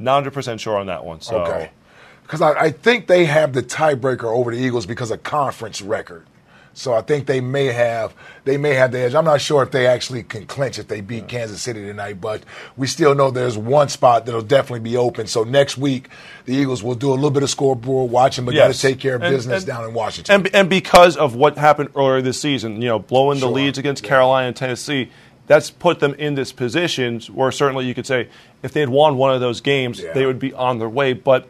100% 0.00 0.60
sure 0.60 0.76
on 0.76 0.86
that 0.86 1.04
one. 1.04 1.20
So. 1.20 1.38
Okay. 1.38 1.70
Because 2.22 2.42
I, 2.42 2.52
I 2.54 2.70
think 2.70 3.06
they 3.06 3.26
have 3.26 3.52
the 3.52 3.62
tiebreaker 3.62 4.24
over 4.24 4.54
the 4.54 4.60
Eagles 4.60 4.86
because 4.86 5.10
of 5.10 5.22
conference 5.22 5.80
record. 5.80 6.26
So 6.74 6.92
I 6.92 7.00
think 7.02 7.26
they 7.26 7.40
may 7.40 7.66
have 7.66 8.14
they 8.44 8.56
may 8.56 8.74
have 8.74 8.92
the 8.92 8.98
edge. 8.98 9.14
I'm 9.14 9.24
not 9.24 9.40
sure 9.40 9.62
if 9.62 9.70
they 9.70 9.86
actually 9.86 10.22
can 10.24 10.44
clinch 10.46 10.78
if 10.78 10.88
they 10.88 11.00
beat 11.00 11.28
Kansas 11.28 11.62
City 11.62 11.80
tonight, 11.82 12.20
but 12.20 12.42
we 12.76 12.86
still 12.86 13.14
know 13.14 13.30
there's 13.30 13.56
one 13.56 13.88
spot 13.88 14.26
that'll 14.26 14.42
definitely 14.42 14.80
be 14.80 14.96
open. 14.96 15.26
So 15.26 15.44
next 15.44 15.78
week 15.78 16.08
the 16.44 16.54
Eagles 16.54 16.82
will 16.82 16.96
do 16.96 17.10
a 17.10 17.14
little 17.14 17.30
bit 17.30 17.42
of 17.42 17.50
scoreboard 17.50 18.10
watching, 18.10 18.44
but 18.44 18.54
got 18.54 18.72
to 18.72 18.78
take 18.78 18.98
care 19.00 19.14
of 19.14 19.22
And- 19.22 19.34
business 19.34 19.62
and- 19.62 19.66
down 19.66 19.88
in 19.88 19.94
Washington. 19.94 20.34
And, 20.34 20.54
and 20.54 20.68
because 20.68 21.16
of 21.16 21.34
what 21.34 21.56
happened 21.56 21.90
earlier 21.96 22.20
this 22.20 22.40
season, 22.40 22.82
you 22.82 22.88
know, 22.88 22.98
blowing 22.98 23.40
the 23.40 23.48
leads 23.50 23.78
against 23.78 24.02
Carolina 24.02 24.48
and 24.48 24.56
Tennessee, 24.56 25.10
that's 25.46 25.70
put 25.70 26.00
them 26.00 26.14
in 26.14 26.34
this 26.34 26.52
position 26.52 27.20
where 27.32 27.52
certainly 27.52 27.86
you 27.86 27.94
could 27.94 28.06
say 28.06 28.28
if 28.62 28.72
they 28.72 28.80
had 28.80 28.88
won 28.88 29.16
one 29.16 29.32
of 29.34 29.40
those 29.40 29.60
games, 29.60 30.02
they 30.14 30.26
would 30.26 30.38
be 30.38 30.52
on 30.54 30.78
their 30.78 30.88
way. 30.88 31.12
But 31.12 31.48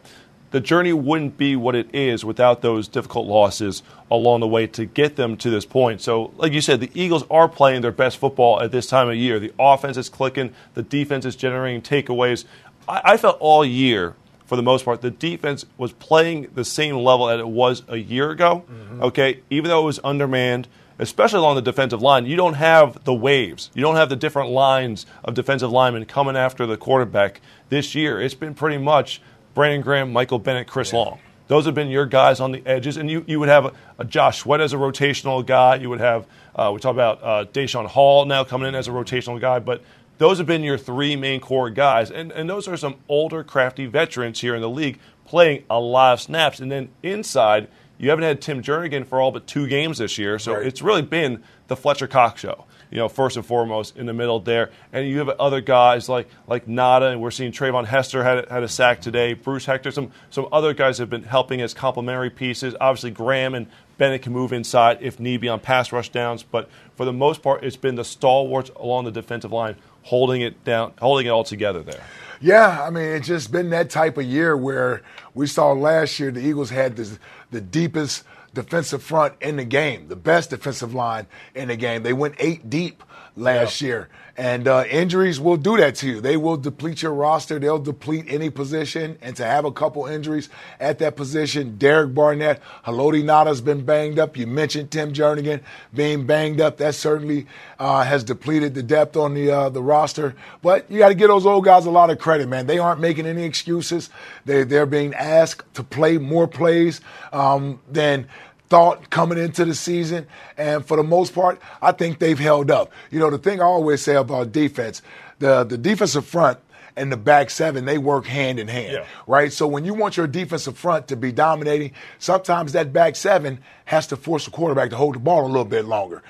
the 0.51 0.59
journey 0.59 0.93
wouldn't 0.93 1.37
be 1.37 1.55
what 1.55 1.75
it 1.75 1.93
is 1.93 2.23
without 2.23 2.61
those 2.61 2.87
difficult 2.87 3.27
losses 3.27 3.83
along 4.09 4.39
the 4.39 4.47
way 4.47 4.67
to 4.67 4.85
get 4.85 5.15
them 5.15 5.35
to 5.37 5.49
this 5.49 5.65
point. 5.65 6.01
So, 6.01 6.31
like 6.37 6.53
you 6.53 6.61
said, 6.61 6.79
the 6.79 6.91
Eagles 6.93 7.23
are 7.29 7.49
playing 7.49 7.81
their 7.81 7.91
best 7.91 8.17
football 8.17 8.61
at 8.61 8.71
this 8.71 8.87
time 8.87 9.09
of 9.09 9.15
year. 9.15 9.39
The 9.39 9.53
offense 9.59 9.97
is 9.97 10.09
clicking, 10.09 10.53
the 10.73 10.83
defense 10.83 11.25
is 11.25 11.35
generating 11.35 11.81
takeaways. 11.81 12.45
I, 12.87 13.01
I 13.03 13.17
felt 13.17 13.37
all 13.39 13.65
year 13.65 14.15
for 14.45 14.55
the 14.55 14.63
most 14.63 14.85
part, 14.85 15.01
the 15.01 15.11
defense 15.11 15.65
was 15.77 15.91
playing 15.91 16.49
the 16.53 16.63
same 16.63 16.95
level 16.97 17.27
that 17.27 17.39
it 17.39 17.47
was 17.47 17.83
a 17.87 17.97
year 17.97 18.29
ago. 18.29 18.63
Mm-hmm. 18.69 19.03
Okay, 19.03 19.39
even 19.49 19.69
though 19.69 19.81
it 19.81 19.85
was 19.85 19.99
undermanned, 20.03 20.67
especially 20.99 21.39
along 21.39 21.55
the 21.55 21.61
defensive 21.61 22.01
line, 22.01 22.25
you 22.25 22.35
don't 22.35 22.53
have 22.53 23.03
the 23.03 23.13
waves. 23.13 23.71
You 23.73 23.81
don't 23.81 23.95
have 23.95 24.09
the 24.09 24.15
different 24.15 24.51
lines 24.51 25.05
of 25.23 25.33
defensive 25.33 25.71
linemen 25.71 26.05
coming 26.05 26.37
after 26.37 26.65
the 26.65 26.77
quarterback 26.77 27.41
this 27.69 27.95
year. 27.95 28.21
It's 28.21 28.35
been 28.35 28.53
pretty 28.53 28.77
much 28.77 29.21
Brandon 29.55 29.81
Graham, 29.81 30.13
Michael 30.13 30.37
Bennett, 30.37 30.67
Chris 30.67 30.93
Long. 30.93 31.17
Those 31.47 31.65
have 31.65 31.73
been 31.73 31.89
your 31.89 32.05
guys 32.05 32.39
on 32.39 32.51
the 32.51 32.61
edges, 32.65 32.97
and 32.97 33.09
you, 33.09 33.23
you 33.27 33.39
would 33.39 33.49
have 33.49 33.65
a, 33.65 33.73
a 33.99 34.05
Josh 34.05 34.39
Sweat 34.39 34.61
as 34.61 34.73
a 34.73 34.77
rotational 34.77 35.45
guy. 35.45 35.75
You 35.75 35.89
would 35.89 35.99
have 35.99 36.27
uh, 36.55 36.71
we 36.73 36.79
talk 36.79 36.93
about 36.93 37.23
uh, 37.23 37.45
Daeshon 37.51 37.87
Hall 37.87 38.25
now 38.25 38.43
coming 38.43 38.67
in 38.67 38.75
as 38.75 38.87
a 38.87 38.91
rotational 38.91 39.39
guy, 39.39 39.59
but 39.59 39.81
those 40.17 40.37
have 40.37 40.47
been 40.47 40.63
your 40.63 40.77
three 40.77 41.15
main 41.15 41.39
core 41.39 41.69
guys, 41.69 42.11
and, 42.11 42.31
and 42.31 42.49
those 42.49 42.67
are 42.67 42.77
some 42.77 42.95
older, 43.09 43.43
crafty 43.43 43.85
veterans 43.85 44.39
here 44.39 44.55
in 44.55 44.61
the 44.61 44.69
league 44.69 44.99
playing 45.25 45.63
a 45.69 45.79
lot 45.79 46.13
of 46.13 46.21
snaps. 46.21 46.59
And 46.59 46.71
then 46.71 46.89
inside, 47.03 47.67
you 47.97 48.09
haven't 48.09 48.23
had 48.23 48.41
Tim 48.41 48.61
Jernigan 48.61 49.05
for 49.05 49.19
all 49.19 49.31
but 49.31 49.47
two 49.47 49.67
games 49.67 49.97
this 49.97 50.17
year, 50.17 50.39
so 50.39 50.55
it's 50.55 50.81
really 50.81 51.01
been 51.01 51.43
the 51.67 51.75
Fletcher 51.75 52.07
Cox 52.07 52.41
show. 52.41 52.65
You 52.95 53.01
know, 53.01 53.09
first 53.09 53.35
and 53.35 53.45
foremost 53.45 53.97
in 53.97 54.05
the 54.05 54.13
middle 54.13 54.39
there, 54.39 54.71
and 54.93 55.05
you 55.05 55.17
have 55.17 55.27
other 55.27 55.59
guys 55.59 56.07
like 56.07 56.29
like 56.47 56.65
Ngata, 56.65 57.11
and 57.11 57.21
we're 57.21 57.29
seeing 57.29 57.51
Treyvon 57.51 57.85
Hester 57.85 58.23
had 58.23 58.47
had 58.47 58.63
a 58.63 58.69
sack 58.69 59.01
today. 59.01 59.33
Bruce 59.33 59.65
Hector, 59.65 59.91
some 59.91 60.13
some 60.29 60.47
other 60.49 60.73
guys 60.73 60.99
have 60.99 61.09
been 61.09 61.23
helping 61.23 61.59
as 61.59 61.73
complementary 61.73 62.29
pieces. 62.29 62.73
Obviously, 62.79 63.11
Graham 63.11 63.53
and 63.53 63.67
Bennett 63.97 64.21
can 64.21 64.31
move 64.31 64.53
inside 64.53 64.99
if 65.01 65.19
need 65.19 65.41
be 65.41 65.49
on 65.49 65.59
pass 65.59 65.91
rush 65.91 66.07
downs, 66.07 66.41
but 66.43 66.69
for 66.95 67.03
the 67.03 67.11
most 67.11 67.41
part, 67.41 67.65
it's 67.65 67.75
been 67.75 67.95
the 67.95 68.05
stalwarts 68.05 68.71
along 68.77 69.03
the 69.03 69.11
defensive 69.11 69.51
line 69.51 69.75
holding 70.03 70.39
it 70.39 70.63
down, 70.63 70.93
holding 71.01 71.25
it 71.25 71.31
all 71.31 71.43
together 71.43 71.83
there. 71.83 72.01
Yeah, 72.39 72.81
I 72.81 72.91
mean, 72.91 73.03
it's 73.03 73.27
just 73.27 73.51
been 73.51 73.71
that 73.71 73.89
type 73.89 74.17
of 74.17 74.23
year 74.23 74.55
where 74.55 75.01
we 75.33 75.47
saw 75.47 75.73
last 75.73 76.17
year 76.17 76.31
the 76.31 76.39
Eagles 76.39 76.69
had 76.69 76.95
this, 76.95 77.19
the 77.51 77.59
deepest 77.59 78.23
defensive 78.55 79.03
front 79.03 79.35
in 79.41 79.57
the 79.57 79.63
game, 79.63 80.07
the 80.07 80.15
best 80.15 80.49
defensive 80.49 80.95
line 80.95 81.27
in 81.53 81.67
the 81.67 81.75
game. 81.75 82.01
They 82.01 82.13
went 82.13 82.35
eight 82.39 82.69
deep 82.69 83.03
last 83.35 83.81
year. 83.81 84.09
And 84.37 84.67
uh, 84.67 84.83
injuries 84.89 85.39
will 85.39 85.55
do 85.55 85.77
that 85.77 85.95
to 85.95 86.07
you. 86.07 86.19
They 86.19 86.35
will 86.35 86.57
deplete 86.57 87.01
your 87.01 87.13
roster. 87.13 87.57
They'll 87.57 87.79
deplete 87.79 88.25
any 88.27 88.49
position. 88.49 89.17
And 89.21 89.33
to 89.37 89.45
have 89.45 89.63
a 89.63 89.71
couple 89.71 90.05
injuries 90.07 90.49
at 90.77 90.99
that 90.99 91.15
position, 91.15 91.77
Derek 91.77 92.13
Barnett, 92.13 92.61
Haloti 92.85 93.23
Ngata's 93.23 93.61
been 93.61 93.85
banged 93.85 94.19
up. 94.19 94.35
You 94.35 94.45
mentioned 94.45 94.91
Tim 94.91 95.13
Jernigan 95.13 95.61
being 95.93 96.25
banged 96.25 96.59
up. 96.59 96.77
That 96.77 96.95
certainly 96.95 97.47
uh, 97.79 98.03
has 98.03 98.25
depleted 98.25 98.73
the 98.73 98.83
depth 98.83 99.15
on 99.15 99.35
the 99.35 99.51
uh, 99.51 99.69
the 99.69 99.81
roster. 99.81 100.35
But 100.61 100.91
you 100.91 100.99
got 100.99 101.09
to 101.09 101.15
give 101.15 101.29
those 101.29 101.45
old 101.45 101.63
guys 101.63 101.85
a 101.85 101.91
lot 101.91 102.09
of 102.09 102.19
credit, 102.19 102.49
man. 102.49 102.67
They 102.67 102.77
aren't 102.77 102.99
making 102.99 103.27
any 103.27 103.43
excuses. 103.43 104.09
They 104.43 104.65
they're 104.65 104.85
being 104.85 105.13
asked 105.13 105.73
to 105.75 105.83
play 105.83 106.17
more 106.17 106.47
plays 106.47 106.99
um, 107.31 107.79
than 107.89 108.27
thought 108.69 109.09
coming 109.09 109.37
into 109.37 109.65
the 109.65 109.75
season. 109.75 110.27
And 110.57 110.85
for 110.85 110.97
the 110.97 111.03
most 111.03 111.33
part, 111.33 111.61
I 111.81 111.91
think 111.91 112.19
they've 112.19 112.39
held 112.39 112.71
up. 112.71 112.91
You 113.11 113.19
know, 113.19 113.29
the 113.29 113.37
thing 113.37 113.61
I 113.61 113.65
always 113.65 114.01
say 114.01 114.15
about 114.15 114.51
defense, 114.51 115.01
the, 115.39 115.63
the 115.63 115.77
defensive 115.77 116.25
front 116.25 116.59
and 116.97 117.11
the 117.11 117.17
back 117.17 117.49
seven, 117.49 117.83
they 117.83 117.97
work 117.97 118.25
hand 118.25 118.57
in 118.57 118.69
hand, 118.69 119.05
right? 119.27 119.51
So 119.51 119.67
when 119.67 119.83
you 119.83 119.93
want 119.93 120.15
your 120.15 120.27
defensive 120.27 120.77
front 120.77 121.09
to 121.09 121.17
be 121.17 121.31
dominating, 121.31 121.91
sometimes 122.19 122.71
that 122.71 122.93
back 122.93 123.17
seven 123.17 123.59
has 123.83 124.07
to 124.07 124.15
force 124.15 124.45
the 124.45 124.51
quarterback 124.51 124.91
to 124.91 124.95
hold 124.95 125.15
the 125.15 125.19
ball 125.19 125.45
a 125.45 125.47
little 125.47 125.65
bit 125.65 125.85
longer. 125.85 126.23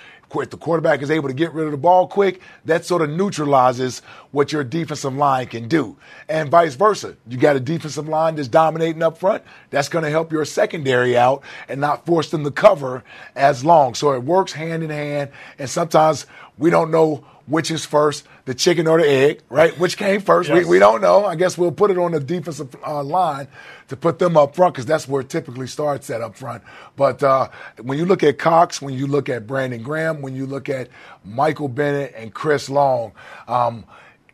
If 0.43 0.49
the 0.49 0.57
quarterback 0.57 1.01
is 1.01 1.11
able 1.11 1.29
to 1.29 1.33
get 1.33 1.53
rid 1.53 1.65
of 1.65 1.71
the 1.71 1.77
ball 1.77 2.07
quick, 2.07 2.41
that 2.65 2.85
sort 2.85 3.01
of 3.01 3.09
neutralizes 3.09 3.99
what 4.31 4.51
your 4.51 4.63
defensive 4.63 5.15
line 5.15 5.47
can 5.47 5.67
do. 5.67 5.97
And 6.27 6.49
vice 6.49 6.75
versa. 6.75 7.15
You 7.27 7.37
got 7.37 7.55
a 7.55 7.59
defensive 7.59 8.07
line 8.07 8.35
that's 8.35 8.47
dominating 8.47 9.03
up 9.03 9.17
front, 9.17 9.43
that's 9.69 9.89
going 9.89 10.03
to 10.03 10.11
help 10.11 10.31
your 10.31 10.45
secondary 10.45 11.17
out 11.17 11.43
and 11.67 11.81
not 11.81 12.05
force 12.05 12.29
them 12.31 12.43
to 12.43 12.51
cover 12.51 13.03
as 13.35 13.63
long. 13.63 13.93
So 13.95 14.13
it 14.13 14.23
works 14.23 14.53
hand 14.53 14.83
in 14.83 14.89
hand. 14.89 15.31
And 15.57 15.69
sometimes 15.69 16.25
we 16.57 16.69
don't 16.69 16.91
know 16.91 17.25
which 17.47 17.69
is 17.69 17.85
first, 17.85 18.25
the 18.45 18.53
chicken 18.53 18.87
or 18.87 18.99
the 18.99 19.09
egg, 19.09 19.41
right? 19.49 19.77
Which 19.79 19.97
came 19.97 20.21
first? 20.21 20.49
Yes. 20.49 20.65
We, 20.65 20.69
we 20.71 20.79
don't 20.79 21.01
know. 21.01 21.25
I 21.25 21.35
guess 21.35 21.57
we'll 21.57 21.71
put 21.71 21.91
it 21.91 21.97
on 21.97 22.11
the 22.11 22.19
defensive 22.19 22.75
uh, 22.85 23.03
line 23.03 23.47
to 23.87 23.97
put 23.97 24.19
them 24.19 24.37
up 24.37 24.55
front 24.55 24.73
because 24.75 24.85
that's 24.85 25.07
where 25.07 25.21
it 25.21 25.29
typically 25.29 25.67
starts 25.67 26.09
at 26.09 26.21
up 26.21 26.35
front. 26.35 26.63
But 26.95 27.23
uh, 27.23 27.49
when 27.81 27.97
you 27.97 28.05
look 28.05 28.23
at 28.23 28.37
Cox, 28.37 28.81
when 28.81 28.93
you 28.93 29.07
look 29.07 29.29
at 29.29 29.47
Brandon 29.47 29.81
Graham, 29.81 30.21
when 30.21 30.35
you 30.35 30.45
look 30.45 30.69
at 30.69 30.89
Michael 31.23 31.67
Bennett 31.67 32.13
and 32.15 32.33
Chris 32.33 32.69
Long, 32.69 33.13
um, 33.47 33.83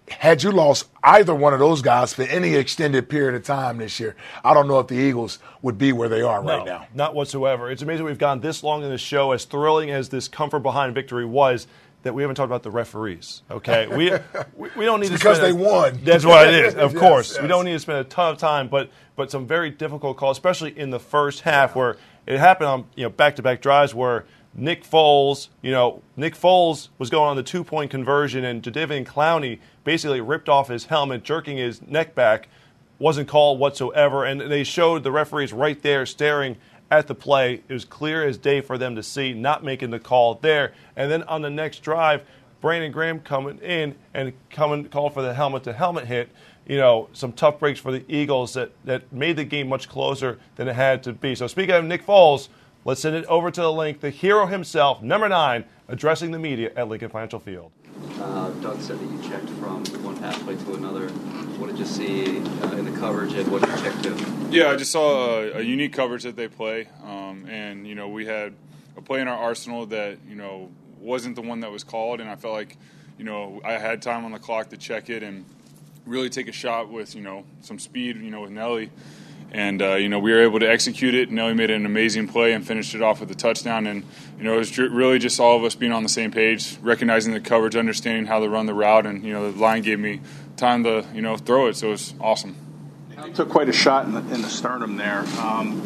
had 0.10 0.44
you 0.44 0.52
lost 0.52 0.90
either 1.04 1.34
one 1.34 1.54
of 1.54 1.60
those 1.60 1.82
guys 1.82 2.14
for 2.14 2.24
any 2.24 2.56
extended 2.56 3.08
period 3.10 3.36
of 3.36 3.44
time 3.44 3.78
this 3.78 4.00
year, 4.00 4.16
I 4.44 4.54
don't 4.54 4.68
know 4.68 4.80
if 4.80 4.88
the 4.88 4.96
Eagles 4.96 5.40
would 5.62 5.78
be 5.78 5.94
where 5.94 6.10
they 6.10 6.22
are 6.22 6.44
right 6.44 6.60
No, 6.60 6.66
now. 6.66 6.88
Not 6.94 7.16
whatsoever. 7.16 7.72
It's 7.72 7.82
amazing 7.82 8.06
we've 8.06 8.18
gone 8.18 8.42
this 8.42 8.62
long 8.62 8.84
in 8.84 8.90
the 8.90 8.98
show. 8.98 9.32
As 9.32 9.46
thrilling 9.46 9.90
as 9.90 10.10
this 10.10 10.28
comfort 10.28 10.60
behind 10.60 10.94
victory 10.94 11.26
was, 11.26 11.68
that 12.04 12.14
we 12.14 12.24
haven't 12.24 12.36
talked 12.36 12.48
about 12.48 12.64
the 12.64 12.72
referees. 12.72 13.44
Okay, 13.50 13.88
we 13.88 14.12
we, 14.56 14.70
we 14.76 14.86
don't 14.86 15.00
need 15.00 15.08
It's 15.12 15.16
to 15.16 15.20
because 15.20 15.38
spend 15.38 15.58
they 15.58 15.64
a- 15.64 15.70
won. 15.70 16.00
That's 16.04 16.26
what 16.26 16.48
it 16.48 16.54
is. 16.66 16.76
Of 16.82 16.94
Yes, 16.94 17.00
course, 17.02 17.42
we 17.42 17.48
don't 17.48 17.66
need 17.66 17.74
to 17.74 17.80
spend 17.80 18.00
a 18.00 18.04
ton 18.04 18.32
of 18.32 18.38
time, 18.38 18.68
but 18.68 18.90
but 19.16 19.30
some 19.32 19.46
very 19.48 19.70
difficult 19.70 20.18
calls, 20.18 20.38
especially 20.38 20.78
in 20.78 20.90
the 20.90 21.00
first 21.00 21.42
half, 21.42 21.76
where 21.76 21.98
it 22.26 22.40
happened 22.40 22.68
on 22.70 22.86
you 22.96 23.04
know 23.04 23.10
back 23.10 23.36
to 23.38 23.42
back 23.42 23.62
drives 23.62 23.94
where. 23.96 24.26
Nick 24.54 24.84
Foles, 24.84 25.48
you 25.62 25.72
know, 25.72 26.02
Nick 26.18 26.36
Foles 26.36 26.90
was 26.98 27.10
going 27.10 27.30
on 27.30 27.38
the 27.38 27.42
two 27.42 27.64
point 27.64 27.90
conversion, 27.90 28.44
and 28.44 28.62
Jadeveon 28.62 29.06
Clowney 29.06 29.60
basically 29.86 30.20
ripped 30.20 30.50
off 30.50 30.68
his 30.68 30.84
helmet, 30.88 31.24
jerking 31.24 31.56
his 31.56 31.82
neck 31.82 32.16
back 32.16 32.50
wasn't 33.00 33.30
called 33.30 33.60
whatsoever. 33.60 34.26
And 34.26 34.42
they 34.42 34.66
showed 34.66 35.04
the 35.04 35.12
referees 35.12 35.54
right 35.54 35.82
there 35.82 36.06
staring 36.06 36.58
at 36.92 37.08
the 37.08 37.16
play. 37.16 37.64
It 37.68 37.74
was 37.74 37.86
clear 37.86 38.24
as 38.28 38.38
day 38.38 38.62
for 38.62 38.78
them 38.78 38.96
to 38.96 39.02
see, 39.02 39.34
not 39.34 39.64
making 39.64 39.90
the 39.90 40.00
call 40.00 40.36
there. 40.36 40.74
And 40.96 41.10
then 41.10 41.24
on 41.24 41.42
the 41.42 41.50
next 41.50 41.80
drive, 41.80 42.24
Brandon 42.60 42.92
Graham 42.92 43.22
coming 43.22 43.58
in 43.60 43.96
and 44.14 44.34
coming 44.52 44.86
called 44.86 45.14
for 45.14 45.24
the 45.24 45.34
helmet 45.34 45.64
to 45.64 45.74
helmet 45.74 46.06
hit. 46.06 46.30
You 46.68 46.78
know, 46.78 47.10
some 47.14 47.32
tough 47.32 47.60
breaks 47.60 47.80
for 47.80 47.92
the 47.92 48.04
Eagles 48.08 48.54
that, 48.54 48.72
that 48.84 49.12
made 49.12 49.38
the 49.38 49.46
game 49.46 49.68
much 49.68 49.90
closer 49.90 50.38
than 50.58 50.68
it 50.68 50.76
had 50.76 51.02
to 51.04 51.14
be. 51.14 51.34
So 51.34 51.48
speaking 51.48 51.74
of 51.74 51.86
Nick 51.86 52.06
Foles, 52.06 52.50
let's 52.86 53.02
send 53.02 53.16
it 53.16 53.26
over 53.26 53.50
to 53.50 53.62
the 53.62 53.72
link. 53.72 54.02
The 54.02 54.12
hero 54.12 54.46
himself, 54.46 55.02
number 55.02 55.28
nine, 55.28 55.64
addressing 55.88 56.30
the 56.30 56.40
media 56.40 56.72
at 56.76 56.88
Lincoln 56.88 57.10
Financial 57.10 57.40
Field. 57.40 57.72
Uh, 58.20 58.50
Doug 58.62 58.80
said 58.82 59.00
that 59.00 59.12
you 59.12 59.30
checked 59.30 59.50
from 59.50 59.84
one 60.04 60.18
pass 60.18 60.38
play 60.44 60.56
to 60.56 60.74
another. 60.76 61.10
What 61.60 61.68
did 61.68 61.80
you 61.80 61.86
see 61.86 62.38
uh, 62.38 62.72
in 62.74 62.86
the 62.86 63.00
coverage 63.00 63.34
and 63.34 63.52
what 63.52 63.62
did 63.62 63.72
you 63.72 63.84
check 63.84 64.02
to? 64.04 64.48
Yeah, 64.52 64.70
I 64.70 64.76
just 64.76 64.92
saw 64.92 65.40
a, 65.40 65.60
a 65.60 65.62
unique 65.62 65.94
coverage 65.94 66.24
that 66.24 66.36
they 66.36 66.48
play, 66.48 66.88
um, 67.04 67.46
and 67.50 67.88
you 67.88 67.96
know 67.96 68.10
we 68.10 68.26
had 68.26 68.54
a 68.98 69.02
play 69.02 69.22
in 69.22 69.28
our 69.28 69.38
arsenal 69.38 69.86
that 69.88 70.18
you 70.28 70.36
know 70.36 70.70
wasn't 71.00 71.36
the 71.36 71.42
one 71.42 71.62
that 71.62 71.72
was 71.72 71.84
called, 71.84 72.22
and 72.22 72.30
I 72.30 72.36
felt 72.36 72.54
like 72.54 72.78
you 73.18 73.24
know 73.24 73.62
I 73.64 73.74
had 73.74 74.02
time 74.02 74.26
on 74.26 74.32
the 74.32 74.40
clock 74.40 74.70
to 74.70 74.78
check 74.78 75.10
it 75.10 75.24
and 75.24 75.46
really 76.06 76.30
take 76.30 76.48
a 76.48 76.52
shot 76.52 76.90
with 76.90 77.16
you 77.16 77.22
know 77.22 77.46
some 77.62 77.80
speed, 77.80 78.18
you 78.18 78.30
know 78.30 78.42
with 78.42 78.52
Nelly, 78.52 78.92
and 79.52 79.82
uh, 79.82 79.96
you 79.96 80.10
know 80.10 80.20
we 80.20 80.32
were 80.32 80.42
able 80.42 80.60
to 80.60 80.70
execute 80.70 81.14
it. 81.14 81.30
Nelly 81.32 81.54
made 81.54 81.70
an 81.70 81.86
amazing 81.86 82.28
play 82.28 82.54
and 82.54 82.66
finished 82.66 82.96
it 82.96 83.02
off 83.02 83.20
with 83.20 83.30
a 83.32 83.36
touchdown, 83.36 83.86
and 83.88 84.04
you 84.38 84.44
know 84.44 84.56
it 84.56 84.58
was 84.58 84.78
really 84.78 85.20
just 85.20 85.40
all 85.40 85.58
of 85.58 85.64
us 85.64 85.76
being 85.76 85.92
on 85.92 86.04
the 86.04 86.10
same 86.10 86.32
page, 86.32 86.78
recognizing 86.82 87.34
the 87.34 87.40
coverage, 87.40 87.76
understanding 87.76 88.26
how 88.26 88.40
to 88.40 88.50
run 88.50 88.66
the 88.66 88.74
route, 88.74 89.06
and 89.06 89.24
you 89.24 89.34
know 89.34 89.52
the 89.52 89.60
line 89.60 89.82
gave 89.82 90.00
me 90.00 90.22
time 90.58 90.84
to 90.84 91.06
you 91.14 91.22
know 91.22 91.38
throw 91.38 91.68
it, 91.68 91.76
so 91.76 91.88
it 91.88 91.92
was 91.92 92.14
awesome. 92.20 92.56
You 93.26 93.34
took 93.34 93.50
quite 93.50 93.70
a 93.70 93.74
shot 93.74 94.06
in 94.06 94.14
the, 94.14 94.20
in 94.34 94.42
the 94.42 94.50
sternum 94.50 94.98
there. 94.98 95.20
Um, 95.38 95.80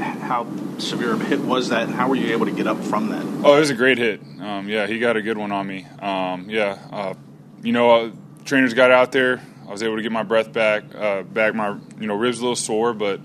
how 0.00 0.46
severe 0.78 1.12
of 1.12 1.20
a 1.20 1.24
hit 1.24 1.40
was 1.40 1.68
that, 1.68 1.82
and 1.82 1.94
how 1.94 2.08
were 2.08 2.14
you 2.14 2.32
able 2.32 2.46
to 2.46 2.52
get 2.52 2.66
up 2.66 2.82
from 2.82 3.08
that? 3.10 3.22
Oh, 3.44 3.56
it 3.56 3.60
was 3.60 3.70
a 3.70 3.74
great 3.74 3.98
hit. 3.98 4.22
Um, 4.40 4.68
yeah, 4.68 4.86
he 4.86 4.98
got 4.98 5.16
a 5.16 5.22
good 5.22 5.36
one 5.36 5.52
on 5.52 5.66
me. 5.66 5.86
Um, 6.00 6.48
yeah, 6.48 6.78
uh, 6.90 7.14
you 7.62 7.72
know, 7.72 7.90
uh, 7.90 8.10
trainers 8.44 8.72
got 8.72 8.90
out 8.90 9.12
there. 9.12 9.42
I 9.70 9.72
was 9.72 9.84
able 9.84 9.94
to 9.96 10.02
get 10.02 10.10
my 10.10 10.24
breath 10.24 10.52
back, 10.52 10.82
uh, 10.96 11.22
back 11.22 11.54
my 11.54 11.76
you 12.00 12.08
know 12.08 12.16
ribs 12.16 12.40
a 12.40 12.42
little 12.42 12.56
sore, 12.56 12.92
but 12.92 13.20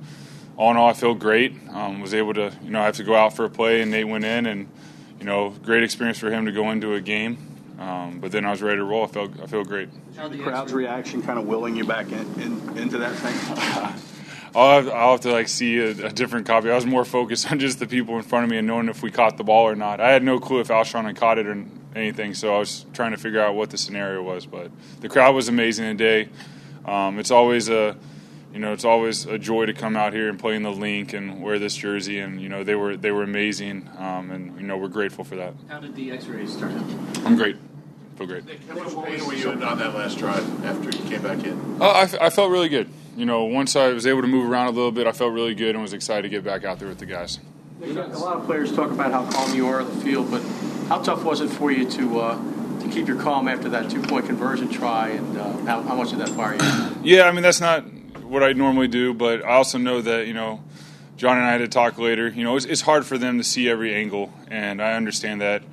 all 0.58 0.70
in 0.70 0.78
all, 0.78 0.88
I 0.88 0.94
feel 0.94 1.16
great. 1.16 1.56
Um, 1.72 2.02
was 2.02 2.14
able 2.14 2.36
to 2.36 2.54
you 2.64 2.70
know 2.70 2.82
I 2.82 2.86
have 2.86 2.98
to 2.98 3.04
go 3.04 3.16
out 3.16 3.36
for 3.36 3.46
a 3.46 3.50
play, 3.50 3.82
and 3.82 3.90
Nate 3.90 4.08
went 4.08 4.26
in, 4.26 4.46
and 4.46 4.70
you 5.20 5.26
know 5.26 5.50
great 5.64 5.82
experience 5.84 6.20
for 6.20 6.30
him 6.30 6.46
to 6.46 6.52
go 6.52 6.70
into 6.70 6.94
a 6.94 7.02
game. 7.02 7.40
Um, 7.80 8.20
but 8.20 8.32
then 8.32 8.46
I 8.46 8.52
was 8.52 8.62
ready 8.62 8.78
to 8.78 8.84
roll. 8.84 9.06
I 9.06 9.08
felt 9.08 9.42
I 9.42 9.48
feel 9.48 9.64
great. 9.64 9.90
The 10.14 10.38
crowd's 10.38 10.72
reaction 10.72 11.24
kind 11.24 11.40
of 11.40 11.48
willing 11.48 11.76
you 11.76 11.84
back 11.84 12.12
in, 12.12 12.40
in, 12.40 12.78
into 12.78 13.00
that 13.00 13.16
thing? 13.16 14.12
I'll 14.56 14.84
have, 14.84 14.90
I'll 14.94 15.12
have 15.14 15.22
to 15.22 15.32
like 15.32 15.48
see 15.48 15.80
a, 15.80 15.90
a 15.90 16.12
different 16.12 16.46
copy. 16.46 16.70
I 16.70 16.76
was 16.76 16.86
more 16.86 17.06
focused 17.06 17.52
on 17.52 17.58
just 17.58 17.80
the 17.80 17.88
people 17.88 18.18
in 18.18 18.22
front 18.22 18.44
of 18.44 18.52
me 18.52 18.58
and 18.58 18.68
knowing 18.68 18.88
if 18.88 19.02
we 19.02 19.10
caught 19.10 19.38
the 19.38 19.44
ball 19.44 19.68
or 19.68 19.76
not. 19.76 20.00
I 20.00 20.12
had 20.12 20.22
no 20.22 20.40
clue 20.40 20.60
if 20.60 20.68
Alshon 20.68 21.06
had 21.06 21.16
caught 21.16 21.40
it 21.40 21.48
or 21.48 21.66
anything, 21.96 22.34
so 22.34 22.56
I 22.56 22.60
was 22.60 22.86
trying 22.94 23.12
to 23.12 23.18
figure 23.18 23.40
out 23.42 23.56
what 23.56 23.70
the 23.70 23.78
scenario 23.78 24.22
was. 24.22 24.46
But 24.46 24.72
the 25.02 25.10
crowd 25.10 25.34
was 25.36 25.48
amazing 25.48 25.98
today. 25.98 26.30
Um, 26.86 27.18
it's 27.20 27.32
always 27.32 27.70
a, 27.70 27.96
you 28.54 28.60
know, 28.60 28.74
it's 28.74 28.86
always 28.86 29.26
a 29.26 29.40
joy 29.40 29.66
to 29.66 29.74
come 29.74 29.96
out 29.96 30.14
here 30.14 30.30
and 30.30 30.38
play 30.40 30.56
in 30.56 30.64
the 30.64 30.72
link 30.72 31.14
and 31.14 31.42
wear 31.42 31.58
this 31.58 31.76
jersey. 31.76 32.20
And 32.20 32.42
you 32.42 32.50
know, 32.50 32.64
they 32.64 32.76
were 32.76 32.96
they 32.98 33.12
were 33.12 33.24
amazing, 33.24 33.90
um, 33.98 34.32
and 34.32 34.60
you 34.60 34.68
know, 34.68 34.78
we're 34.78 34.88
grateful 34.90 35.24
for 35.24 35.36
that. 35.38 35.54
How 35.68 35.80
did 35.80 35.96
the 35.96 36.12
X-rays 36.12 36.56
turn 36.58 36.78
out? 36.78 37.26
I'm 37.26 37.36
great. 37.36 37.58
Feel 38.18 38.28
great. 38.28 38.44
How 38.70 38.76
much 38.76 39.06
pain 39.08 39.26
were 39.26 39.34
you 39.34 39.52
in 39.52 39.62
on 39.62 39.78
that 39.80 39.94
last 39.94 40.18
drive 40.18 40.66
after 40.66 40.86
you 40.86 41.04
came 41.10 41.22
back 41.22 41.44
in? 41.44 41.82
Uh, 41.82 41.86
I, 41.86 42.02
f- 42.04 42.22
I 42.22 42.30
felt 42.30 42.50
really 42.50 42.70
good. 42.70 42.90
You 43.18 43.26
know, 43.26 43.44
once 43.44 43.76
I 43.76 43.90
was 43.90 44.08
able 44.08 44.22
to 44.22 44.28
move 44.28 44.50
around 44.50 44.68
a 44.68 44.72
little 44.72 44.92
bit, 44.94 45.06
I 45.06 45.12
felt 45.12 45.34
really 45.34 45.54
good 45.54 45.76
and 45.76 45.82
was 45.82 45.92
excited 45.92 46.22
to 46.22 46.30
get 46.30 46.42
back 46.44 46.64
out 46.64 46.80
there 46.80 46.88
with 46.88 47.00
the 47.00 47.06
guys. 47.06 47.40
A 47.82 47.88
lot 47.88 48.38
of 48.38 48.46
players 48.46 48.74
talk 48.74 48.90
about 48.90 49.12
how 49.12 49.30
calm 49.32 49.54
you 49.54 49.68
are 49.68 49.82
on 49.82 49.94
the 49.94 50.06
field, 50.06 50.32
but 50.32 50.42
how 50.88 51.00
tough 51.02 51.24
was 51.24 51.42
it 51.42 51.50
for 51.50 51.72
you 51.72 51.90
to 51.92 52.20
uh, 52.20 52.80
to 52.82 52.88
keep 52.90 53.08
your 53.08 53.20
calm 53.20 53.48
after 53.48 53.70
that 53.70 53.90
two 53.90 54.02
point 54.02 54.26
conversion 54.26 54.70
try, 54.70 55.10
and 55.10 55.38
uh, 55.38 55.52
how, 55.66 55.82
how 55.82 55.96
much 55.96 56.12
did 56.12 56.20
that 56.20 56.30
fire 56.30 56.54
you? 56.54 57.16
Yeah, 57.16 57.24
I 57.24 57.32
mean 57.32 57.44
that's 57.44 57.62
not 57.62 57.84
what 58.24 58.44
I 58.44 58.54
normally 58.54 58.88
do, 58.88 59.14
but 59.14 59.44
I 59.44 59.56
also 59.56 59.78
know 59.78 60.02
that 60.02 60.28
you 60.28 60.34
know 60.34 60.64
John 61.18 61.38
and 61.38 61.46
I 61.46 61.52
had 61.52 61.60
to 61.60 61.68
talk 61.68 61.98
later. 61.98 62.28
You 62.28 62.44
know, 62.44 62.56
it's, 62.56 62.66
it's 62.66 62.82
hard 62.82 63.06
for 63.06 63.18
them 63.18 63.38
to 63.38 63.44
see 63.44 63.70
every 63.70 63.94
angle, 63.94 64.34
and 64.50 64.82
I 64.82 64.94
understand 64.94 65.42
that. 65.42 65.64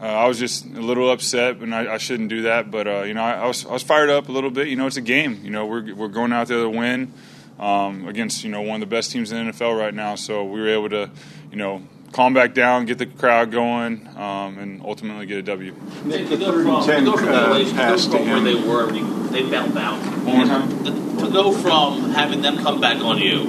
Uh, 0.00 0.06
I 0.06 0.26
was 0.26 0.38
just 0.38 0.64
a 0.64 0.80
little 0.80 1.10
upset, 1.12 1.58
and 1.58 1.72
I, 1.72 1.94
I 1.94 1.98
shouldn't 1.98 2.28
do 2.28 2.42
that. 2.42 2.70
But 2.70 2.88
uh, 2.88 3.02
you 3.02 3.14
know, 3.14 3.22
I, 3.22 3.34
I 3.34 3.46
was 3.46 3.66
I 3.66 3.72
was 3.72 3.82
fired 3.82 4.10
up 4.10 4.28
a 4.28 4.32
little 4.32 4.50
bit. 4.50 4.68
You 4.68 4.76
know, 4.76 4.86
it's 4.86 4.96
a 4.96 5.02
game. 5.02 5.40
You 5.44 5.50
know, 5.50 5.66
we're 5.66 5.94
we're 5.94 6.08
going 6.08 6.32
out 6.32 6.48
there 6.48 6.62
to 6.62 6.68
win 6.68 7.12
um, 7.58 8.08
against 8.08 8.42
you 8.42 8.50
know 8.50 8.62
one 8.62 8.82
of 8.82 8.88
the 8.88 8.94
best 8.94 9.12
teams 9.12 9.30
in 9.32 9.46
the 9.46 9.52
NFL 9.52 9.78
right 9.78 9.94
now. 9.94 10.14
So 10.14 10.44
we 10.44 10.60
were 10.60 10.68
able 10.68 10.88
to, 10.90 11.10
you 11.50 11.56
know, 11.56 11.82
calm 12.12 12.34
back 12.34 12.54
down, 12.54 12.86
get 12.86 12.98
the 12.98 13.06
crowd 13.06 13.50
going, 13.50 14.06
um, 14.16 14.58
and 14.58 14.82
ultimately 14.82 15.26
get 15.26 15.38
a 15.38 15.42
W. 15.42 15.74
Nick, 16.04 16.28
to 16.28 16.36
go 16.36 16.52
from, 16.52 16.86
to 16.86 17.04
go 17.04 17.16
from 17.16 17.26
that 17.26 17.50
way, 17.50 17.64
to 17.64 17.72
go 17.72 17.98
from 17.98 18.28
where 18.28 18.40
they 18.40 18.54
were 18.54 18.86
when 18.86 18.94
you, 18.94 19.28
they 19.28 19.48
bailed 19.48 19.76
out. 19.76 19.98
One 20.24 20.36
more 20.36 20.46
time. 20.46 20.84
To 20.84 21.30
go 21.30 21.52
from 21.52 22.10
having 22.10 22.42
them 22.42 22.58
come 22.58 22.80
back 22.80 22.98
on 22.98 23.18
you, 23.18 23.40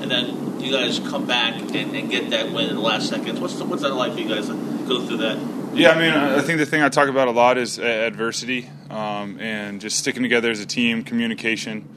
and 0.00 0.10
then 0.10 0.60
you 0.60 0.72
guys 0.72 0.98
come 0.98 1.26
back 1.26 1.54
and, 1.54 1.74
and 1.74 2.10
get 2.10 2.30
that 2.30 2.52
win 2.52 2.68
in 2.68 2.76
the 2.76 2.82
last 2.82 3.08
seconds. 3.08 3.40
What's 3.40 3.56
the, 3.56 3.64
what's 3.64 3.82
that 3.82 3.94
like 3.94 4.12
for 4.12 4.20
you 4.20 4.28
guys 4.28 4.46
to 4.48 4.54
go 4.86 5.06
through 5.06 5.18
that? 5.18 5.38
Yeah, 5.74 5.90
I 5.90 5.98
mean, 5.98 6.12
I 6.12 6.40
think 6.40 6.58
the 6.58 6.66
thing 6.66 6.82
I 6.82 6.88
talk 6.88 7.08
about 7.08 7.26
a 7.26 7.32
lot 7.32 7.58
is 7.58 7.80
adversity 7.80 8.70
um, 8.90 9.40
and 9.40 9.80
just 9.80 9.98
sticking 9.98 10.22
together 10.22 10.50
as 10.50 10.60
a 10.60 10.66
team, 10.66 11.02
communication. 11.02 11.88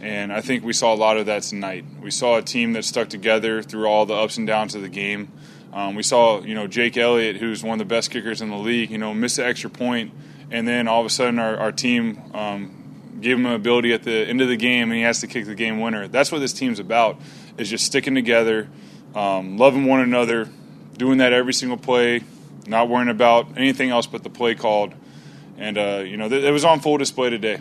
And 0.00 0.32
I 0.32 0.40
think 0.40 0.64
we 0.64 0.72
saw 0.72 0.92
a 0.92 0.96
lot 0.96 1.16
of 1.16 1.26
that 1.26 1.42
tonight. 1.42 1.84
We 2.02 2.10
saw 2.10 2.36
a 2.36 2.42
team 2.42 2.72
that 2.74 2.84
stuck 2.84 3.08
together 3.08 3.62
through 3.62 3.86
all 3.86 4.06
the 4.06 4.14
ups 4.14 4.36
and 4.36 4.46
downs 4.46 4.74
of 4.74 4.82
the 4.82 4.88
game. 4.88 5.32
Um, 5.72 5.96
we 5.96 6.02
saw, 6.04 6.40
you 6.40 6.54
know, 6.54 6.66
Jake 6.66 6.96
Elliott, 6.96 7.36
who's 7.36 7.64
one 7.64 7.80
of 7.80 7.88
the 7.88 7.94
best 7.94 8.10
kickers 8.10 8.40
in 8.40 8.48
the 8.48 8.56
league, 8.56 8.90
you 8.90 8.98
know, 8.98 9.12
miss 9.12 9.36
the 9.36 9.44
extra 9.44 9.68
point, 9.68 10.12
and 10.50 10.68
then 10.68 10.86
all 10.86 11.00
of 11.00 11.06
a 11.06 11.10
sudden 11.10 11.40
our, 11.40 11.56
our 11.56 11.72
team 11.72 12.22
um, 12.32 13.16
gave 13.20 13.38
him 13.38 13.46
an 13.46 13.54
ability 13.54 13.92
at 13.92 14.04
the 14.04 14.12
end 14.12 14.40
of 14.40 14.48
the 14.48 14.56
game, 14.56 14.90
and 14.90 14.98
he 14.98 15.02
has 15.02 15.20
to 15.20 15.26
kick 15.26 15.46
the 15.46 15.54
game 15.56 15.80
winner. 15.80 16.06
That's 16.06 16.30
what 16.30 16.38
this 16.38 16.52
team's 16.52 16.78
about: 16.78 17.20
is 17.58 17.68
just 17.68 17.86
sticking 17.86 18.14
together, 18.14 18.68
um, 19.16 19.58
loving 19.58 19.84
one 19.84 20.00
another, 20.00 20.48
doing 20.96 21.18
that 21.18 21.32
every 21.32 21.52
single 21.52 21.78
play, 21.78 22.22
not 22.68 22.88
worrying 22.88 23.08
about 23.08 23.48
anything 23.56 23.90
else 23.90 24.06
but 24.06 24.22
the 24.22 24.30
play 24.30 24.54
called. 24.54 24.94
And 25.58 25.76
uh, 25.76 26.04
you 26.06 26.16
know, 26.16 26.28
th- 26.28 26.44
it 26.44 26.52
was 26.52 26.64
on 26.64 26.78
full 26.80 26.98
display 26.98 27.30
today. 27.30 27.60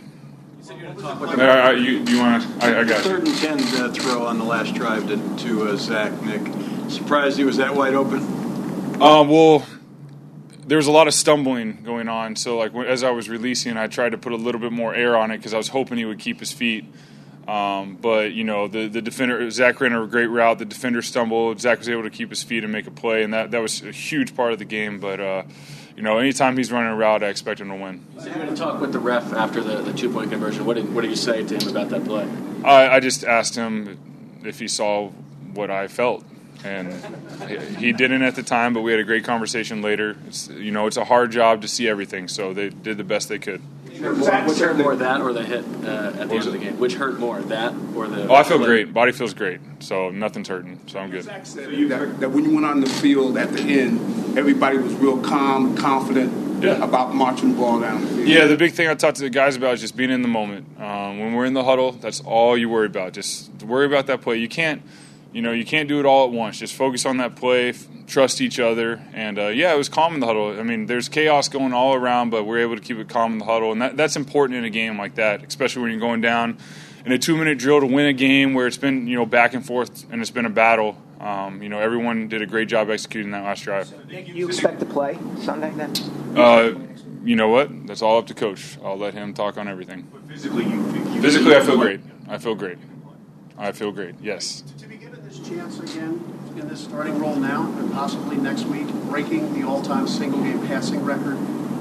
Uh, 0.70 1.68
uh, 1.68 1.72
you, 1.72 2.04
you 2.06 2.20
want 2.20 2.42
to? 2.42 2.66
I, 2.66 2.80
I 2.80 2.84
got 2.86 3.04
you. 3.04 3.12
Third 3.12 3.28
and 3.28 3.38
ten 3.38 3.60
uh, 3.82 3.92
throw 3.92 4.26
on 4.26 4.38
the 4.38 4.46
last 4.46 4.74
drive 4.74 5.08
to, 5.08 5.46
to 5.46 5.70
uh, 5.70 5.76
Zach. 5.76 6.22
Nick, 6.22 6.42
surprised 6.90 7.38
he 7.38 7.44
was 7.44 7.58
that 7.58 7.76
wide 7.76 7.94
open. 7.94 8.20
Um, 9.02 9.28
well, 9.28 9.66
there 10.66 10.78
was 10.78 10.88
a 10.88 10.92
lot 10.92 11.08
of 11.08 11.14
stumbling 11.14 11.84
going 11.84 12.08
on. 12.08 12.38
So, 12.38 12.58
like 12.58 12.74
as 12.76 13.04
I 13.04 13.12
was 13.12 13.28
releasing, 13.28 13.76
I 13.76 13.88
tried 13.88 14.14
to 14.14 14.18
put 14.18 14.32
a 14.32 14.38
little 14.38 14.62
bit 14.62 14.72
more 14.72 14.96
air 14.96 15.18
on 15.18 15.32
it 15.32 15.38
because 15.38 15.54
I 15.54 15.58
was 15.58 15.68
hoping 15.68 15.98
he 15.98 16.06
would 16.06 16.20
keep 16.20 16.40
his 16.40 16.54
feet. 16.54 16.86
Um, 17.46 17.98
but 18.02 18.32
you 18.32 18.46
know, 18.46 18.70
the 18.70 18.88
the 18.88 19.02
defender 19.02 19.50
Zach 19.52 19.82
ran 19.82 19.92
a 19.92 20.08
great 20.08 20.28
route. 20.28 20.60
The 20.60 20.66
defender 20.66 21.02
stumbled. 21.02 21.60
Zach 21.60 21.80
was 21.80 21.90
able 21.90 22.04
to 22.04 22.10
keep 22.10 22.30
his 22.30 22.42
feet 22.42 22.64
and 22.64 22.72
make 22.72 22.88
a 22.88 22.92
play, 22.92 23.24
and 23.24 23.34
that 23.34 23.52
that 23.52 23.60
was 23.62 23.82
a 23.82 23.92
huge 23.92 24.34
part 24.34 24.54
of 24.54 24.60
the 24.60 24.66
game. 24.66 25.02
But 25.02 25.20
uh, 25.20 25.44
you 25.96 26.02
know, 26.02 26.18
anytime 26.18 26.58
he's 26.58 26.72
running 26.72 26.92
a 26.92 26.96
route, 26.96 27.24
I 27.24 27.28
expect 27.28 27.62
him 27.62 27.70
to 27.70 27.76
win. 27.76 28.06
So 28.20 28.26
you're 28.26 28.36
going 28.36 28.50
to 28.50 28.56
talk 28.56 28.82
with 28.82 28.92
the 28.94 29.00
ref 29.00 29.34
after 29.34 29.62
the, 29.62 29.82
the 29.82 29.94
two 29.94 30.10
point 30.10 30.32
conversion. 30.32 30.66
What 30.66 30.76
did, 30.76 30.94
what 30.94 31.02
did 31.02 31.12
you 31.12 31.16
say 31.16 31.44
to 31.44 31.58
him 31.58 31.68
about 31.68 31.90
that 31.90 32.06
play? 32.06 32.28
I, 32.64 32.96
I 32.96 33.00
just 33.00 33.24
asked 33.24 33.56
him 33.56 34.42
if 34.44 34.60
he 34.60 34.68
saw 34.68 35.10
what 35.54 35.70
I 35.70 35.88
felt, 35.88 36.26
and 36.64 36.94
he, 37.48 37.88
he 37.88 37.94
didn't 37.94 38.22
at 38.22 38.36
the 38.36 38.44
time. 38.44 38.74
But 38.74 38.82
we 38.82 38.92
had 38.92 39.00
a 39.00 39.04
great 39.04 39.24
conversation 39.24 39.82
later. 39.82 40.16
It's, 40.28 40.48
you 40.50 40.72
know, 40.72 40.88
it's 40.88 40.98
a 40.98 41.06
hard 41.06 41.32
job 41.32 41.62
to 41.62 41.68
see 41.68 41.88
everything, 41.88 42.28
so 42.28 42.54
they 42.54 42.70
did 42.70 42.98
the 42.98 43.04
best 43.04 43.30
they 43.30 43.40
could. 43.40 43.62
Which 43.94 44.02
hurt 44.02 44.76
more, 44.78 44.90
which 44.90 45.00
that 45.00 45.22
or 45.22 45.34
the 45.34 45.44
hit 45.44 45.64
uh, 45.86 46.14
at 46.20 46.30
the 46.30 46.36
end 46.36 46.48
of 46.48 46.52
the 46.52 46.58
game? 46.58 46.80
Which 46.80 46.96
hurt 46.96 47.20
more, 47.20 47.42
that 47.42 47.74
or 47.96 48.08
the? 48.08 48.28
Oh, 48.28 48.36
I 48.36 48.44
feel 48.44 48.58
play? 48.58 48.68
great. 48.68 48.94
Body 48.94 49.12
feels 49.12 49.34
great, 49.34 49.62
so 49.80 50.10
nothing's 50.10 50.48
hurting. 50.48 50.80
So 50.88 51.00
I'm 51.00 51.12
good. 51.12 51.24
That, 51.24 52.20
that 52.20 52.32
when 52.32 52.44
you 52.44 52.54
went 52.54 52.66
on 52.66 52.82
the 52.82 52.90
field 52.90 53.38
at 53.38 53.54
the 53.54 53.62
end, 53.62 54.38
everybody 54.38 54.78
was 54.78 54.94
real 54.96 55.22
calm, 55.22 55.78
confident 55.78 56.34
about 56.66 57.14
marching 57.14 57.52
the 57.52 57.58
ball 57.58 57.80
down 57.80 58.02
the. 58.02 58.28
Yeah, 58.28 58.46
the 58.46 58.58
big 58.58 58.74
thing 58.74 58.88
I 58.88 58.96
talked 58.96 59.18
to 59.18 59.24
the 59.24 59.30
guys 59.30 59.56
about 59.56 59.76
is 59.76 59.82
just 59.82 59.96
being 59.96 60.10
in 60.10 60.22
the 60.22 60.28
moment. 60.28 60.66
Um, 60.80 61.20
when 61.20 61.34
we're 61.34 61.46
in 61.46 61.54
the 61.54 61.64
huddle, 61.64 61.92
that's 61.92 62.22
all 62.22 62.58
you 62.58 62.70
worry 62.70 62.88
about. 62.88 63.14
Just 63.14 63.52
worry 63.64 63.86
about 63.86 64.08
that 64.08 64.22
play. 64.22 64.38
You 64.38 64.50
can't 64.50 64.82
you 65.34 65.42
know, 65.42 65.52
you 65.52 65.66
can't 65.66 65.90
do 65.90 66.00
it 66.00 66.06
all 66.06 66.26
at 66.26 66.32
once. 66.32 66.60
Just 66.60 66.74
focus 66.76 67.06
on 67.06 67.18
that 67.18 67.36
play, 67.36 67.70
f- 67.70 67.88
trust 68.08 68.40
each 68.40 68.60
other, 68.60 69.02
and 69.14 69.40
uh, 69.40 69.48
yeah, 69.48 69.74
it 69.74 69.78
was 69.78 69.90
calm 69.90 70.14
in 70.14 70.20
the 70.20 70.28
huddle. 70.28 70.60
I 70.60 70.64
mean, 70.64 70.86
there's 70.86 71.10
chaos 71.10 71.50
going 71.50 71.74
all 71.74 71.96
around, 71.96 72.30
but 72.30 72.46
we're 72.46 72.60
able 72.60 72.76
to 72.76 72.82
keep 72.82 72.98
it 72.98 73.10
calm 73.10 73.34
in 73.34 73.38
the 73.40 73.46
huddle, 73.46 73.72
and 73.72 73.82
that, 73.82 73.98
that's 73.98 74.16
important 74.16 74.58
in 74.58 74.64
a 74.64 74.70
game 74.70 74.98
like 74.98 75.16
that, 75.16 75.44
especially 75.44 75.82
when 75.82 75.92
you're 75.92 76.00
going 76.00 76.22
down 76.22 76.58
in 77.06 77.12
a 77.12 77.18
two-minute 77.18 77.58
drill 77.58 77.82
to 77.82 77.88
win 77.88 78.06
a 78.06 78.14
game 78.14 78.54
where 78.54 78.68
it's 78.68 78.78
been 78.78 79.08
you 79.08 79.16
know 79.18 79.26
back 79.26 79.54
and 79.54 79.66
forth 79.66 80.06
and 80.12 80.22
it's 80.22 80.32
been 80.32 80.46
a 80.46 80.50
battle. 80.50 80.98
Um, 81.20 81.64
you 81.64 81.70
know, 81.70 81.80
everyone 81.80 82.28
did 82.28 82.42
a 82.42 82.46
great 82.46 82.68
job 82.68 82.90
executing 82.90 83.32
that 83.32 83.44
last 83.44 83.64
drive. 83.64 83.94
You 84.10 84.46
expect 84.46 84.80
to 84.82 84.86
play 84.86 85.18
Sunday 85.40 85.72
then? 85.72 85.94
Uh, 86.38 86.74
you 87.24 87.38
know 87.38 87.48
what? 87.48 87.88
That's 87.88 88.02
all 88.02 88.18
up 88.18 88.28
to 88.28 88.34
coach. 88.34 88.78
I'll 88.84 88.98
let 88.98 89.14
him 89.14 89.34
talk 89.34 89.58
on 89.58 89.70
everything. 89.70 90.06
Physically, 90.28 90.66
you, 90.66 90.86
you 91.14 91.22
Physically, 91.22 91.56
I 91.56 91.62
feel 91.62 91.78
great. 91.78 92.02
I 92.28 92.38
feel 92.38 92.56
great. 92.56 92.78
I 93.58 93.72
feel 93.72 93.92
great. 93.92 94.16
Yes. 94.22 94.64
This 95.34 95.50
chance 95.50 95.80
again 95.80 96.24
in 96.58 96.68
this 96.68 96.84
starting 96.84 97.18
role 97.18 97.36
now 97.36 97.64
and 97.80 97.92
possibly 97.92 98.38
next 98.38 98.66
week, 98.66 98.88
breaking 99.10 99.60
the 99.60 99.68
all-time 99.68 100.08
single-game 100.08 100.68
passing 100.68 101.04
record 101.04 101.38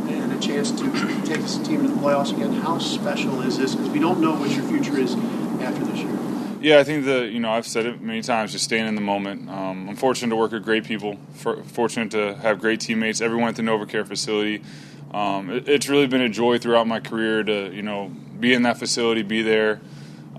and 0.09 0.33
a 0.33 0.41
chance 0.41 0.71
to 0.71 0.91
take 1.27 1.43
this 1.43 1.59
team 1.59 1.83
to 1.83 1.89
the 1.89 2.01
playoffs 2.01 2.33
again, 2.33 2.55
how 2.55 2.79
special 2.79 3.43
is 3.43 3.59
this? 3.59 3.75
Because 3.75 3.91
we 3.91 3.99
don't 3.99 4.21
know 4.21 4.33
what 4.37 4.51
your 4.53 4.65
future 4.65 4.99
is 4.99 5.15
after 5.61 5.85
this 5.85 5.99
year. 5.99 6.19
Yeah, 6.63 6.79
I 6.79 6.85
think 6.85 7.05
that 7.05 7.31
you 7.31 7.41
know 7.41 7.51
I've 7.51 7.67
said 7.67 7.85
it 7.85 8.01
many 8.01 8.23
times. 8.23 8.53
Just 8.53 8.65
staying 8.65 8.87
in 8.87 8.95
the 8.95 9.03
moment. 9.03 9.51
Um, 9.51 9.87
I'm 9.91 9.97
fortunate 9.97 10.31
to 10.31 10.37
work 10.37 10.53
with 10.53 10.65
great 10.65 10.85
people. 10.85 11.19
For, 11.35 11.63
fortunate 11.63 12.11
to 12.13 12.37
have 12.37 12.59
great 12.59 12.81
teammates. 12.81 13.21
Everyone 13.21 13.51
at 13.51 13.57
the 13.57 13.63
NovaCare 13.63 14.07
facility. 14.07 14.63
Um, 15.13 15.51
it, 15.51 15.69
it's 15.69 15.91
really 15.91 16.07
been 16.07 16.23
a 16.23 16.31
joy 16.31 16.57
throughout 16.57 16.87
my 16.87 17.01
career 17.01 17.43
to 17.43 17.71
you 17.71 17.83
know 17.83 18.11
be 18.41 18.55
in 18.55 18.63
that 18.63 18.79
facility, 18.79 19.21
be 19.21 19.43
there, 19.43 19.83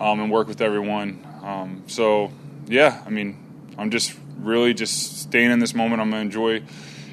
um, 0.01 0.19
and 0.19 0.31
work 0.31 0.47
with 0.47 0.61
everyone. 0.61 1.23
Um, 1.43 1.83
so 1.85 2.31
yeah, 2.67 3.01
I 3.05 3.09
mean, 3.09 3.37
I'm 3.77 3.89
just 3.89 4.17
really 4.39 4.73
just 4.73 5.21
staying 5.21 5.51
in 5.51 5.59
this 5.59 5.73
moment. 5.73 6.01
I'm 6.01 6.09
gonna 6.09 6.21
enjoy, 6.21 6.63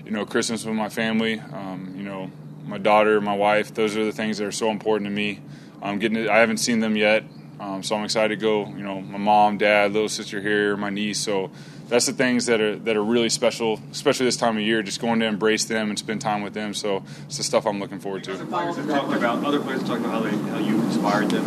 you 0.05 0.11
know, 0.11 0.25
Christmas 0.27 0.65
with 0.65 0.75
my 0.75 0.89
family. 0.89 1.41
Um, 1.41 1.95
you 1.97 2.03
know, 2.03 2.31
my 2.67 2.79
daughter, 2.79 3.21
my 3.21 3.35
wife. 3.35 3.75
Those 3.75 3.97
are 3.97 4.05
the 4.05 4.13
things 4.13 4.39
that 4.39 4.47
are 4.47 4.53
so 4.53 4.71
important 4.71 5.09
to 5.09 5.15
me. 5.15 5.41
I'm 5.83 5.99
getting. 5.99 6.19
It, 6.19 6.29
I 6.29 6.39
haven't 6.39 6.59
seen 6.59 6.81
them 6.81 6.97
yet. 6.97 7.25
Um, 7.59 7.83
so 7.83 7.95
I'm 7.97 8.05
excited 8.05 8.39
to 8.39 8.41
go. 8.41 8.67
You 8.69 8.83
know, 8.83 9.01
my 9.01 9.19
mom, 9.19 9.59
dad, 9.59 9.93
little 9.93 10.09
sister 10.09 10.41
here, 10.41 10.77
my 10.77 10.91
niece. 10.91 11.21
So 11.21 11.51
that's 11.89 12.07
the 12.07 12.13
things 12.13 12.47
that 12.47 12.61
are 12.61 12.77
that 12.77 12.97
are 12.97 13.05
really 13.05 13.29
special, 13.29 13.81
especially 13.91 14.27
this 14.27 14.37
time 14.37 14.57
of 14.57 14.63
year. 14.63 14.83
Just 14.83 15.01
going 15.01 15.21
to 15.21 15.27
embrace 15.27 15.65
them 15.65 15.91
and 15.91 15.99
spend 15.99 16.21
time 16.21 16.43
with 16.43 16.55
them. 16.55 16.75
So 16.75 17.05
it's 17.27 17.37
the 17.37 17.43
stuff 17.43 17.67
I'm 17.67 17.81
looking 17.81 18.01
forward 18.01 18.25
to. 18.25 18.35
Players 18.47 18.77
have 18.77 18.89
talked 18.89 19.13
about 19.13 19.45
other 19.45 19.61
players 19.61 19.83
talked 19.85 20.01
about 20.01 20.13
how 20.13 20.21
they 20.21 20.37
how 20.51 20.59
you 20.59 20.81
inspired 20.83 21.31
them. 21.31 21.45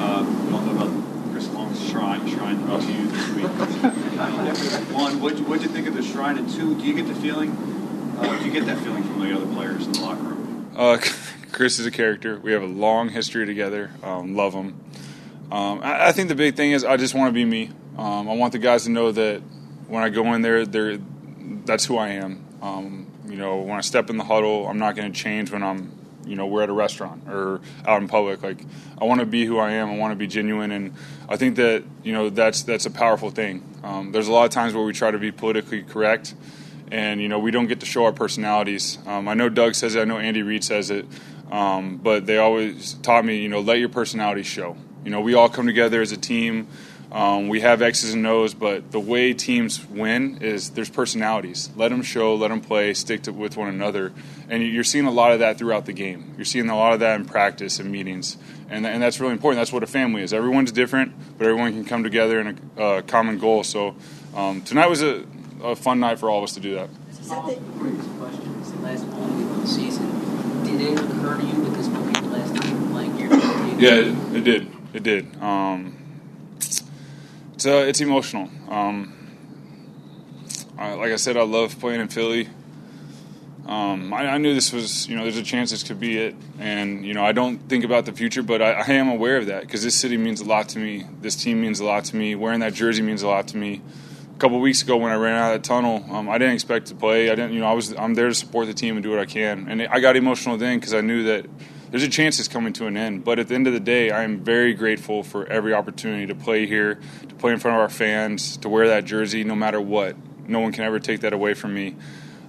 Uh, 0.00 0.44
about 0.74 1.03
Chris 1.44 1.54
Long's 1.54 1.90
shrine 1.90 2.28
shrine 2.28 2.64
brought 2.64 2.80
to 2.80 2.92
you 2.92 3.06
this 3.06 3.28
week. 3.30 3.44
One, 4.94 5.20
what 5.20 5.38
what'd 5.40 5.62
you 5.62 5.68
think 5.68 5.86
of 5.86 5.94
the 5.94 6.02
shrine? 6.02 6.38
And 6.38 6.48
two, 6.48 6.74
do 6.74 6.82
you 6.82 6.94
get 6.94 7.06
the 7.06 7.14
feeling? 7.14 7.50
Uh, 8.18 8.38
do 8.38 8.46
you 8.46 8.50
get 8.50 8.64
that 8.64 8.78
feeling 8.78 9.02
from 9.02 9.20
the 9.20 9.34
other 9.36 9.46
players 9.52 9.86
in 9.86 9.92
the 9.92 10.00
locker 10.00 10.22
room? 10.22 10.70
Uh, 10.74 10.98
Chris 11.52 11.78
is 11.78 11.84
a 11.84 11.90
character. 11.90 12.38
We 12.38 12.52
have 12.52 12.62
a 12.62 12.66
long 12.66 13.10
history 13.10 13.44
together. 13.44 13.90
Um, 14.02 14.34
love 14.34 14.54
him. 14.54 14.80
Um, 15.52 15.80
I, 15.82 16.08
I, 16.08 16.12
think 16.12 16.28
the 16.28 16.34
big 16.34 16.56
thing 16.56 16.72
is 16.72 16.82
I 16.82 16.96
just 16.96 17.14
want 17.14 17.28
to 17.28 17.32
be 17.34 17.44
me. 17.44 17.70
Um, 17.98 18.28
I 18.28 18.34
want 18.34 18.52
the 18.52 18.58
guys 18.58 18.84
to 18.84 18.90
know 18.90 19.12
that 19.12 19.40
when 19.86 20.02
I 20.02 20.08
go 20.08 20.32
in 20.32 20.40
there, 20.40 20.64
they're, 20.64 20.98
that's 21.66 21.84
who 21.84 21.98
I 21.98 22.08
am. 22.08 22.42
Um, 22.62 23.06
you 23.26 23.36
know, 23.36 23.58
when 23.58 23.76
I 23.76 23.82
step 23.82 24.08
in 24.08 24.16
the 24.16 24.24
huddle, 24.24 24.66
I'm 24.66 24.78
not 24.78 24.96
going 24.96 25.12
to 25.12 25.18
change 25.18 25.52
when 25.52 25.62
I'm, 25.62 25.92
you 26.26 26.36
know, 26.36 26.46
we're 26.46 26.62
at 26.62 26.70
a 26.70 26.72
restaurant 26.72 27.28
or 27.28 27.60
out 27.86 28.00
in 28.00 28.08
public. 28.08 28.42
Like, 28.42 28.62
I 29.00 29.04
want 29.04 29.20
to 29.20 29.26
be 29.26 29.44
who 29.44 29.58
I 29.58 29.72
am. 29.72 29.90
I 29.90 29.96
want 29.96 30.12
to 30.12 30.16
be 30.16 30.26
genuine, 30.26 30.70
and 30.70 30.94
I 31.28 31.36
think 31.36 31.56
that 31.56 31.84
you 32.02 32.12
know 32.12 32.30
that's 32.30 32.62
that's 32.62 32.86
a 32.86 32.90
powerful 32.90 33.30
thing. 33.30 33.62
Um, 33.82 34.12
there's 34.12 34.28
a 34.28 34.32
lot 34.32 34.44
of 34.44 34.50
times 34.50 34.74
where 34.74 34.84
we 34.84 34.92
try 34.92 35.10
to 35.10 35.18
be 35.18 35.32
politically 35.32 35.82
correct, 35.82 36.34
and 36.90 37.20
you 37.20 37.28
know 37.28 37.38
we 37.38 37.50
don't 37.50 37.66
get 37.66 37.80
to 37.80 37.86
show 37.86 38.04
our 38.04 38.12
personalities. 38.12 38.98
Um, 39.06 39.28
I 39.28 39.34
know 39.34 39.48
Doug 39.48 39.74
says 39.74 39.94
it. 39.94 40.00
I 40.00 40.04
know 40.04 40.18
Andy 40.18 40.42
Reid 40.42 40.64
says 40.64 40.90
it. 40.90 41.06
Um, 41.50 41.98
but 41.98 42.26
they 42.26 42.38
always 42.38 42.94
taught 42.94 43.24
me, 43.24 43.36
you 43.36 43.48
know, 43.48 43.60
let 43.60 43.78
your 43.78 43.88
personality 43.88 44.42
show. 44.42 44.76
You 45.04 45.10
know, 45.10 45.20
we 45.20 45.34
all 45.34 45.48
come 45.48 45.66
together 45.66 46.00
as 46.00 46.10
a 46.10 46.16
team. 46.16 46.66
Um, 47.14 47.46
we 47.46 47.60
have 47.60 47.80
X's 47.80 48.12
and 48.12 48.26
O's, 48.26 48.54
but 48.54 48.90
the 48.90 48.98
way 48.98 49.32
teams 49.34 49.86
win 49.86 50.38
is 50.42 50.70
there's 50.70 50.90
personalities. 50.90 51.70
Let 51.76 51.90
them 51.90 52.02
show, 52.02 52.34
let 52.34 52.48
them 52.48 52.60
play, 52.60 52.92
stick 52.92 53.22
to, 53.22 53.32
with 53.32 53.56
one 53.56 53.68
another, 53.68 54.12
and 54.48 54.64
you're 54.64 54.82
seeing 54.82 55.06
a 55.06 55.12
lot 55.12 55.30
of 55.30 55.38
that 55.38 55.56
throughout 55.56 55.86
the 55.86 55.92
game. 55.92 56.34
You're 56.36 56.44
seeing 56.44 56.68
a 56.68 56.76
lot 56.76 56.92
of 56.92 56.98
that 57.00 57.20
in 57.20 57.24
practice 57.24 57.78
and 57.78 57.92
meetings, 57.92 58.36
and, 58.68 58.84
and 58.84 59.00
that's 59.00 59.20
really 59.20 59.32
important. 59.32 59.60
That's 59.60 59.72
what 59.72 59.84
a 59.84 59.86
family 59.86 60.24
is. 60.24 60.34
Everyone's 60.34 60.72
different, 60.72 61.12
but 61.38 61.46
everyone 61.46 61.70
can 61.72 61.84
come 61.84 62.02
together 62.02 62.40
in 62.40 62.58
a 62.76 62.82
uh, 62.82 63.02
common 63.02 63.38
goal. 63.38 63.62
So 63.62 63.94
um, 64.34 64.62
tonight 64.62 64.88
was 64.88 65.00
a, 65.00 65.24
a, 65.62 65.76
fun 65.76 66.00
night 66.00 66.18
for 66.18 66.28
all 66.28 66.38
of 66.38 66.44
us 66.44 66.54
to 66.54 66.60
do 66.60 66.74
that. 66.74 66.88
Is 67.10 67.28
that 67.28 67.46
the 67.46 67.54
question? 67.54 68.56
It's 68.58 68.72
the 68.72 68.80
last 68.80 69.04
one 69.04 69.40
of 69.40 69.60
the 69.60 69.68
season. 69.68 70.64
Did 70.64 70.80
it 70.80 70.98
occur 70.98 71.36
to 71.36 71.46
you 71.46 71.64
that 71.64 71.76
this 71.76 71.86
might 71.86 72.12
be 72.12 72.20
the 72.20 72.26
last 72.26 72.56
time 72.56 72.80
you're 72.80 72.90
playing 72.90 73.16
here? 73.16 73.30
Yeah, 73.78 74.32
it, 74.32 74.36
it 74.38 74.42
did. 74.42 74.70
It 74.92 75.02
did. 75.04 75.40
Um, 75.40 75.96
it's 77.64 77.66
uh, 77.66 77.88
it's 77.88 78.00
emotional. 78.00 78.50
Um, 78.68 79.12
I, 80.76 80.92
like 80.94 81.12
I 81.12 81.16
said, 81.16 81.38
I 81.38 81.44
love 81.44 81.78
playing 81.80 82.00
in 82.00 82.08
Philly. 82.08 82.48
Um, 83.66 84.12
I, 84.12 84.26
I, 84.26 84.38
knew 84.38 84.52
this 84.52 84.74
was, 84.74 85.08
you 85.08 85.16
know, 85.16 85.22
there's 85.22 85.38
a 85.38 85.42
chance 85.42 85.70
this 85.70 85.82
could 85.82 85.98
be 85.98 86.18
it, 86.18 86.34
and 86.58 87.06
you 87.06 87.14
know, 87.14 87.24
I 87.24 87.32
don't 87.32 87.56
think 87.70 87.82
about 87.82 88.04
the 88.04 88.12
future, 88.12 88.42
but 88.42 88.60
I, 88.60 88.72
I 88.72 88.86
am 88.90 89.08
aware 89.08 89.38
of 89.38 89.46
that 89.46 89.62
because 89.62 89.82
this 89.82 89.94
city 89.94 90.18
means 90.18 90.42
a 90.42 90.44
lot 90.44 90.68
to 90.70 90.78
me. 90.78 91.06
This 91.22 91.34
team 91.36 91.62
means 91.62 91.80
a 91.80 91.86
lot 91.86 92.04
to 92.06 92.16
me. 92.16 92.34
Wearing 92.34 92.60
that 92.60 92.74
jersey 92.74 93.00
means 93.00 93.22
a 93.22 93.28
lot 93.28 93.48
to 93.48 93.56
me. 93.56 93.80
A 94.34 94.38
couple 94.38 94.60
weeks 94.60 94.82
ago, 94.82 94.98
when 94.98 95.12
I 95.12 95.14
ran 95.14 95.36
out 95.36 95.54
of 95.54 95.62
that 95.62 95.66
tunnel, 95.66 96.04
um, 96.10 96.28
I 96.28 96.36
didn't 96.36 96.54
expect 96.54 96.88
to 96.88 96.94
play. 96.94 97.30
I 97.30 97.34
didn't, 97.34 97.54
you 97.54 97.60
know, 97.60 97.66
I 97.66 97.72
was 97.72 97.96
I'm 97.96 98.12
there 98.12 98.28
to 98.28 98.34
support 98.34 98.66
the 98.66 98.74
team 98.74 98.96
and 98.96 99.02
do 99.02 99.08
what 99.08 99.20
I 99.20 99.24
can, 99.24 99.68
and 99.70 99.80
I 99.80 100.00
got 100.00 100.16
emotional 100.16 100.58
then 100.58 100.78
because 100.78 100.92
I 100.92 101.00
knew 101.00 101.22
that 101.22 101.46
there's 101.94 102.02
a 102.02 102.08
chance 102.08 102.40
it's 102.40 102.48
coming 102.48 102.72
to 102.72 102.88
an 102.88 102.96
end. 102.96 103.22
But 103.22 103.38
at 103.38 103.46
the 103.46 103.54
end 103.54 103.68
of 103.68 103.72
the 103.72 103.78
day, 103.78 104.10
I 104.10 104.24
am 104.24 104.40
very 104.40 104.74
grateful 104.74 105.22
for 105.22 105.46
every 105.46 105.72
opportunity 105.72 106.26
to 106.26 106.34
play 106.34 106.66
here, 106.66 106.98
to 107.28 107.34
play 107.36 107.52
in 107.52 107.60
front 107.60 107.76
of 107.76 107.82
our 107.82 107.88
fans, 107.88 108.56
to 108.56 108.68
wear 108.68 108.88
that 108.88 109.04
jersey, 109.04 109.44
no 109.44 109.54
matter 109.54 109.80
what. 109.80 110.16
No 110.48 110.58
one 110.58 110.72
can 110.72 110.82
ever 110.82 110.98
take 110.98 111.20
that 111.20 111.32
away 111.32 111.54
from 111.54 111.72
me. 111.72 111.94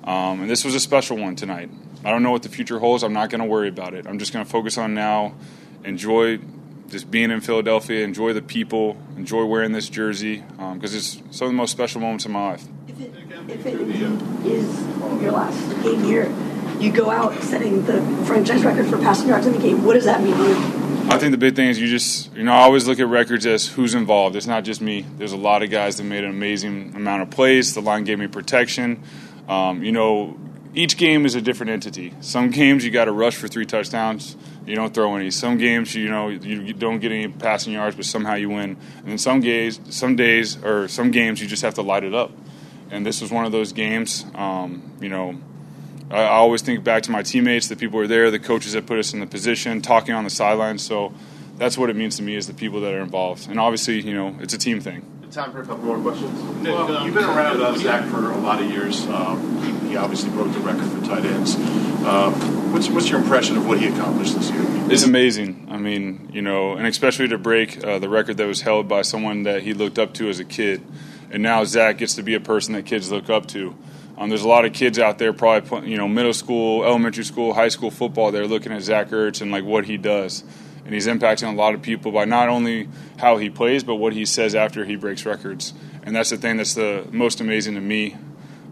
Um, 0.04 0.42
and 0.42 0.50
this 0.50 0.66
was 0.66 0.74
a 0.74 0.80
special 0.80 1.18
one 1.18 1.36
tonight. 1.36 1.70
I 2.04 2.10
don't 2.10 2.24
know 2.24 2.32
what 2.32 2.42
the 2.42 2.50
future 2.50 2.80
holds. 2.80 3.04
I'm 3.04 3.14
not 3.14 3.30
going 3.30 3.40
to 3.40 3.46
worry 3.46 3.70
about 3.70 3.94
it. 3.94 4.08
I'm 4.08 4.18
just 4.18 4.34
going 4.34 4.44
to 4.44 4.50
focus 4.50 4.80
on 4.80 4.96
now, 4.96 5.36
enjoy 5.84 6.40
just 6.90 7.12
being 7.12 7.30
in 7.30 7.40
Philadelphia, 7.40 8.04
enjoy 8.04 8.34
the 8.34 8.42
people, 8.42 8.98
enjoy 9.16 9.46
wearing 9.46 9.74
this 9.74 9.90
jersey 9.90 10.38
because 10.38 10.60
um, 10.60 10.80
it's 10.82 11.22
some 11.30 11.46
of 11.46 11.52
the 11.52 11.58
most 11.58 11.70
special 11.70 12.02
moments 12.02 12.26
of 12.26 12.32
my 12.32 12.50
life. 12.50 12.64
If 12.88 13.00
it, 13.00 13.14
if 13.48 13.64
it 13.64 13.80
is 14.48 15.22
your 15.22 15.32
last 15.34 15.84
game 15.84 16.04
here, 16.04 16.34
you 16.82 16.92
go 16.92 17.10
out 17.10 17.42
setting 17.44 17.86
the 17.86 18.02
franchise 18.26 18.64
record 18.64 18.88
for 18.88 18.98
passing 18.98 19.28
yards 19.28 19.46
in 19.46 19.54
the 19.54 19.60
game. 19.60 19.84
What 19.84 19.94
does 19.94 20.06
that 20.06 20.22
mean 20.22 20.36
to 20.36 20.44
you? 20.44 20.86
I 21.08 21.20
think 21.20 21.32
the 21.32 21.38
big 21.38 21.56
thing 21.56 21.70
is 21.70 21.80
you 21.80 21.88
just, 21.88 22.34
you 22.36 22.44
know, 22.44 22.52
I 22.52 22.62
always 22.62 22.88
look 22.88 23.00
at 23.00 23.08
records 23.08 23.46
as 23.46 23.68
who's 23.68 23.94
involved. 23.94 24.36
It's 24.36 24.48
not 24.48 24.64
just 24.64 24.82
me. 24.82 25.06
There's 25.18 25.34
a 25.34 25.38
lot 25.38 25.62
of 25.62 25.70
guys 25.70 25.98
that 25.98 26.04
made 26.04 26.24
an 26.24 26.32
amazing 26.32 26.94
amount 26.96 27.22
of 27.22 27.30
plays. 27.30 27.76
The 27.76 27.82
line 27.82 28.06
gave 28.06 28.18
me 28.18 28.28
protection. 28.28 29.04
Um, 29.48 29.84
you 29.84 29.92
know, 29.92 30.36
each 30.74 30.98
game 30.98 31.26
is 31.26 31.36
a 31.36 31.42
different 31.42 31.72
entity. 31.72 32.14
Some 32.22 32.50
games 32.50 32.84
you 32.84 32.92
got 32.92 33.06
to 33.06 33.12
rush 33.12 33.36
for 33.36 33.48
three 33.48 33.66
touchdowns, 33.66 34.36
you 34.66 34.76
don't 34.76 34.94
throw 34.94 35.16
any. 35.16 35.30
Some 35.32 35.58
games 35.58 35.94
you 35.94 36.10
know 36.10 36.30
you 36.30 36.74
don't 36.74 37.00
get 37.00 37.12
any 37.12 37.28
passing 37.28 37.74
yards, 37.74 37.96
but 37.96 38.06
somehow 38.06 38.34
you 38.34 38.50
win. 38.50 38.78
And 38.98 39.08
then 39.08 39.18
some 39.18 39.42
days, 39.42 39.80
some 39.90 40.16
days 40.16 40.62
or 40.64 40.88
some 40.88 41.12
games 41.12 41.40
you 41.40 41.48
just 41.48 41.62
have 41.62 41.76
to 41.76 41.82
light 41.82 42.04
it 42.04 42.14
up. 42.14 42.32
And 42.90 43.06
this 43.06 43.22
was 43.22 43.32
one 43.32 43.46
of 43.46 43.52
those 43.52 43.74
games. 43.74 44.26
Um, 44.34 44.92
you 45.00 45.10
know, 45.10 45.40
I, 46.10 46.22
I 46.22 46.28
always 46.28 46.62
think 46.62 46.84
back 46.84 47.04
to 47.04 47.12
my 47.12 47.24
teammates, 47.24 47.68
the 47.68 47.76
people 47.76 48.00
who 48.00 48.06
are 48.06 48.08
there, 48.08 48.32
the 48.32 48.40
coaches 48.40 48.74
that 48.74 48.86
put 48.86 49.00
us 49.00 49.14
in 49.14 49.20
the 49.20 49.28
position, 49.28 49.82
talking 49.82 50.14
on 50.14 50.24
the 50.24 50.30
sidelines. 50.30 50.84
So 50.84 51.14
that's 51.58 51.78
what 51.78 51.90
it 51.90 51.96
means 51.96 52.18
to 52.18 52.24
me 52.24 52.36
is 52.36 52.48
the 52.48 52.54
people 52.54 52.82
that 52.82 52.94
are 52.94 53.02
involved. 53.02 53.50
And 53.50 53.60
obviously, 53.60 54.02
you 54.02 54.14
know, 54.14 54.36
it's 54.40 54.54
a 54.54 54.58
team 54.58 54.80
thing. 54.80 55.12
Time 55.32 55.52
for 55.52 55.62
a 55.62 55.66
couple 55.66 55.84
more 55.84 56.00
questions. 56.00 56.42
Nick, 56.62 56.74
well, 56.74 57.06
you've 57.06 57.14
been 57.14 57.26
around 57.26 57.62
uh, 57.62 57.76
Zach 57.76 58.10
for 58.10 58.32
a 58.32 58.38
lot 58.38 58.62
of 58.62 58.70
years. 58.70 59.06
Um, 59.08 59.82
he, 59.82 59.90
he, 59.90 59.98
obviously 59.98 60.30
broke 60.30 60.54
the 60.54 60.60
record 60.60 60.86
for 60.86 61.06
tight 61.06 61.26
ends. 61.26 61.56
Uh, 62.06 62.32
what's, 62.72 62.88
what's 62.90 63.10
your 63.10 63.20
impression 63.20 63.58
of 63.58 63.68
what 63.68 63.80
he 63.80 63.88
accomplished 63.88 64.36
this 64.36 64.50
year? 64.50 64.62
It's 64.90 65.04
amazing. 65.04 65.68
I 65.70 65.78
mean, 65.78 66.30
you 66.32 66.42
know, 66.42 66.78
and 66.78 66.88
especially 66.88 67.28
to 67.30 67.38
break 67.38 67.84
uh, 67.84 68.00
the 68.00 68.08
record 68.08 68.38
that 68.38 68.48
was 68.48 68.62
held 68.62 68.88
by 68.88 69.02
someone 69.02 69.44
that 69.44 69.64
he 69.64 69.74
looked 69.74 70.00
up 70.00 70.14
to 70.16 70.30
as 70.30 70.40
a 70.40 70.46
kid. 70.46 70.82
And 71.32 71.44
now 71.44 71.66
Zach 71.66 71.98
gets 71.98 72.16
to 72.16 72.24
be 72.24 72.36
a 72.36 72.40
person 72.40 72.74
that 72.76 72.86
kids 72.86 73.12
look 73.12 73.30
up 73.30 73.48
to. 73.48 73.76
Um, 74.18 74.30
there's 74.30 74.44
a 74.44 74.48
lot 74.48 74.66
of 74.66 74.74
kids 74.74 74.98
out 74.98 75.18
there, 75.18 75.34
probably 75.34 75.92
you 75.92 75.98
know, 75.98 76.08
middle 76.08 76.34
school, 76.34 76.84
elementary 76.86 77.26
school, 77.26 77.54
high 77.54 77.68
school 77.68 77.92
football. 77.92 78.32
They're 78.32 78.48
looking 78.48 78.72
at 78.72 78.82
Zach 78.82 79.10
Ertz 79.10 79.42
and 79.42 79.52
like 79.52 79.64
what 79.66 79.86
he 79.86 79.98
does. 79.98 80.44
And 80.86 80.94
he's 80.94 81.08
impacting 81.08 81.52
a 81.52 81.56
lot 81.56 81.74
of 81.74 81.82
people 81.82 82.12
by 82.12 82.26
not 82.26 82.48
only 82.48 82.88
how 83.18 83.38
he 83.38 83.50
plays 83.50 83.84
but 83.84 83.96
what 83.96 84.14
he 84.14 84.26
says 84.26 84.56
after 84.56 84.86
he 84.86 84.96
breaks 84.96 85.26
records. 85.26 85.74
And 86.04 86.16
that's 86.16 86.30
the 86.30 86.38
thing 86.38 86.58
that's 86.58 86.76
the 86.76 87.08
most 87.12 87.42
amazing 87.42 87.76
to 87.76 87.82
me. 87.82 88.16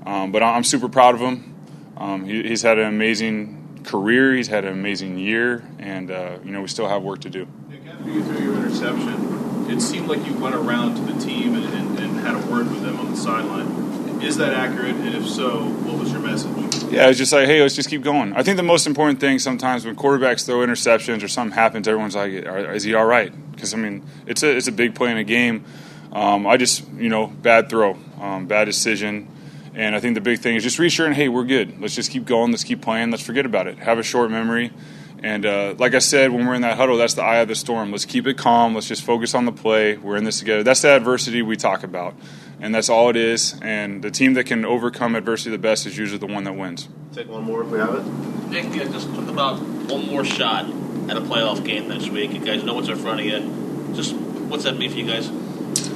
Um, 0.06 0.32
but 0.32 0.44
i'm 0.44 0.64
super 0.64 0.90
proud 0.90 1.16
of 1.16 1.22
him. 1.22 1.56
Um, 1.98 2.26
he, 2.26 2.44
he's 2.44 2.62
had 2.62 2.78
an 2.78 2.88
amazing 2.88 3.82
career. 3.84 4.34
He's 4.34 4.48
had 4.48 4.66
an 4.66 4.74
amazing 4.74 5.18
year. 5.18 5.68
And 5.80 6.12
uh, 6.12 6.38
you 6.44 6.52
know 6.52 6.62
we 6.62 6.68
still 6.68 6.88
have 6.88 7.02
work 7.02 7.22
to 7.22 7.30
do. 7.30 7.48
Nick, 7.70 7.88
after 7.88 8.10
you 8.10 8.24
threw 8.24 8.44
your 8.44 8.56
interception 8.56 9.34
it 9.70 9.82
seemed 9.82 10.08
like 10.08 10.26
you 10.26 10.34
went 10.36 10.56
around 10.56 10.96
to 10.96 11.14
the 11.14 11.20
team 11.20 11.56
and, 11.56 11.66
and, 11.66 12.00
and 12.00 12.20
had 12.20 12.36
a 12.36 12.48
word 12.48 12.70
with 12.70 12.82
them 12.82 13.00
on 13.00 13.12
the 13.12 13.18
sideline. 13.18 13.83
Is 14.24 14.38
that 14.38 14.54
accurate? 14.54 14.96
And 14.96 15.16
if 15.16 15.28
so, 15.28 15.66
what 15.66 16.00
was 16.00 16.12
your 16.12 16.22
message? 16.22 16.50
Yeah, 16.92 17.10
it's 17.10 17.18
just 17.18 17.34
like, 17.34 17.46
hey, 17.46 17.62
let's 17.62 17.76
just 17.76 17.90
keep 17.90 18.04
going. 18.04 18.34
I 18.34 18.44
think 18.44 18.58
the 18.58 18.64
most 18.64 18.88
important 18.88 19.20
thing 19.20 19.38
sometimes 19.38 19.86
when 19.86 19.96
quarterbacks 19.96 20.46
throw 20.46 20.58
interceptions 20.60 21.24
or 21.24 21.28
something 21.28 21.54
happens, 21.54 21.88
everyone's 21.88 22.16
like, 22.16 22.32
is 22.32 22.84
he 22.84 22.94
all 22.94 23.06
right? 23.06 23.34
Because 23.52 23.74
I 23.74 23.78
mean, 23.78 24.04
it's 24.26 24.42
a 24.42 24.56
it's 24.56 24.68
a 24.68 24.72
big 24.72 24.96
play 24.96 25.12
in 25.12 25.18
a 25.18 25.24
game. 25.24 25.66
Um, 26.14 26.48
I 26.48 26.58
just 26.58 26.88
you 26.94 27.10
know 27.10 27.28
bad 27.28 27.70
throw, 27.70 27.98
um, 28.22 28.48
bad 28.48 28.66
decision, 28.66 29.28
and 29.74 29.96
I 29.96 30.00
think 30.00 30.16
the 30.16 30.22
big 30.22 30.40
thing 30.40 30.56
is 30.56 30.64
just 30.64 30.80
reassuring, 30.80 31.14
hey, 31.14 31.28
we're 31.28 31.44
good. 31.44 31.82
Let's 31.82 31.96
just 31.96 32.12
keep 32.12 32.26
going. 32.26 32.52
Let's 32.52 32.64
keep 32.64 32.82
playing. 32.82 33.12
Let's 33.12 33.24
forget 33.24 33.46
about 33.46 33.68
it. 33.68 33.78
Have 33.80 34.00
a 34.00 34.04
short 34.04 34.32
memory. 34.32 34.72
And 35.24 35.46
uh, 35.46 35.76
like 35.80 35.94
I 35.94 36.00
said, 36.00 36.32
when 36.32 36.46
we're 36.46 36.54
in 36.54 36.64
that 36.64 36.76
huddle, 36.76 36.98
that's 36.98 37.14
the 37.14 37.24
eye 37.24 37.38
of 37.38 37.48
the 37.48 37.56
storm. 37.56 37.92
Let's 37.92 38.04
keep 38.04 38.28
it 38.28 38.38
calm. 38.38 38.76
Let's 38.76 38.90
just 38.90 39.04
focus 39.04 39.34
on 39.34 39.46
the 39.46 39.54
play. 39.54 39.96
We're 39.96 40.18
in 40.18 40.26
this 40.26 40.40
together. 40.40 40.64
That's 40.64 40.82
the 40.82 40.90
adversity 40.90 41.42
we 41.42 41.56
talk 41.56 41.84
about, 41.84 42.14
and 42.60 42.76
that's 42.76 42.90
all 42.90 43.10
it 43.10 43.16
is. 43.16 43.58
And 43.62 44.04
the 44.04 44.12
team 44.12 44.34
that 44.34 44.44
can 44.44 44.66
overcome 44.66 45.16
adversity 45.16 45.52
the 45.52 45.58
best 45.58 45.86
is 45.86 45.98
usually 45.98 46.20
the 46.20 46.28
one 46.28 46.44
that 46.44 46.54
wins. 46.54 46.90
Take 47.14 47.30
one 47.30 47.44
more 47.44 47.64
if 47.64 47.70
we 47.70 47.80
have 47.80 47.96
it. 47.96 48.06
Nick, 48.50 48.76
yeah, 48.76 48.84
just 48.92 49.08
talk 49.16 49.30
about 49.30 49.62
one 49.62 50.06
more 50.08 50.26
shot 50.26 50.66
at 51.10 51.16
a 51.16 51.22
playoff 51.22 51.64
game 51.64 51.88
next 51.88 52.10
week. 52.10 52.34
You 52.34 52.40
guys 52.40 52.64
know 52.64 52.74
what's 52.74 52.90
in 52.90 52.98
front 52.98 53.22
of 53.22 53.26
you. 53.26 53.94
Just 53.96 54.14
what's 54.16 54.66
that 54.66 54.78
mean 54.78 54.92
for 54.92 54.98
you 54.98 55.08
guys? 55.08 55.30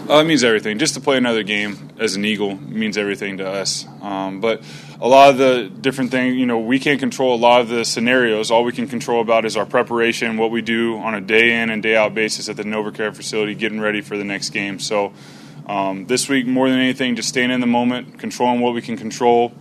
Uh, 0.09 0.21
it 0.21 0.23
means 0.23 0.41
everything. 0.43 0.79
Just 0.79 0.93
to 0.93 1.01
play 1.01 1.17
another 1.17 1.43
game 1.43 1.89
as 1.99 2.15
an 2.15 2.23
Eagle 2.23 2.55
means 2.55 2.97
everything 2.97 3.39
to 3.39 3.47
us. 3.47 3.85
Um, 4.01 4.39
but 4.39 4.63
a 5.01 5.07
lot 5.07 5.31
of 5.31 5.37
the 5.37 5.69
different 5.81 6.11
things, 6.11 6.35
you 6.37 6.45
know, 6.45 6.59
we 6.59 6.79
can't 6.79 6.99
control 6.99 7.35
a 7.35 7.37
lot 7.37 7.59
of 7.59 7.67
the 7.67 7.83
scenarios. 7.83 8.49
All 8.49 8.63
we 8.63 8.71
can 8.71 8.87
control 8.87 9.21
about 9.21 9.43
is 9.43 9.57
our 9.57 9.65
preparation, 9.65 10.37
what 10.37 10.49
we 10.49 10.61
do 10.61 10.97
on 10.97 11.13
a 11.13 11.19
day 11.19 11.61
in 11.61 11.69
and 11.69 11.83
day 11.83 11.97
out 11.97 12.13
basis 12.13 12.47
at 12.47 12.55
the 12.55 12.63
NovaCare 12.63 13.13
facility, 13.13 13.53
getting 13.53 13.81
ready 13.81 13.99
for 13.99 14.17
the 14.17 14.23
next 14.23 14.51
game. 14.51 14.79
So 14.79 15.11
um, 15.65 16.05
this 16.05 16.29
week, 16.29 16.47
more 16.47 16.69
than 16.69 16.79
anything, 16.79 17.17
just 17.17 17.27
staying 17.27 17.51
in 17.51 17.59
the 17.59 17.67
moment, 17.67 18.17
controlling 18.17 18.61
what 18.61 18.73
we 18.73 18.81
can 18.81 18.95
control, 18.95 19.51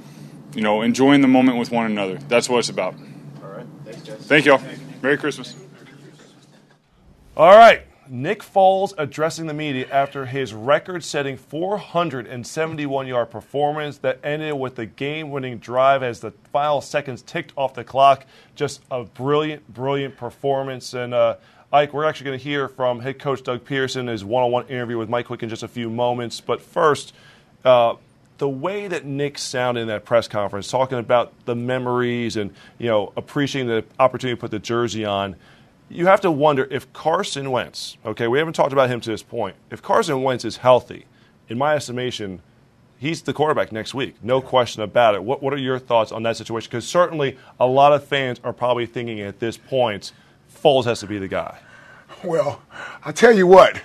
you 0.55 0.63
know, 0.63 0.83
enjoying 0.83 1.23
the 1.23 1.29
moment 1.29 1.59
with 1.59 1.73
one 1.73 1.87
another. 1.87 2.19
That's 2.29 2.49
what 2.49 2.61
it's 2.61 2.69
about. 2.69 2.95
All 3.43 3.49
right. 3.51 3.67
Thanks, 3.85 4.03
Jess. 4.03 4.27
Thank 4.27 4.45
y'all. 4.45 4.63
Merry 5.03 5.19
Christmas. 5.19 5.57
All 7.37 7.57
right. 7.57 7.86
Nick 8.09 8.41
Foles 8.41 8.93
addressing 8.99 9.47
the 9.47 9.55
media 9.55 9.87
after 9.91 10.27
his 10.27 10.55
record 10.55 11.03
setting 11.05 11.37
471 11.37 13.07
yard 13.07 13.31
performance 13.31 13.99
that 13.99 14.19
ended 14.23 14.55
with 14.55 14.77
the 14.77 14.87
game 14.87 15.31
winning 15.31 15.59
drive 15.59 16.03
as 16.03 16.21
the 16.21 16.31
final 16.53 16.81
seconds 16.81 17.23
ticked 17.23 17.53
off 17.57 17.75
the 17.75 17.85
clock. 17.85 18.27
Just 18.55 18.83
a 18.91 19.05
brilliant, 19.05 19.73
brilliant 19.73 20.17
performance. 20.17 20.95
And 20.95 21.15
uh, 21.15 21.37
Ike, 21.73 21.93
we're 21.93 22.05
actually 22.05 22.27
going 22.27 22.39
to 22.39 22.45
hear 22.45 22.69
from 22.69 23.01
head 23.01 23.19
coach 23.19 23.43
Doug 23.43 23.65
Pederson, 23.65 24.09
his 24.09 24.25
one 24.25 24.45
on 24.45 24.51
one 24.51 24.67
interview 24.69 24.99
with 24.99 25.09
Mike 25.09 25.27
Quick 25.27 25.43
in 25.43 25.49
just 25.49 25.63
a 25.63 25.69
few 25.69 25.91
moments. 25.91 26.41
But 26.41 26.61
first, 26.61 27.13
uh, 27.65 27.97
the 28.39 28.49
way 28.49 28.87
that 28.87 29.05
Nick 29.05 29.39
sounded 29.39 29.83
in 29.83 29.89
that 29.89 30.05
press 30.05 30.29
conference, 30.29 30.71
talking 30.71 30.99
about 30.99 31.33
the 31.47 31.55
memories 31.55 32.37
and 32.37 32.53
you 32.79 32.87
know 32.87 33.13
appreciating 33.17 33.69
the 33.69 33.85
opportunity 33.99 34.37
to 34.37 34.41
put 34.41 34.51
the 34.51 34.59
jersey 34.59 35.05
on 35.05 35.37
you 35.89 36.07
have 36.07 36.21
to 36.23 36.31
wonder 36.31 36.67
if 36.71 36.93
Carson 36.93 37.51
Wentz, 37.51 37.97
okay, 38.05 38.27
we 38.29 38.39
haven't 38.39 38.55
talked 38.55 38.73
about 38.73 38.91
him 38.91 39.01
to 39.01 39.11
this 39.11 39.23
point. 39.23 39.57
If 39.71 39.83
Carson 39.83 40.23
Wentz 40.23 40.45
is 40.45 40.59
healthy, 40.59 41.07
in 41.49 41.59
my 41.59 41.75
estimation, 41.75 42.43
he's 42.99 43.23
the 43.23 43.33
quarterback 43.33 43.71
next 43.73 43.95
week. 43.95 44.17
No 44.23 44.41
question 44.41 44.83
about 44.83 45.15
it. 45.15 45.23
What, 45.23 45.43
what 45.43 45.53
are 45.53 45.59
your 45.59 45.79
thoughts 45.79 46.11
on 46.11 46.23
that 46.25 46.37
situation? 46.37 46.69
Because 46.69 46.89
certainly 46.89 47.39
a 47.61 47.67
lot 47.67 47.93
of 47.93 48.05
fans 48.05 48.41
are 48.43 48.53
probably 48.53 48.87
thinking 48.87 49.21
at 49.21 49.39
this 49.39 49.57
point, 49.57 50.13
Foles 50.53 50.85
has 50.85 51.01
to 51.01 51.07
be 51.07 51.19
the 51.19 51.29
guy. 51.29 51.59
Well, 52.25 52.63
I 53.05 53.13
tell 53.13 53.33
you 53.33 53.47
what, 53.47 53.81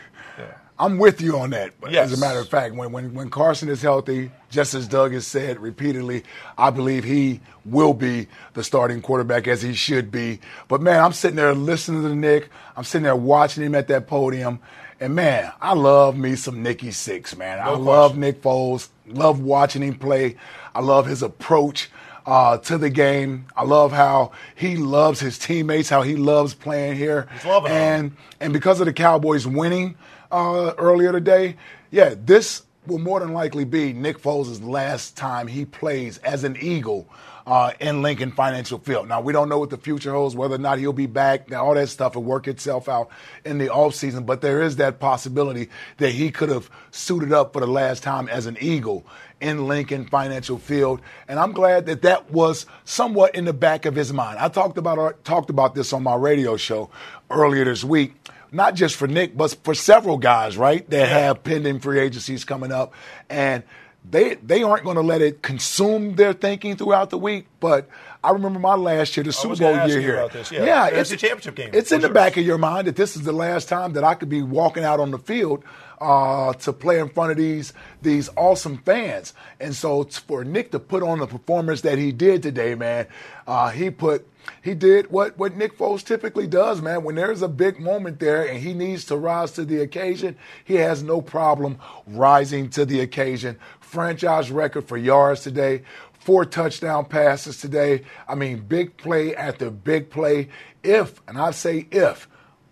I'm 0.81 0.97
with 0.97 1.21
you 1.21 1.37
on 1.37 1.51
that. 1.51 1.73
Yes. 1.87 2.11
as 2.11 2.17
a 2.17 2.19
matter 2.19 2.39
of 2.39 2.49
fact, 2.49 2.73
when, 2.73 2.91
when 2.91 3.13
when 3.13 3.29
Carson 3.29 3.69
is 3.69 3.81
healthy, 3.83 4.31
just 4.49 4.73
as 4.73 4.87
Doug 4.87 5.13
has 5.13 5.27
said 5.27 5.59
repeatedly, 5.59 6.23
I 6.57 6.71
believe 6.71 7.03
he 7.03 7.39
will 7.65 7.93
be 7.93 8.27
the 8.53 8.63
starting 8.63 8.99
quarterback 9.01 9.47
as 9.47 9.61
he 9.61 9.73
should 9.73 10.11
be. 10.11 10.39
But 10.67 10.81
man, 10.81 11.03
I'm 11.03 11.13
sitting 11.13 11.35
there 11.37 11.53
listening 11.53 12.01
to 12.03 12.15
Nick. 12.15 12.49
I'm 12.75 12.83
sitting 12.83 13.03
there 13.03 13.15
watching 13.15 13.63
him 13.63 13.75
at 13.75 13.87
that 13.89 14.07
podium. 14.07 14.59
And 14.99 15.15
man, 15.15 15.51
I 15.61 15.73
love 15.73 16.17
me 16.17 16.35
some 16.35 16.61
Nicky 16.63 16.91
Six, 16.91 17.35
man. 17.37 17.59
I 17.59 17.71
love 17.71 18.17
Nick 18.17 18.41
Foles. 18.41 18.89
Love 19.07 19.39
watching 19.39 19.81
him 19.83 19.95
play. 19.95 20.35
I 20.75 20.81
love 20.81 21.05
his 21.05 21.21
approach 21.23 21.89
uh, 22.25 22.57
to 22.59 22.77
the 22.77 22.89
game. 22.89 23.45
I 23.55 23.63
love 23.63 23.91
how 23.91 24.31
he 24.55 24.77
loves 24.77 25.19
his 25.19 25.37
teammates, 25.39 25.89
how 25.89 26.01
he 26.03 26.15
loves 26.15 26.53
playing 26.53 26.97
here. 26.97 27.27
He's 27.33 27.45
loving 27.45 27.71
'em. 27.71 27.77
and 27.77 28.17
and 28.39 28.53
because 28.53 28.79
of 28.79 28.85
the 28.85 28.93
Cowboys 28.93 29.45
winning 29.47 29.95
uh, 30.31 30.73
earlier 30.77 31.11
today, 31.11 31.57
yeah, 31.91 32.15
this 32.17 32.63
will 32.87 32.99
more 32.99 33.19
than 33.19 33.33
likely 33.33 33.63
be 33.63 33.93
Nick 33.93 34.19
Foles' 34.19 34.63
last 34.63 35.15
time 35.15 35.47
he 35.47 35.65
plays 35.65 36.17
as 36.19 36.43
an 36.43 36.57
Eagle 36.59 37.07
uh, 37.45 37.71
in 37.79 38.01
Lincoln 38.01 38.31
Financial 38.31 38.79
Field. 38.79 39.07
Now, 39.07 39.21
we 39.21 39.33
don't 39.33 39.49
know 39.49 39.59
what 39.59 39.69
the 39.69 39.77
future 39.77 40.11
holds, 40.11 40.35
whether 40.35 40.55
or 40.55 40.59
not 40.59 40.79
he'll 40.79 40.93
be 40.93 41.05
back. 41.05 41.49
Now, 41.49 41.65
all 41.65 41.75
that 41.75 41.89
stuff 41.89 42.15
will 42.15 42.23
work 42.23 42.47
itself 42.47 42.89
out 42.89 43.09
in 43.45 43.57
the 43.57 43.67
offseason, 43.67 44.25
but 44.25 44.41
there 44.41 44.61
is 44.61 44.77
that 44.77 44.99
possibility 44.99 45.69
that 45.97 46.11
he 46.11 46.31
could 46.31 46.49
have 46.49 46.69
suited 46.91 47.33
up 47.33 47.53
for 47.53 47.59
the 47.59 47.67
last 47.67 48.03
time 48.03 48.27
as 48.29 48.45
an 48.45 48.57
Eagle 48.59 49.05
in 49.39 49.67
Lincoln 49.67 50.05
Financial 50.05 50.59
Field, 50.59 51.01
and 51.27 51.39
I'm 51.39 51.51
glad 51.51 51.87
that 51.87 52.03
that 52.03 52.29
was 52.31 52.67
somewhat 52.83 53.33
in 53.33 53.45
the 53.45 53.53
back 53.53 53.87
of 53.87 53.95
his 53.95 54.13
mind. 54.13 54.37
I 54.37 54.49
talked 54.49 54.77
about 54.77 55.23
talked 55.23 55.49
about 55.49 55.73
this 55.73 55.93
on 55.93 56.03
my 56.03 56.13
radio 56.13 56.57
show 56.57 56.91
earlier 57.31 57.65
this 57.65 57.83
week 57.83 58.13
not 58.51 58.75
just 58.75 58.95
for 58.95 59.07
Nick, 59.07 59.35
but 59.37 59.57
for 59.63 59.73
several 59.73 60.17
guys, 60.17 60.57
right, 60.57 60.87
that 60.89 61.07
have 61.07 61.43
pending 61.43 61.79
free 61.79 61.99
agencies 61.99 62.43
coming 62.43 62.71
up, 62.71 62.93
and 63.29 63.63
they 64.09 64.35
they 64.35 64.63
aren't 64.63 64.83
going 64.83 64.95
to 64.95 65.01
let 65.01 65.21
it 65.21 65.41
consume 65.41 66.15
their 66.15 66.33
thinking 66.33 66.75
throughout 66.75 67.09
the 67.09 67.17
week. 67.17 67.47
But 67.59 67.87
I 68.23 68.31
remember 68.31 68.59
my 68.59 68.75
last 68.75 69.15
year, 69.15 69.23
the 69.23 69.31
Super 69.31 69.55
Bowl 69.55 69.87
year 69.87 70.01
here. 70.01 70.27
this, 70.29 70.51
yeah. 70.51 70.87
it's 70.87 71.11
AFC 71.11 71.17
championship 71.17 71.55
game, 71.55 71.69
It's 71.73 71.91
in 71.91 72.01
the 72.01 72.09
back 72.09 72.37
of 72.37 72.45
your 72.45 72.57
mind 72.57 72.87
that 72.87 72.95
this 72.95 73.15
is 73.15 73.23
the 73.23 73.31
last 73.31 73.69
time 73.69 73.93
that 73.93 74.03
I 74.03 74.15
could 74.15 74.29
be 74.29 74.41
walking 74.41 74.83
out 74.83 74.99
on 74.99 75.11
the 75.11 75.19
field 75.19 75.63
uh, 76.01 76.51
to 76.53 76.73
play 76.73 76.99
in 76.99 77.07
front 77.09 77.31
of 77.31 77.37
these 77.37 77.73
these 78.01 78.29
awesome 78.35 78.79
fans. 78.79 79.33
And 79.59 79.75
so 79.75 80.03
for 80.03 80.43
Nick 80.43 80.71
to 80.71 80.79
put 80.79 81.03
on 81.03 81.19
the 81.19 81.27
performance 81.27 81.81
that 81.81 81.99
he 81.99 82.11
did 82.11 82.41
today, 82.41 82.73
man, 82.73 83.05
uh, 83.45 83.69
he 83.69 83.91
put 83.91 84.27
he 84.63 84.73
did 84.73 85.11
what 85.11 85.37
what 85.37 85.55
Nick 85.55 85.77
Foles 85.77 86.03
typically 86.03 86.47
does, 86.47 86.81
man. 86.81 87.03
When 87.03 87.15
there's 87.15 87.43
a 87.43 87.47
big 87.47 87.79
moment 87.79 88.19
there 88.19 88.43
and 88.43 88.59
he 88.59 88.73
needs 88.73 89.05
to 89.05 89.15
rise 89.15 89.51
to 89.51 89.63
the 89.63 89.81
occasion, 89.81 90.35
he 90.65 90.75
has 90.75 91.03
no 91.03 91.21
problem 91.21 91.77
rising 92.07 92.71
to 92.71 92.83
the 92.83 92.99
occasion. 92.99 93.59
Franchise 93.79 94.49
record 94.49 94.87
for 94.87 94.97
yards 94.97 95.41
today. 95.41 95.83
Four 96.13 96.45
touchdown 96.45 97.05
passes 97.05 97.57
today. 97.57 98.03
I 98.27 98.35
mean, 98.35 98.61
big 98.61 98.97
play 98.97 99.35
after 99.35 99.69
big 99.69 100.09
play. 100.09 100.49
If, 100.83 101.19
and 101.27 101.37
I 101.37 101.49
say 101.51 101.87
if, 101.91 102.27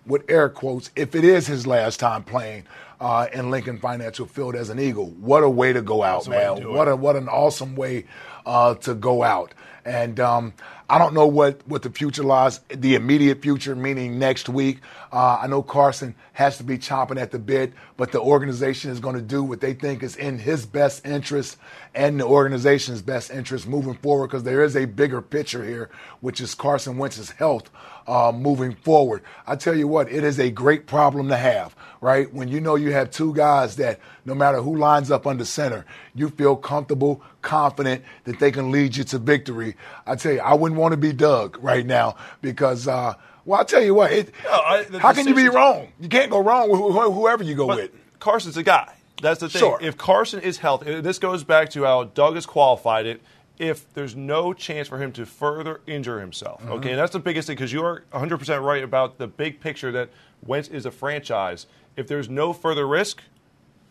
with 0.05 0.23
air 0.29 0.49
quotes, 0.49 0.91
if 0.95 1.15
it 1.15 1.23
is 1.23 1.47
his 1.47 1.65
last 1.65 1.99
time 1.99 2.23
playing 2.23 2.65
uh, 2.99 3.27
in 3.33 3.49
Lincoln 3.49 3.79
Financial 3.79 4.25
Field 4.25 4.55
as 4.55 4.69
an 4.69 4.79
Eagle, 4.79 5.11
what 5.11 5.43
a 5.43 5.49
way 5.49 5.73
to 5.73 5.81
go 5.81 6.03
out, 6.03 6.25
That's 6.25 6.25
the 6.25 6.31
way 6.31 6.61
to 6.61 6.67
man! 6.67 6.73
What 6.73 6.87
a 6.87 6.95
what 6.95 7.15
an 7.15 7.29
awesome 7.29 7.75
way 7.75 8.05
uh, 8.45 8.75
to 8.75 8.93
go 8.93 9.23
out. 9.23 9.53
And 9.85 10.19
um, 10.19 10.53
I 10.89 10.97
don't 10.97 11.13
know 11.13 11.25
what, 11.25 11.61
what 11.67 11.83
the 11.83 11.89
future 11.89 12.23
lies, 12.23 12.59
the 12.69 12.95
immediate 12.95 13.41
future, 13.41 13.75
meaning 13.75 14.19
next 14.19 14.49
week. 14.49 14.79
Uh, 15.11 15.39
I 15.41 15.47
know 15.47 15.63
Carson 15.63 16.15
has 16.33 16.57
to 16.57 16.63
be 16.63 16.77
chomping 16.77 17.19
at 17.19 17.31
the 17.31 17.39
bit, 17.39 17.73
but 17.95 18.11
the 18.11 18.19
organization 18.19 18.91
is 18.91 18.99
going 18.99 19.15
to 19.15 19.21
do 19.21 19.41
what 19.43 19.61
they 19.61 19.73
think 19.73 20.03
is 20.03 20.15
in 20.15 20.37
his 20.37 20.65
best 20.65 21.05
interest 21.05 21.57
and 21.95 22.19
the 22.19 22.25
organization's 22.25 23.01
best 23.01 23.31
interest 23.31 23.67
moving 23.67 23.95
forward 23.95 24.27
because 24.27 24.43
there 24.43 24.63
is 24.63 24.75
a 24.75 24.85
bigger 24.85 25.21
picture 25.21 25.63
here, 25.63 25.89
which 26.21 26.41
is 26.41 26.55
Carson 26.55 26.97
Wentz's 26.97 27.31
health 27.31 27.69
uh, 28.09 28.31
moving 28.31 28.73
forward. 28.75 29.21
I 29.45 29.55
tell 29.55 29.75
you 29.75 29.87
what, 29.87 30.11
it 30.11 30.23
is 30.23 30.39
a 30.39 30.49
great 30.49 30.87
problem 30.87 31.27
to 31.29 31.37
have, 31.37 31.75
right? 32.01 32.33
When 32.33 32.47
you 32.47 32.59
know 32.59 32.75
you 32.75 32.91
have 32.91 33.11
two 33.11 33.33
guys 33.33 33.75
that 33.75 33.99
no 34.25 34.33
matter 34.33 34.61
who 34.61 34.75
lines 34.77 35.11
up 35.11 35.27
under 35.27 35.45
center, 35.45 35.85
you 36.15 36.29
feel 36.29 36.55
comfortable, 36.55 37.21
confident 37.43 38.03
that 38.23 38.39
they 38.39 38.51
can 38.51 38.71
lead 38.71 38.95
you 38.97 39.03
to 39.05 39.19
victory. 39.19 39.75
I 40.07 40.15
tell 40.15 40.33
you, 40.33 40.39
I 40.39 40.55
wouldn't 40.55 40.79
want 40.81 40.93
to 40.93 40.97
be 40.97 41.13
Doug 41.13 41.57
right 41.61 41.85
now 41.85 42.15
because, 42.41 42.87
uh, 42.87 43.13
well, 43.45 43.61
I 43.61 43.63
tell 43.63 43.83
you 43.83 43.93
what, 43.93 44.11
it, 44.11 44.33
I- 44.49 44.85
the 44.89 44.99
how 44.99 45.13
can 45.13 45.27
you 45.27 45.35
be 45.35 45.47
wrong? 45.47 45.89
You 45.99 46.09
can't 46.09 46.31
go 46.31 46.39
wrong 46.39 46.69
with 46.69 46.79
wh- 46.79 47.13
whoever 47.13 47.43
you 47.43 47.55
go 47.55 47.67
with. 47.67 47.91
Carson's 48.19 48.57
a 48.57 48.63
guy. 48.63 48.91
That's 49.21 49.41
the 49.41 49.49
thing. 49.49 49.59
Sure. 49.59 49.77
If 49.81 49.97
Carson 49.97 50.39
is 50.41 50.57
healthy, 50.57 51.01
this 51.01 51.19
goes 51.19 51.43
back 51.43 51.69
to 51.71 51.83
how 51.83 52.05
Doug 52.05 52.35
has 52.35 52.45
qualified 52.45 53.05
it. 53.05 53.21
If 53.59 53.93
there's 53.93 54.15
no 54.15 54.53
chance 54.53 54.87
for 54.87 54.97
him 54.97 55.11
to 55.13 55.25
further 55.25 55.81
injure 55.85 56.19
himself, 56.21 56.61
Mm-hmm. 56.61 56.71
okay, 56.73 56.89
and 56.91 56.99
that's 56.99 57.11
the 57.11 57.19
biggest 57.19 57.47
thing 57.47 57.55
because 57.57 57.73
you 57.73 57.83
are 57.83 58.03
100% 58.13 58.63
right 58.63 58.83
about 58.83 59.17
the 59.17 59.27
big 59.27 59.59
picture 59.59 59.91
that 59.91 60.09
Wentz 60.45 60.69
is 60.69 60.85
a 60.85 60.91
franchise. 60.91 61.65
If 61.97 62.07
there's 62.07 62.29
no 62.29 62.53
further 62.53 62.87
risk, 62.87 63.21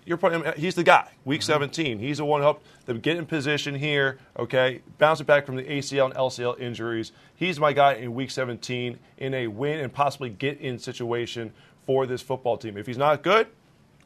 you're 0.06 0.16
putting 0.16 0.42
him. 0.42 0.54
He's 0.56 0.74
the 0.74 0.84
guy. 0.84 1.10
Week 1.26 1.42
Mm-hmm. 1.42 1.52
17, 1.52 1.98
he's 1.98 2.16
the 2.16 2.24
one 2.24 2.40
who 2.40 2.44
helped 2.44 2.64
them 2.86 2.98
get 2.98 3.18
in 3.18 3.26
position 3.26 3.74
here. 3.74 4.18
Okay, 4.38 4.80
bouncing 4.96 5.26
back 5.26 5.44
from 5.44 5.56
the 5.56 5.64
ACL 5.64 6.06
and 6.06 6.14
LCL 6.14 6.58
injuries. 6.58 7.12
He's 7.34 7.60
my 7.60 7.74
guy 7.74 7.94
in 7.94 8.14
Week 8.14 8.30
17 8.30 8.98
in 9.18 9.34
a 9.34 9.48
win 9.48 9.80
and 9.80 9.92
possibly 9.92 10.30
get 10.30 10.58
in 10.60 10.78
situation 10.78 11.52
for 11.84 12.06
this 12.06 12.22
football 12.22 12.56
team. 12.56 12.78
If 12.78 12.86
he's 12.86 12.96
not 12.96 13.22
good, 13.22 13.48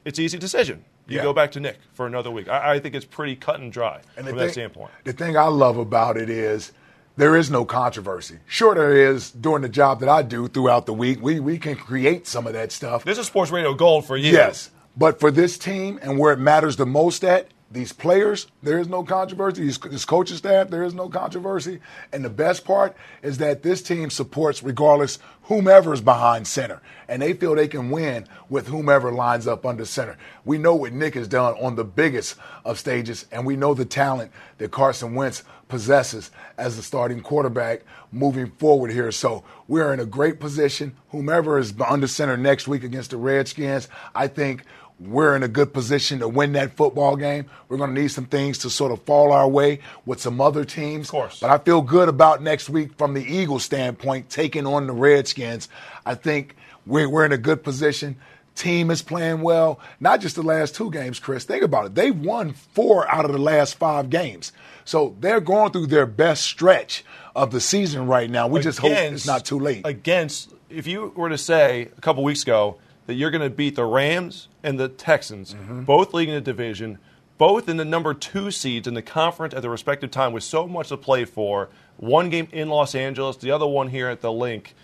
it's 0.05 0.19
easy 0.19 0.39
decision. 0.39 0.85
You 1.09 1.17
Yeah. 1.17 1.23
go 1.23 1.33
back 1.33 1.53
to 1.53 1.61
Nick 1.61 1.79
for 1.95 2.07
another 2.07 2.31
week. 2.31 2.49
I, 2.49 2.75
I 2.75 2.79
think 2.81 2.95
it's 2.95 3.05
pretty 3.05 3.37
cut 3.37 3.61
and 3.61 3.73
dry 3.73 4.01
And 4.17 4.27
from 4.27 4.37
the 4.37 4.45
that 4.45 4.53
standpoint. 4.53 4.91
The 5.05 5.13
thing 5.13 5.37
I 5.37 5.47
love 5.47 5.77
about 5.77 6.17
it 6.17 6.31
is 6.31 6.73
there 7.17 7.37
is 7.37 7.51
no 7.51 7.65
controversy. 7.65 8.39
Sure, 8.47 8.75
there 8.75 8.95
is 8.97 9.31
doing 9.31 9.63
the 9.63 9.69
job 9.69 10.01
that 10.01 10.09
I 10.09 10.23
do 10.23 10.49
throughout 10.49 10.87
the 10.87 10.95
week. 10.95 11.21
We 11.21 11.41
we 11.41 11.59
can 11.59 11.75
create 11.77 12.27
some 12.27 12.47
of 12.47 12.53
that 12.55 12.73
stuff. 12.73 13.05
This 13.05 13.19
is 13.19 13.27
sports 13.27 13.51
radio 13.51 13.75
gold 13.75 14.07
for 14.07 14.17
you. 14.17 14.33
Yes, 14.33 14.71
but 14.97 15.21
for 15.21 15.31
this 15.31 15.59
team 15.59 15.99
and 16.03 16.19
where 16.19 16.33
it 16.33 16.39
matters 16.39 16.77
the 16.77 16.87
most 16.87 17.25
at 17.25 17.49
these 17.73 17.93
players, 17.93 18.47
there 18.63 18.79
is 18.79 18.89
no 18.89 19.03
controversy. 19.03 19.63
These, 19.63 19.79
this 19.79 20.05
coaching 20.05 20.37
staff, 20.37 20.69
there 20.69 20.83
is 20.83 20.95
no 20.95 21.09
controversy. 21.09 21.81
And 22.13 22.25
the 22.25 22.31
best 22.31 22.65
part 22.65 22.97
is 23.23 23.39
that 23.39 23.63
this 23.63 23.83
team 23.83 24.11
supports 24.11 24.63
regardless 24.63 25.19
whomever 25.45 25.93
is 25.93 26.01
behind 26.01 26.47
center, 26.47 26.81
and 27.09 27.21
they 27.21 27.33
feel 27.33 27.55
they 27.55 27.69
can 27.69 27.91
win 27.91 28.27
with 28.49 28.69
whomever 28.69 29.13
lines 29.13 29.47
up 29.47 29.67
under 29.67 29.85
center. 29.85 30.17
We 30.45 30.59
know 30.59 30.75
what 30.75 30.93
Nick 30.93 31.15
has 31.15 31.29
done 31.29 31.55
on 31.55 31.77
the 31.77 31.85
biggest 31.85 32.37
of 32.65 32.79
stages, 32.79 33.27
and 33.33 33.45
we 33.45 33.57
know 33.57 33.75
the 33.75 33.85
talent 33.85 34.31
that 34.59 34.71
Carson 34.71 35.15
Wentz 35.15 35.43
possesses 35.69 36.31
as 36.59 36.77
the 36.77 36.83
starting 36.83 37.23
quarterback 37.23 37.81
moving 38.13 38.51
forward 38.51 38.93
here. 38.93 39.11
So 39.11 39.43
we're 39.67 39.93
in 39.93 40.01
a 40.01 40.07
great 40.07 40.39
position. 40.39 40.95
Whomever 41.09 41.59
is 41.59 41.73
under 41.89 42.07
center 42.07 42.37
next 42.37 42.69
week 42.69 42.85
against 42.85 43.11
the 43.11 43.17
Redskins, 43.17 43.89
I 44.15 44.29
think 44.29 44.65
we're 45.07 45.35
in 45.37 45.43
a 45.43 45.49
good 45.49 45.73
position 45.73 46.21
to 46.21 46.29
win 46.29 46.53
that 46.53 46.77
football 46.77 47.17
game. 47.17 47.47
We're 47.69 47.77
going 47.77 47.95
to 47.95 48.01
need 48.01 48.09
some 48.09 48.27
things 48.27 48.59
to 48.59 48.71
sort 48.71 48.93
of 48.93 49.03
fall 49.03 49.33
our 49.33 49.49
way 49.49 49.81
with 50.07 50.21
some 50.21 50.41
other 50.41 50.65
teams. 50.65 51.09
Of 51.09 51.13
course. 51.13 51.41
But 51.41 51.51
I 51.51 51.59
feel 51.59 51.83
good 51.83 52.09
about 52.09 52.43
next 52.43 52.71
week 52.71 52.97
from 52.97 53.15
the 53.15 53.23
Eagles 53.23 53.65
standpoint, 53.65 54.31
taking 54.31 54.67
on 54.67 54.87
the 54.87 54.93
Redskins. 54.93 55.69
I 56.07 56.15
think 56.15 56.57
we're, 56.87 57.09
we're 57.09 57.25
in 57.25 57.33
a 57.33 57.39
good 57.39 57.63
position. 57.63 58.17
Team 58.55 58.91
is 58.91 59.01
playing 59.01 59.41
well. 59.41 59.81
Not 59.99 60.21
just 60.21 60.37
the 60.37 60.43
last 60.43 60.75
two 60.75 60.91
games, 60.91 61.19
Chris. 61.19 61.45
Think 61.45 61.63
about 61.63 61.87
it. 61.87 61.95
They've 61.95 62.17
won 62.17 62.53
four 62.53 63.11
out 63.11 63.25
of 63.25 63.33
the 63.33 63.39
last 63.39 63.77
five 63.77 64.11
games. 64.11 64.53
So 64.85 65.17
they're 65.21 65.41
going 65.41 65.73
through 65.73 65.87
their 65.87 66.07
best 66.07 66.43
stretch 66.43 67.05
of 67.35 67.51
the 67.51 67.61
season 67.61 68.07
right 68.07 68.29
now. 68.29 68.49
We 68.49 68.61
just 68.61 68.79
hope 68.79 68.93
it's 68.93 69.27
not 69.27 69.45
too 69.47 69.59
late. 69.59 69.87
Against, 69.87 70.53
if 70.69 70.87
you 70.87 71.13
were 71.17 71.31
to 71.31 71.39
say 71.39 71.89
a 71.97 72.01
couple 72.01 72.23
weeks 72.25 72.43
ago 72.43 72.79
that 73.07 73.15
you're 73.15 73.31
going 73.31 73.43
to 73.43 73.51
beat 73.55 73.77
the 73.77 73.85
Rams 73.85 74.49
and 74.63 74.79
the 74.79 74.89
Texans, 74.89 75.55
Mm-hmm. 75.55 75.83
both 75.83 76.15
leading 76.15 76.35
the 76.35 76.41
division, 76.41 76.99
both 77.39 77.69
in 77.69 77.77
the 77.77 77.85
number 77.85 78.15
two 78.15 78.51
seeds 78.51 78.87
in 78.87 78.95
the 78.95 79.03
conference 79.03 79.55
at 79.55 79.63
the 79.63 79.71
respective 79.71 80.11
time 80.11 80.33
with 80.33 80.45
so 80.45 80.67
much 80.69 80.89
to 80.89 80.97
play 80.97 81.25
for, 81.25 81.69
one 81.97 82.31
game 82.31 82.49
in 82.53 82.69
Los 82.69 82.95
Angeles, 82.95 83.37
the 83.37 83.51
other 83.51 83.67
one 83.67 83.89
here 83.89 84.09
at 84.09 84.21
the 84.21 84.33
link. 84.33 84.75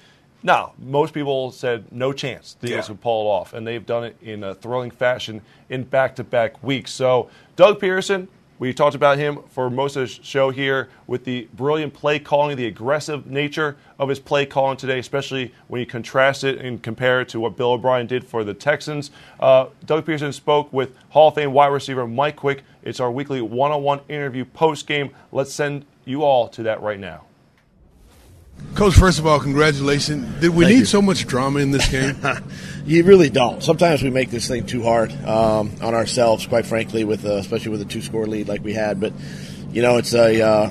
Now, 0.42 0.72
most 0.78 1.14
people 1.14 1.50
said 1.52 1.90
no 1.92 2.12
chance 2.12 2.56
the 2.60 2.68
Eagles 2.68 2.86
Yeah. 2.88 2.92
would 2.92 3.00
pull 3.00 3.26
it 3.26 3.28
off, 3.28 3.52
and 3.54 3.66
they've 3.66 3.84
done 3.84 4.04
it 4.04 4.16
in 4.22 4.42
a 4.44 4.54
thrilling 4.54 4.90
fashion 4.90 5.42
in 5.68 5.84
back-to-back 5.84 6.62
weeks. 6.62 6.92
So, 6.92 7.28
Doug 7.56 7.80
Pederson, 7.80 8.28
we 8.58 8.74
talked 8.74 8.96
about 8.96 9.18
him 9.18 9.38
for 9.50 9.70
most 9.70 9.96
of 9.96 10.08
the 10.08 10.24
show 10.24 10.50
here 10.50 10.88
with 11.06 11.24
the 11.24 11.48
brilliant 11.54 11.94
play 11.94 12.18
calling, 12.18 12.56
the 12.56 12.66
aggressive 12.66 13.26
nature 13.26 13.76
of 13.98 14.08
his 14.08 14.18
play 14.18 14.46
calling 14.46 14.76
today, 14.76 14.98
especially 14.98 15.54
when 15.68 15.80
you 15.80 15.86
contrast 15.86 16.42
it 16.42 16.58
and 16.58 16.82
compare 16.82 17.20
it 17.20 17.28
to 17.28 17.40
what 17.40 17.56
Bill 17.56 17.72
O'Brien 17.72 18.06
did 18.06 18.26
for 18.26 18.42
the 18.42 18.54
Texans. 18.54 19.10
Uh, 19.38 19.66
Doug 19.86 20.06
Pederson 20.06 20.34
spoke 20.34 20.72
with 20.72 20.96
Hall 21.10 21.28
of 21.28 21.36
Fame 21.36 21.52
wide 21.52 21.68
receiver 21.68 22.06
Mike 22.06 22.36
Quick. 22.36 22.64
It's 22.82 23.00
our 23.00 23.10
weekly 23.10 23.40
one-on-one 23.40 24.00
interview 24.08 24.44
post-game. 24.44 25.10
Let's 25.30 25.52
send 25.52 25.84
you 26.04 26.24
all 26.24 26.48
to 26.48 26.64
that 26.64 26.80
right 26.80 26.98
now. 26.98 27.27
Coach, 28.74 28.94
first 28.94 29.18
of 29.18 29.26
all, 29.26 29.40
congratulations. 29.40 30.40
Did 30.40 30.50
we 30.50 30.64
Thank 30.64 30.74
need 30.74 30.80
you. 30.80 30.84
so 30.86 31.02
much 31.02 31.26
drama 31.26 31.58
in 31.58 31.72
this 31.72 31.88
game? 31.90 32.16
You 32.86 33.02
really 33.02 33.28
don't. 33.28 33.62
Sometimes 33.62 34.02
we 34.02 34.10
make 34.10 34.30
this 34.30 34.46
thing 34.46 34.66
too 34.66 34.82
hard 34.82 35.10
um, 35.26 35.72
on 35.82 35.94
ourselves, 35.94 36.46
quite 36.46 36.64
frankly, 36.64 37.02
with 37.04 37.24
uh, 37.26 37.34
especially 37.34 37.70
with 37.72 37.82
a 37.82 37.86
two-score 37.86 38.26
lead 38.26 38.46
like 38.48 38.62
we 38.62 38.72
had. 38.72 39.00
But 39.00 39.12
you 39.72 39.82
know, 39.82 39.96
it's 39.96 40.14
a 40.14 40.40
uh, 40.40 40.70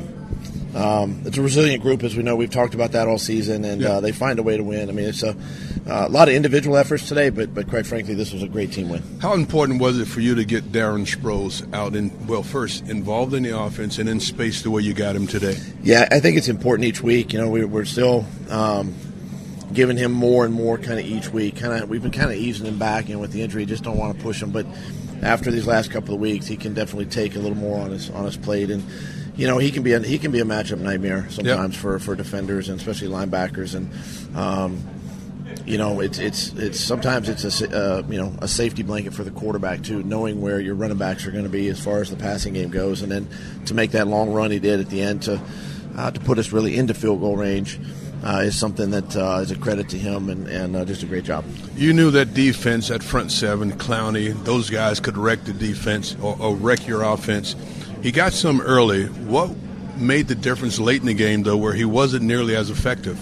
um, 0.77 1.23
it's 1.25 1.37
a 1.37 1.41
resilient 1.41 1.81
group, 1.81 2.03
as 2.03 2.15
we 2.15 2.21
know. 2.21 2.35
We've 2.35 2.51
talked 2.51 2.75
about 2.75 2.91
that 2.91 3.07
all 3.07 3.17
season, 3.17 3.65
and 3.65 3.83
uh, 3.83 3.99
they 3.99 4.11
find 4.11 4.37
a 4.37 4.43
way 4.43 4.57
to 4.57 4.63
win. 4.63 4.89
I 4.89 4.91
mean, 4.91 5.09
it's 5.09 5.23
a, 5.23 5.35
a 5.87 6.07
lot 6.07 6.27
of 6.27 6.35
individual 6.35 6.77
efforts 6.77 7.07
today, 7.07 7.31
but 7.31 7.51
but 7.51 7.67
quite 7.67 7.87
frankly, 7.87 8.13
this 8.13 8.31
was 8.31 8.43
a 8.43 8.47
great 8.47 8.71
team 8.71 8.89
win. 8.89 9.01
How 9.19 9.33
important 9.33 9.81
was 9.81 9.97
it 9.97 10.05
for 10.05 10.19
you 10.19 10.35
to 10.35 10.45
get 10.45 10.71
Darren 10.71 11.07
Sproles 11.07 11.67
out 11.73 11.95
in, 11.95 12.27
well, 12.27 12.43
first, 12.43 12.87
involved 12.89 13.33
in 13.33 13.41
the 13.41 13.57
offense 13.57 13.97
and 13.97 14.07
in 14.07 14.19
space 14.19 14.61
the 14.61 14.69
way 14.69 14.83
you 14.83 14.93
got 14.93 15.15
him 15.15 15.25
today? 15.25 15.57
Yeah, 15.81 16.07
I 16.11 16.19
think 16.19 16.37
it's 16.37 16.47
important 16.47 16.85
each 16.85 17.01
week. 17.01 17.33
You 17.33 17.39
know, 17.39 17.49
we, 17.49 17.65
we're 17.65 17.85
still 17.85 18.25
um, 18.51 18.93
giving 19.73 19.97
him 19.97 20.11
more 20.11 20.45
and 20.45 20.53
more 20.53 20.77
kind 20.77 20.99
of 20.99 21.07
each 21.07 21.29
week. 21.29 21.55
Kind 21.55 21.73
of, 21.73 21.89
we've 21.89 22.03
been 22.03 22.11
kind 22.11 22.29
of 22.29 22.37
easing 22.37 22.67
him 22.67 22.77
back, 22.77 23.09
and 23.09 23.19
with 23.19 23.31
the 23.31 23.41
injury, 23.41 23.65
just 23.65 23.83
don't 23.83 23.97
want 23.97 24.15
to 24.15 24.23
push 24.23 24.43
him. 24.43 24.51
But 24.51 24.67
after 25.23 25.49
these 25.49 25.65
last 25.65 25.89
couple 25.89 26.13
of 26.13 26.19
weeks, 26.19 26.45
he 26.45 26.55
can 26.55 26.75
definitely 26.75 27.07
take 27.07 27.35
a 27.35 27.39
little 27.39 27.57
more 27.57 27.81
on 27.81 27.89
his 27.89 28.11
on 28.11 28.25
his 28.25 28.37
plate, 28.37 28.69
and 28.69 28.83
you 29.37 29.47
know, 29.47 29.57
he 29.57 29.71
can 29.71 29.83
be 29.83 29.93
a, 29.93 29.99
he 29.99 30.17
can 30.17 30.31
be 30.31 30.39
a 30.39 30.45
matchup 30.45 30.79
nightmare 30.79 31.27
sometimes 31.29 31.75
for 31.75 31.99
for 31.99 32.15
defenders 32.15 32.69
and 32.69 32.79
especially 32.79 33.07
linebackers, 33.07 33.75
and. 33.75 33.89
Um, 34.35 34.83
you 35.65 35.77
know, 35.77 35.99
it's 35.99 36.17
it's 36.17 36.53
it's 36.53 36.79
sometimes 36.79 37.27
it's 37.27 37.61
a 37.61 37.77
uh, 37.77 38.03
you 38.07 38.17
know 38.17 38.33
a 38.41 38.47
safety 38.47 38.83
blanket 38.83 39.13
for 39.13 39.25
the 39.25 39.31
quarterback 39.31 39.83
too, 39.83 40.01
knowing 40.01 40.41
where 40.41 40.61
your 40.61 40.75
running 40.75 40.97
backs 40.97 41.27
are 41.27 41.31
going 41.31 41.43
to 41.43 41.49
be 41.49 41.67
as 41.67 41.77
far 41.77 41.99
as 41.99 42.09
the 42.09 42.15
passing 42.15 42.53
game 42.53 42.69
goes, 42.69 43.01
and 43.01 43.11
then 43.11 43.27
to 43.65 43.73
make 43.73 43.91
that 43.91 44.07
long 44.07 44.31
run 44.31 44.49
he 44.49 44.59
did 44.59 44.79
at 44.79 44.89
the 44.89 45.01
end 45.01 45.23
to 45.23 45.41
uh, 45.97 46.09
to 46.09 46.19
put 46.21 46.39
us 46.39 46.53
really 46.53 46.77
into 46.77 46.93
field 46.93 47.19
goal 47.19 47.35
range 47.35 47.79
uh, 48.23 48.43
is 48.45 48.57
something 48.57 48.91
that 48.91 49.15
uh, 49.17 49.39
is 49.41 49.51
a 49.51 49.57
credit 49.57 49.89
to 49.89 49.97
him 49.97 50.29
and 50.29 50.47
and 50.47 50.75
uh, 50.75 50.85
just 50.85 51.03
a 51.03 51.05
great 51.05 51.25
job. 51.25 51.43
You 51.75 51.93
knew 51.93 52.11
that 52.11 52.33
defense, 52.33 52.87
that 52.87 53.03
front 53.03 53.31
seven, 53.31 53.73
Clowney, 53.73 54.33
those 54.45 54.69
guys 54.69 55.01
could 55.01 55.17
wreck 55.17 55.43
the 55.43 55.53
defense 55.53 56.15
or, 56.21 56.37
or 56.39 56.55
wreck 56.55 56.87
your 56.87 57.03
offense. 57.03 57.55
He 58.03 58.11
got 58.11 58.33
some 58.33 58.61
early. 58.61 59.05
What 59.05 59.49
made 59.97 60.27
the 60.27 60.35
difference 60.35 60.79
late 60.79 61.01
in 61.01 61.07
the 61.07 61.13
game, 61.13 61.43
though, 61.43 61.57
where 61.57 61.73
he 61.73 61.85
wasn't 61.85 62.23
nearly 62.23 62.55
as 62.55 62.69
effective? 62.69 63.17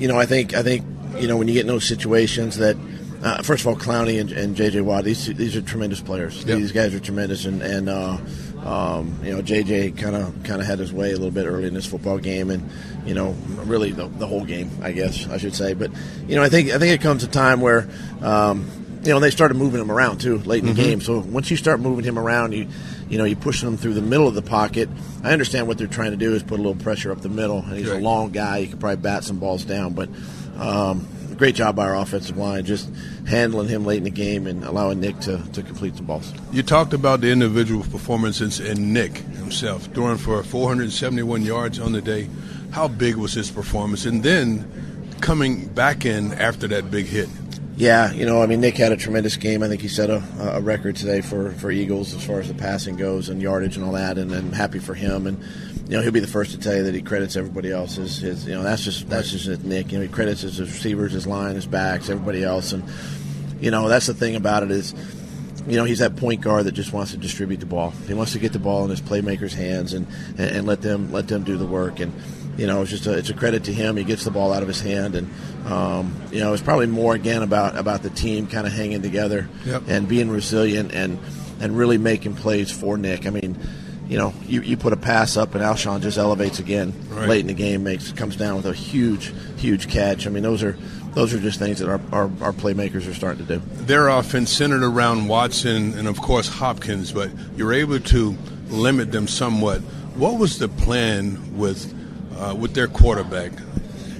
you 0.00 0.06
know, 0.06 0.16
I 0.16 0.26
think 0.26 0.54
I 0.54 0.62
think 0.62 0.84
you 1.18 1.26
know 1.26 1.36
when 1.36 1.48
you 1.48 1.54
get 1.54 1.62
in 1.62 1.66
those 1.68 1.84
situations 1.86 2.58
that. 2.58 2.76
Uh, 3.20 3.42
first 3.42 3.62
of 3.62 3.66
all, 3.66 3.74
Clowney 3.74 4.20
and, 4.20 4.30
and 4.30 4.54
J.J. 4.54 4.80
Watt, 4.82 5.02
these 5.02 5.26
these 5.34 5.56
are 5.56 5.60
tremendous 5.60 6.00
players. 6.00 6.44
Yep. 6.44 6.56
These 6.58 6.70
guys 6.70 6.94
are 6.94 7.00
tremendous, 7.00 7.46
and 7.46 7.62
and 7.62 7.88
uh, 7.88 8.16
um, 8.64 9.18
you 9.24 9.32
know 9.34 9.42
J.J. 9.42 9.90
kind 9.90 10.14
of 10.14 10.32
kind 10.44 10.60
of 10.60 10.68
had 10.68 10.78
his 10.78 10.92
way 10.92 11.08
a 11.10 11.14
little 11.16 11.32
bit 11.32 11.44
early 11.44 11.66
in 11.66 11.74
this 11.74 11.84
football 11.84 12.18
game, 12.18 12.48
and 12.48 12.70
you 13.04 13.14
know 13.14 13.30
really 13.64 13.90
the, 13.90 14.06
the 14.06 14.26
whole 14.28 14.44
game, 14.44 14.70
I 14.82 14.92
guess 14.92 15.26
I 15.28 15.36
should 15.38 15.56
say. 15.56 15.74
But 15.74 15.90
you 16.28 16.36
know 16.36 16.44
I 16.44 16.48
think 16.48 16.70
I 16.70 16.78
think 16.78 16.94
it 16.94 17.02
comes 17.02 17.24
a 17.24 17.26
time 17.28 17.60
where 17.60 17.88
um, 18.22 18.70
you 19.02 19.10
know 19.10 19.18
they 19.18 19.30
started 19.30 19.56
moving 19.56 19.80
him 19.80 19.90
around 19.90 20.20
too 20.20 20.38
late 20.38 20.62
in 20.62 20.72
the 20.72 20.80
Mhm. 20.80 20.86
game. 20.86 21.00
So 21.00 21.18
once 21.18 21.50
you 21.50 21.56
start 21.56 21.80
moving 21.80 22.04
him 22.04 22.20
around, 22.20 22.52
you 22.52 22.68
you 23.08 23.18
know 23.18 23.24
you 23.24 23.36
push 23.36 23.62
him 23.62 23.76
through 23.76 23.94
the 23.94 24.02
middle 24.02 24.28
of 24.28 24.34
the 24.34 24.42
pocket. 24.42 24.88
I 25.22 25.32
understand 25.32 25.66
what 25.66 25.78
they're 25.78 25.86
trying 25.86 26.12
to 26.12 26.16
do 26.16 26.34
is 26.34 26.42
put 26.42 26.58
a 26.58 26.62
little 26.62 26.80
pressure 26.80 27.12
up 27.12 27.20
the 27.20 27.28
middle, 27.28 27.58
and 27.58 27.76
he's 27.76 27.90
a 27.90 27.98
long 27.98 28.30
guy. 28.30 28.58
You 28.58 28.68
could 28.68 28.80
probably 28.80 28.96
bat 28.96 29.24
some 29.24 29.38
balls 29.38 29.64
down, 29.64 29.94
but. 29.94 30.08
Um, 30.56 31.08
Great 31.38 31.54
job 31.54 31.76
by 31.76 31.86
our 31.86 31.94
offensive 31.94 32.36
line, 32.36 32.64
just 32.64 32.90
handling 33.28 33.68
him 33.68 33.84
late 33.86 33.98
in 33.98 34.02
the 34.02 34.10
game 34.10 34.48
and 34.48 34.64
allowing 34.64 34.98
Nick 34.98 35.20
to, 35.20 35.40
to 35.52 35.62
complete 35.62 35.96
some 35.96 36.04
balls. 36.04 36.32
You 36.50 36.64
talked 36.64 36.92
about 36.92 37.20
the 37.20 37.30
individual 37.30 37.84
performances 37.84 38.58
in 38.58 38.92
Nick 38.92 39.18
himself, 39.18 39.84
throwing 39.94 40.18
for 40.18 40.42
471 40.42 41.42
yards 41.42 41.78
on 41.78 41.92
the 41.92 42.02
day. 42.02 42.28
How 42.72 42.88
big 42.88 43.14
was 43.14 43.34
his 43.34 43.52
performance? 43.52 44.04
And 44.04 44.24
then 44.24 44.68
coming 45.20 45.68
back 45.68 46.04
in 46.04 46.32
after 46.32 46.66
that 46.68 46.90
big 46.90 47.06
hit. 47.06 47.28
Yeah, 47.78 48.12
you 48.12 48.26
know, 48.26 48.42
I 48.42 48.46
mean, 48.46 48.60
Nick 48.60 48.76
had 48.76 48.90
a 48.90 48.96
tremendous 48.96 49.36
game. 49.36 49.62
I 49.62 49.68
think 49.68 49.80
he 49.80 49.86
set 49.86 50.10
a, 50.10 50.20
a 50.40 50.60
record 50.60 50.96
today 50.96 51.20
for, 51.20 51.52
for 51.52 51.70
Eagles 51.70 52.12
as 52.12 52.26
far 52.26 52.40
as 52.40 52.48
the 52.48 52.54
passing 52.54 52.96
goes 52.96 53.28
and 53.28 53.40
yardage 53.40 53.76
and 53.76 53.86
all 53.86 53.92
that, 53.92 54.18
and 54.18 54.34
I'm 54.34 54.50
happy 54.50 54.80
for 54.80 54.94
him. 54.94 55.28
And 55.28 55.40
you 55.88 55.96
know, 55.96 56.02
he'll 56.02 56.10
be 56.10 56.18
the 56.18 56.26
first 56.26 56.50
to 56.50 56.58
tell 56.58 56.74
you 56.74 56.82
that 56.82 56.94
he 56.96 57.02
credits 57.02 57.36
everybody 57.36 57.70
else. 57.70 57.94
His, 57.94 58.18
his 58.18 58.48
you 58.48 58.54
know, 58.56 58.64
that's 58.64 58.82
just 58.82 59.08
that's 59.08 59.30
just 59.30 59.62
Nick. 59.62 59.92
You 59.92 59.98
know, 59.98 60.02
he 60.02 60.08
credits 60.08 60.40
his 60.40 60.60
receivers, 60.60 61.12
his 61.12 61.24
line, 61.24 61.54
his 61.54 61.68
backs, 61.68 62.10
everybody 62.10 62.42
else, 62.42 62.72
and 62.72 62.82
you 63.60 63.70
know, 63.70 63.88
that's 63.88 64.06
the 64.06 64.14
thing 64.14 64.34
about 64.34 64.64
it 64.64 64.72
is. 64.72 64.92
You 65.68 65.76
know, 65.76 65.84
he's 65.84 65.98
that 65.98 66.16
point 66.16 66.40
guard 66.40 66.64
that 66.64 66.72
just 66.72 66.92
wants 66.92 67.12
to 67.12 67.18
distribute 67.18 67.60
the 67.60 67.66
ball. 67.66 67.90
He 68.08 68.14
wants 68.14 68.32
to 68.32 68.38
get 68.38 68.54
the 68.54 68.58
ball 68.58 68.84
in 68.84 68.90
his 68.90 69.02
playmakers' 69.02 69.52
hands 69.52 69.92
and, 69.92 70.06
and, 70.38 70.56
and 70.56 70.66
let 70.66 70.82
them 70.82 71.12
let 71.12 71.28
them 71.28 71.44
do 71.44 71.56
the 71.56 71.66
work. 71.66 72.00
And 72.00 72.12
you 72.58 72.66
know, 72.66 72.82
it's 72.82 72.90
just 72.90 73.06
a, 73.06 73.16
it's 73.16 73.30
a 73.30 73.34
credit 73.34 73.64
to 73.64 73.72
him. 73.72 73.96
He 73.96 74.04
gets 74.04 74.24
the 74.24 74.30
ball 74.30 74.52
out 74.52 74.60
of 74.62 74.68
his 74.68 74.80
hand, 74.80 75.14
and 75.14 75.30
um, 75.66 76.14
you 76.30 76.40
know, 76.40 76.52
it's 76.52 76.62
probably 76.62 76.86
more 76.86 77.14
again 77.14 77.42
about 77.42 77.78
about 77.78 78.02
the 78.02 78.10
team 78.10 78.46
kind 78.46 78.66
of 78.66 78.72
hanging 78.74 79.00
together 79.00 79.48
Yep. 79.64 79.84
and 79.88 80.06
being 80.08 80.28
resilient 80.30 80.92
and 80.92 81.18
and 81.60 81.76
really 81.78 81.96
making 81.98 82.34
plays 82.34 82.70
for 82.70 82.98
Nick. 82.98 83.26
I 83.26 83.30
mean, 83.30 83.56
you 84.08 84.16
know, 84.18 84.32
you, 84.46 84.60
you 84.62 84.76
put 84.76 84.92
a 84.92 84.96
pass 84.96 85.36
up 85.36 85.54
and 85.54 85.62
Alshon 85.64 86.00
just 86.02 86.16
elevates 86.18 86.58
again 86.60 86.92
Right. 87.10 87.28
late 87.28 87.40
in 87.40 87.46
the 87.48 87.52
game, 87.54 87.82
makes 87.84 88.12
comes 88.12 88.36
down 88.36 88.56
with 88.56 88.66
a 88.66 88.72
huge 88.74 89.32
huge 89.56 89.88
catch. 89.88 90.26
I 90.26 90.30
mean, 90.30 90.42
those 90.42 90.62
are 90.62 90.76
those 91.14 91.32
are 91.34 91.38
just 91.40 91.58
things 91.58 91.78
that 91.80 91.88
our, 91.88 92.00
our, 92.12 92.30
our 92.40 92.52
playmakers 92.52 93.08
are 93.10 93.14
starting 93.14 93.44
to 93.46 93.58
do. 93.58 93.62
Their 93.86 94.08
offense 94.08 94.50
centered 94.52 94.82
around 94.84 95.26
Watson 95.26 95.98
and, 95.98 96.06
of 96.06 96.20
course, 96.20 96.48
Hopkins, 96.48 97.12
but 97.12 97.30
you're 97.56 97.72
able 97.72 97.98
to 97.98 98.36
limit 98.68 99.10
them 99.10 99.26
somewhat. 99.26 99.80
What 100.14 100.38
was 100.38 100.58
the 100.58 100.68
plan 100.68 101.56
with 101.56 101.92
uh, 102.38 102.54
with 102.54 102.74
their 102.74 102.88
quarterback? 102.88 103.52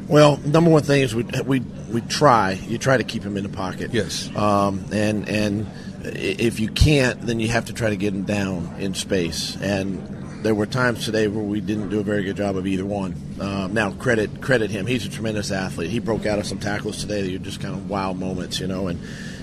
Well, 0.08 0.38
number 0.38 0.70
one 0.70 0.82
thing 0.82 1.02
is 1.02 1.14
we 1.14 1.24
we 1.44 1.60
we 1.60 2.00
try. 2.00 2.52
You 2.52 2.78
try 2.78 2.96
to 2.96 3.04
keep 3.04 3.22
him 3.22 3.36
in 3.36 3.42
the 3.42 3.50
pocket. 3.50 3.92
Yes. 3.92 4.34
Um, 4.34 4.84
and 4.92 5.28
and 5.28 5.66
if 6.02 6.60
you 6.60 6.68
can't, 6.68 7.20
then 7.20 7.40
you 7.40 7.48
have 7.48 7.66
to 7.66 7.72
try 7.72 7.90
to 7.90 7.96
get 7.96 8.14
him 8.14 8.24
down 8.24 8.76
in 8.78 8.94
space. 8.94 9.56
And 9.60 10.42
there 10.42 10.54
were 10.54 10.66
times 10.66 11.04
today 11.04 11.28
where 11.28 11.44
we 11.44 11.60
didn't 11.60 11.90
do 11.90 12.00
a 12.00 12.02
very 12.02 12.22
good 12.22 12.36
job 12.36 12.56
of 12.56 12.66
either 12.66 12.86
one. 12.86 13.14
Um, 13.40 13.74
now 13.74 13.90
credit 13.92 14.40
credit 14.40 14.70
him. 14.70 14.86
He's 14.86 15.04
a 15.04 15.10
tremendous 15.10 15.50
athlete. 15.50 15.90
He 15.90 15.98
broke 15.98 16.24
out 16.24 16.38
of 16.38 16.46
some 16.46 16.58
tackles 16.58 17.00
today 17.00 17.22
that 17.22 17.34
are 17.34 17.44
just 17.44 17.60
kind 17.60 17.74
of 17.74 17.90
wow 17.90 18.14
moments, 18.14 18.60
you 18.60 18.66
know. 18.66 18.88
And 18.88 19.00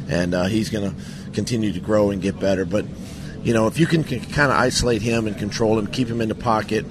and 0.10 0.34
uh, 0.34 0.46
he's 0.46 0.70
going 0.70 0.90
to 0.90 1.32
continue 1.32 1.74
to 1.74 1.80
grow 1.80 2.10
and 2.10 2.22
get 2.22 2.40
better. 2.40 2.66
But 2.66 2.86
you 3.44 3.54
know, 3.54 3.68
if 3.68 3.80
you 3.80 3.86
can, 3.86 4.04
can 4.04 4.22
kind 4.22 4.52
of 4.52 4.58
isolate 4.58 5.04
him 5.04 5.28
and 5.28 5.38
control 5.38 5.78
him, 5.78 5.86
keep 5.86 6.08
him 6.08 6.22
in 6.22 6.30
the 6.30 6.36
pocket 6.36 6.86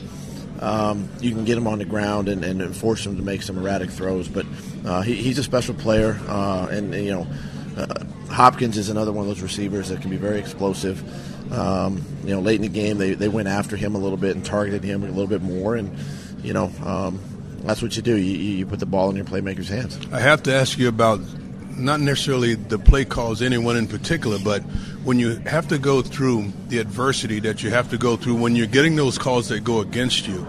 um, 0.64 1.08
you 1.20 1.30
can 1.30 1.44
get 1.44 1.58
him 1.58 1.66
on 1.66 1.78
the 1.78 1.84
ground 1.84 2.28
and, 2.28 2.44
and 2.44 2.74
force 2.74 3.04
him 3.04 3.16
to 3.16 3.22
make 3.22 3.42
some 3.42 3.58
erratic 3.58 3.90
throws. 3.90 4.28
But 4.28 4.46
uh, 4.84 5.02
he, 5.02 5.14
he's 5.14 5.38
a 5.38 5.42
special 5.42 5.74
player, 5.74 6.18
uh, 6.26 6.68
and, 6.70 6.94
and, 6.94 7.04
you 7.04 7.12
know 7.12 7.26
uh, 7.76 8.04
Hopkins 8.30 8.78
is 8.78 8.88
another 8.88 9.12
one 9.12 9.22
of 9.22 9.28
those 9.28 9.42
receivers 9.42 9.88
that 9.88 10.00
can 10.00 10.10
be 10.10 10.16
very 10.16 10.38
explosive. 10.38 11.02
Um, 11.52 12.04
you 12.24 12.30
know, 12.30 12.40
late 12.40 12.56
in 12.56 12.62
the 12.62 12.68
game, 12.68 12.98
they, 12.98 13.14
they 13.14 13.28
went 13.28 13.48
after 13.48 13.76
him 13.76 13.94
a 13.94 13.98
little 13.98 14.16
bit 14.16 14.34
and 14.34 14.44
targeted 14.44 14.82
him 14.82 15.02
a 15.02 15.06
little 15.06 15.26
bit 15.26 15.42
more, 15.42 15.76
and 15.76 15.96
you 16.42 16.52
know 16.52 16.72
um, 16.84 17.20
that's 17.62 17.82
what 17.82 17.96
you 17.96 18.02
do. 18.02 18.16
You, 18.16 18.36
you 18.36 18.66
put 18.66 18.80
the 18.80 18.86
ball 18.86 19.10
in 19.10 19.16
your 19.16 19.24
playmaker's 19.24 19.68
hands. 19.68 19.98
I 20.12 20.20
have 20.20 20.42
to 20.44 20.54
ask 20.54 20.78
you 20.78 20.88
about 20.88 21.20
not 21.76 22.00
necessarily 22.00 22.54
the 22.54 22.78
play 22.78 23.04
calls, 23.04 23.42
anyone 23.42 23.76
in 23.76 23.86
particular, 23.86 24.38
but 24.38 24.62
when 25.04 25.18
you 25.18 25.36
have 25.40 25.68
to 25.68 25.78
go 25.78 26.02
through 26.02 26.52
the 26.68 26.78
adversity 26.78 27.40
that 27.40 27.62
you 27.62 27.70
have 27.70 27.90
to 27.90 27.98
go 27.98 28.16
through, 28.16 28.36
when 28.36 28.56
you're 28.56 28.66
getting 28.66 28.96
those 28.96 29.18
calls 29.18 29.48
that 29.48 29.64
go 29.64 29.80
against 29.80 30.26
you, 30.26 30.46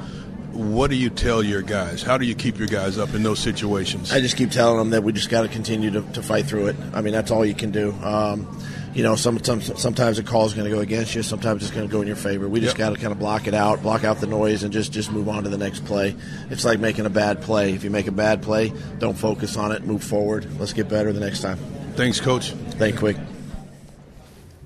what 0.56 0.90
do 0.90 0.96
you 0.96 1.10
tell 1.10 1.44
your 1.44 1.62
guys? 1.62 2.02
How 2.02 2.18
do 2.18 2.26
you 2.26 2.34
keep 2.34 2.58
your 2.58 2.68
guys 2.68 2.98
up 2.98 3.14
in 3.14 3.24
those 3.24 3.40
situations? 3.40 4.14
I 4.14 4.22
just 4.22 4.38
keep 4.38 4.52
telling 4.52 4.78
them 4.78 4.92
that 4.92 5.04
we 5.04 5.12
just 5.12 5.30
got 5.30 5.42
to 5.42 5.50
continue 5.50 5.92
to, 5.92 6.24
fight 6.24 6.46
through 6.46 6.68
it. 6.68 6.76
I 6.94 7.02
mean, 7.02 7.12
that's 7.12 7.30
all 7.30 7.46
you 7.46 7.54
can 7.54 7.72
do. 7.72 7.92
Um, 8.02 8.58
you 8.96 9.04
know, 9.04 9.16
some, 9.16 9.44
some, 9.44 9.62
sometimes 9.62 10.18
a 10.18 10.24
call 10.24 10.46
is 10.46 10.54
going 10.54 10.68
to 10.68 10.74
go 10.76 10.80
against 10.82 11.14
you. 11.14 11.22
Sometimes 11.22 11.62
it's 11.62 11.72
going 11.72 11.86
to 11.88 11.92
go 11.92 12.02
in 12.02 12.08
your 12.08 12.16
favor. 12.16 12.48
We 12.50 12.62
just 12.62 12.78
Yep. 12.78 12.88
got 12.88 12.96
to 12.96 13.02
kind 13.02 13.12
of 13.12 13.20
block 13.20 13.46
it 13.46 13.54
out, 13.54 13.84
block 13.84 14.04
out 14.04 14.20
the 14.22 14.28
noise, 14.28 14.64
and 14.64 14.72
just 14.74 14.92
just 14.92 15.12
move 15.12 15.28
on 15.30 15.44
to 15.44 15.50
the 15.50 15.58
next 15.58 15.86
play. 15.86 16.16
It's 16.50 16.66
like 16.66 16.80
making 16.80 17.06
a 17.06 17.10
bad 17.10 17.42
play. 17.42 17.74
If 17.74 17.84
you 17.84 17.90
make 17.92 18.08
a 18.08 18.12
bad 18.12 18.42
play, 18.42 18.72
don't 18.98 19.18
focus 19.18 19.58
on 19.58 19.72
it. 19.72 19.84
Move 19.84 20.04
forward. 20.04 20.48
Let's 20.60 20.74
get 20.74 20.88
better 20.90 21.12
the 21.14 21.20
next 21.20 21.42
time. 21.42 21.58
Thanks, 21.96 22.20
Coach. 22.20 22.52
Thank 22.80 22.98
quick. 22.98 23.18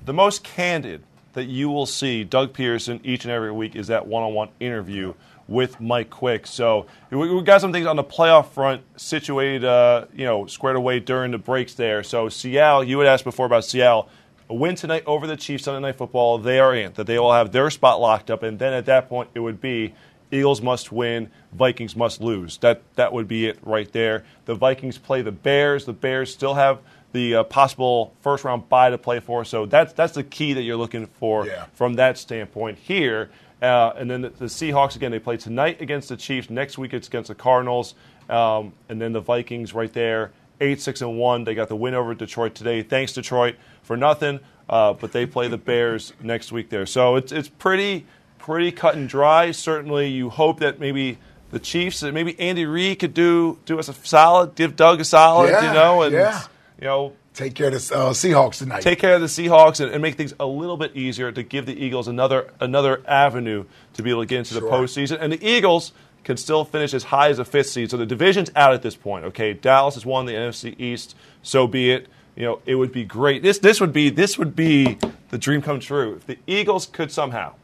The 0.06 0.12
most 0.12 0.42
candid 0.44 1.02
that 1.34 1.44
you 1.44 1.68
will 1.68 1.86
see 1.86 2.24
Doug 2.24 2.52
Pederson 2.52 3.00
each 3.04 3.24
and 3.24 3.32
every 3.32 3.52
week 3.52 3.76
is 3.76 3.88
that 3.88 4.06
one-on-one 4.06 4.48
interview 4.58 5.14
with 5.46 5.80
Mike 5.80 6.10
Quick. 6.10 6.46
So 6.46 6.86
we, 7.10 7.32
we 7.32 7.42
got 7.42 7.60
some 7.60 7.72
things 7.72 7.86
on 7.86 7.96
the 7.96 8.04
playoff 8.04 8.50
front 8.50 8.82
situated, 8.96 9.64
uh, 9.64 10.06
you 10.14 10.24
know, 10.24 10.46
squared 10.46 10.76
away 10.76 11.00
during 11.00 11.32
the 11.32 11.38
breaks 11.38 11.74
there. 11.74 12.02
So 12.04 12.28
Seattle, 12.28 12.84
you 12.84 12.98
had 13.00 13.08
asked 13.08 13.24
before 13.24 13.46
about 13.46 13.64
Seattle. 13.64 14.08
A 14.50 14.54
win 14.54 14.74
tonight 14.74 15.04
over 15.06 15.28
the 15.28 15.36
Chiefs 15.36 15.62
Sunday 15.62 15.80
Night 15.80 15.96
Football, 15.96 16.38
they 16.38 16.58
are 16.58 16.74
in. 16.74 16.92
That 16.94 17.06
they 17.06 17.20
will 17.20 17.32
have 17.32 17.52
their 17.52 17.70
spot 17.70 18.00
locked 18.00 18.32
up, 18.32 18.42
and 18.42 18.58
then 18.58 18.72
at 18.72 18.86
that 18.86 19.08
point 19.08 19.30
it 19.32 19.38
would 19.38 19.60
be 19.60 19.94
Eagles 20.32 20.60
must 20.60 20.90
win, 20.90 21.30
Vikings 21.52 21.94
must 21.94 22.20
lose. 22.20 22.58
That 22.58 22.82
that 22.96 23.12
would 23.12 23.28
be 23.28 23.46
it 23.46 23.60
right 23.62 23.90
there. 23.92 24.24
The 24.46 24.56
Vikings 24.56 24.98
play 24.98 25.22
the 25.22 25.30
Bears. 25.30 25.84
The 25.84 25.92
Bears 25.92 26.32
still 26.32 26.54
have 26.54 26.80
the 27.12 27.36
uh, 27.36 27.44
possible 27.44 28.12
first 28.22 28.42
round 28.42 28.68
bye 28.68 28.90
to 28.90 28.98
play 28.98 29.20
for. 29.20 29.44
So 29.44 29.66
that's 29.66 29.92
that's 29.92 30.14
the 30.14 30.24
key 30.24 30.54
that 30.54 30.62
you're 30.62 30.76
looking 30.76 31.06
for 31.06 31.46
from 31.74 31.94
that 31.94 32.18
standpoint 32.18 32.78
here. 32.78 33.30
Uh, 33.62 33.92
and 33.96 34.10
then 34.10 34.22
the, 34.22 34.30
the 34.30 34.46
Seahawks 34.46 34.96
again. 34.96 35.12
They 35.12 35.20
play 35.20 35.36
tonight 35.36 35.80
against 35.80 36.08
the 36.08 36.16
Chiefs. 36.16 36.50
Next 36.50 36.76
week 36.76 36.92
it's 36.92 37.06
against 37.06 37.28
the 37.28 37.36
Cardinals. 37.36 37.94
Um, 38.28 38.72
and 38.88 39.00
then 39.00 39.12
the 39.12 39.20
Vikings 39.20 39.74
right 39.74 39.92
there, 39.92 40.30
eight 40.60 40.80
six 40.80 41.00
and 41.00 41.18
one. 41.18 41.44
They 41.44 41.54
got 41.54 41.68
the 41.68 41.76
win 41.76 41.94
over 41.94 42.14
Detroit 42.14 42.54
today. 42.54 42.82
Thanks 42.82 43.12
Detroit 43.12 43.56
for 43.82 43.96
nothing. 43.96 44.40
Uh, 44.68 44.92
but 44.92 45.10
they 45.12 45.26
play 45.26 45.48
the 45.48 45.58
Bears 45.58 46.12
next 46.22 46.52
week 46.52 46.70
there. 46.70 46.86
So 46.86 47.16
it's 47.16 47.32
it's 47.32 47.48
pretty 47.48 48.06
pretty 48.38 48.72
cut 48.72 48.94
and 48.94 49.08
dry. 49.08 49.50
Certainly, 49.50 50.08
you 50.08 50.30
hope 50.30 50.60
that 50.60 50.78
maybe 50.80 51.18
the 51.50 51.58
Chiefs, 51.58 52.00
that 52.00 52.12
maybe 52.14 52.38
Andy 52.38 52.64
Reid 52.66 53.00
could 53.00 53.14
do 53.14 53.58
do 53.66 53.78
us 53.78 53.88
a 53.88 53.94
solid, 53.94 54.54
give 54.54 54.76
Doug 54.76 55.00
a 55.00 55.04
solid, 55.04 55.50
Yeah, 55.50 55.66
you 55.68 55.74
know, 55.74 56.02
and 56.02 56.14
yeah. 56.14 56.42
you 56.80 56.86
know, 56.86 57.12
take 57.34 57.54
care 57.56 57.66
of 57.66 57.72
the 57.72 57.96
uh, 57.96 58.10
Seahawks 58.12 58.58
tonight. 58.58 58.82
take 58.82 59.00
care 59.00 59.14
of 59.14 59.20
the 59.20 59.26
Seahawks 59.26 59.80
and, 59.80 59.90
and 59.92 60.00
make 60.00 60.14
things 60.16 60.32
a 60.38 60.46
little 60.46 60.76
bit 60.76 60.96
easier 60.96 61.32
to 61.32 61.42
give 61.42 61.66
the 61.66 61.74
Eagles 61.84 62.06
another 62.06 62.52
another 62.60 63.02
avenue 63.08 63.64
to 63.94 64.02
be 64.04 64.10
able 64.10 64.22
to 64.22 64.26
get 64.26 64.38
into 64.38 64.54
the 64.54 64.60
postseason. 64.60 65.18
And 65.20 65.32
the 65.32 65.44
Eagles 65.44 65.92
can 66.24 66.36
still 66.36 66.64
finish 66.64 66.94
as 66.94 67.04
high 67.04 67.28
as 67.28 67.38
a 67.38 67.44
fifth 67.44 67.70
seed. 67.70 67.90
So 67.90 67.96
the 67.96 68.06
division's 68.06 68.50
out 68.54 68.74
at 68.74 68.82
this 68.82 68.96
point. 68.96 69.24
Okay, 69.26 69.52
Dallas 69.52 69.94
has 69.94 70.04
won 70.04 70.26
the 70.26 70.32
NFC 70.32 70.78
East. 70.78 71.16
So 71.42 71.66
be 71.66 71.90
it. 71.90 72.08
You 72.36 72.44
know, 72.44 72.62
it 72.66 72.76
would 72.76 72.92
be 72.92 73.04
great. 73.04 73.42
This 73.42 73.58
this 73.58 73.80
would 73.80 73.92
be 73.92 74.10
this 74.10 74.38
would 74.38 74.54
be 74.54 74.98
the 75.30 75.38
dream 75.38 75.62
come 75.62 75.80
true 75.80 76.14
if 76.14 76.26
the 76.26 76.38
Eagles 76.46 76.86
could 76.86 77.10
somehow 77.10 77.54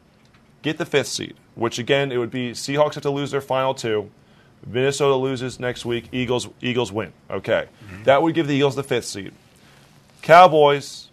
get 0.61 0.77
the 0.77 0.85
fifth 0.85 1.07
seed. 1.07 1.35
Which 1.55 1.79
again, 1.79 2.11
it 2.11 2.17
would 2.17 2.31
be 2.31 2.51
Seahawks 2.51 2.93
have 2.95 3.03
to 3.03 3.09
lose 3.09 3.31
their 3.31 3.41
final 3.41 3.73
two. 3.73 4.11
Minnesota 4.65 5.15
loses 5.15 5.59
next 5.59 5.85
week. 5.85 6.09
Eagles 6.11 6.47
Eagles 6.61 6.91
win. 6.91 7.13
Okay, 7.29 7.67
mm-hmm. 7.85 8.03
that 8.03 8.21
would 8.21 8.35
give 8.35 8.47
the 8.47 8.55
Eagles 8.55 8.75
the 8.75 8.83
fifth 8.83 9.05
seed. 9.05 9.33
Cowboys 10.21 11.06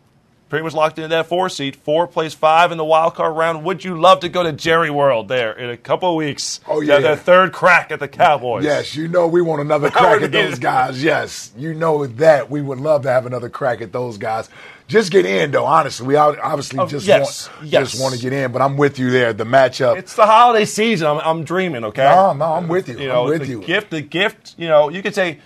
pretty 0.55 0.63
much 0.63 0.73
locked 0.75 0.99
into 1.01 1.09
that 1.09 1.27
four 1.27 1.49
seed. 1.49 1.75
Four 1.75 2.07
plays 2.07 2.33
five 2.33 2.71
in 2.71 2.79
the 2.79 2.85
wild 2.85 3.17
card 3.17 3.37
round. 3.37 3.65
Would 3.65 3.83
you 3.83 4.01
love 4.01 4.21
to 4.21 4.29
go 4.29 4.45
to 4.45 4.53
Jerry 4.53 4.89
World 4.89 5.27
there 5.27 5.51
in 5.53 5.69
a 5.69 5.77
couple 5.77 6.11
of 6.11 6.15
weeks? 6.15 6.61
Oh, 6.69 6.81
yeah. 6.81 7.01
that 7.01 7.19
third 7.19 7.53
crack 7.53 7.91
at 7.91 7.99
the 7.99 8.07
Cowboys. 8.07 8.63
Yes, 8.63 8.95
you 8.95 9.09
know 9.09 9.27
we 9.27 9.43
want 9.43 9.61
another 9.63 9.91
crack 9.91 10.23
at 10.23 10.31
those 10.31 10.61
guys. 10.61 11.03
Yes, 11.03 11.51
you 11.57 11.75
know 11.75 12.07
that 12.07 12.51
we 12.53 12.63
would 12.63 12.79
love 12.79 13.03
to 13.03 13.11
have 13.11 13.27
another 13.27 13.49
crack 13.49 13.81
at 13.81 13.91
those 13.91 14.17
guys. 14.17 14.49
Just 14.87 15.11
get 15.11 15.27
in, 15.27 15.51
though. 15.51 15.65
Honestly, 15.65 16.07
we 16.07 16.17
ob- 16.17 16.39
obviously 16.41 16.79
Oh, 16.79 16.87
just 16.87 17.05
yes, 17.05 17.49
want 17.59 17.67
yes. 17.73 17.91
just 17.91 18.01
want 18.01 18.15
to 18.15 18.21
get 18.21 18.33
in. 18.33 18.53
But 18.53 18.63
I'm 18.63 18.77
with 18.77 19.01
you 19.01 19.11
there. 19.11 19.33
The 19.33 19.43
matchup. 19.45 19.97
It's 19.99 20.15
the 20.15 20.27
holiday 20.27 20.67
season. 20.67 21.09
I'm, 21.09 21.19
I'm 21.19 21.43
dreaming. 21.43 21.83
Okay. 21.83 22.05
No, 22.05 22.33
no, 22.33 22.45
I'm 22.53 22.69
with 22.69 22.89
you. 22.89 22.97
You 23.01 23.09
I'm 23.09 23.15
know, 23.15 23.25
with 23.25 23.41
the 23.41 23.47
you. 23.49 23.61
gift. 23.61 23.91
The 23.91 24.03
gift. 24.03 24.55
You 24.57 24.69
know, 24.69 24.89
you 24.89 25.03
could 25.03 25.17
say 25.17 25.41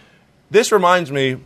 this 0.50 0.70
reminds 0.70 1.10
me. 1.10 1.38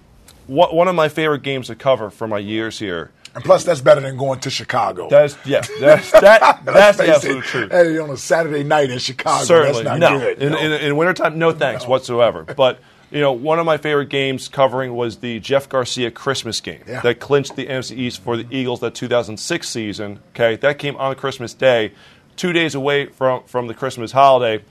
What, 0.49 0.75
one 0.75 0.89
of 0.89 0.97
my 0.97 1.09
favorite 1.09 1.43
games 1.45 1.69
to 1.69 1.77
cover 1.77 2.11
for 2.11 2.27
my 2.27 2.39
years 2.39 2.81
here. 2.81 3.13
And 3.35 3.45
plus, 3.45 3.65
that's 3.65 3.81
better 3.81 4.01
than 4.01 4.17
going 4.17 4.41
to 4.41 4.51
Chicago. 4.51 5.09
That's 5.09 5.37
yeah. 5.45 5.63
That's 5.81 6.11
that. 6.13 6.63
that's 6.65 6.99
the 6.99 7.09
absolute 7.09 7.45
truth. 7.45 7.71
Hey, 7.71 7.99
on 7.99 8.11
a 8.11 8.17
Saturday 8.17 8.63
night 8.65 8.91
in 8.91 8.99
Chicago, 8.99 9.45
Certainly, 9.45 9.85
that's 9.85 10.01
no. 10.01 10.11
not 10.11 10.21
good. 10.21 10.43
In, 10.43 10.53
no. 10.53 10.59
in, 10.59 10.73
in 10.73 10.97
wintertime, 10.97 11.39
no 11.39 11.53
thanks 11.53 11.87
whatsoever. 11.87 12.45
But 12.57 12.79
you 13.11 13.21
know, 13.21 13.33
one 13.33 13.59
of 13.59 13.67
my 13.67 13.77
favorite 13.77 14.09
games 14.09 14.49
covering 14.49 14.95
was 14.95 15.19
the 15.19 15.39
Jeff 15.41 15.69
Garcia 15.69 16.11
Christmas 16.11 16.61
game 16.61 16.83
Yeah. 16.87 17.01
that 17.03 17.21
clinched 17.21 17.57
the 17.57 17.67
NFC 17.67 17.97
East 17.97 18.23
for 18.23 18.37
the 18.39 18.47
Eagles 18.51 18.81
that 18.81 18.95
2006 18.95 19.69
season. 19.69 20.21
Okay, 20.31 20.57
that 20.57 20.79
came 20.79 20.97
on 20.97 21.15
Christmas 21.17 21.53
Day, 21.55 21.93
two 22.37 22.53
days 22.53 22.75
away 22.75 23.07
from 23.07 23.43
from 23.45 23.67
the 23.67 23.75
Christmas 23.75 24.13
holiday. 24.13 24.65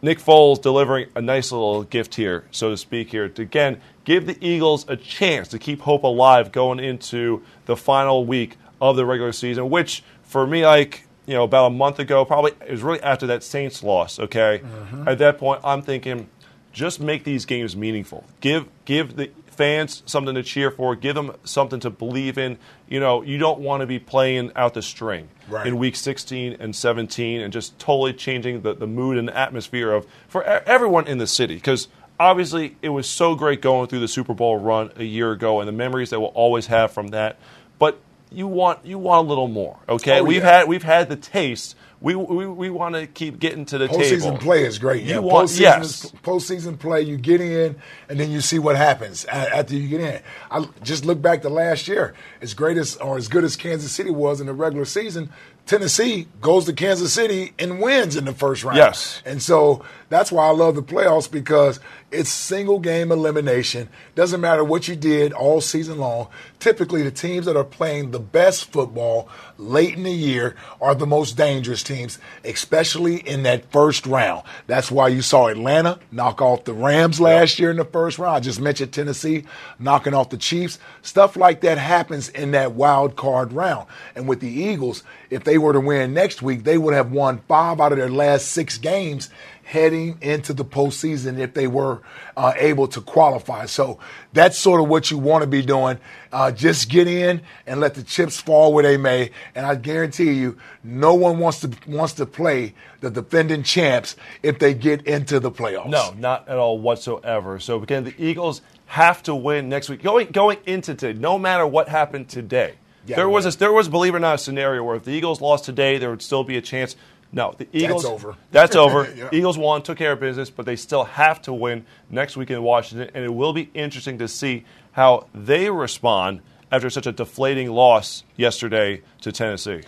Nick 0.00 0.20
Foles 0.20 0.62
delivering 0.62 1.08
a 1.16 1.20
nice 1.20 1.50
little 1.50 1.82
gift 1.82 2.14
here, 2.14 2.44
so 2.50 2.70
to 2.70 2.76
speak, 2.76 3.10
here 3.10 3.28
to 3.28 3.42
again 3.42 3.80
give 4.04 4.26
the 4.26 4.38
Eagles 4.40 4.86
a 4.88 4.96
chance 4.96 5.48
to 5.48 5.58
keep 5.58 5.80
hope 5.80 6.02
alive 6.02 6.52
going 6.52 6.80
into 6.80 7.42
the 7.66 7.76
final 7.76 8.24
week 8.24 8.56
of 8.80 8.96
the 8.96 9.04
regular 9.04 9.32
season, 9.32 9.68
which 9.70 10.02
for 10.22 10.46
me, 10.46 10.64
like 10.64 11.06
you 11.26 11.34
know, 11.34 11.44
about 11.44 11.66
a 11.66 11.70
month 11.70 11.98
ago, 11.98 12.24
probably 12.24 12.52
it 12.66 12.70
was 12.70 12.82
really 12.82 13.02
after 13.02 13.26
that 13.26 13.42
Saints 13.42 13.82
loss. 13.82 14.18
Okay, 14.18 14.62
mm-hmm. 14.64 15.08
at 15.08 15.18
that 15.18 15.38
point, 15.38 15.60
I'm 15.64 15.82
thinking 15.82 16.28
just 16.72 17.00
make 17.00 17.24
these 17.24 17.44
games 17.44 17.76
meaningful. 17.76 18.24
Give 18.40 18.66
give 18.84 19.16
the 19.16 19.30
fans 19.46 20.02
something 20.06 20.34
to 20.36 20.42
cheer 20.42 20.70
for. 20.70 20.94
Give 20.94 21.14
them 21.14 21.34
something 21.44 21.80
to 21.80 21.90
believe 21.90 22.38
in. 22.38 22.58
You 22.88 23.00
know, 23.00 23.22
you 23.22 23.36
don't 23.36 23.60
want 23.60 23.80
to 23.80 23.86
be 23.86 23.98
playing 23.98 24.52
out 24.54 24.74
the 24.74 24.82
string 24.82 25.28
Right. 25.48 25.66
in 25.66 25.78
week 25.78 25.96
16 25.96 26.56
and 26.60 26.74
17 26.76 27.40
and 27.40 27.52
just 27.52 27.78
totally 27.78 28.12
changing 28.12 28.62
the, 28.62 28.74
the 28.74 28.86
mood 28.86 29.16
and 29.18 29.30
atmosphere 29.30 29.92
of 29.92 30.06
for 30.28 30.42
everyone 30.44 31.06
in 31.06 31.18
the 31.18 31.26
city 31.26 31.54
because 31.54 31.88
obviously 32.20 32.76
it 32.82 32.88
was 32.90 33.08
so 33.08 33.34
great 33.34 33.62
going 33.62 33.88
through 33.88 34.00
the 34.00 34.08
Super 34.08 34.34
Bowl 34.34 34.58
run 34.58 34.90
a 34.96 35.04
year 35.04 35.32
ago 35.32 35.60
and 35.60 35.68
the 35.68 35.72
memories 35.72 36.10
that 36.10 36.20
we'll 36.20 36.28
always 36.30 36.66
have 36.66 36.90
from 36.92 37.08
that. 37.08 37.38
But 37.78 37.98
you 38.30 38.46
want 38.46 38.84
you 38.84 38.98
want 38.98 39.26
a 39.26 39.28
little 39.28 39.48
more. 39.48 39.78
Okay, 39.88 40.20
Oh, 40.20 40.24
we've 40.24 40.42
yeah. 40.42 40.58
had 40.58 40.68
we've 40.68 40.82
had 40.82 41.08
the 41.08 41.16
taste. 41.16 41.76
We 42.00 42.14
we, 42.14 42.46
we 42.46 42.70
want 42.70 42.94
to 42.94 43.06
keep 43.08 43.38
getting 43.40 43.64
to 43.66 43.78
the 43.78 43.88
Postseason 43.88 44.22
table. 44.22 44.38
play 44.38 44.64
is 44.64 44.78
great. 44.78 45.02
You 45.02 45.14
Yeah, 45.14 45.18
want 45.20 45.48
postseason, 45.48 45.60
yes. 45.60 46.04
is, 46.04 46.12
postseason 46.22 46.78
play, 46.78 47.02
you 47.02 47.16
get 47.16 47.40
in, 47.40 47.74
and 48.08 48.20
then 48.20 48.30
you 48.30 48.40
see 48.40 48.58
what 48.60 48.76
happens 48.76 49.24
after 49.24 49.74
you 49.74 49.88
get 49.88 50.00
in. 50.00 50.20
I 50.50 50.68
just 50.84 51.04
look 51.06 51.20
back 51.22 51.42
to 51.42 51.48
last 51.48 51.88
year. 51.88 52.14
As 52.40 52.54
great 52.54 52.76
as 52.76 52.96
or 52.96 53.16
as 53.16 53.28
good 53.28 53.44
as 53.44 53.56
Kansas 53.56 53.92
City 53.92 54.10
was 54.10 54.40
in 54.40 54.46
the 54.46 54.52
regular 54.52 54.84
season, 54.84 55.30
Tennessee 55.66 56.28
goes 56.40 56.64
to 56.64 56.72
Kansas 56.72 57.12
City 57.12 57.52
and 57.58 57.80
wins 57.80 58.16
in 58.16 58.24
the 58.24 58.32
first 58.32 58.64
round. 58.64 58.78
Yes. 58.78 59.22
and 59.26 59.42
so 59.42 59.84
that's 60.08 60.32
why 60.32 60.46
I 60.46 60.50
love 60.50 60.74
the 60.74 60.82
playoffs 60.82 61.30
because 61.30 61.80
It's 62.10 62.30
single 62.30 62.78
game 62.78 63.12
elimination. 63.12 63.90
Doesn't 64.14 64.40
matter 64.40 64.64
what 64.64 64.88
you 64.88 64.96
did 64.96 65.34
all 65.34 65.60
season 65.60 65.98
long. 65.98 66.28
Typically, 66.58 67.02
the 67.02 67.10
teams 67.10 67.44
that 67.44 67.54
are 67.54 67.64
playing 67.64 68.12
the 68.12 68.18
best 68.18 68.72
football 68.72 69.28
late 69.58 69.94
in 69.94 70.04
the 70.04 70.10
year 70.10 70.56
are 70.80 70.94
the 70.94 71.06
most 71.06 71.36
dangerous 71.36 71.82
teams, 71.82 72.18
especially 72.44 73.16
in 73.16 73.42
that 73.42 73.70
first 73.70 74.06
round. 74.06 74.42
That's 74.66 74.90
why 74.90 75.08
you 75.08 75.20
saw 75.20 75.48
Atlanta 75.48 75.98
knock 76.10 76.40
off 76.40 76.64
the 76.64 76.72
Rams 76.72 77.20
last 77.20 77.58
year 77.58 77.70
in 77.70 77.76
the 77.76 77.84
first 77.84 78.18
round. 78.18 78.36
I 78.36 78.40
just 78.40 78.60
mentioned 78.60 78.90
Tennessee 78.94 79.44
knocking 79.78 80.14
off 80.14 80.30
the 80.30 80.38
Chiefs. 80.38 80.78
Stuff 81.02 81.36
like 81.36 81.60
that 81.60 81.76
happens 81.76 82.27
in 82.30 82.52
that 82.52 82.72
wild 82.72 83.16
card 83.16 83.52
round. 83.52 83.86
And 84.14 84.28
with 84.28 84.40
the 84.40 84.48
Eagles, 84.48 85.02
if 85.30 85.44
they 85.44 85.58
were 85.58 85.72
to 85.72 85.80
win 85.80 86.14
next 86.14 86.42
week, 86.42 86.64
they 86.64 86.78
would 86.78 86.94
have 86.94 87.12
won 87.12 87.40
five 87.48 87.80
out 87.80 87.92
of 87.92 87.98
their 87.98 88.10
last 88.10 88.48
six 88.48 88.78
games 88.78 89.30
heading 89.68 90.16
into 90.22 90.54
the 90.54 90.64
postseason 90.64 91.38
if 91.38 91.52
they 91.52 91.66
were 91.66 92.00
uh, 92.38 92.54
able 92.56 92.88
to 92.88 93.02
qualify. 93.02 93.66
So 93.66 93.98
that's 94.32 94.56
sort 94.56 94.80
of 94.80 94.88
what 94.88 95.10
you 95.10 95.18
want 95.18 95.42
to 95.42 95.46
be 95.46 95.60
doing. 95.60 95.98
Uh, 96.32 96.50
just 96.50 96.88
get 96.88 97.06
in 97.06 97.42
and 97.66 97.78
let 97.78 97.94
the 97.94 98.02
chips 98.02 98.40
fall 98.40 98.72
where 98.72 98.82
they 98.82 98.96
may. 98.96 99.30
And 99.54 99.66
I 99.66 99.74
guarantee 99.74 100.32
you, 100.32 100.56
no 100.82 101.12
one 101.12 101.38
wants 101.38 101.60
to 101.60 101.70
wants 101.86 102.14
to 102.14 102.24
play 102.24 102.72
the 103.00 103.10
defending 103.10 103.62
champs 103.62 104.16
if 104.42 104.58
they 104.58 104.72
get 104.72 105.06
into 105.06 105.38
the 105.38 105.50
playoffs. 105.50 105.90
No, 105.90 106.14
not 106.16 106.48
at 106.48 106.56
all 106.56 106.78
whatsoever. 106.78 107.60
So 107.60 107.82
again, 107.82 108.04
the 108.04 108.14
Eagles 108.16 108.62
have 108.88 109.22
to 109.22 109.34
win 109.34 109.68
next 109.68 109.88
week. 109.90 110.02
Going 110.02 110.28
going 110.28 110.58
into 110.66 110.94
today, 110.94 111.18
no 111.18 111.38
matter 111.38 111.66
what 111.66 111.88
happened 111.88 112.28
today. 112.28 112.74
Yeah, 113.06 113.16
there 113.16 113.28
was 113.28 113.46
a, 113.46 113.56
there 113.56 113.72
was 113.72 113.88
believe 113.88 114.14
it 114.14 114.16
or 114.16 114.20
not 114.20 114.36
a 114.36 114.38
scenario 114.38 114.82
where 114.82 114.96
if 114.96 115.04
the 115.04 115.12
Eagles 115.12 115.40
lost 115.40 115.64
today, 115.64 115.98
there 115.98 116.10
would 116.10 116.22
still 116.22 116.42
be 116.42 116.56
a 116.56 116.62
chance. 116.62 116.96
No, 117.30 117.54
the 117.56 117.68
Eagles. 117.72 118.06
over. 118.06 118.36
That's 118.50 118.74
over. 118.74 119.12
Yeah. 119.14 119.28
Eagles 119.30 119.58
won, 119.58 119.82
took 119.82 119.98
care 119.98 120.12
of 120.12 120.20
business, 120.20 120.48
but 120.48 120.64
they 120.64 120.76
still 120.76 121.04
have 121.04 121.42
to 121.42 121.52
win 121.52 121.84
next 122.08 122.38
week 122.38 122.50
in 122.50 122.62
Washington, 122.62 123.10
and 123.12 123.22
it 123.22 123.32
will 123.32 123.52
be 123.52 123.70
interesting 123.74 124.18
to 124.18 124.28
see 124.28 124.64
how 124.92 125.26
they 125.34 125.68
respond 125.68 126.40
after 126.72 126.88
such 126.88 127.06
a 127.06 127.12
deflating 127.12 127.70
loss 127.70 128.24
yesterday 128.36 129.02
to 129.20 129.30
Tennessee. 129.32 129.82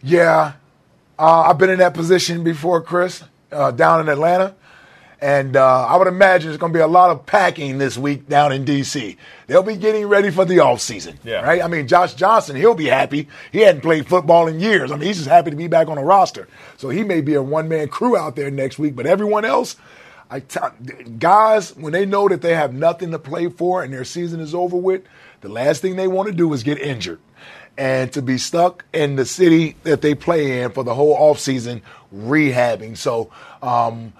Yeah, 0.00 0.52
uh, 1.18 1.40
I've 1.42 1.58
been 1.58 1.70
in 1.70 1.80
that 1.80 1.94
position 1.94 2.44
before, 2.44 2.80
Chris, 2.80 3.24
uh, 3.50 3.72
down 3.72 4.00
in 4.00 4.08
Atlanta. 4.08 4.54
And 5.24 5.56
uh, 5.56 5.86
I 5.86 5.96
would 5.96 6.06
imagine 6.06 6.48
there's 6.50 6.58
going 6.58 6.70
to 6.74 6.76
be 6.76 6.82
a 6.82 6.86
lot 6.86 7.08
of 7.08 7.24
packing 7.24 7.78
this 7.78 7.96
week 7.96 8.28
down 8.28 8.52
in 8.52 8.66
D.C. 8.66 9.16
They'll 9.46 9.62
be 9.62 9.76
getting 9.76 10.06
ready 10.06 10.30
for 10.30 10.44
the 10.44 10.58
offseason, 10.58 11.16
Yeah. 11.24 11.40
right? 11.40 11.64
I 11.64 11.66
mean, 11.66 11.88
Josh 11.88 12.12
Johnson, 12.12 12.56
he'll 12.56 12.74
be 12.74 12.88
happy. 12.88 13.28
He 13.50 13.60
hadn't 13.60 13.80
played 13.80 14.06
football 14.06 14.48
in 14.48 14.60
years. 14.60 14.92
I 14.92 14.96
mean, 14.96 15.06
he's 15.06 15.16
just 15.16 15.30
happy 15.30 15.50
to 15.50 15.56
be 15.56 15.66
back 15.66 15.88
on 15.88 15.96
a 15.96 16.04
roster. 16.04 16.46
So 16.76 16.90
he 16.90 17.04
may 17.04 17.22
be 17.22 17.32
a 17.32 17.42
one-man 17.42 17.88
crew 17.88 18.18
out 18.18 18.36
there 18.36 18.50
next 18.50 18.78
week. 18.78 18.94
But 18.94 19.06
everyone 19.06 19.46
else, 19.46 19.76
I 20.30 20.40
t- 20.40 20.60
guys, 21.18 21.74
when 21.74 21.94
they 21.94 22.04
know 22.04 22.28
that 22.28 22.42
they 22.42 22.54
have 22.54 22.74
nothing 22.74 23.10
to 23.12 23.18
play 23.18 23.48
for 23.48 23.82
and 23.82 23.94
their 23.94 24.04
season 24.04 24.40
is 24.40 24.54
over 24.54 24.76
with, 24.76 25.04
the 25.40 25.48
last 25.48 25.80
thing 25.80 25.96
they 25.96 26.06
want 26.06 26.28
to 26.28 26.34
do 26.34 26.52
is 26.52 26.62
get 26.62 26.78
injured 26.78 27.20
and 27.78 28.12
to 28.12 28.20
be 28.20 28.36
stuck 28.36 28.84
in 28.92 29.16
the 29.16 29.24
city 29.24 29.74
that 29.84 30.02
they 30.02 30.14
play 30.14 30.60
in 30.60 30.70
for 30.72 30.84
the 30.84 30.94
whole 30.94 31.16
offseason 31.16 31.80
rehabbing. 32.14 32.94
So 32.98 33.30
um, 33.62 34.12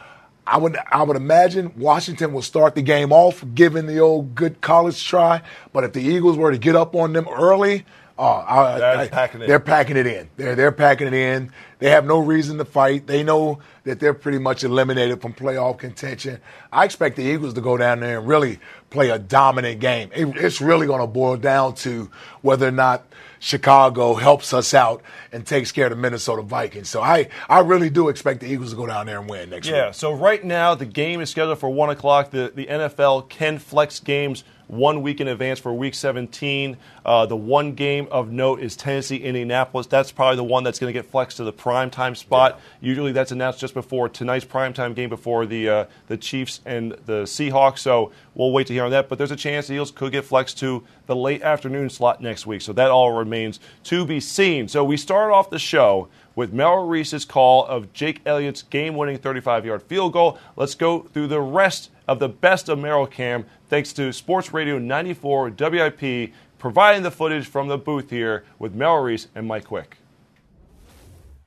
I 0.47 0.59
would 0.59 0.77
I 0.91 1.03
would 1.03 1.17
imagine 1.17 1.73
Washington 1.77 2.33
will 2.33 2.43
start 2.43 2.75
the 2.75 2.83
game 2.83 3.13
off, 3.13 3.45
giving 3.55 3.87
the 3.87 3.99
old 4.01 4.35
good 4.35 4.61
college 4.61 5.03
try. 5.07 5.43
But 5.73 5.85
if 5.85 5.93
the 5.93 6.03
Eagles 6.03 6.37
were 6.37 6.51
to 6.53 6.59
get 6.59 6.77
up 6.77 6.95
on 6.95 7.13
them 7.15 7.27
early, 7.29 7.87
uh, 8.19 8.23
I, 8.47 8.79
They're 8.79 8.99
I- 8.99 9.09
packing 9.09 9.43
it 9.43 9.47
they're 9.47 9.57
in. 9.57 9.63
packing 9.63 9.97
it 9.97 10.07
in. 10.07 10.29
They're 10.37 10.55
they're 10.55 10.73
packing 10.73 11.07
it 11.07 11.15
in. 11.15 11.51
They 11.79 11.91
have 11.91 12.05
no 12.07 12.19
reason 12.19 12.59
to 12.59 12.65
fight. 12.65 13.07
They 13.07 13.23
know 13.23 13.59
that 13.85 14.01
they're 14.01 14.15
pretty 14.15 14.39
much 14.39 14.65
eliminated 14.65 15.21
from 15.21 15.33
playoff 15.35 15.79
contention. 15.79 16.41
I 16.73 16.85
expect 16.85 17.17
the 17.17 17.23
Eagles 17.23 17.55
to 17.55 17.61
go 17.61 17.77
down 17.77 18.01
there 18.01 18.19
and 18.19 18.29
really 18.29 18.59
play 18.95 19.11
a 19.11 19.19
dominant 19.19 19.81
game. 19.81 20.09
It- 20.15 20.37
it's 20.37 20.61
really 20.61 20.87
going 20.87 21.01
to 21.01 21.07
boil 21.07 21.37
down 21.37 21.75
to 21.77 22.11
whether 22.41 22.67
or 22.69 22.71
not 22.71 23.05
Chicago 23.41 24.15
helps 24.15 24.55
us 24.55 24.73
out 24.73 25.03
and 25.31 25.47
takes 25.47 25.71
care 25.71 25.87
of 25.87 25.91
the 25.91 25.97
Minnesota 25.97 26.41
Vikings. 26.41 26.89
So 26.89 27.03
I, 27.03 27.29
I 27.49 27.61
really 27.61 27.91
do 27.91 28.09
expect 28.09 28.41
the 28.41 28.47
Eagles 28.47 28.71
to 28.71 28.77
go 28.77 28.87
down 28.87 29.05
there 29.07 29.19
and 29.21 29.29
win 29.29 29.51
next 29.51 29.67
Yeah, 29.67 29.73
week. 29.75 29.79
Yeah, 29.87 29.91
so 29.91 30.13
right 30.13 30.43
now 30.43 30.75
the 30.75 30.87
game 30.87 31.21
is 31.21 31.29
scheduled 31.29 31.59
for 31.59 31.69
1 31.69 31.91
o'clock. 31.91 32.31
The, 32.31 32.53
the 32.55 32.65
NFL 32.67 33.29
can 33.29 33.59
flex 33.59 34.01
games 34.01 34.45
one 34.69 35.03
week 35.03 35.21
in 35.21 35.29
advance 35.29 35.59
for 35.59 35.73
week 35.73 35.95
17. 35.95 36.77
Uh, 37.05 37.27
the 37.27 37.37
one 37.37 37.75
game 37.75 38.09
of 38.11 38.31
note 38.31 38.61
is 38.61 38.77
Tennessee 38.77 39.19
Indianapolis. 39.19 39.87
That's 39.87 40.13
probably 40.13 40.37
the 40.37 40.45
one 40.45 40.65
that's 40.65 40.79
going 40.79 40.93
to 40.93 40.99
get 40.99 41.11
flexed 41.11 41.37
to 41.39 41.45
the 41.45 41.53
prime 41.53 41.91
time 41.91 42.15
spot. 42.15 42.61
Usually 42.81 43.13
that's 43.13 43.33
announced 43.33 43.61
just 43.61 43.75
before 43.75 44.09
tonight's 44.09 44.45
prime 44.45 44.73
time 44.73 44.95
game 44.95 45.09
before 45.09 45.47
the, 45.47 45.69
uh, 45.69 45.85
the 46.07 46.17
Chiefs 46.17 46.61
and 46.65 46.93
the 47.07 47.25
Seahawks. 47.25 47.79
So 47.79 48.13
we'll 48.35 48.53
wait 48.53 48.67
to 48.69 48.73
hear 48.73 48.85
on 48.85 48.91
that. 48.93 49.09
But 49.09 49.19
there's 49.19 49.31
a 49.31 49.37
chance 49.37 49.67
the 49.67 49.75
Eagles 49.75 49.91
could 49.91 50.13
get 50.13 50.25
flexed 50.25 50.59
to 50.59 50.85
the 51.07 51.17
late 51.17 51.43
afternoon 51.43 51.91
slot 51.91 52.21
next 52.21 52.47
week. 52.47 52.63
So 52.63 52.73
that 52.73 52.91
all 52.91 53.13
remains 53.13 53.61
to 53.85 54.07
be 54.07 54.21
seen. 54.21 54.69
So 54.69 54.85
we 54.85 54.97
start 54.97 55.33
off 55.33 55.51
the 55.51 55.59
show 55.59 56.09
with 56.35 56.53
Merrill 56.53 56.87
Reese's 56.87 57.25
call 57.25 57.65
of 57.67 57.93
Jake 57.93 58.21
Elliott's 58.27 58.63
game 58.63 58.97
winning 58.97 59.19
35 59.19 59.67
yard 59.67 59.83
field 59.83 60.13
goal. 60.13 60.39
Let's 60.57 60.75
go 60.75 61.01
through 61.01 61.29
the 61.29 61.41
rest 61.41 61.91
of 62.07 62.19
the 62.19 62.29
best 62.29 62.69
of 62.69 62.79
Merrill 62.79 63.07
Cam, 63.07 63.47
thanks 63.69 63.93
to 63.95 64.13
Sports 64.13 64.53
Radio 64.53 64.79
94 64.79 65.51
WIP, 65.51 66.33
providing 66.59 67.03
the 67.03 67.11
footage 67.11 67.47
from 67.47 67.69
the 67.69 67.79
booth 67.79 68.11
here 68.11 68.45
with 68.59 68.75
Merrill 68.75 69.03
Reese 69.03 69.29
and 69.35 69.47
Mike 69.47 69.65
Quick. 69.67 69.99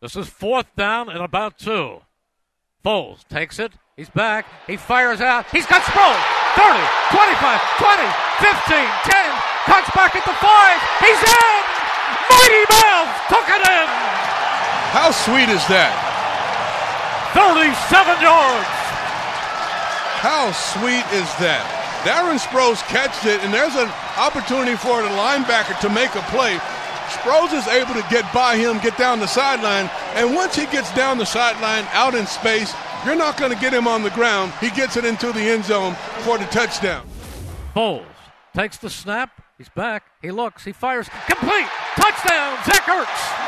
This 0.02 0.16
is 0.16 0.28
fourth 0.28 0.68
down 0.76 1.10
and 1.10 1.22
about 1.22 1.58
two. 1.58 2.02
Foles 2.86 3.28
takes 3.28 3.60
it. 3.60 3.74
He's 3.96 4.10
back. 4.10 4.46
He 4.68 4.78
fires 4.78 5.22
out. 5.22 5.50
He's 5.50 5.66
got 5.66 5.82
Sproles. 5.82 6.22
30, 6.54 6.78
25, 7.14 7.62
20, 7.78 8.04
15, 8.42 8.88
10. 9.10 9.26
Cuts 9.66 9.90
back 9.94 10.16
at 10.16 10.24
the 10.24 10.34
5. 10.38 10.82
He's 11.02 11.22
in! 11.22 11.58
Mighty 12.30 12.64
Miles 12.70 13.14
took 13.28 13.50
it 13.50 13.68
in! 13.68 14.17
How 14.92 15.12
sweet 15.12 15.50
is 15.50 15.64
that? 15.68 15.92
37 17.36 18.24
yards. 18.24 18.68
How 20.24 20.52
sweet 20.52 21.06
is 21.14 21.30
that? 21.44 21.62
Darren 22.08 22.40
Sproles 22.40 22.82
catches 22.88 23.26
it, 23.26 23.44
and 23.44 23.54
there's 23.54 23.76
an 23.76 23.92
opportunity 24.18 24.76
for 24.76 25.02
the 25.04 25.10
linebacker 25.10 25.78
to 25.82 25.90
make 25.90 26.14
a 26.16 26.24
play. 26.34 26.58
Sproles 27.14 27.54
is 27.54 27.68
able 27.68 27.94
to 27.94 28.06
get 28.10 28.26
by 28.34 28.58
him, 28.58 28.80
get 28.80 28.98
down 28.98 29.20
the 29.20 29.28
sideline, 29.28 29.90
and 30.16 30.34
once 30.34 30.56
he 30.56 30.66
gets 30.68 30.94
down 30.96 31.18
the 31.18 31.26
sideline 31.26 31.86
out 31.92 32.16
in 32.16 32.26
space, 32.26 32.74
you're 33.06 33.16
not 33.16 33.38
going 33.38 33.52
to 33.52 33.60
get 33.60 33.74
him 33.74 33.88
on 33.88 34.04
the 34.04 34.10
ground. 34.12 34.52
He 34.60 34.70
gets 34.72 34.98
it 34.98 35.06
into 35.06 35.32
the 35.32 35.42
end 35.42 35.66
zone 35.66 35.96
for 36.24 36.38
the 36.38 36.46
touchdown. 36.46 37.08
Foles 37.76 38.06
takes 38.56 38.78
the 38.78 38.90
snap. 38.90 39.30
He's 39.58 39.70
back. 39.70 40.04
He 40.22 40.32
looks. 40.32 40.64
He 40.64 40.72
fires. 40.72 41.08
Complete. 41.30 41.68
Touchdown. 41.96 42.58
Zach 42.66 42.84
Ertz. 42.84 43.47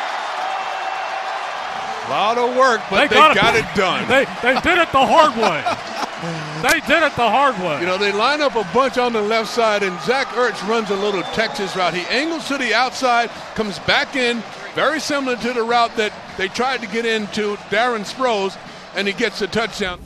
A 2.10 2.11
lot 2.11 2.38
of 2.40 2.57
work, 2.57 2.81
but 2.90 3.07
they, 3.07 3.15
got, 3.15 3.36
got, 3.36 3.56
it 3.56 3.65
done. 3.76 4.07
They, 4.07 4.26
they 4.41 4.60
did 4.61 4.80
it 4.80 4.91
the 4.91 5.06
hard 5.06 5.36
way. 5.38 5.61
they 6.64 6.80
did 6.88 7.03
it 7.03 7.15
the 7.15 7.30
hard 7.30 7.56
way. 7.60 7.80
You 7.81 7.86
know, 7.86 7.99
they 7.99 8.11
line 8.11 8.41
up 8.41 8.56
a 8.56 8.68
bunch 8.73 8.98
on 8.98 9.14
the 9.14 9.22
left 9.22 9.52
side, 9.52 9.84
and 9.84 9.99
Zach 10.02 10.26
Ertz 10.30 10.68
runs 10.68 10.90
a 10.90 10.95
little 10.95 11.22
Texas 11.22 11.76
route. 11.76 11.94
He 11.94 12.02
angles 12.07 12.48
to 12.48 12.57
the 12.57 12.73
outside, 12.73 13.30
comes 13.53 13.77
back 13.77 14.15
in, 14.15 14.41
very 14.73 14.99
similar 14.99 15.38
to 15.38 15.53
the 15.53 15.61
route 15.61 15.95
that 15.98 16.11
they 16.36 16.48
tried 16.48 16.81
to 16.81 16.88
get 16.88 17.06
into 17.06 17.57
Darren 17.69 18.11
Sproles, 18.11 18.57
and 18.95 19.07
he 19.07 19.14
gets 19.14 19.44
a 19.44 19.48
touchdown. 19.48 20.02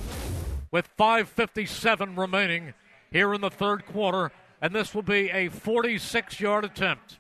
With 0.72 0.90
5.57 0.98 2.18
remaining 2.18 2.74
here 3.14 3.34
in 3.34 3.40
the 3.40 3.50
third 3.50 3.86
quarter, 3.86 4.34
and 4.62 4.76
this 4.76 4.94
will 4.94 5.04
be 5.04 5.30
a 5.30 5.48
46 5.48 6.42
yard 6.42 6.66
attempt. 6.66 7.20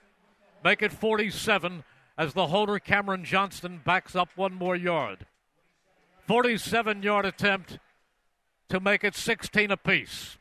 Make 0.62 0.82
it 0.82 0.92
47 0.92 1.86
as 2.18 2.34
the 2.34 2.48
holder 2.48 2.80
Cameron 2.80 3.26
Johnston 3.26 3.82
backs 3.84 4.16
up 4.16 4.30
one 4.36 4.54
more 4.54 4.76
yard. 4.76 5.26
47 6.28 7.04
yard 7.04 7.26
attempt 7.26 7.80
to 8.70 8.80
make 8.80 9.04
it 9.04 9.16
16 9.16 9.72
apiece. 9.72 10.38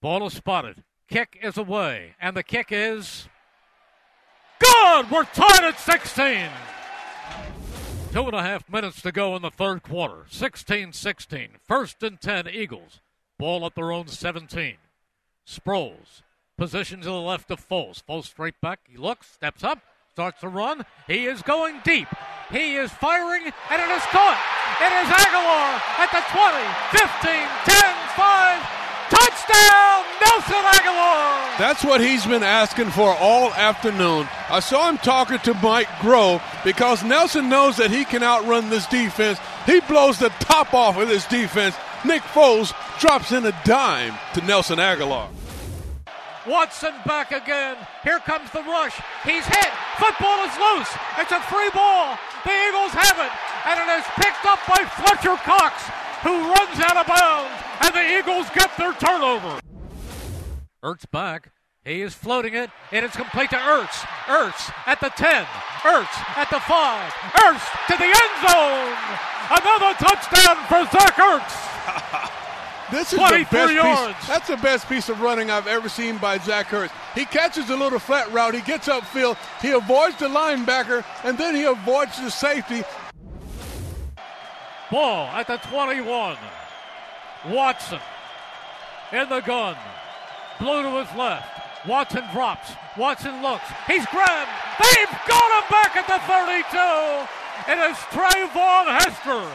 Ball 0.00 0.26
is 0.26 0.34
spotted. 0.34 0.84
Kick 1.08 1.38
is 1.42 1.56
away, 1.56 2.14
and 2.20 2.36
the 2.36 2.42
kick 2.42 2.68
is 2.70 3.28
good. 4.58 5.10
We're 5.10 5.24
tied 5.24 5.64
at 5.64 5.80
16. 5.80 6.50
Two 8.12 8.26
and 8.26 8.34
a 8.34 8.42
half 8.42 8.68
minutes 8.70 9.02
to 9.02 9.10
go 9.10 9.34
in 9.34 9.42
the 9.42 9.50
third 9.50 9.82
quarter. 9.82 10.26
16 10.28 10.92
16. 10.92 11.48
First 11.66 12.02
and 12.02 12.20
10 12.20 12.48
Eagles. 12.48 13.00
Ball 13.38 13.66
at 13.66 13.74
their 13.74 13.90
own 13.90 14.06
17. 14.06 14.76
Sproles. 15.46 16.22
Position 16.56 17.00
to 17.00 17.06
the 17.06 17.12
left 17.12 17.50
of 17.50 17.66
Foles. 17.66 18.00
Foles 18.08 18.26
straight 18.26 18.60
back. 18.60 18.78
He 18.88 18.96
looks, 18.96 19.26
steps 19.26 19.64
up, 19.64 19.80
starts 20.12 20.40
to 20.40 20.48
run. 20.48 20.86
He 21.08 21.26
is 21.26 21.42
going 21.42 21.80
deep. 21.84 22.06
He 22.52 22.76
is 22.76 22.92
firing, 22.92 23.42
and 23.42 23.82
it 23.82 23.90
is 23.90 24.02
caught. 24.14 24.38
It 24.78 24.92
is 25.02 25.08
Agholor 25.10 25.74
at 25.98 26.10
the 26.14 26.22
20, 26.30 26.62
15, 26.94 27.48
10, 27.66 27.94
5. 28.14 28.84
Touchdown, 29.10 30.04
Nelson 30.24 30.64
Agholor! 30.78 31.58
That's 31.58 31.84
what 31.84 32.00
he's 32.00 32.24
been 32.24 32.44
asking 32.44 32.90
for 32.90 33.14
all 33.14 33.52
afternoon. 33.52 34.28
I 34.48 34.60
saw 34.60 34.88
him 34.88 34.98
talking 34.98 35.40
to 35.40 35.54
Mike 35.54 35.88
Groh 35.98 36.40
because 36.64 37.02
Nelson 37.02 37.48
knows 37.48 37.76
that 37.78 37.90
he 37.90 38.04
can 38.04 38.22
outrun 38.22 38.70
this 38.70 38.86
defense. 38.86 39.40
He 39.66 39.80
blows 39.80 40.20
the 40.20 40.30
top 40.38 40.72
off 40.72 40.96
of 40.96 41.08
this 41.08 41.26
defense. 41.26 41.74
Nick 42.06 42.22
Foles 42.22 42.72
drops 43.00 43.32
in 43.32 43.44
a 43.44 43.60
dime 43.64 44.14
to 44.34 44.40
Nelson 44.42 44.78
Agholor. 44.78 45.28
Watson 46.46 46.92
back 47.06 47.32
again. 47.32 47.76
Here 48.02 48.18
comes 48.18 48.50
the 48.50 48.62
rush. 48.62 49.00
He's 49.24 49.46
hit. 49.46 49.72
Football 49.96 50.44
is 50.44 50.52
loose. 50.60 50.92
It's 51.18 51.32
a 51.32 51.40
free 51.48 51.70
ball. 51.72 52.18
The 52.44 52.52
Eagles 52.68 52.92
have 52.92 53.16
it. 53.16 53.32
And 53.64 53.80
it 53.80 53.88
is 53.96 54.04
picked 54.20 54.44
up 54.44 54.60
by 54.68 54.84
Fletcher 54.84 55.40
Cox, 55.40 55.88
who 56.20 56.52
runs 56.52 56.78
out 56.84 56.98
of 56.98 57.06
bounds. 57.06 57.56
And 57.80 57.94
the 57.94 58.18
Eagles 58.18 58.50
get 58.52 58.76
their 58.76 58.92
turnover. 58.92 59.58
Ertz 60.82 61.10
back. 61.10 61.50
He 61.82 62.02
is 62.02 62.14
floating 62.14 62.54
it. 62.54 62.70
It 62.92 63.04
is 63.04 63.12
complete 63.12 63.50
to 63.50 63.56
Ertz. 63.56 64.04
Ertz 64.26 64.72
at 64.86 65.00
the 65.00 65.08
10. 65.10 65.44
Ertz 65.80 66.36
at 66.36 66.50
the 66.50 66.60
5. 66.60 67.12
Ertz 67.40 67.64
to 67.88 67.96
the 67.96 68.04
end 68.04 68.34
zone. 68.44 68.96
Another 69.48 69.92
touchdown 69.96 70.56
for 70.68 70.84
Zach 70.92 71.14
Ertz. 71.16 72.40
This 72.90 73.12
is 73.12 73.18
the 73.18 73.26
24 73.26 73.44
best 73.50 73.72
yards. 73.72 74.18
piece. 74.18 74.28
That's 74.28 74.48
the 74.48 74.56
best 74.58 74.88
piece 74.88 75.08
of 75.08 75.20
running 75.20 75.50
I've 75.50 75.66
ever 75.66 75.88
seen 75.88 76.18
by 76.18 76.38
Zach 76.38 76.66
Ertz. 76.68 76.90
He 77.14 77.24
catches 77.24 77.70
a 77.70 77.76
little 77.76 77.98
flat 77.98 78.30
route. 78.32 78.54
He 78.54 78.60
gets 78.60 78.88
upfield. 78.88 79.36
He 79.62 79.70
avoids 79.70 80.18
the 80.18 80.28
linebacker, 80.28 81.04
and 81.24 81.38
then 81.38 81.54
he 81.54 81.64
avoids 81.64 82.20
the 82.20 82.30
safety. 82.30 82.82
Ball 84.90 85.26
at 85.28 85.46
the 85.46 85.56
21. 85.56 86.36
Watson 87.48 88.00
in 89.12 89.28
the 89.28 89.40
gun. 89.40 89.76
Blue 90.58 90.82
to 90.82 91.04
his 91.04 91.16
left. 91.16 91.86
Watson 91.86 92.24
drops. 92.32 92.70
Watson 92.96 93.42
looks. 93.42 93.64
He's 93.86 94.06
grabbed. 94.06 94.50
They've 94.80 95.18
got 95.26 95.62
him 95.62 95.68
back 95.70 95.96
at 95.96 96.06
the 96.06 96.18
32. 97.66 97.72
It 97.72 97.78
is 97.90 97.96
Treyvon 98.12 98.86
Hester. 99.00 99.50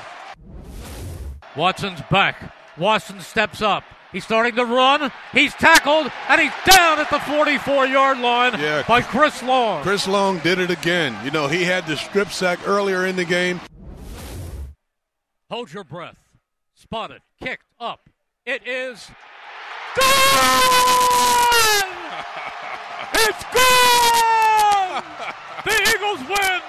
Watson's 1.56 2.02
back. 2.12 2.54
Watson 2.80 3.20
steps 3.22 3.62
up. 3.62 3.84
He's 4.12 4.24
starting 4.26 4.56
to 4.56 4.66
run. 4.66 5.12
He's 5.34 5.54
tackled, 5.54 6.12
and 6.30 6.42
he's 6.42 6.52
down 6.66 7.00
at 7.00 7.10
the 7.12 7.20
44 7.20 7.86
yard 7.86 8.18
line 8.20 8.60
Yeah. 8.60 8.84
by 8.88 9.02
Chris 9.02 9.44
Long. 9.44 9.84
Chris 9.84 10.08
Long 10.08 10.40
did 10.40 10.58
it 10.58 10.72
again. 10.72 11.16
You 11.24 11.30
know, 11.32 11.48
he 11.48 11.64
had 11.64 11.86
the 11.86 11.96
strip 11.96 12.30
sack 12.30 12.60
earlier 12.66 13.06
in 13.06 13.16
the 13.16 13.26
game. 13.26 13.62
Hold 15.52 15.72
your 15.72 15.84
breath. 15.84 16.18
Spotted. 16.74 17.22
Kicked 17.44 17.66
up. 17.80 18.10
It 18.46 18.66
is 18.66 19.12
gone! 19.96 21.90
it's 23.14 23.44
gone! 23.54 25.04
The 25.66 25.94
Eagles 25.96 26.20
win! 26.30 26.62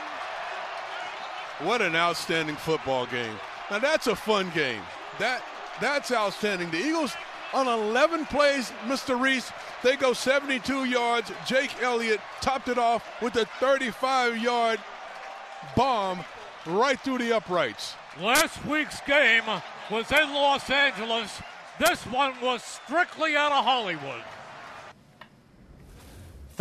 What 1.67 1.81
an 1.83 1.95
outstanding 1.97 2.57
football 2.57 3.07
game. 3.07 3.35
Now 3.71 3.79
that's 3.79 4.07
a 4.09 4.17
fun 4.17 4.51
game. 4.55 4.83
That 5.19 5.43
that's 5.81 6.13
outstanding. 6.13 6.71
The 6.71 6.79
Eagles 6.79 7.15
on 7.53 7.67
11 7.67 8.27
plays, 8.27 8.71
Mr. 8.87 9.21
Reese, 9.21 9.51
they 9.83 9.97
go 9.97 10.13
72 10.13 10.85
yards. 10.85 11.33
Jake 11.47 11.83
Elliott 11.83 12.21
topped 12.41 12.69
it 12.69 12.79
off 12.79 13.05
with 13.21 13.35
a 13.37 13.47
35-yard 13.61 14.79
bomb 15.77 16.21
right 16.67 17.01
through 17.01 17.19
the 17.19 17.35
uprights. 17.35 17.95
Last 18.21 18.65
week's 18.67 19.01
game 19.03 19.45
was 19.91 20.11
in 20.13 20.33
Los 20.35 20.69
Angeles. 20.71 21.41
This 21.79 22.05
one 22.07 22.35
was 22.43 22.63
strictly 22.63 23.37
out 23.37 23.53
of 23.53 23.65
Hollywood. 23.65 24.23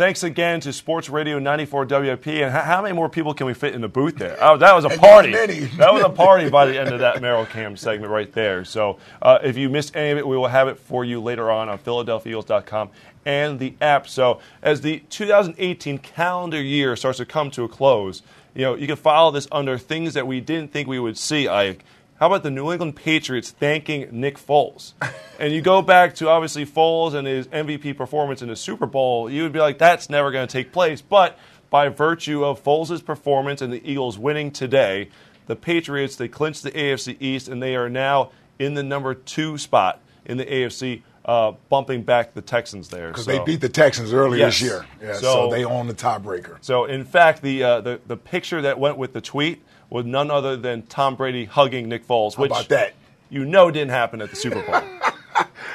Thanks 0.00 0.22
again 0.22 0.60
to 0.60 0.72
Sports 0.72 1.10
Radio 1.10 1.38
94 1.38 1.84
WP. 1.84 2.26
And 2.26 2.56
h- 2.56 2.64
how 2.64 2.80
many 2.80 2.94
more 2.94 3.10
people 3.10 3.34
can 3.34 3.46
we 3.46 3.52
fit 3.52 3.74
in 3.74 3.82
the 3.82 3.88
booth 3.88 4.16
there? 4.16 4.34
Oh, 4.40 4.56
that 4.56 4.74
was 4.74 4.86
a 4.86 4.88
party. 4.88 5.30
That 5.32 5.92
was 5.92 6.02
a 6.02 6.08
party 6.08 6.48
by 6.48 6.64
the 6.64 6.80
end 6.80 6.88
of 6.88 7.00
that 7.00 7.20
Merrill 7.20 7.44
Cam 7.44 7.76
segment 7.76 8.10
right 8.10 8.32
there. 8.32 8.64
So 8.64 8.96
uh, 9.20 9.40
if 9.42 9.58
you 9.58 9.68
missed 9.68 9.94
any 9.94 10.12
of 10.12 10.16
it, 10.16 10.26
we 10.26 10.38
will 10.38 10.48
have 10.48 10.68
it 10.68 10.78
for 10.78 11.04
you 11.04 11.20
later 11.20 11.50
on 11.50 11.68
on 11.68 11.78
PhiladelphiaEagles.com 11.80 12.88
and 13.26 13.58
the 13.58 13.74
app. 13.82 14.08
So 14.08 14.40
as 14.62 14.80
the 14.80 15.00
2018 15.10 15.98
calendar 15.98 16.62
year 16.62 16.96
starts 16.96 17.18
to 17.18 17.26
come 17.26 17.50
to 17.50 17.64
a 17.64 17.68
close, 17.68 18.22
you 18.54 18.62
know, 18.62 18.76
you 18.76 18.86
can 18.86 18.96
follow 18.96 19.30
this 19.30 19.48
under 19.52 19.76
things 19.76 20.14
that 20.14 20.26
we 20.26 20.40
didn't 20.40 20.72
think 20.72 20.88
we 20.88 20.98
would 20.98 21.18
see, 21.18 21.46
Ike. 21.46 21.84
How 22.20 22.26
about 22.26 22.42
the 22.42 22.50
New 22.50 22.70
England 22.70 22.96
Patriots 22.96 23.50
thanking 23.50 24.06
Nick 24.12 24.36
Foles? 24.36 24.92
and 25.40 25.54
you 25.54 25.62
go 25.62 25.80
back 25.80 26.14
to 26.16 26.28
obviously 26.28 26.66
Foles 26.66 27.14
and 27.14 27.26
his 27.26 27.46
MVP 27.48 27.96
performance 27.96 28.42
in 28.42 28.48
the 28.48 28.56
Super 28.56 28.84
Bowl, 28.84 29.30
you 29.30 29.42
would 29.42 29.52
be 29.54 29.58
like, 29.58 29.78
that's 29.78 30.10
never 30.10 30.30
going 30.30 30.46
to 30.46 30.52
take 30.52 30.70
place. 30.70 31.00
But 31.00 31.38
by 31.70 31.88
virtue 31.88 32.44
of 32.44 32.62
Foles' 32.62 33.02
performance 33.02 33.62
and 33.62 33.72
the 33.72 33.82
Eagles 33.90 34.18
winning 34.18 34.50
today, 34.50 35.08
the 35.46 35.56
Patriots, 35.56 36.16
they 36.16 36.28
clinched 36.28 36.62
the 36.62 36.70
AFC 36.72 37.16
East 37.20 37.48
and 37.48 37.62
they 37.62 37.74
are 37.74 37.88
now 37.88 38.32
in 38.58 38.74
the 38.74 38.82
number 38.82 39.14
two 39.14 39.56
spot 39.56 40.02
in 40.26 40.36
the 40.36 40.44
AFC, 40.44 41.00
uh, 41.24 41.52
bumping 41.70 42.02
back 42.02 42.34
the 42.34 42.42
Texans 42.42 42.90
there. 42.90 43.08
Because 43.08 43.24
So- 43.24 43.32
they 43.32 43.38
beat 43.44 43.62
the 43.62 43.70
Texans 43.70 44.12
earlier 44.12 44.40
Yes. 44.40 44.60
this 44.60 44.68
year. 44.68 44.84
Yeah, 45.02 45.14
so, 45.14 45.20
So- 45.20 45.50
they 45.50 45.64
own 45.64 45.86
the 45.86 45.94
tiebreaker. 45.94 46.58
so, 46.60 46.84
in 46.84 47.04
fact, 47.06 47.40
the, 47.40 47.62
uh, 47.62 47.80
the 47.80 48.00
the 48.06 48.18
picture 48.18 48.60
that 48.60 48.78
went 48.78 48.98
with 48.98 49.14
the 49.14 49.22
tweet 49.22 49.62
was 49.90 50.04
none 50.06 50.30
other 50.30 50.56
than 50.56 50.82
Tom 50.82 51.16
Brady 51.16 51.44
hugging 51.44 51.88
Nick 51.88 52.06
Foles, 52.06 52.34
How 52.36 52.42
which 52.42 52.50
about 52.52 52.68
that? 52.68 52.94
you 53.28 53.44
know 53.44 53.70
didn't 53.70 53.90
happen 53.90 54.22
at 54.22 54.30
the 54.30 54.36
Super 54.36 54.62
Bowl. 54.62 54.80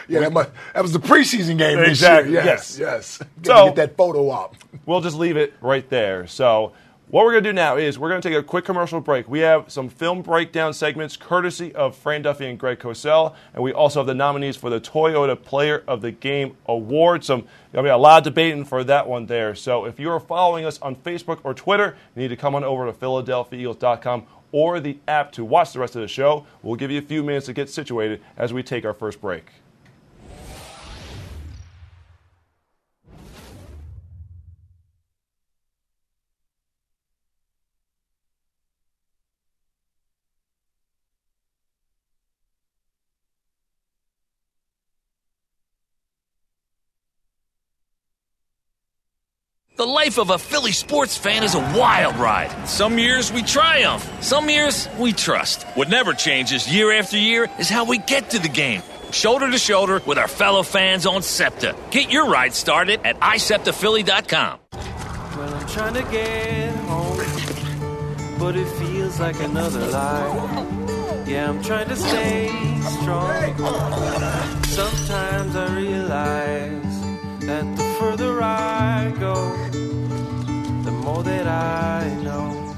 Yeah, 0.08 0.20
that, 0.20 0.34
must, 0.34 0.50
that 0.76 0.84
was 0.84 0.92
the 0.92 1.00
preseason 1.00 1.58
game 1.58 1.78
this 1.80 1.88
Exactly, 1.90 2.34
year. 2.34 2.44
yes. 2.46 2.78
Yes, 2.78 3.20
yes. 3.20 3.30
So- 3.44 3.66
get 3.68 3.76
that 3.78 3.98
photo 3.98 4.30
up. 4.30 4.56
we'll 4.86 5.02
just 5.02 5.16
leave 5.18 5.36
it 5.36 5.54
right 5.62 5.90
there. 5.90 6.28
So, 6.28 6.74
what 7.16 7.24
we're 7.24 7.32
going 7.32 7.46
to 7.46 7.50
do 7.52 7.54
now 7.54 7.78
is 7.78 7.98
we're 7.98 8.10
going 8.10 8.20
to 8.20 8.28
take 8.28 8.38
a 8.38 8.44
quick 8.44 8.66
commercial 8.66 9.00
break. 9.00 9.30
We 9.30 9.40
have 9.40 9.72
some 9.72 9.88
film 9.88 10.22
breakdown 10.22 10.74
segments 10.74 11.16
courtesy 11.16 11.74
of 11.74 11.96
Fran 11.96 12.24
Duffy 12.24 12.46
and 12.46 12.60
Greg 12.60 12.78
Cosell, 12.78 13.34
and 13.54 13.64
we 13.64 13.72
also 13.72 14.02
have 14.02 14.08
the 14.08 14.14
nominees 14.14 14.58
for 14.58 14.70
the 14.70 14.82
Toyota 14.82 15.42
Player 15.42 15.82
of 15.88 16.02
the 16.02 16.12
Game 16.12 16.58
Award. 16.66 17.24
Some 17.24 17.48
there'll 17.72 17.86
be 17.86 17.90
a 17.90 17.96
lot 17.96 18.18
of 18.18 18.24
debating 18.26 18.66
for 18.66 18.84
that 18.84 19.08
one 19.08 19.28
there. 19.28 19.56
So, 19.56 19.86
if 19.86 19.98
you 19.98 20.12
are 20.12 20.20
following 20.20 20.66
us 20.66 20.78
on 20.82 20.98
Facebook 20.98 21.40
or 21.46 21.54
Twitter, 21.54 21.96
you 22.18 22.24
need 22.24 22.28
to 22.28 22.36
come 22.36 22.54
on 22.54 22.66
over 22.66 22.86
to 22.86 22.92
PhiladelphiaEagles.com 22.92 24.26
or 24.52 24.82
the 24.82 24.98
app 25.08 25.32
to 25.32 25.46
watch 25.46 25.72
the 25.72 25.80
rest 25.80 25.96
of 25.96 26.02
the 26.02 26.10
show. 26.10 26.46
We'll 26.64 26.76
give 26.76 26.92
you 26.92 27.00
a 27.00 27.02
few 27.02 27.24
minutes 27.24 27.46
to 27.46 27.54
get 27.54 27.70
situated 27.70 28.20
as 28.36 28.52
we 28.52 28.62
take 28.62 28.84
our 28.84 28.94
first 28.94 29.22
break. 29.22 29.52
The 49.86 49.92
life 49.92 50.18
of 50.18 50.32
a 50.32 50.40
Philly 50.40 50.72
sports 50.72 51.16
fan 51.16 51.44
is 51.44 51.54
a 51.54 51.60
wild 51.60 52.16
ride. 52.16 52.68
Some 52.68 52.98
years 52.98 53.32
we 53.32 53.44
triumph, 53.44 54.04
some 54.20 54.50
years 54.50 54.90
we 54.98 55.14
trust. 55.14 55.62
What 55.76 55.90
never 55.90 56.14
changes 56.14 56.68
year 56.68 56.92
after 56.92 57.20
year 57.20 57.48
is 57.60 57.70
how 57.70 57.86
we 57.86 58.00
get 58.00 58.32
to 58.32 58.40
the 58.40 58.50
game. 58.50 58.82
Shoulder 59.12 59.52
to 59.52 59.60
shoulder 59.60 60.02
with 60.08 60.18
our 60.18 60.28
fellow 60.28 60.64
fans 60.64 61.06
on 61.06 61.22
SEPTA. 61.22 61.76
Get 61.92 62.10
your 62.12 62.26
ride 62.28 62.56
started 62.56 63.02
at 63.06 63.20
iSEPTAPhilly.com. 63.20 64.60
Well, 64.72 65.54
I'm 65.54 65.68
trying 65.68 65.94
to 65.94 66.12
get 66.12 66.74
home, 66.90 68.40
but 68.40 68.56
it 68.56 68.68
feels 68.80 69.20
like 69.20 69.40
another 69.40 69.86
life. 69.86 71.28
Yeah, 71.28 71.48
I'm 71.48 71.62
trying 71.62 71.90
to 71.90 71.96
stay 71.96 72.48
strong. 73.02 74.64
Sometimes 74.64 75.56
I 75.56 75.76
realize 75.76 76.96
that 77.46 77.78
the 77.78 77.84
further 78.00 78.42
I 78.42 79.14
go, 79.20 79.56
the 81.16 81.30
that 81.30 81.48
I 81.48 82.10
know 82.24 82.74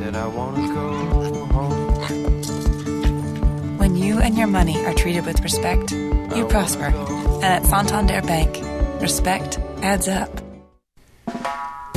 that 0.00 0.16
I 0.16 0.26
want 0.26 0.56
to 0.56 0.68
go 0.74 1.44
home. 1.46 1.96
When 3.78 3.96
you 3.96 4.18
and 4.18 4.36
your 4.36 4.46
money 4.46 4.84
are 4.86 4.94
treated 4.94 5.26
with 5.26 5.40
respect, 5.40 5.92
you 5.92 6.46
prosper. 6.48 6.86
And 6.86 7.44
at 7.44 7.66
Santander 7.66 8.22
Bank, 8.22 8.56
respect 9.02 9.58
adds 9.82 10.08
up. 10.08 10.30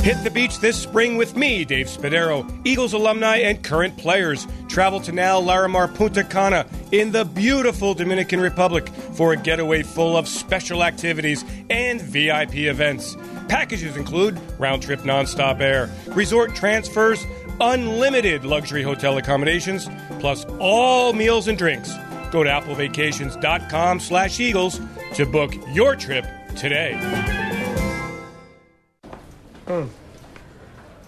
Hit 0.02 0.22
the 0.24 0.30
beach 0.30 0.60
this 0.60 0.78
spring 0.78 1.18
with 1.18 1.36
me, 1.36 1.64
Dave 1.66 1.86
Spadaro, 1.86 2.50
Eagles 2.64 2.94
alumni 2.94 3.36
and 3.36 3.62
current 3.62 3.98
players. 3.98 4.46
Travel 4.66 5.00
to 5.00 5.12
now 5.12 5.38
Larimar 5.40 5.94
Punta 5.94 6.24
Cana 6.24 6.66
in 6.90 7.12
the 7.12 7.26
beautiful 7.26 7.92
Dominican 7.92 8.40
Republic 8.40 8.88
for 9.12 9.34
a 9.34 9.36
getaway 9.36 9.82
full 9.82 10.16
of 10.16 10.26
special 10.26 10.82
activities 10.82 11.44
and 11.68 12.00
VIP 12.00 12.54
events. 12.56 13.14
Packages 13.50 13.96
include 13.96 14.40
round 14.58 14.80
trip 14.80 15.00
nonstop 15.00 15.60
air, 15.60 15.90
resort 16.06 16.54
transfers, 16.54 17.26
unlimited 17.60 18.44
luxury 18.44 18.84
hotel 18.84 19.18
accommodations, 19.18 19.88
plus 20.20 20.44
all 20.60 21.12
meals 21.12 21.48
and 21.48 21.58
drinks. 21.58 21.92
Go 22.30 22.44
to 22.44 22.48
applevacations.com 22.48 23.98
slash 23.98 24.38
Eagles 24.38 24.80
to 25.14 25.26
book 25.26 25.52
your 25.72 25.96
trip 25.96 26.24
today. 26.54 26.96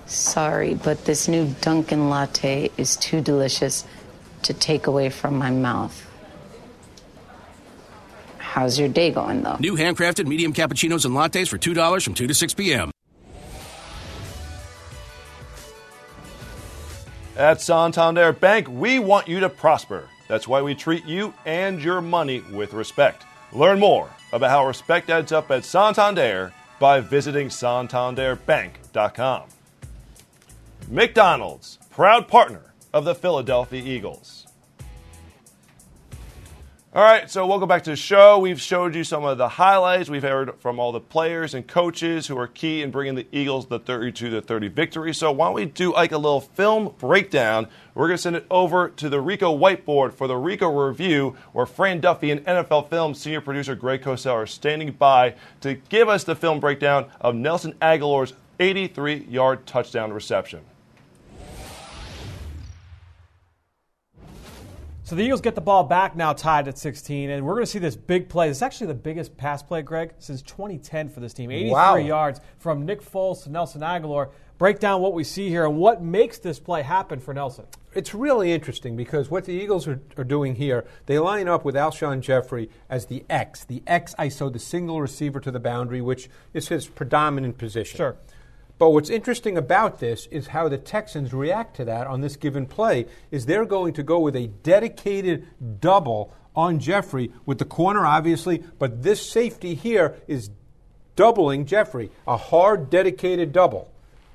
Sorry, 0.07 0.75
but 0.75 1.05
this 1.05 1.29
new 1.29 1.55
Dunkin' 1.61 2.11
latte 2.11 2.73
is 2.77 2.97
too 2.97 3.21
delicious. 3.21 3.85
to 4.43 4.53
take 4.53 4.89
away 4.89 5.09
from 5.09 5.39
my 5.39 5.51
mouth. 5.51 6.12
How's 8.53 8.79
your 8.79 8.91
day 8.91 9.11
going, 9.11 9.43
though? 9.43 9.57
New 9.61 9.77
handcrafted 9.77 10.27
medium 10.27 10.53
cappuccinos 10.53 11.07
and 11.07 11.15
lattes 11.15 11.49
for 11.49 11.57
$2 11.57 12.05
from 12.05 12.13
2 12.13 12.27
to 12.27 12.35
6 12.35 12.53
p.m. 12.53 12.91
At 17.35 17.63
Santander 17.63 18.31
Bank, 18.35 18.69
we 18.69 18.99
want 18.99 19.27
you 19.27 19.41
to 19.41 19.49
prosper. 19.49 20.07
That's 20.29 20.47
why 20.47 20.61
we 20.61 20.75
treat 20.75 21.07
you 21.07 21.33
and 21.47 21.83
your 21.83 22.03
money 22.03 22.43
with 22.53 22.75
respect. 22.75 23.25
Learn 23.55 23.81
more 23.81 24.11
about 24.35 24.51
how 24.51 24.67
respect 24.67 25.09
adds 25.09 25.33
up 25.33 25.51
at 25.51 25.65
Santander 25.65 26.53
by 26.79 27.01
visiting 27.01 27.49
santanderbank.com. 27.49 29.43
McDonald's, 30.91 31.79
proud 31.89 32.29
partner 32.29 32.75
of 32.93 33.07
the 33.07 33.15
Philadelphia 33.15 33.83
Eagles. 33.83 34.42
All 36.95 37.03
right, 37.03 37.31
so 37.31 37.47
welcome 37.47 37.71
back 37.71 37.85
to 37.85 37.91
the 37.91 37.97
show. 37.97 38.39
We've 38.39 38.61
showed 38.61 38.95
you 38.95 39.03
some 39.03 39.25
of 39.25 39.39
the 39.39 39.49
highlights. 39.49 40.11
We've 40.11 40.23
heard 40.23 40.61
from 40.61 40.79
all 40.79 40.93
the 40.93 41.01
players 41.01 41.55
and 41.55 41.67
coaches 41.67 42.27
who 42.27 42.37
are 42.37 42.47
key 42.47 42.83
in 42.83 42.91
bringing 42.91 43.15
the 43.15 43.27
Eagles 43.33 43.65
the 43.65 43.79
32 43.79 44.29
to 44.29 44.43
30 44.43 44.69
victory. 44.69 45.15
So 45.15 45.33
why 45.33 45.47
don't 45.47 45.55
we 45.55 45.65
do 45.65 45.95
like 45.95 46.13
a 46.13 46.19
little 46.19 46.43
film 46.43 46.95
breakdown? 46.99 47.69
We're 47.95 48.09
going 48.09 48.19
to 48.19 48.23
send 48.23 48.37
it 48.37 48.45
over 48.51 48.91
to 48.91 49.09
the 49.09 49.23
Ricoh 49.23 49.59
whiteboard 49.59 50.13
for 50.13 50.27
the 50.27 50.35
Ricoh 50.35 50.87
review, 50.87 51.35
where 51.55 51.65
Fran 51.65 52.01
Duffy 52.01 52.31
and 52.31 52.45
NFL 52.45 52.91
Film 52.91 53.15
senior 53.15 53.41
producer 53.41 53.75
Greg 53.75 54.03
Cosell 54.03 54.35
are 54.35 54.47
standing 54.47 54.93
by 54.93 55.35
to 55.63 55.77
give 55.89 56.11
us 56.11 56.25
the 56.25 56.37
film 56.37 56.61
breakdown 56.61 57.07
of 57.23 57.35
Nelson 57.35 57.73
Agholor's 57.81 58.35
83-yard 58.61 59.67
touchdown 59.67 60.13
reception. 60.13 60.61
So 65.13 65.17
the 65.17 65.25
Eagles 65.25 65.43
get 65.43 65.55
the 65.55 65.61
ball 65.61 65.85
back 65.85 66.17
now, 66.17 66.33
tied 66.33 66.69
at 66.69 66.79
16, 66.79 67.29
and 67.29 67.45
we're 67.45 67.53
going 67.53 67.67
to 67.67 67.71
see 67.71 67.79
this 67.79 67.97
big 67.97 68.31
play. 68.31 68.49
It's 68.49 68.63
actually 68.63 68.87
the 68.87 68.95
biggest 68.95 69.37
pass 69.37 69.63
play, 69.63 69.83
Greg, 69.83 70.15
since 70.19 70.41
2010 70.41 71.11
for 71.11 71.21
this 71.21 71.35
team. 71.35 71.51
83 71.51 71.71
Wow. 71.71 71.97
yards 71.97 72.41
from 72.59 72.87
Nick 72.87 73.03
Foles 73.03 73.43
to 73.43 73.51
Nelson 73.51 73.83
Agholor. 73.83 74.31
Break 74.57 74.79
down 74.79 75.03
what 75.03 75.13
we 75.13 75.23
see 75.23 75.51
here 75.51 75.67
and 75.67 75.77
what 75.77 76.03
makes 76.03 76.39
this 76.39 76.59
play 76.59 76.81
happen 76.81 77.21
for 77.21 77.35
Nelson. 77.35 77.67
It's 77.93 78.15
really 78.15 78.53
interesting 78.53 78.97
because 78.97 79.31
what 79.31 79.45
the 79.45 79.53
Eagles 79.53 79.87
are, 79.87 80.01
are 80.17 80.25
doing 80.25 80.55
here, 80.55 80.87
they 81.05 81.19
line 81.19 81.47
up 81.47 81.63
with 81.63 81.75
Alshon 81.75 82.23
Jeffery 82.23 82.71
as 82.89 83.05
the 83.05 83.27
X, 83.29 83.65
the 83.65 83.83
X 83.87 84.15
ISO, 84.19 84.51
the 84.51 84.59
single 84.59 85.03
receiver 85.03 85.41
to 85.41 85.51
the 85.51 85.61
boundary, 85.61 86.01
which 86.01 86.31
is 86.55 86.69
his 86.69 86.87
predominant 86.87 87.59
position. 87.59 87.99
Sure. 87.99 88.17
But 88.83 88.91
what's 88.91 89.11
interesting 89.11 89.57
about 89.57 90.01
this 90.01 90.27
is 90.33 90.49
how 90.49 90.69
the 90.69 90.77
Texans 90.77 91.33
react 91.33 91.77
to 91.77 91.85
that 91.85 92.09
on 92.09 92.21
this 92.21 92.35
given 92.35 92.67
play. 92.67 93.07
Is 93.31 93.47
they're 93.47 93.65
going 93.65 93.93
to 93.93 94.03
go 94.03 94.19
with 94.19 94.35
a 94.35 94.49
dedicated 94.49 95.47
double 95.81 96.35
on 96.57 96.81
Jeffery 96.81 97.31
with 97.47 97.61
the 97.61 97.65
corner, 97.65 98.05
obviously, 98.05 98.65
but 98.81 99.05
this 99.05 99.25
safety 99.25 99.77
here 99.77 100.17
is 100.27 100.51
doubling 101.15 101.65
Jeffery, 101.65 102.11
a 102.27 102.37
hard, 102.37 102.91
dedicated 102.91 103.53
double. 103.53 103.89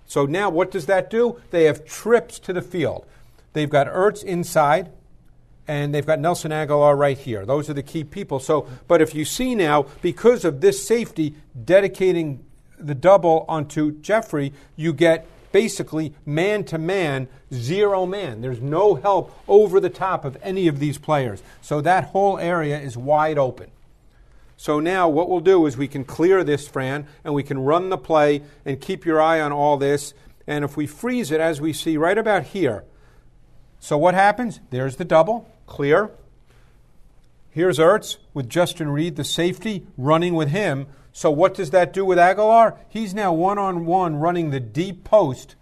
So 0.06 0.26
now 0.26 0.49
what 0.49 0.72
does 0.72 0.86
that 0.86 1.10
do? 1.10 1.41
They 1.52 1.65
have 1.65 1.84
trips 1.84 2.40
to 2.40 2.53
the 2.53 2.61
field. 2.61 3.06
They've 3.52 3.69
got 3.69 3.88
Ertz 3.88 4.24
inside, 4.24 4.94
and 5.68 5.94
they've 5.94 6.06
got 6.06 6.22
Nelson 6.22 6.52
Agholor 6.52 6.98
right 6.98 7.18
here. 7.18 7.45
Those 7.45 7.69
are 7.69 7.74
the 7.74 7.84
key 7.84 8.06
people. 8.06 8.40
So, 8.40 8.65
but 8.88 9.02
if 9.02 9.14
you 9.14 9.26
see 9.26 9.56
now, 9.56 9.88
because 10.02 10.45
of 10.45 10.61
this 10.61 10.88
safety 10.88 11.36
dedicating 11.65 12.45
the 12.77 12.95
double 12.95 13.45
onto 13.47 13.99
Jeffery, 14.01 14.53
you 14.75 14.93
get 14.93 15.27
basically 15.51 16.13
man 16.25 16.63
to 16.65 16.77
man, 16.77 17.27
zero 17.53 18.05
man. 18.05 18.41
There's 18.41 18.61
no 18.61 18.95
help 18.95 19.35
over 19.47 19.79
the 19.79 19.89
top 19.89 20.25
of 20.25 20.37
any 20.41 20.67
of 20.67 20.79
these 20.79 20.97
players. 20.97 21.41
So 21.61 21.81
that 21.81 22.05
whole 22.05 22.37
area 22.37 22.79
is 22.79 22.97
wide 22.97 23.37
open. 23.37 23.71
So 24.57 24.79
now 24.79 25.07
what 25.07 25.29
we'll 25.29 25.39
do 25.39 25.65
is 25.65 25.77
we 25.77 25.87
can 25.87 26.03
clear 26.03 26.43
this, 26.43 26.67
Fran, 26.67 27.07
and 27.23 27.33
we 27.33 27.43
can 27.43 27.59
run 27.59 27.89
the 27.89 27.97
play 27.97 28.41
and 28.65 28.81
keep 28.81 29.05
your 29.05 29.21
eye 29.21 29.39
on 29.39 29.51
all 29.51 29.77
this. 29.77 30.13
And 30.47 30.65
if 30.65 30.75
we 30.75 30.87
freeze 30.87 31.31
it, 31.31 31.39
as 31.39 31.61
we 31.61 31.73
see 31.73 31.97
right 31.97 32.17
about 32.17 32.43
here, 32.43 32.83
so 33.79 33.97
what 33.97 34.15
happens? 34.15 34.59
There's 34.71 34.95
the 34.95 35.05
double, 35.05 35.47
clear. 35.67 36.09
Here's 37.51 37.77
Ertz 37.77 38.17
with 38.33 38.49
Justin 38.49 38.89
Reid, 38.89 39.15
the 39.15 39.23
safety, 39.23 39.85
running 39.97 40.33
with 40.33 40.49
him. 40.49 40.87
So 41.18 41.31
what 41.31 41.56
does 41.56 41.72
that 41.72 41.94
do 41.94 42.06
with 42.06 42.19
Agholor? 42.19 42.77
He's 42.89 43.15
now 43.15 43.34
one 43.34 43.57
on 43.57 43.88
one 43.88 44.18
running 44.18 44.52
the 44.52 44.60
deep 44.60 45.03
post 45.03 45.56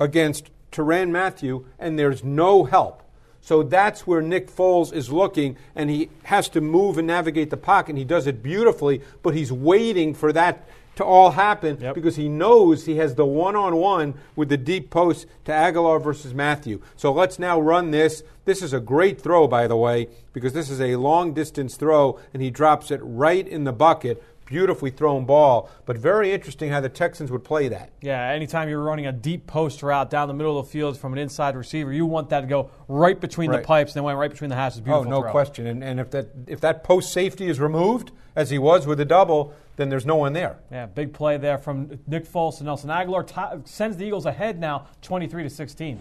against 0.00 0.50
Tyrann 0.72 1.12
Mathieu, 1.12 1.64
and 1.78 1.96
there's 1.96 2.24
no 2.24 2.64
help. 2.64 3.04
So 3.40 3.62
that's 3.62 4.04
where 4.04 4.20
Nick 4.20 4.50
Foles 4.50 4.92
is 4.92 5.12
looking, 5.12 5.56
and 5.76 5.90
he 5.90 6.10
has 6.24 6.48
to 6.48 6.60
move 6.60 6.98
and 6.98 7.06
navigate 7.06 7.50
the 7.50 7.56
pocket, 7.56 7.90
and 7.90 7.98
he 7.98 8.04
does 8.04 8.26
it 8.26 8.42
beautifully, 8.42 9.00
but 9.22 9.32
he's 9.32 9.52
waiting 9.52 10.12
for 10.12 10.32
that 10.32 10.66
to 10.96 11.04
all 11.04 11.30
happen 11.30 11.76
because 11.94 12.16
he 12.16 12.28
knows 12.28 12.84
he 12.84 12.96
has 12.96 13.14
the 13.14 13.24
one 13.24 13.56
on 13.56 13.76
one 13.76 14.14
with 14.34 14.48
the 14.48 14.56
deep 14.56 14.90
post 14.90 15.26
to 15.44 15.52
Agholor 15.52 16.02
versus 16.02 16.34
Mathieu. 16.34 16.80
So 16.96 17.12
let's 17.12 17.38
now 17.38 17.60
run 17.60 17.90
this. 17.90 18.22
This 18.44 18.60
is 18.60 18.72
a 18.72 18.80
great 18.80 19.20
throw, 19.20 19.46
by 19.46 19.66
the 19.66 19.76
way, 19.76 20.08
because 20.32 20.52
this 20.52 20.68
is 20.68 20.80
a 20.80 20.96
long 20.96 21.32
distance 21.32 21.76
throw, 21.76 22.18
and 22.34 22.42
he 22.42 22.50
drops 22.50 22.90
it 22.90 23.00
right 23.02 23.46
in 23.46 23.64
the 23.64 23.72
bucket. 23.72 24.22
Beautifully 24.50 24.90
thrown 24.90 25.26
ball, 25.26 25.70
but 25.86 25.96
very 25.96 26.32
interesting 26.32 26.70
how 26.70 26.80
the 26.80 26.88
Texans 26.88 27.30
would 27.30 27.44
play 27.44 27.68
that. 27.68 27.92
Yeah, 28.00 28.20
anytime 28.20 28.68
you're 28.68 28.82
running 28.82 29.06
a 29.06 29.12
deep 29.12 29.46
post 29.46 29.80
route 29.80 30.10
down 30.10 30.26
the 30.26 30.34
middle 30.34 30.58
of 30.58 30.66
the 30.66 30.72
field 30.72 30.98
from 30.98 31.12
an 31.12 31.20
inside 31.20 31.54
receiver, 31.54 31.92
you 31.92 32.04
want 32.04 32.30
that 32.30 32.40
to 32.40 32.48
go 32.48 32.68
right 32.88 33.20
between 33.20 33.52
the 33.52 33.60
pipes 33.60 33.92
and 33.92 33.98
then 33.98 34.02
went 34.02 34.18
right 34.18 34.28
between 34.28 34.50
the 34.50 34.56
hashes. 34.56 34.82
Oh, 34.88 35.04
no 35.04 35.22
throw. 35.22 35.30
question. 35.30 35.68
And, 35.68 35.84
and 35.84 36.00
if 36.00 36.10
that 36.10 36.30
if 36.48 36.60
that 36.62 36.82
post 36.82 37.12
safety 37.12 37.46
is 37.46 37.60
removed, 37.60 38.10
as 38.34 38.50
he 38.50 38.58
was 38.58 38.88
with 38.88 38.98
the 38.98 39.04
double, 39.04 39.54
then 39.76 39.88
there's 39.88 40.04
no 40.04 40.16
one 40.16 40.32
there. 40.32 40.58
Yeah, 40.72 40.86
big 40.86 41.12
play 41.12 41.36
there 41.36 41.56
from 41.56 42.00
Nick 42.08 42.26
Foles 42.26 42.58
to 42.58 42.64
Nelson 42.64 42.90
Agholor. 42.90 43.24
Ti- 43.24 43.62
sends 43.70 43.98
the 43.98 44.04
Eagles 44.04 44.26
ahead 44.26 44.58
now, 44.58 44.88
23 45.02 45.44
to 45.44 45.50
16. 45.50 46.00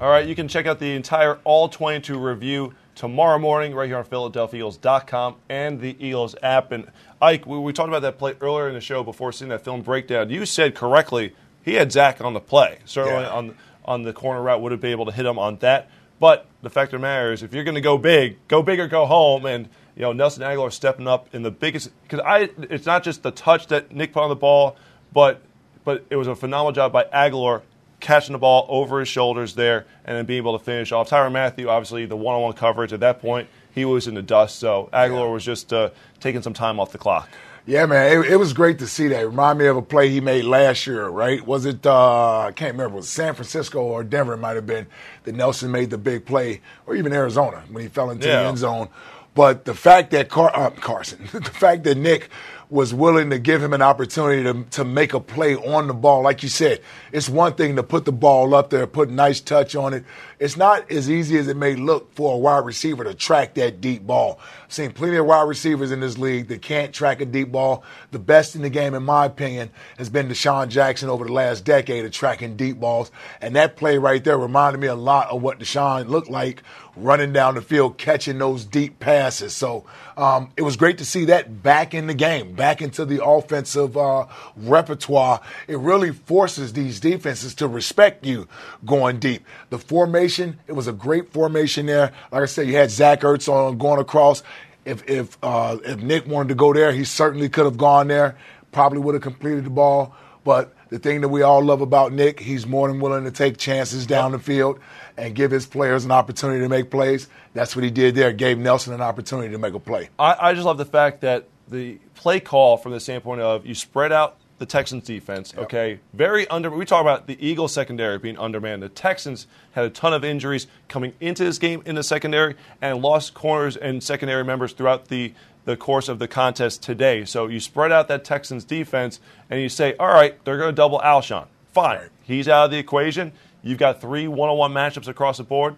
All 0.00 0.08
right, 0.08 0.26
you 0.26 0.34
can 0.34 0.48
check 0.48 0.64
out 0.64 0.78
the 0.78 0.94
entire 0.94 1.38
All 1.44 1.68
22 1.68 2.18
review 2.18 2.72
tomorrow 3.00 3.38
morning 3.38 3.74
right 3.74 3.88
here 3.88 3.96
on 3.96 4.04
PhiladelphiaEagles.com 4.04 5.36
and 5.48 5.80
the 5.80 5.96
Eagles 5.98 6.36
app. 6.42 6.70
And 6.70 6.86
Ike, 7.22 7.46
we, 7.46 7.58
we 7.58 7.72
talked 7.72 7.88
about 7.88 8.02
that 8.02 8.18
play 8.18 8.34
earlier 8.42 8.68
in 8.68 8.74
the 8.74 8.80
show 8.82 9.02
before 9.02 9.32
seeing 9.32 9.48
that 9.48 9.64
film 9.64 9.80
breakdown. 9.80 10.28
You 10.28 10.44
said 10.44 10.74
correctly 10.74 11.34
he 11.64 11.74
had 11.74 11.90
Zach 11.92 12.20
on 12.20 12.34
the 12.34 12.40
play. 12.40 12.80
Certainly 12.84 13.22
Yeah. 13.22 13.30
on 13.30 13.54
on 13.86 14.02
the 14.02 14.12
corner 14.12 14.42
route 14.42 14.60
would 14.60 14.70
have 14.72 14.82
been 14.82 14.90
able 14.90 15.06
to 15.06 15.12
hit 15.12 15.24
him 15.24 15.38
on 15.38 15.56
that. 15.60 15.90
But 16.20 16.46
the 16.60 16.68
fact 16.68 16.92
of 16.92 17.00
the 17.00 17.02
matter 17.02 17.32
is, 17.32 17.42
if 17.42 17.54
you're 17.54 17.64
going 17.64 17.74
to 17.76 17.80
go 17.80 17.96
big, 17.96 18.36
go 18.48 18.62
big 18.62 18.78
or 18.78 18.86
go 18.86 19.06
home. 19.06 19.46
And 19.46 19.70
you 19.96 20.02
know 20.02 20.12
Nelson 20.12 20.42
Agholor 20.42 20.70
stepping 20.70 21.08
up 21.08 21.34
in 21.34 21.40
the 21.42 21.50
biggest 21.50 21.90
because 22.02 22.20
I 22.20 22.50
it's 22.68 22.84
not 22.84 23.02
just 23.02 23.22
the 23.22 23.30
touch 23.30 23.68
that 23.68 23.92
Nick 23.92 24.12
put 24.12 24.22
on 24.22 24.28
the 24.28 24.36
ball, 24.36 24.76
but 25.10 25.40
but 25.84 26.04
it 26.10 26.16
was 26.16 26.28
a 26.28 26.36
phenomenal 26.36 26.72
job 26.72 26.92
by 26.92 27.04
Agholor 27.04 27.62
catching 28.00 28.32
the 28.32 28.38
ball 28.38 28.66
over 28.68 28.98
his 29.00 29.08
shoulders 29.08 29.54
there 29.54 29.86
and 30.04 30.16
then 30.16 30.26
being 30.26 30.38
able 30.38 30.58
to 30.58 30.64
finish 30.64 30.90
off. 30.92 31.08
Tyrann 31.10 31.32
Mathieu, 31.32 31.68
obviously, 31.68 32.06
the 32.06 32.16
one 32.16 32.34
on 32.34 32.42
one 32.42 32.52
coverage 32.54 32.92
at 32.92 33.00
that 33.00 33.20
point, 33.20 33.48
he 33.72 33.84
was 33.84 34.06
in 34.08 34.14
the 34.14 34.22
dust. 34.22 34.58
So 34.58 34.88
Agholor 34.92 35.32
was 35.32 35.44
just 35.44 35.72
uh, 35.72 35.90
taking 36.18 36.42
some 36.42 36.54
time 36.54 36.80
off 36.80 36.92
the 36.92 36.98
clock. 36.98 37.28
Yeah, 37.66 37.84
man, 37.86 38.20
it, 38.24 38.32
it 38.32 38.36
was 38.36 38.52
great 38.54 38.78
to 38.78 38.86
see 38.86 39.08
that. 39.08 39.26
Remind 39.26 39.58
me 39.58 39.66
of 39.66 39.76
a 39.76 39.82
play 39.82 40.08
he 40.08 40.20
made 40.20 40.44
last 40.44 40.86
year, 40.86 41.06
right? 41.08 41.46
Was 41.46 41.66
it, 41.66 41.84
uh, 41.86 42.40
I 42.46 42.52
can't 42.52 42.72
remember, 42.72 42.94
it 42.94 43.00
was 43.00 43.08
San 43.10 43.34
Francisco 43.34 43.80
or 43.82 44.02
Denver, 44.02 44.32
it 44.32 44.38
might 44.38 44.56
have 44.56 44.66
been, 44.66 44.86
that 45.24 45.34
Nelson 45.34 45.70
made 45.70 45.90
the 45.90 45.98
big 45.98 46.24
play, 46.24 46.62
or 46.86 46.96
even 46.96 47.12
Arizona 47.12 47.62
when 47.70 47.82
he 47.82 47.88
fell 47.88 48.10
into 48.10 48.26
Yeah. 48.26 48.42
the 48.42 48.48
end 48.48 48.58
zone. 48.58 48.88
But 49.34 49.66
the 49.66 49.74
fact 49.74 50.10
that 50.12 50.28
Car- 50.30 50.50
uh, 50.56 50.70
Carson, 50.70 51.28
the 51.32 51.42
fact 51.42 51.84
that 51.84 51.96
Nick 51.98 52.30
was 52.70 52.94
willing 52.94 53.30
to 53.30 53.38
give 53.38 53.62
him 53.62 53.72
an 53.72 53.82
opportunity 53.82 54.44
to, 54.44 54.64
to 54.70 54.84
make 54.84 55.12
a 55.12 55.20
play 55.20 55.56
on 55.56 55.88
the 55.88 55.94
ball, 55.94 56.22
like 56.22 56.42
you 56.42 56.48
said, 56.48 56.80
it's 57.12 57.28
one 57.28 57.54
thing 57.54 57.76
to 57.76 57.82
put 57.82 58.04
the 58.04 58.12
ball 58.12 58.54
up 58.54 58.70
there, 58.70 58.86
put 58.86 59.10
nice 59.10 59.40
touch 59.40 59.74
on 59.74 59.92
it. 59.92 60.04
It's 60.40 60.56
not 60.56 60.90
as 60.90 61.10
easy 61.10 61.36
as 61.36 61.48
it 61.48 61.56
may 61.58 61.76
look 61.76 62.14
for 62.14 62.34
a 62.34 62.38
wide 62.38 62.64
receiver 62.64 63.04
to 63.04 63.12
track 63.12 63.52
that 63.54 63.82
deep 63.82 64.06
ball. 64.06 64.40
I've 64.64 64.72
seen 64.72 64.90
plenty 64.90 65.18
of 65.18 65.26
wide 65.26 65.46
receivers 65.46 65.90
in 65.90 66.00
this 66.00 66.16
league 66.16 66.48
that 66.48 66.62
can't 66.62 66.94
track 66.94 67.20
a 67.20 67.26
deep 67.26 67.52
ball. 67.52 67.84
The 68.10 68.18
best 68.18 68.56
in 68.56 68.62
the 68.62 68.70
game, 68.70 68.94
in 68.94 69.02
my 69.02 69.26
opinion, 69.26 69.70
has 69.98 70.08
been 70.08 70.28
DeSean 70.28 70.68
Jackson 70.68 71.10
over 71.10 71.26
the 71.26 71.32
last 71.34 71.66
decade 71.66 72.06
of 72.06 72.12
tracking 72.12 72.56
deep 72.56 72.80
balls. 72.80 73.10
And 73.42 73.54
that 73.56 73.76
play 73.76 73.98
right 73.98 74.24
there 74.24 74.38
reminded 74.38 74.80
me 74.80 74.86
a 74.86 74.94
lot 74.94 75.28
of 75.28 75.42
what 75.42 75.58
DeSean 75.58 76.08
looked 76.08 76.30
like 76.30 76.62
running 76.96 77.32
down 77.32 77.54
the 77.54 77.62
field, 77.62 77.98
catching 77.98 78.38
those 78.38 78.64
deep 78.64 78.98
passes. 78.98 79.54
So 79.54 79.84
um, 80.16 80.50
it 80.56 80.62
was 80.62 80.76
great 80.76 80.98
to 80.98 81.04
see 81.04 81.26
that 81.26 81.62
back 81.62 81.94
in 81.94 82.06
the 82.06 82.14
game, 82.14 82.54
back 82.54 82.82
into 82.82 83.04
the 83.04 83.24
offensive 83.24 83.96
uh, 83.96 84.26
repertoire. 84.56 85.40
It 85.68 85.78
really 85.78 86.12
forces 86.12 86.72
these 86.72 86.98
defenses 86.98 87.54
to 87.56 87.68
respect 87.68 88.24
you 88.24 88.48
going 88.84 89.18
deep. 89.18 89.44
The 89.70 89.78
formation, 89.78 90.29
it 90.38 90.72
was 90.72 90.86
a 90.86 90.92
great 90.92 91.32
formation 91.32 91.86
there. 91.86 92.12
Like 92.30 92.42
I 92.42 92.46
said, 92.46 92.66
you 92.66 92.76
had 92.76 92.90
Zach 92.90 93.20
Ertz 93.20 93.48
on 93.48 93.78
going 93.78 94.00
across. 94.00 94.42
If 94.84 95.08
if 95.08 95.36
uh, 95.42 95.78
if 95.84 96.00
Nick 96.02 96.26
wanted 96.26 96.48
to 96.50 96.54
go 96.54 96.72
there, 96.72 96.92
he 96.92 97.04
certainly 97.04 97.48
could 97.48 97.64
have 97.64 97.76
gone 97.76 98.08
there. 98.08 98.36
Probably 98.72 98.98
would 98.98 99.14
have 99.14 99.22
completed 99.22 99.64
the 99.64 99.70
ball. 99.70 100.14
But 100.44 100.74
the 100.88 100.98
thing 100.98 101.20
that 101.20 101.28
we 101.28 101.42
all 101.42 101.62
love 101.62 101.80
about 101.80 102.12
Nick, 102.12 102.40
he's 102.40 102.66
more 102.66 102.88
than 102.88 103.00
willing 103.00 103.24
to 103.24 103.30
take 103.30 103.58
chances 103.58 104.06
down 104.06 104.32
the 104.32 104.38
field 104.38 104.80
and 105.16 105.34
give 105.34 105.50
his 105.50 105.66
players 105.66 106.04
an 106.04 106.10
opportunity 106.10 106.60
to 106.60 106.68
make 106.68 106.90
plays. 106.90 107.28
That's 107.52 107.76
what 107.76 107.84
he 107.84 107.90
did 107.90 108.14
there. 108.14 108.32
Gave 108.32 108.58
Nelson 108.58 108.94
an 108.94 109.00
opportunity 109.00 109.50
to 109.50 109.58
make 109.58 109.74
a 109.74 109.80
play. 109.80 110.08
I, 110.18 110.36
I 110.40 110.54
just 110.54 110.64
love 110.64 110.78
the 110.78 110.84
fact 110.84 111.20
that 111.20 111.46
the 111.68 111.98
play 112.14 112.40
call 112.40 112.76
from 112.76 112.92
the 112.92 113.00
standpoint 113.00 113.40
of 113.40 113.66
you 113.66 113.74
spread 113.74 114.12
out 114.12 114.36
the 114.60 114.66
Texans 114.66 115.04
defense, 115.04 115.54
okay? 115.56 116.00
Very 116.12 116.46
under 116.48 116.70
we 116.70 116.84
talk 116.84 117.00
about 117.00 117.26
the 117.26 117.36
Eagles 117.44 117.72
secondary 117.72 118.18
being 118.18 118.36
undermanned. 118.36 118.82
The 118.82 118.90
Texans 118.90 119.46
had 119.72 119.86
a 119.86 119.90
ton 119.90 120.12
of 120.12 120.22
injuries 120.22 120.66
coming 120.86 121.14
into 121.18 121.44
this 121.44 121.58
game 121.58 121.82
in 121.86 121.94
the 121.94 122.02
secondary 122.02 122.56
and 122.82 123.00
lost 123.00 123.32
corners 123.32 123.78
and 123.78 124.02
secondary 124.02 124.44
members 124.44 124.74
throughout 124.74 125.08
the 125.08 125.32
the 125.64 125.78
course 125.78 126.10
of 126.10 126.18
the 126.18 126.28
contest 126.28 126.82
today. 126.82 127.24
So 127.24 127.46
you 127.46 127.58
spread 127.58 127.90
out 127.90 128.08
that 128.08 128.22
Texans 128.22 128.64
defense 128.64 129.18
and 129.48 129.62
you 129.62 129.70
say, 129.70 129.94
all 129.98 130.08
right, 130.08 130.42
they're 130.44 130.58
going 130.58 130.72
to 130.72 130.76
double 130.76 130.98
Alshon. 130.98 131.46
Fine. 131.72 132.10
He's 132.22 132.46
out 132.46 132.66
of 132.66 132.70
the 132.70 132.78
equation. 132.78 133.32
You've 133.62 133.78
got 133.78 134.02
three 134.02 134.28
one 134.28 134.50
on 134.50 134.58
one 134.58 134.72
matchups 134.74 135.08
across 135.08 135.38
the 135.38 135.44
board. 135.44 135.76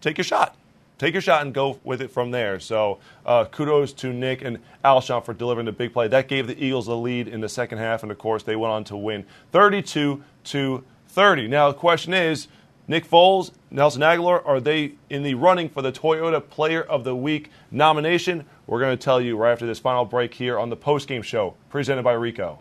Take 0.00 0.16
your 0.16 0.24
shot. 0.24 0.56
Take 0.98 1.14
your 1.14 1.22
shot 1.22 1.42
and 1.42 1.52
go 1.52 1.80
with 1.82 2.00
it 2.00 2.10
from 2.10 2.30
there. 2.30 2.60
So 2.60 2.98
uh, 3.26 3.46
kudos 3.46 3.92
to 3.94 4.12
Nick 4.12 4.42
and 4.42 4.58
Alshon 4.84 5.24
for 5.24 5.34
delivering 5.34 5.66
the 5.66 5.72
big 5.72 5.92
play. 5.92 6.06
That 6.06 6.28
gave 6.28 6.46
the 6.46 6.62
Eagles 6.62 6.86
the 6.86 6.96
lead 6.96 7.26
in 7.26 7.40
the 7.40 7.48
second 7.48 7.78
half, 7.78 8.02
and 8.02 8.12
of 8.12 8.18
course, 8.18 8.44
they 8.44 8.54
went 8.54 8.72
on 8.72 8.84
to 8.84 8.96
win 8.96 9.24
32 9.50 10.22
to 10.44 10.84
30. 11.08 11.48
Now, 11.48 11.68
the 11.68 11.74
question 11.74 12.14
is 12.14 12.46
Nick 12.86 13.08
Foles, 13.08 13.50
Nelson 13.70 14.02
Agholor, 14.02 14.46
are 14.46 14.60
they 14.60 14.92
in 15.10 15.22
the 15.22 15.34
running 15.34 15.68
for 15.68 15.82
the 15.82 15.90
Toyota 15.90 16.46
Player 16.46 16.82
of 16.82 17.02
the 17.02 17.16
Week 17.16 17.50
nomination? 17.70 18.44
We're 18.66 18.80
going 18.80 18.96
to 18.96 19.02
tell 19.02 19.20
you 19.20 19.36
right 19.36 19.52
after 19.52 19.66
this 19.66 19.78
final 19.78 20.04
break 20.04 20.34
here 20.34 20.58
on 20.58 20.70
the 20.70 20.76
postgame 20.76 21.24
show 21.24 21.54
presented 21.70 22.02
by 22.02 22.14
Ricoh. 22.14 22.58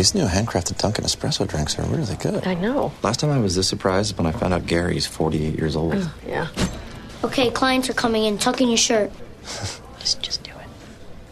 These 0.00 0.14
new 0.14 0.24
handcrafted 0.24 0.78
Dunkin' 0.78 1.04
espresso 1.04 1.46
drinks 1.46 1.78
are 1.78 1.82
really 1.82 2.16
good. 2.16 2.46
I 2.46 2.54
know. 2.54 2.90
Last 3.02 3.20
time 3.20 3.28
I 3.28 3.38
was 3.38 3.54
this 3.54 3.68
surprised 3.68 4.16
when 4.16 4.26
I 4.26 4.32
found 4.32 4.54
out 4.54 4.64
Gary's 4.64 5.06
48 5.06 5.58
years 5.58 5.76
old. 5.76 5.92
Oh, 5.94 6.14
yeah. 6.26 6.48
Okay, 7.22 7.50
clients 7.50 7.90
are 7.90 7.92
coming 7.92 8.24
in. 8.24 8.38
Tuck 8.38 8.62
in 8.62 8.68
your 8.68 8.78
shirt. 8.78 9.12
Just, 9.98 10.22
just 10.22 10.42
do 10.42 10.52
it. 10.52 10.66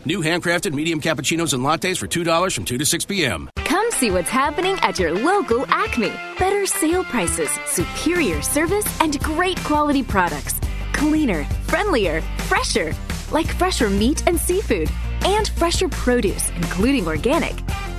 New 0.04 0.20
handcrafted 0.20 0.74
medium 0.74 1.00
cappuccinos 1.00 1.54
and 1.54 1.64
lattes 1.64 1.96
for 1.96 2.06
$2 2.06 2.54
from 2.54 2.66
2 2.66 2.76
to 2.76 2.84
6 2.84 3.06
p.m. 3.06 3.48
Come 3.56 3.90
see 3.92 4.10
what's 4.10 4.28
happening 4.28 4.76
at 4.82 4.98
your 4.98 5.14
local 5.14 5.64
Acme. 5.68 6.12
Better 6.38 6.66
sale 6.66 7.04
prices, 7.04 7.48
superior 7.64 8.42
service, 8.42 8.84
and 9.00 9.18
great 9.20 9.56
quality 9.60 10.02
products. 10.02 10.60
Cleaner, 10.92 11.44
friendlier, 11.68 12.20
fresher. 12.40 12.94
Like 13.30 13.46
fresher 13.46 13.88
meat 13.88 14.22
and 14.26 14.38
seafood, 14.38 14.90
and 15.24 15.48
fresher 15.48 15.88
produce, 15.88 16.50
including 16.50 17.06
organic. 17.06 17.54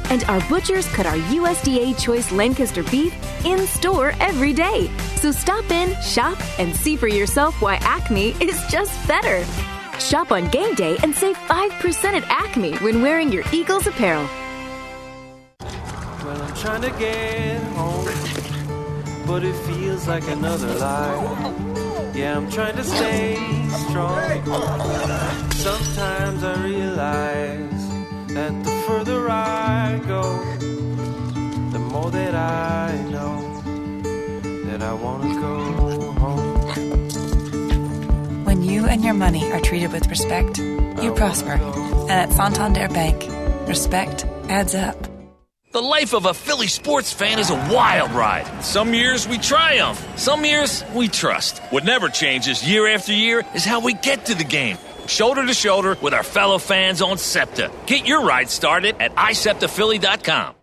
And 0.09 0.23
our 0.25 0.39
butchers 0.49 0.87
cut 0.93 1.05
our 1.05 1.17
USDA 1.17 1.99
choice 1.99 2.31
Lancaster 2.31 2.83
beef 2.83 3.13
in 3.45 3.65
store 3.67 4.13
every 4.19 4.53
day. 4.53 4.89
So 5.15 5.31
stop 5.31 5.69
in, 5.69 5.99
shop, 6.01 6.37
and 6.59 6.75
see 6.75 6.95
for 6.95 7.07
yourself 7.07 7.61
why 7.61 7.75
Acme 7.81 8.29
is 8.41 8.59
just 8.67 9.07
better. 9.07 9.45
Shop 9.99 10.31
on 10.31 10.47
game 10.49 10.75
day 10.75 10.97
and 11.03 11.13
save 11.13 11.37
5% 11.37 12.03
at 12.13 12.23
Acme 12.29 12.75
when 12.77 13.01
wearing 13.01 13.31
your 13.31 13.43
Eagles 13.51 13.85
apparel. 13.85 14.27
Well, 15.59 16.41
I'm 16.41 16.55
trying 16.55 16.81
to 16.81 16.91
get 16.99 17.61
home, 17.73 18.05
but 19.27 19.43
it 19.43 19.55
feels 19.65 20.07
like 20.07 20.27
another 20.27 20.73
lie. 20.75 22.11
Yeah, 22.15 22.35
I'm 22.35 22.49
trying 22.49 22.75
to 22.75 22.83
stay 22.83 23.35
strong. 23.87 24.43
Sometimes 25.51 26.43
I 26.43 26.63
realize 26.63 27.68
that 28.33 28.63
the 28.63 28.71
further 28.87 29.29
I 29.29 29.99
go, 30.07 30.21
the 31.71 31.79
more 31.79 32.11
that 32.11 32.35
I 32.35 32.95
know 33.09 33.61
that 34.65 34.81
I 34.83 34.93
want 34.93 35.23
to 35.23 35.39
go 35.39 36.11
home. 36.11 36.59
When 38.45 38.63
you 38.63 38.85
and 38.85 39.03
your 39.03 39.15
money 39.15 39.51
are 39.51 39.59
treated 39.59 39.91
with 39.91 40.07
respect, 40.07 40.59
you 40.59 41.13
prosper. 41.15 41.53
And 41.53 42.11
at 42.11 42.31
Santander 42.31 42.87
Bank, 42.89 43.27
respect 43.67 44.25
adds 44.47 44.75
up. 44.75 44.95
The 45.71 45.81
life 45.81 46.13
of 46.13 46.25
a 46.25 46.33
Philly 46.33 46.67
sports 46.67 47.13
fan 47.13 47.37
is 47.37 47.51
a 47.51 47.55
wild 47.71 48.11
ride. 48.11 48.63
Some 48.63 48.93
years 48.93 49.27
we 49.27 49.37
triumph, 49.37 50.03
some 50.17 50.43
years 50.43 50.83
we 50.95 51.07
trust. 51.07 51.59
What 51.69 51.83
never 51.83 52.09
changes 52.09 52.67
year 52.67 52.87
after 52.87 53.13
year 53.13 53.43
is 53.53 53.65
how 53.65 53.79
we 53.79 53.93
get 53.93 54.25
to 54.25 54.35
the 54.35 54.43
game. 54.43 54.77
Shoulder 55.09 55.45
to 55.45 55.53
shoulder 55.53 55.97
with 56.01 56.13
our 56.13 56.23
fellow 56.23 56.59
fans 56.59 57.01
on 57.01 57.17
SEPTA. 57.17 57.71
Get 57.87 58.05
your 58.05 58.23
ride 58.23 58.49
started 58.49 58.95
at 59.01 59.13
iSEPTAPhilly.com. 59.15 60.55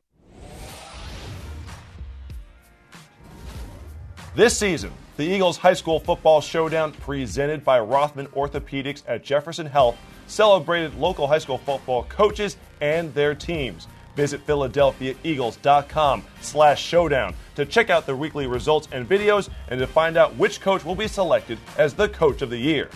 This 4.36 4.56
season, 4.56 4.92
the 5.16 5.24
Eagles 5.24 5.56
High 5.56 5.72
School 5.72 5.98
Football 5.98 6.40
Showdown, 6.40 6.92
presented 6.92 7.64
by 7.64 7.80
Rothman 7.80 8.26
Orthopedics 8.28 9.02
at 9.08 9.24
Jefferson 9.24 9.66
Health, 9.66 9.96
celebrated 10.26 10.94
local 10.94 11.26
high 11.26 11.38
school 11.38 11.58
football 11.58 12.04
coaches 12.04 12.56
and 12.80 13.12
their 13.14 13.34
teams. 13.34 13.88
Visit 14.14 14.46
PhiladelphiaEagles.com 14.46 16.22
slash 16.40 16.82
showdown 16.82 17.34
to 17.54 17.66
check 17.66 17.90
out 17.90 18.06
the 18.06 18.14
weekly 18.14 18.46
results 18.46 18.88
and 18.92 19.08
videos 19.08 19.48
and 19.68 19.80
to 19.80 19.86
find 19.86 20.16
out 20.16 20.36
which 20.36 20.60
coach 20.60 20.84
will 20.84 20.94
be 20.94 21.08
selected 21.08 21.58
as 21.78 21.94
the 21.94 22.08
Coach 22.08 22.42
of 22.42 22.50
the 22.50 22.58
Year. 22.58 22.90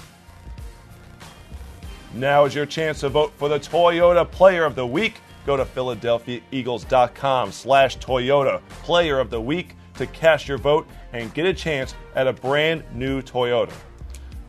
Now 2.14 2.44
is 2.44 2.54
your 2.54 2.66
chance 2.66 3.00
to 3.00 3.08
vote 3.08 3.32
for 3.36 3.48
the 3.48 3.60
Toyota 3.60 4.28
Player 4.28 4.64
of 4.64 4.74
the 4.74 4.86
Week. 4.86 5.20
Go 5.46 5.56
to 5.56 5.64
PhiladelphiaEagles.com 5.64 7.52
slash 7.52 7.98
Toyota 7.98 8.60
Player 8.68 9.20
of 9.20 9.30
the 9.30 9.40
Week 9.40 9.76
to 9.94 10.06
cast 10.06 10.48
your 10.48 10.58
vote 10.58 10.88
and 11.12 11.32
get 11.34 11.46
a 11.46 11.54
chance 11.54 11.94
at 12.16 12.26
a 12.26 12.32
brand 12.32 12.82
new 12.92 13.22
Toyota. 13.22 13.72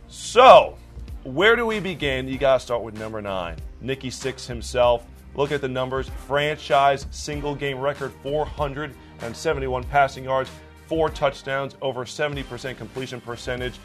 So, 0.07 0.77
where 1.23 1.55
do 1.55 1.67
we 1.67 1.79
begin? 1.79 2.27
You 2.27 2.39
got 2.39 2.55
to 2.55 2.59
start 2.59 2.81
with 2.81 2.97
number 2.97 3.21
nine. 3.21 3.57
Nikki 3.79 4.09
Six 4.09 4.47
himself. 4.47 5.05
Look 5.35 5.51
at 5.51 5.61
the 5.61 5.69
numbers. 5.69 6.09
Franchise 6.27 7.05
single 7.11 7.53
game 7.55 7.79
record 7.79 8.11
471 8.23 9.83
passing 9.85 10.23
yards, 10.23 10.49
four 10.87 11.09
touchdowns, 11.09 11.75
over 11.81 12.05
70% 12.05 12.75
completion 12.75 13.21
percentage. 13.21 13.79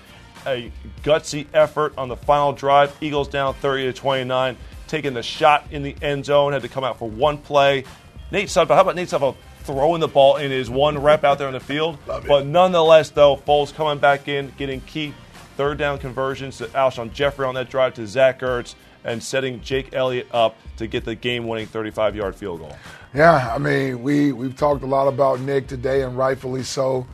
A 0.47 0.73
gutsy 1.03 1.47
effort 1.53 1.95
on 1.99 2.09
the 2.09 2.17
final 2.17 2.53
drive. 2.53 2.97
Eagles 3.01 3.29
down 3.29 3.55
30 3.55 3.87
to 3.87 3.93
29, 3.93 4.57
taking 4.87 5.15
the 5.15 5.23
shot 5.23 5.67
in 5.71 5.83
the 5.83 5.97
end 6.03 6.25
zone. 6.25 6.53
Had 6.53 6.63
to 6.63 6.69
come 6.69 6.85
out 6.85 6.99
for 6.99 7.09
one 7.09 7.39
play. 7.39 7.85
Nate 8.31 8.49
Sudfeld, 8.49 8.75
how 8.75 8.81
about 8.83 8.97
Nate 8.97 9.09
Sudfeld 9.09 9.37
throwing 9.61 10.01
the 10.01 10.09
ball 10.09 10.37
in 10.37 10.51
his 10.51 10.71
one 10.71 10.99
rep 10.99 11.25
out 11.25 11.39
there 11.39 11.49
in 11.49 11.55
the 11.55 11.61
field? 11.61 11.99
But 12.27 12.47
nonetheless, 12.47 13.11
though, 13.11 13.37
Foles 13.37 13.75
coming 13.75 13.99
back 13.99 14.29
in, 14.29 14.53
getting 14.57 14.81
key 14.83 15.15
third 15.57 15.79
down 15.79 15.99
conversions 15.99 16.59
to 16.59 16.67
Alshon 16.67 17.13
Jeffery 17.13 17.47
on 17.47 17.55
that 17.55 17.71
drive 17.71 17.95
to 17.95 18.07
Zach 18.07 18.41
Ertz 18.41 18.75
and 19.05 19.23
setting 19.23 19.61
Jake 19.61 19.95
Elliott 19.95 20.27
up 20.33 20.57
to 20.77 20.87
get 20.87 21.05
the 21.05 21.15
game-winning 21.15 21.69
35-yard 21.69 22.35
field 22.35 22.59
goal. 22.61 22.77
Yeah, 23.15 23.55
I 23.55 23.59
mean, 23.59 24.03
we 24.03 24.33
we've 24.33 24.57
talked 24.57 24.83
a 24.83 24.87
lot 24.87 25.09
about 25.09 25.41
Nick 25.41 25.69
today, 25.69 26.03
and 26.03 26.19
rightfully 26.19 26.65
so. 26.65 27.07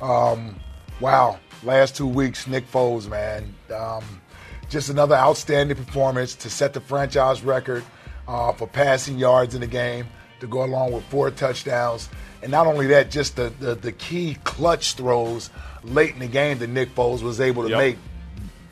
Um, 0.00 0.60
wow, 1.00 1.40
last 1.64 1.96
two 1.96 2.06
weeks, 2.06 2.46
Nick 2.46 2.70
Foles, 2.70 3.08
man, 3.08 3.54
um, 3.74 4.04
just 4.68 4.88
another 4.90 5.14
outstanding 5.16 5.76
performance 5.76 6.34
to 6.36 6.50
set 6.50 6.72
the 6.72 6.80
franchise 6.80 7.42
record 7.42 7.84
uh, 8.26 8.52
for 8.52 8.66
passing 8.66 9.18
yards 9.18 9.54
in 9.54 9.60
the 9.60 9.66
game, 9.66 10.06
to 10.40 10.46
go 10.46 10.62
along 10.64 10.92
with 10.92 11.04
four 11.04 11.30
touchdowns, 11.30 12.08
and 12.42 12.50
not 12.52 12.66
only 12.66 12.86
that, 12.88 13.10
just 13.10 13.36
the 13.36 13.52
the, 13.60 13.74
the 13.74 13.92
key 13.92 14.36
clutch 14.44 14.94
throws 14.94 15.50
late 15.82 16.12
in 16.14 16.20
the 16.20 16.26
game 16.26 16.58
that 16.58 16.68
Nick 16.68 16.94
Foles 16.94 17.22
was 17.22 17.40
able 17.40 17.62
to 17.64 17.70
Yep. 17.70 17.78
make, 17.78 17.96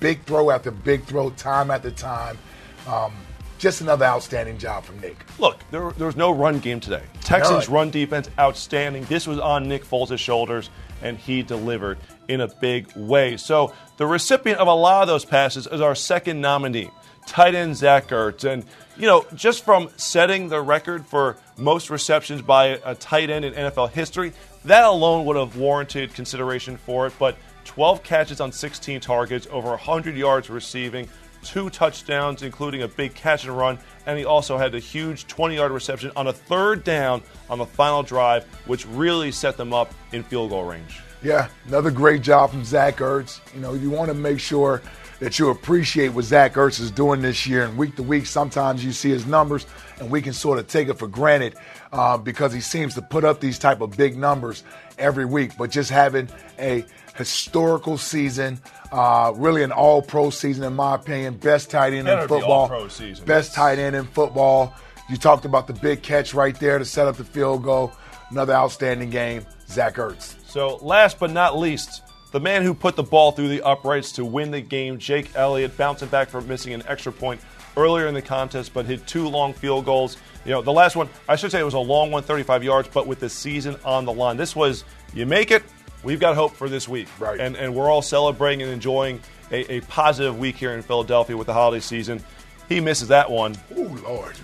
big 0.01 0.23
throw 0.25 0.51
after 0.51 0.71
big 0.71 1.05
throw, 1.05 1.31
time 1.31 1.71
after 1.71 1.91
time. 1.91 2.39
Um, 2.87 3.13
just 3.59 3.81
another 3.81 4.05
outstanding 4.05 4.59
job 4.59 4.85
from 4.85 5.01
Nick. 5.01 5.17
Look, 5.39 5.59
there, 5.71 5.91
there 5.93 6.07
was 6.07 6.15
no 6.17 6.31
run 6.31 6.59
game 6.59 6.79
today. 6.79 7.03
Texans 7.23 7.69
run 7.71 7.89
defense 7.91 8.29
outstanding. 8.39 9.05
This 9.05 9.27
was 9.27 9.39
on 9.39 9.67
Nick 9.67 9.83
Foles' 9.85 10.19
shoulders, 10.19 10.69
and 11.03 11.19
he 11.19 11.43
delivered 11.43 11.99
in 12.29 12.41
a 12.41 12.49
big 12.49 12.95
way. 12.97 13.37
So 13.37 13.73
the 13.97 14.07
recipient 14.07 14.61
of 14.61 14.69
a 14.69 14.75
lot 14.75 15.03
of 15.03 15.09
those 15.09 15.25
passes 15.25 15.67
is 15.67 15.81
our 15.81 15.95
second 15.95 16.41
nominee, 16.41 16.91
tight 17.27 17.55
end 17.55 17.77
Zach 17.77 18.09
Ertz. 18.09 18.45
And, 18.45 18.65
you 18.97 19.07
know, 19.07 19.27
just 19.35 19.65
from 19.65 19.91
setting 19.97 20.49
the 20.49 20.61
record 20.61 21.07
for 21.07 21.37
most 21.57 21.91
receptions 21.91 22.43
by 22.43 22.81
a 22.85 22.95
tight 22.95 23.31
end 23.31 23.45
in 23.45 23.55
NFL 23.55 23.91
history, 23.91 24.33
that 24.65 24.85
alone 24.85 25.25
would 25.27 25.37
have 25.37 25.57
warranted 25.57 26.15
consideration 26.15 26.77
for 26.77 27.07
it. 27.07 27.13
But 27.19 27.37
12 27.65 28.03
catches 28.03 28.41
on 28.41 28.53
16 28.53 29.01
targets, 29.01 29.47
over 29.51 29.71
100 29.71 30.17
yards 30.17 30.49
receiving, 30.51 31.09
two 31.47 31.71
touchdowns, 31.71 32.43
including 32.43 32.83
a 32.83 32.89
big 32.89 33.15
catch 33.15 33.45
and 33.45 33.57
run, 33.57 33.79
and 34.07 34.19
he 34.19 34.25
also 34.25 34.59
had 34.59 34.75
a 34.75 34.79
huge 34.79 35.27
20 35.27 35.57
yard 35.57 35.73
reception 35.73 36.11
on 36.17 36.27
a 36.27 36.33
third 36.33 36.85
down 36.85 37.23
on 37.49 37.59
the 37.59 37.67
final 37.67 38.03
drive, 38.03 38.45
which 38.67 38.87
really 38.87 39.31
set 39.31 39.57
them 39.57 39.73
up 39.73 39.95
in 40.13 40.23
field 40.23 40.51
goal 40.51 40.65
range. 40.65 41.01
Yeah, 41.23 41.49
another 41.67 41.91
great 41.91 42.23
job 42.23 42.51
from 42.51 42.65
Zach 42.65 42.97
Ertz. 42.99 43.41
You 43.55 43.61
know, 43.61 43.75
you 43.75 43.91
want 43.91 44.09
to 44.09 44.15
make 44.15 44.39
sure 44.39 44.83
that 45.19 45.39
you 45.39 45.49
appreciate 45.49 46.11
what 46.11 46.25
Zach 46.25 46.55
Ertz 46.55 46.79
is 46.79 46.91
doing 46.91 47.23
this 47.23 47.47
year. 47.47 47.65
And 47.65 47.79
week 47.79 47.97
to 47.97 48.03
week, 48.03 48.27
sometimes 48.27 48.85
you 48.85 48.93
see 48.93 49.11
his 49.11 49.27
numbers, 49.27 49.67
and 49.99 50.11
we 50.11 50.21
can 50.21 50.33
sort 50.33 50.59
of 50.59 50.69
take 50.69 50.89
it 50.89 50.99
for 50.99 51.09
granted 51.09 51.55
uh, 51.93 52.19
because 52.19 52.53
he 52.53 52.61
seems 52.61 52.95
to 52.95 53.03
put 53.03 53.25
up 53.25 53.41
these 53.41 53.59
type 53.59 53.81
of 53.81 53.97
big 53.97 54.17
numbers 54.17 54.63
every 54.99 55.25
week. 55.25 55.53
But 55.57 55.71
just 55.71 55.91
having 55.91 56.29
a 56.59 56.85
historical 57.17 57.97
season, 57.97 58.61
uh, 58.93 59.33
really 59.37 59.63
an 59.63 59.73
all-pro 59.73 60.31
season 60.31 60.65
in 60.65 60.75
my 60.75 60.95
opinion, 60.95 61.35
best 61.35 61.71
tight 61.71 61.93
end 61.93 62.09
in 62.09 62.19
be 62.21 62.27
football, 62.27 62.53
all-pro 62.53 62.89
season. 62.89 63.25
best 63.25 63.55
tight 63.55 63.79
end 63.79 63.97
in 63.97 64.05
football. 64.05 64.75
You 65.09 65.17
talked 65.17 65.45
about 65.45 65.67
the 65.67 65.73
big 65.73 66.03
catch 66.03 66.35
right 66.35 66.59
there 66.59 66.79
to 66.79 66.85
set 66.85 67.07
up 67.07 67.17
the 67.17 67.25
field 67.25 67.63
goal. 67.63 67.93
Another 68.31 68.55
outstanding 68.55 69.11
game, 69.11 69.47
Zach 69.69 69.95
Ertz. 69.95 70.35
So, 70.49 70.77
last 70.83 71.21
but 71.21 71.31
not 71.31 71.57
least, 71.57 72.03
the 72.33 72.41
man 72.41 72.63
who 72.65 72.75
put 72.75 72.97
the 72.97 73.05
ball 73.05 73.31
through 73.31 73.49
the 73.49 73.63
uprights 73.63 74.13
to 74.13 74.25
win 74.25 74.51
the 74.51 74.61
game, 74.61 74.99
Jake 74.99 75.31
Elliott, 75.37 75.77
bouncing 75.77 76.09
back 76.09 76.29
from 76.29 76.49
missing 76.49 76.73
an 76.73 76.83
extra 76.89 77.13
point 77.13 77.41
earlier 77.77 78.07
in 78.09 78.15
the 78.15 78.23
contest, 78.23 78.73
but 78.75 78.87
hit 78.87 79.07
two 79.07 79.29
long 79.29 79.53
field 79.53 79.85
goals. 79.85 80.17
You 80.45 80.53
know, 80.53 80.63
the 80.63 80.73
last 80.73 80.97
one, 80.97 81.09
I 81.29 81.37
should 81.37 81.53
say 81.53 81.61
it 81.61 81.65
was 81.65 81.75
a 81.75 81.79
long 81.79 82.11
one, 82.11 82.23
35 82.23 82.65
yards, 82.65 82.89
but 82.93 83.07
with 83.07 83.21
the 83.21 83.29
season 83.29 83.77
on 83.85 84.05
the 84.05 84.13
line. 84.13 84.37
This 84.37 84.57
was, 84.57 84.85
you 85.15 85.27
make 85.27 85.51
it, 85.51 85.63
we've 86.03 86.21
got 86.21 86.35
hope 86.35 86.55
for 86.55 86.69
this 86.69 86.89
week. 86.89 87.09
Right. 87.19 87.39
And, 87.39 87.57
and 87.57 87.75
we're 87.75 87.91
all 87.91 88.03
celebrating 88.03 88.63
and 88.63 88.71
enjoying 88.71 89.21
a, 89.51 89.77
a 89.77 89.81
positive 89.83 90.39
week 90.39 90.57
here 90.57 90.73
in 90.73 90.83
Philadelphia 90.83 91.37
with 91.37 91.47
the 91.47 91.53
holiday 91.53 91.81
season. 91.81 92.23
He 92.69 92.81
misses 92.81 93.09
that 93.09 93.31
one. 93.31 93.57
Oh, 93.77 94.01
Lord. 94.05 94.37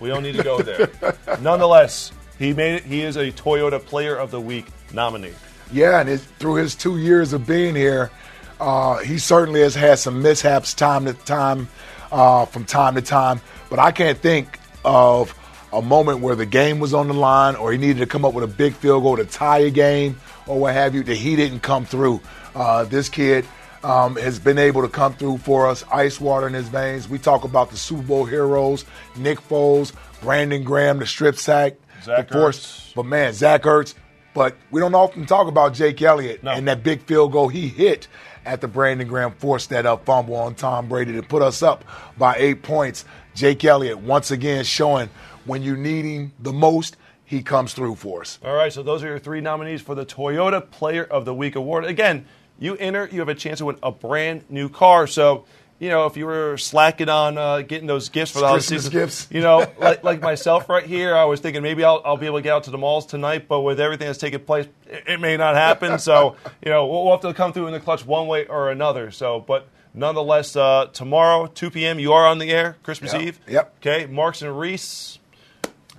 We 0.00 0.08
don't 0.08 0.22
need 0.22 0.36
to 0.36 0.42
go 0.42 0.60
there. 0.60 0.90
Nonetheless, 1.40 2.12
he 2.38 2.52
made 2.52 2.76
it. 2.76 2.82
He 2.84 3.02
is 3.02 3.16
a 3.16 3.32
Toyota 3.32 3.82
Player 3.84 4.16
of 4.16 4.30
the 4.30 4.40
Week 4.40 4.66
nominee. 4.92 5.32
Yeah, 5.72 6.00
and 6.00 6.08
it, 6.08 6.20
through 6.38 6.56
his 6.56 6.74
two 6.74 6.98
years 6.98 7.32
of 7.32 7.46
being 7.46 7.74
here, 7.74 8.10
uh, 8.60 8.98
he 8.98 9.18
certainly 9.18 9.60
has 9.60 9.74
had 9.74 9.98
some 9.98 10.22
mishaps 10.22 10.74
time 10.74 11.06
to 11.06 11.14
time, 11.14 11.68
uh, 12.12 12.46
from 12.46 12.64
time 12.64 12.94
to 12.94 13.02
time. 13.02 13.40
But 13.70 13.78
I 13.78 13.90
can't 13.90 14.18
think 14.18 14.58
of 14.84 15.34
a 15.72 15.82
moment 15.82 16.20
where 16.20 16.36
the 16.36 16.46
game 16.46 16.78
was 16.78 16.94
on 16.94 17.08
the 17.08 17.14
line 17.14 17.56
or 17.56 17.72
he 17.72 17.78
needed 17.78 17.98
to 17.98 18.06
come 18.06 18.24
up 18.24 18.34
with 18.34 18.44
a 18.44 18.54
big 18.54 18.74
field 18.74 19.02
goal 19.02 19.16
to 19.16 19.24
tie 19.24 19.58
a 19.58 19.70
game 19.70 20.20
or 20.46 20.58
what 20.58 20.74
have 20.74 20.94
you 20.94 21.02
that 21.04 21.16
he 21.16 21.36
didn't 21.36 21.60
come 21.60 21.84
through. 21.84 22.20
Uh, 22.54 22.84
this 22.84 23.08
kid 23.08 23.46
um, 23.82 24.16
has 24.16 24.38
been 24.38 24.58
able 24.58 24.82
to 24.82 24.88
come 24.88 25.14
through 25.14 25.38
for 25.38 25.66
us, 25.66 25.84
ice 25.92 26.20
water 26.20 26.46
in 26.46 26.54
his 26.54 26.68
veins. 26.68 27.08
We 27.08 27.18
talk 27.18 27.44
about 27.44 27.70
the 27.70 27.76
Super 27.76 28.02
Bowl 28.02 28.24
heroes, 28.24 28.84
Nick 29.16 29.40
Foles, 29.40 29.92
Brandon 30.20 30.64
Graham, 30.64 30.98
the 30.98 31.06
strip 31.06 31.36
sack, 31.36 31.74
Zach 32.02 32.28
the 32.28 32.34
force. 32.34 32.92
But 32.94 33.06
man, 33.06 33.32
Zach 33.32 33.62
Ertz. 33.62 33.94
But 34.34 34.54
we 34.70 34.80
don't 34.80 34.94
often 34.94 35.24
talk 35.24 35.48
about 35.48 35.72
Jake 35.72 36.02
Elliott 36.02 36.42
and 36.42 36.68
that 36.68 36.82
big 36.82 37.02
field 37.04 37.32
goal 37.32 37.48
he 37.48 37.68
hit 37.68 38.06
at 38.44 38.60
the 38.60 38.68
Brandon 38.68 39.08
Graham 39.08 39.32
forced 39.32 39.70
that 39.70 39.86
up 39.86 40.04
fumble 40.04 40.36
on 40.36 40.54
Tom 40.54 40.88
Brady 40.88 41.14
to 41.14 41.22
put 41.22 41.40
us 41.40 41.62
up 41.62 41.84
by 42.18 42.34
eight 42.36 42.62
points. 42.62 43.06
Jake 43.34 43.64
Elliott 43.64 43.98
once 43.98 44.30
again 44.30 44.64
showing 44.64 45.08
when 45.46 45.62
you 45.62 45.76
need 45.76 46.04
him 46.04 46.32
the 46.38 46.52
most, 46.52 46.96
he 47.26 47.42
comes 47.42 47.74
through 47.74 47.96
for 47.96 48.22
us. 48.22 48.38
All 48.44 48.54
right, 48.54 48.72
so 48.72 48.82
those 48.82 49.02
are 49.02 49.08
your 49.08 49.18
three 49.18 49.40
nominees 49.40 49.82
for 49.82 49.94
the 49.94 50.06
Toyota 50.06 50.70
Player 50.70 51.04
of 51.04 51.24
the 51.24 51.34
Week 51.34 51.56
award. 51.56 51.84
Again, 51.84 52.24
you 52.58 52.76
enter, 52.76 53.08
you 53.12 53.18
have 53.18 53.28
a 53.28 53.34
chance 53.34 53.58
to 53.58 53.66
win 53.66 53.76
a 53.82 53.90
brand 53.92 54.44
new 54.48 54.68
car. 54.68 55.06
So, 55.06 55.44
you 55.78 55.90
know, 55.90 56.06
if 56.06 56.16
you 56.16 56.24
were 56.24 56.56
slacking 56.56 57.08
on 57.10 57.36
uh, 57.36 57.60
getting 57.60 57.86
those 57.86 58.08
gifts 58.08 58.30
for 58.32 58.40
the 58.40 58.50
Christmas 58.52 58.84
season, 58.84 58.92
gifts. 58.98 59.28
you 59.30 59.40
know, 59.40 59.70
like, 59.78 60.02
like 60.04 60.20
myself 60.22 60.68
right 60.70 60.84
here, 60.86 61.14
I 61.14 61.24
was 61.24 61.40
thinking 61.40 61.62
maybe 61.62 61.84
I'll, 61.84 62.00
I'll 62.04 62.16
be 62.16 62.26
able 62.26 62.38
to 62.38 62.42
get 62.42 62.52
out 62.54 62.64
to 62.64 62.70
the 62.70 62.78
malls 62.78 63.04
tonight, 63.06 63.46
but 63.48 63.60
with 63.60 63.80
everything 63.80 64.06
that's 64.06 64.18
taking 64.18 64.40
place, 64.40 64.66
it, 64.86 65.04
it 65.06 65.20
may 65.20 65.36
not 65.36 65.54
happen. 65.56 65.98
so, 65.98 66.36
you 66.64 66.70
know, 66.70 66.86
we'll, 66.86 67.04
we'll 67.04 67.12
have 67.12 67.20
to 67.22 67.34
come 67.34 67.52
through 67.52 67.66
in 67.66 67.72
the 67.72 67.80
clutch 67.80 68.06
one 68.06 68.26
way 68.28 68.46
or 68.46 68.70
another. 68.70 69.10
So, 69.10 69.40
but 69.40 69.68
nonetheless, 69.92 70.56
uh, 70.56 70.86
tomorrow, 70.92 71.46
2 71.48 71.70
p.m., 71.70 71.98
you 71.98 72.12
are 72.14 72.26
on 72.26 72.38
the 72.38 72.50
air, 72.52 72.76
Christmas 72.82 73.12
Yep. 73.12 73.22
Eve. 73.22 73.40
Yep. 73.48 73.74
Okay, 73.80 74.06
Marks 74.06 74.40
and 74.42 74.58
Reese. 74.58 75.18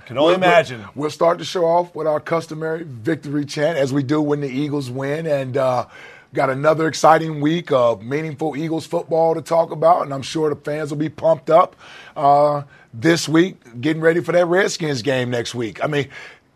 Can 0.07 0.17
only 0.17 0.31
We'll- 0.31 0.39
we'll- 0.39 0.49
imagine. 0.49 0.85
We'll, 0.95 1.09
start 1.09 1.37
the 1.37 1.43
show 1.43 1.65
off 1.65 1.93
with 1.93 2.07
our 2.07 2.19
customary 2.21 2.83
victory 2.85 3.43
chant 3.45 3.77
as 3.77 3.91
we 3.91 4.03
do 4.03 4.21
when 4.21 4.39
the 4.39 4.47
Eagles 4.47 4.89
win. 4.89 5.27
And 5.27 5.57
uh, 5.57 5.85
got 6.33 6.49
another 6.49 6.87
exciting 6.87 7.41
week 7.41 7.71
of 7.73 8.01
meaningful 8.01 8.55
Eagles 8.55 8.85
football 8.85 9.35
to 9.35 9.41
talk 9.41 9.69
about. 9.71 10.03
And 10.03 10.13
I'm 10.13 10.21
sure 10.21 10.49
the 10.49 10.55
fans 10.55 10.91
will 10.91 10.97
be 10.97 11.09
pumped 11.09 11.49
up 11.49 11.75
uh, 12.15 12.63
this 12.93 13.27
week, 13.27 13.81
getting 13.81 14.01
ready 14.01 14.21
for 14.21 14.31
that 14.31 14.45
Redskins 14.45 15.01
game 15.01 15.29
next 15.29 15.53
week. 15.53 15.83
I 15.83 15.87
mean, 15.87 16.07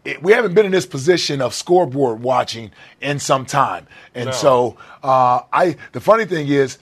it, 0.06 0.23
we 0.23 0.32
haven't 0.32 0.53
been 0.53 0.65
in 0.65 0.72
this 0.72 0.86
position 0.86 1.41
of 1.41 1.53
scoreboard 1.53 2.22
watching 2.23 2.72
in 3.02 3.19
some 3.19 3.45
time. 3.45 3.86
And 4.15 4.28
No. 4.28 4.32
so 4.32 4.78
uh, 5.03 5.41
I 5.52 5.76
the 5.91 5.99
funny 5.99 6.23
thing 6.26 6.48
is, 6.48 6.78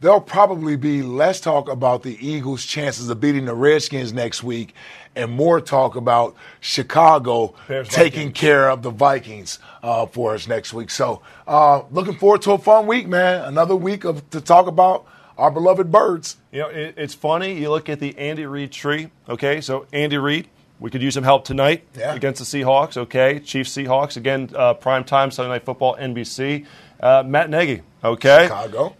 there'll 0.00 0.20
probably 0.20 0.74
be 0.76 1.02
less 1.02 1.40
talk 1.40 1.68
about 1.70 2.02
the 2.02 2.18
Eagles' 2.26 2.66
chances 2.66 3.08
of 3.08 3.20
beating 3.20 3.44
the 3.46 3.54
Redskins 3.54 4.12
next 4.12 4.42
week 4.42 4.74
and 5.14 5.30
more 5.30 5.60
talk 5.60 5.94
about 5.96 6.34
Chicago 6.60 7.54
Bears, 7.68 7.88
taking 7.88 8.32
care 8.32 8.70
of 8.70 8.82
the 8.82 8.90
Vikings 8.90 9.58
uh, 9.82 10.06
for 10.06 10.34
us 10.34 10.46
next 10.48 10.72
week. 10.72 10.90
So, 10.90 11.22
uh, 11.46 11.82
looking 11.90 12.16
forward 12.16 12.42
to 12.42 12.52
a 12.52 12.58
fun 12.58 12.86
week, 12.86 13.06
man. 13.08 13.44
Another 13.44 13.76
week 13.76 14.04
of 14.04 14.28
to 14.30 14.40
talk 14.40 14.66
about 14.66 15.04
our 15.38 15.50
beloved 15.50 15.90
birds. 15.92 16.36
You 16.50 16.60
know, 16.60 16.68
it, 16.68 16.94
it's 16.96 17.14
funny. 17.14 17.54
You 17.60 17.70
look 17.70 17.88
at 17.88 18.00
the 18.00 18.16
Andy 18.18 18.46
Reid 18.46 18.72
tree. 18.72 19.10
Okay, 19.28 19.60
so 19.60 19.86
Andy 19.92 20.18
Reid, 20.18 20.48
we 20.80 20.90
could 20.90 21.02
use 21.02 21.14
some 21.14 21.24
help 21.24 21.44
tonight 21.44 21.84
Yeah. 21.96 22.14
against 22.14 22.38
the 22.40 22.44
Seahawks. 22.62 22.96
Okay, 22.96 23.38
Chiefs 23.40 23.76
Seahawks 23.76 24.16
again, 24.16 24.50
uh, 24.54 24.74
prime 24.74 25.04
time 25.04 25.30
Sunday 25.30 25.50
Night 25.50 25.64
Football, 25.64 25.96
NBC. 25.96 26.66
Uh, 27.00 27.22
Matt 27.26 27.50
Nagy. 27.50 27.82
Okay, 28.04 28.44
Chicago. 28.44 28.96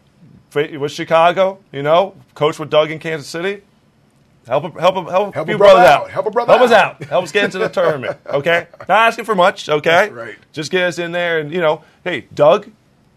With 0.55 0.93
Chicago. 0.93 1.59
You 1.73 1.83
know, 1.83 2.15
coach 2.35 2.59
with 2.59 2.69
Doug 2.71 2.91
in 2.91 2.99
Kansas 2.99 3.29
City. 3.29 3.63
Help 4.47 4.65
a, 4.77 4.81
help 4.81 4.97
a, 4.97 5.11
help, 5.11 5.35
Help 5.35 5.47
a 5.47 5.51
few 5.51 5.59
brothers 5.59 5.87
out. 5.87 6.11
Help 6.11 6.27
a 6.27 6.31
brother 6.31 6.53
help 6.53 6.63
us 6.63 6.73
out. 6.73 7.01
out. 7.01 7.05
Help 7.05 7.25
us 7.25 7.33
get 7.33 7.45
into 7.45 7.59
the 7.59 7.69
tournament. 7.81 8.19
Okay, 8.27 8.67
not 8.81 8.91
asking 8.91 9.25
for 9.25 9.35
much. 9.35 9.69
Okay, 9.69 10.11
Right. 10.11 10.37
Just 10.53 10.71
get 10.71 10.83
us 10.85 10.99
in 10.99 11.13
there, 11.13 11.39
and 11.39 11.53
you 11.53 11.61
know, 11.61 11.85
hey, 12.05 12.27
Doug. 12.35 12.69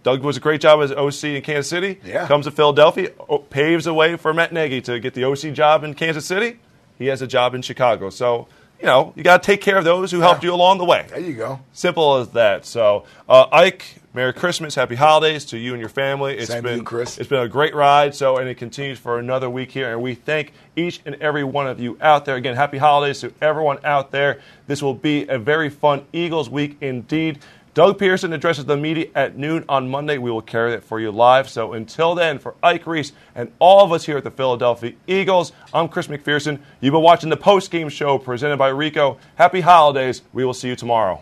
Doug 0.03 0.22
was 0.22 0.38
a 0.38 0.39
great 0.39 0.61
job 0.61 0.81
as 0.84 0.91
OC 0.91 1.23
in 1.35 1.41
Kansas 1.41 1.68
City. 1.68 1.99
Yeah. 2.06 2.27
Comes 2.27 2.45
to 2.45 2.52
Philadelphia, 2.52 3.10
paves 3.49 3.85
the 3.85 3.93
way 3.93 4.18
for 4.18 4.35
Matt 4.35 4.53
Nagy 4.53 4.80
to 4.81 4.99
get 4.99 5.15
the 5.15 5.23
OC 5.23 5.52
job 5.53 5.84
in 5.84 5.95
Kansas 5.95 6.27
City. 6.27 6.60
He 6.99 7.07
has 7.07 7.23
a 7.23 7.27
job 7.27 7.56
in 7.56 7.64
Chicago. 7.64 8.11
So, 8.11 8.47
you 8.80 8.85
know, 8.85 9.14
you 9.15 9.23
got 9.23 9.41
to 9.41 9.45
take 9.47 9.61
care 9.61 9.77
of 9.80 9.84
those 9.84 10.11
who 10.11 10.19
helped 10.19 10.43
you 10.43 10.53
along 10.53 10.77
the 10.77 10.85
way. 10.85 11.07
There 11.10 11.19
you 11.19 11.34
go. 11.34 11.60
Simple 11.73 12.18
as 12.18 12.30
that. 12.30 12.68
So, 12.68 13.06
uh, 13.27 13.47
Ike, 13.52 13.95
Merry 14.15 14.31
Christmas, 14.31 14.75
Happy 14.75 14.95
Holidays 14.95 15.43
to 15.43 15.57
you 15.57 15.73
and 15.73 15.81
your 15.81 15.89
family. 15.89 16.37
It's 16.37 16.47
Same 16.47 16.63
been 16.63 16.77
you, 16.77 16.83
Chris. 16.85 17.17
It's 17.17 17.27
been 17.27 17.41
a 17.41 17.49
great 17.49 17.75
ride. 17.75 18.15
So, 18.15 18.37
and 18.37 18.47
it 18.47 18.55
continues 18.55 18.97
for 18.97 19.19
another 19.19 19.49
week 19.49 19.71
here. 19.71 19.91
And 19.91 20.01
we 20.01 20.15
thank 20.15 20.53
each 20.77 21.01
and 21.05 21.15
every 21.15 21.43
one 21.43 21.67
of 21.67 21.81
you 21.81 21.97
out 21.99 22.23
there. 22.23 22.37
Again, 22.37 22.55
Happy 22.55 22.77
Holidays 22.77 23.19
to 23.19 23.33
everyone 23.41 23.77
out 23.83 24.11
there. 24.11 24.39
This 24.67 24.81
will 24.81 24.93
be 24.93 25.27
a 25.27 25.37
very 25.37 25.69
fun 25.69 26.05
Eagles 26.13 26.49
week 26.49 26.77
indeed. 26.79 27.39
Doug 27.73 27.99
Pederson 27.99 28.33
addresses 28.33 28.63
the 28.63 28.77
media 28.77 29.07
at 29.15 29.37
noon 29.37 29.65
on 29.67 29.89
Monday. 29.89 30.17
We 30.17 30.31
will 30.31 30.41
carry 30.41 30.71
that 30.71 30.85
for 30.85 31.01
you 31.01 31.11
live. 31.11 31.49
So 31.49 31.73
until 31.73 32.15
then, 32.15 32.39
for 32.39 32.55
Ike 32.63 32.87
Reese 32.87 33.11
and 33.35 33.51
all 33.59 33.83
of 33.83 33.91
us 33.91 34.05
here 34.05 34.15
at 34.15 34.23
the 34.23 34.31
Philadelphia 34.31 34.93
Eagles, 35.07 35.51
I'm 35.73 35.89
Chris 35.89 36.07
McPherson. 36.07 36.61
You've 36.79 36.93
been 36.93 37.01
watching 37.01 37.29
the 37.29 37.35
post 37.35 37.69
game 37.69 37.89
show 37.89 38.17
presented 38.17 38.55
by 38.55 38.71
Ricoh. 38.71 39.17
Happy 39.35 39.59
holidays. 39.59 40.21
We 40.31 40.45
will 40.45 40.53
see 40.53 40.69
you 40.69 40.77
tomorrow. 40.77 41.21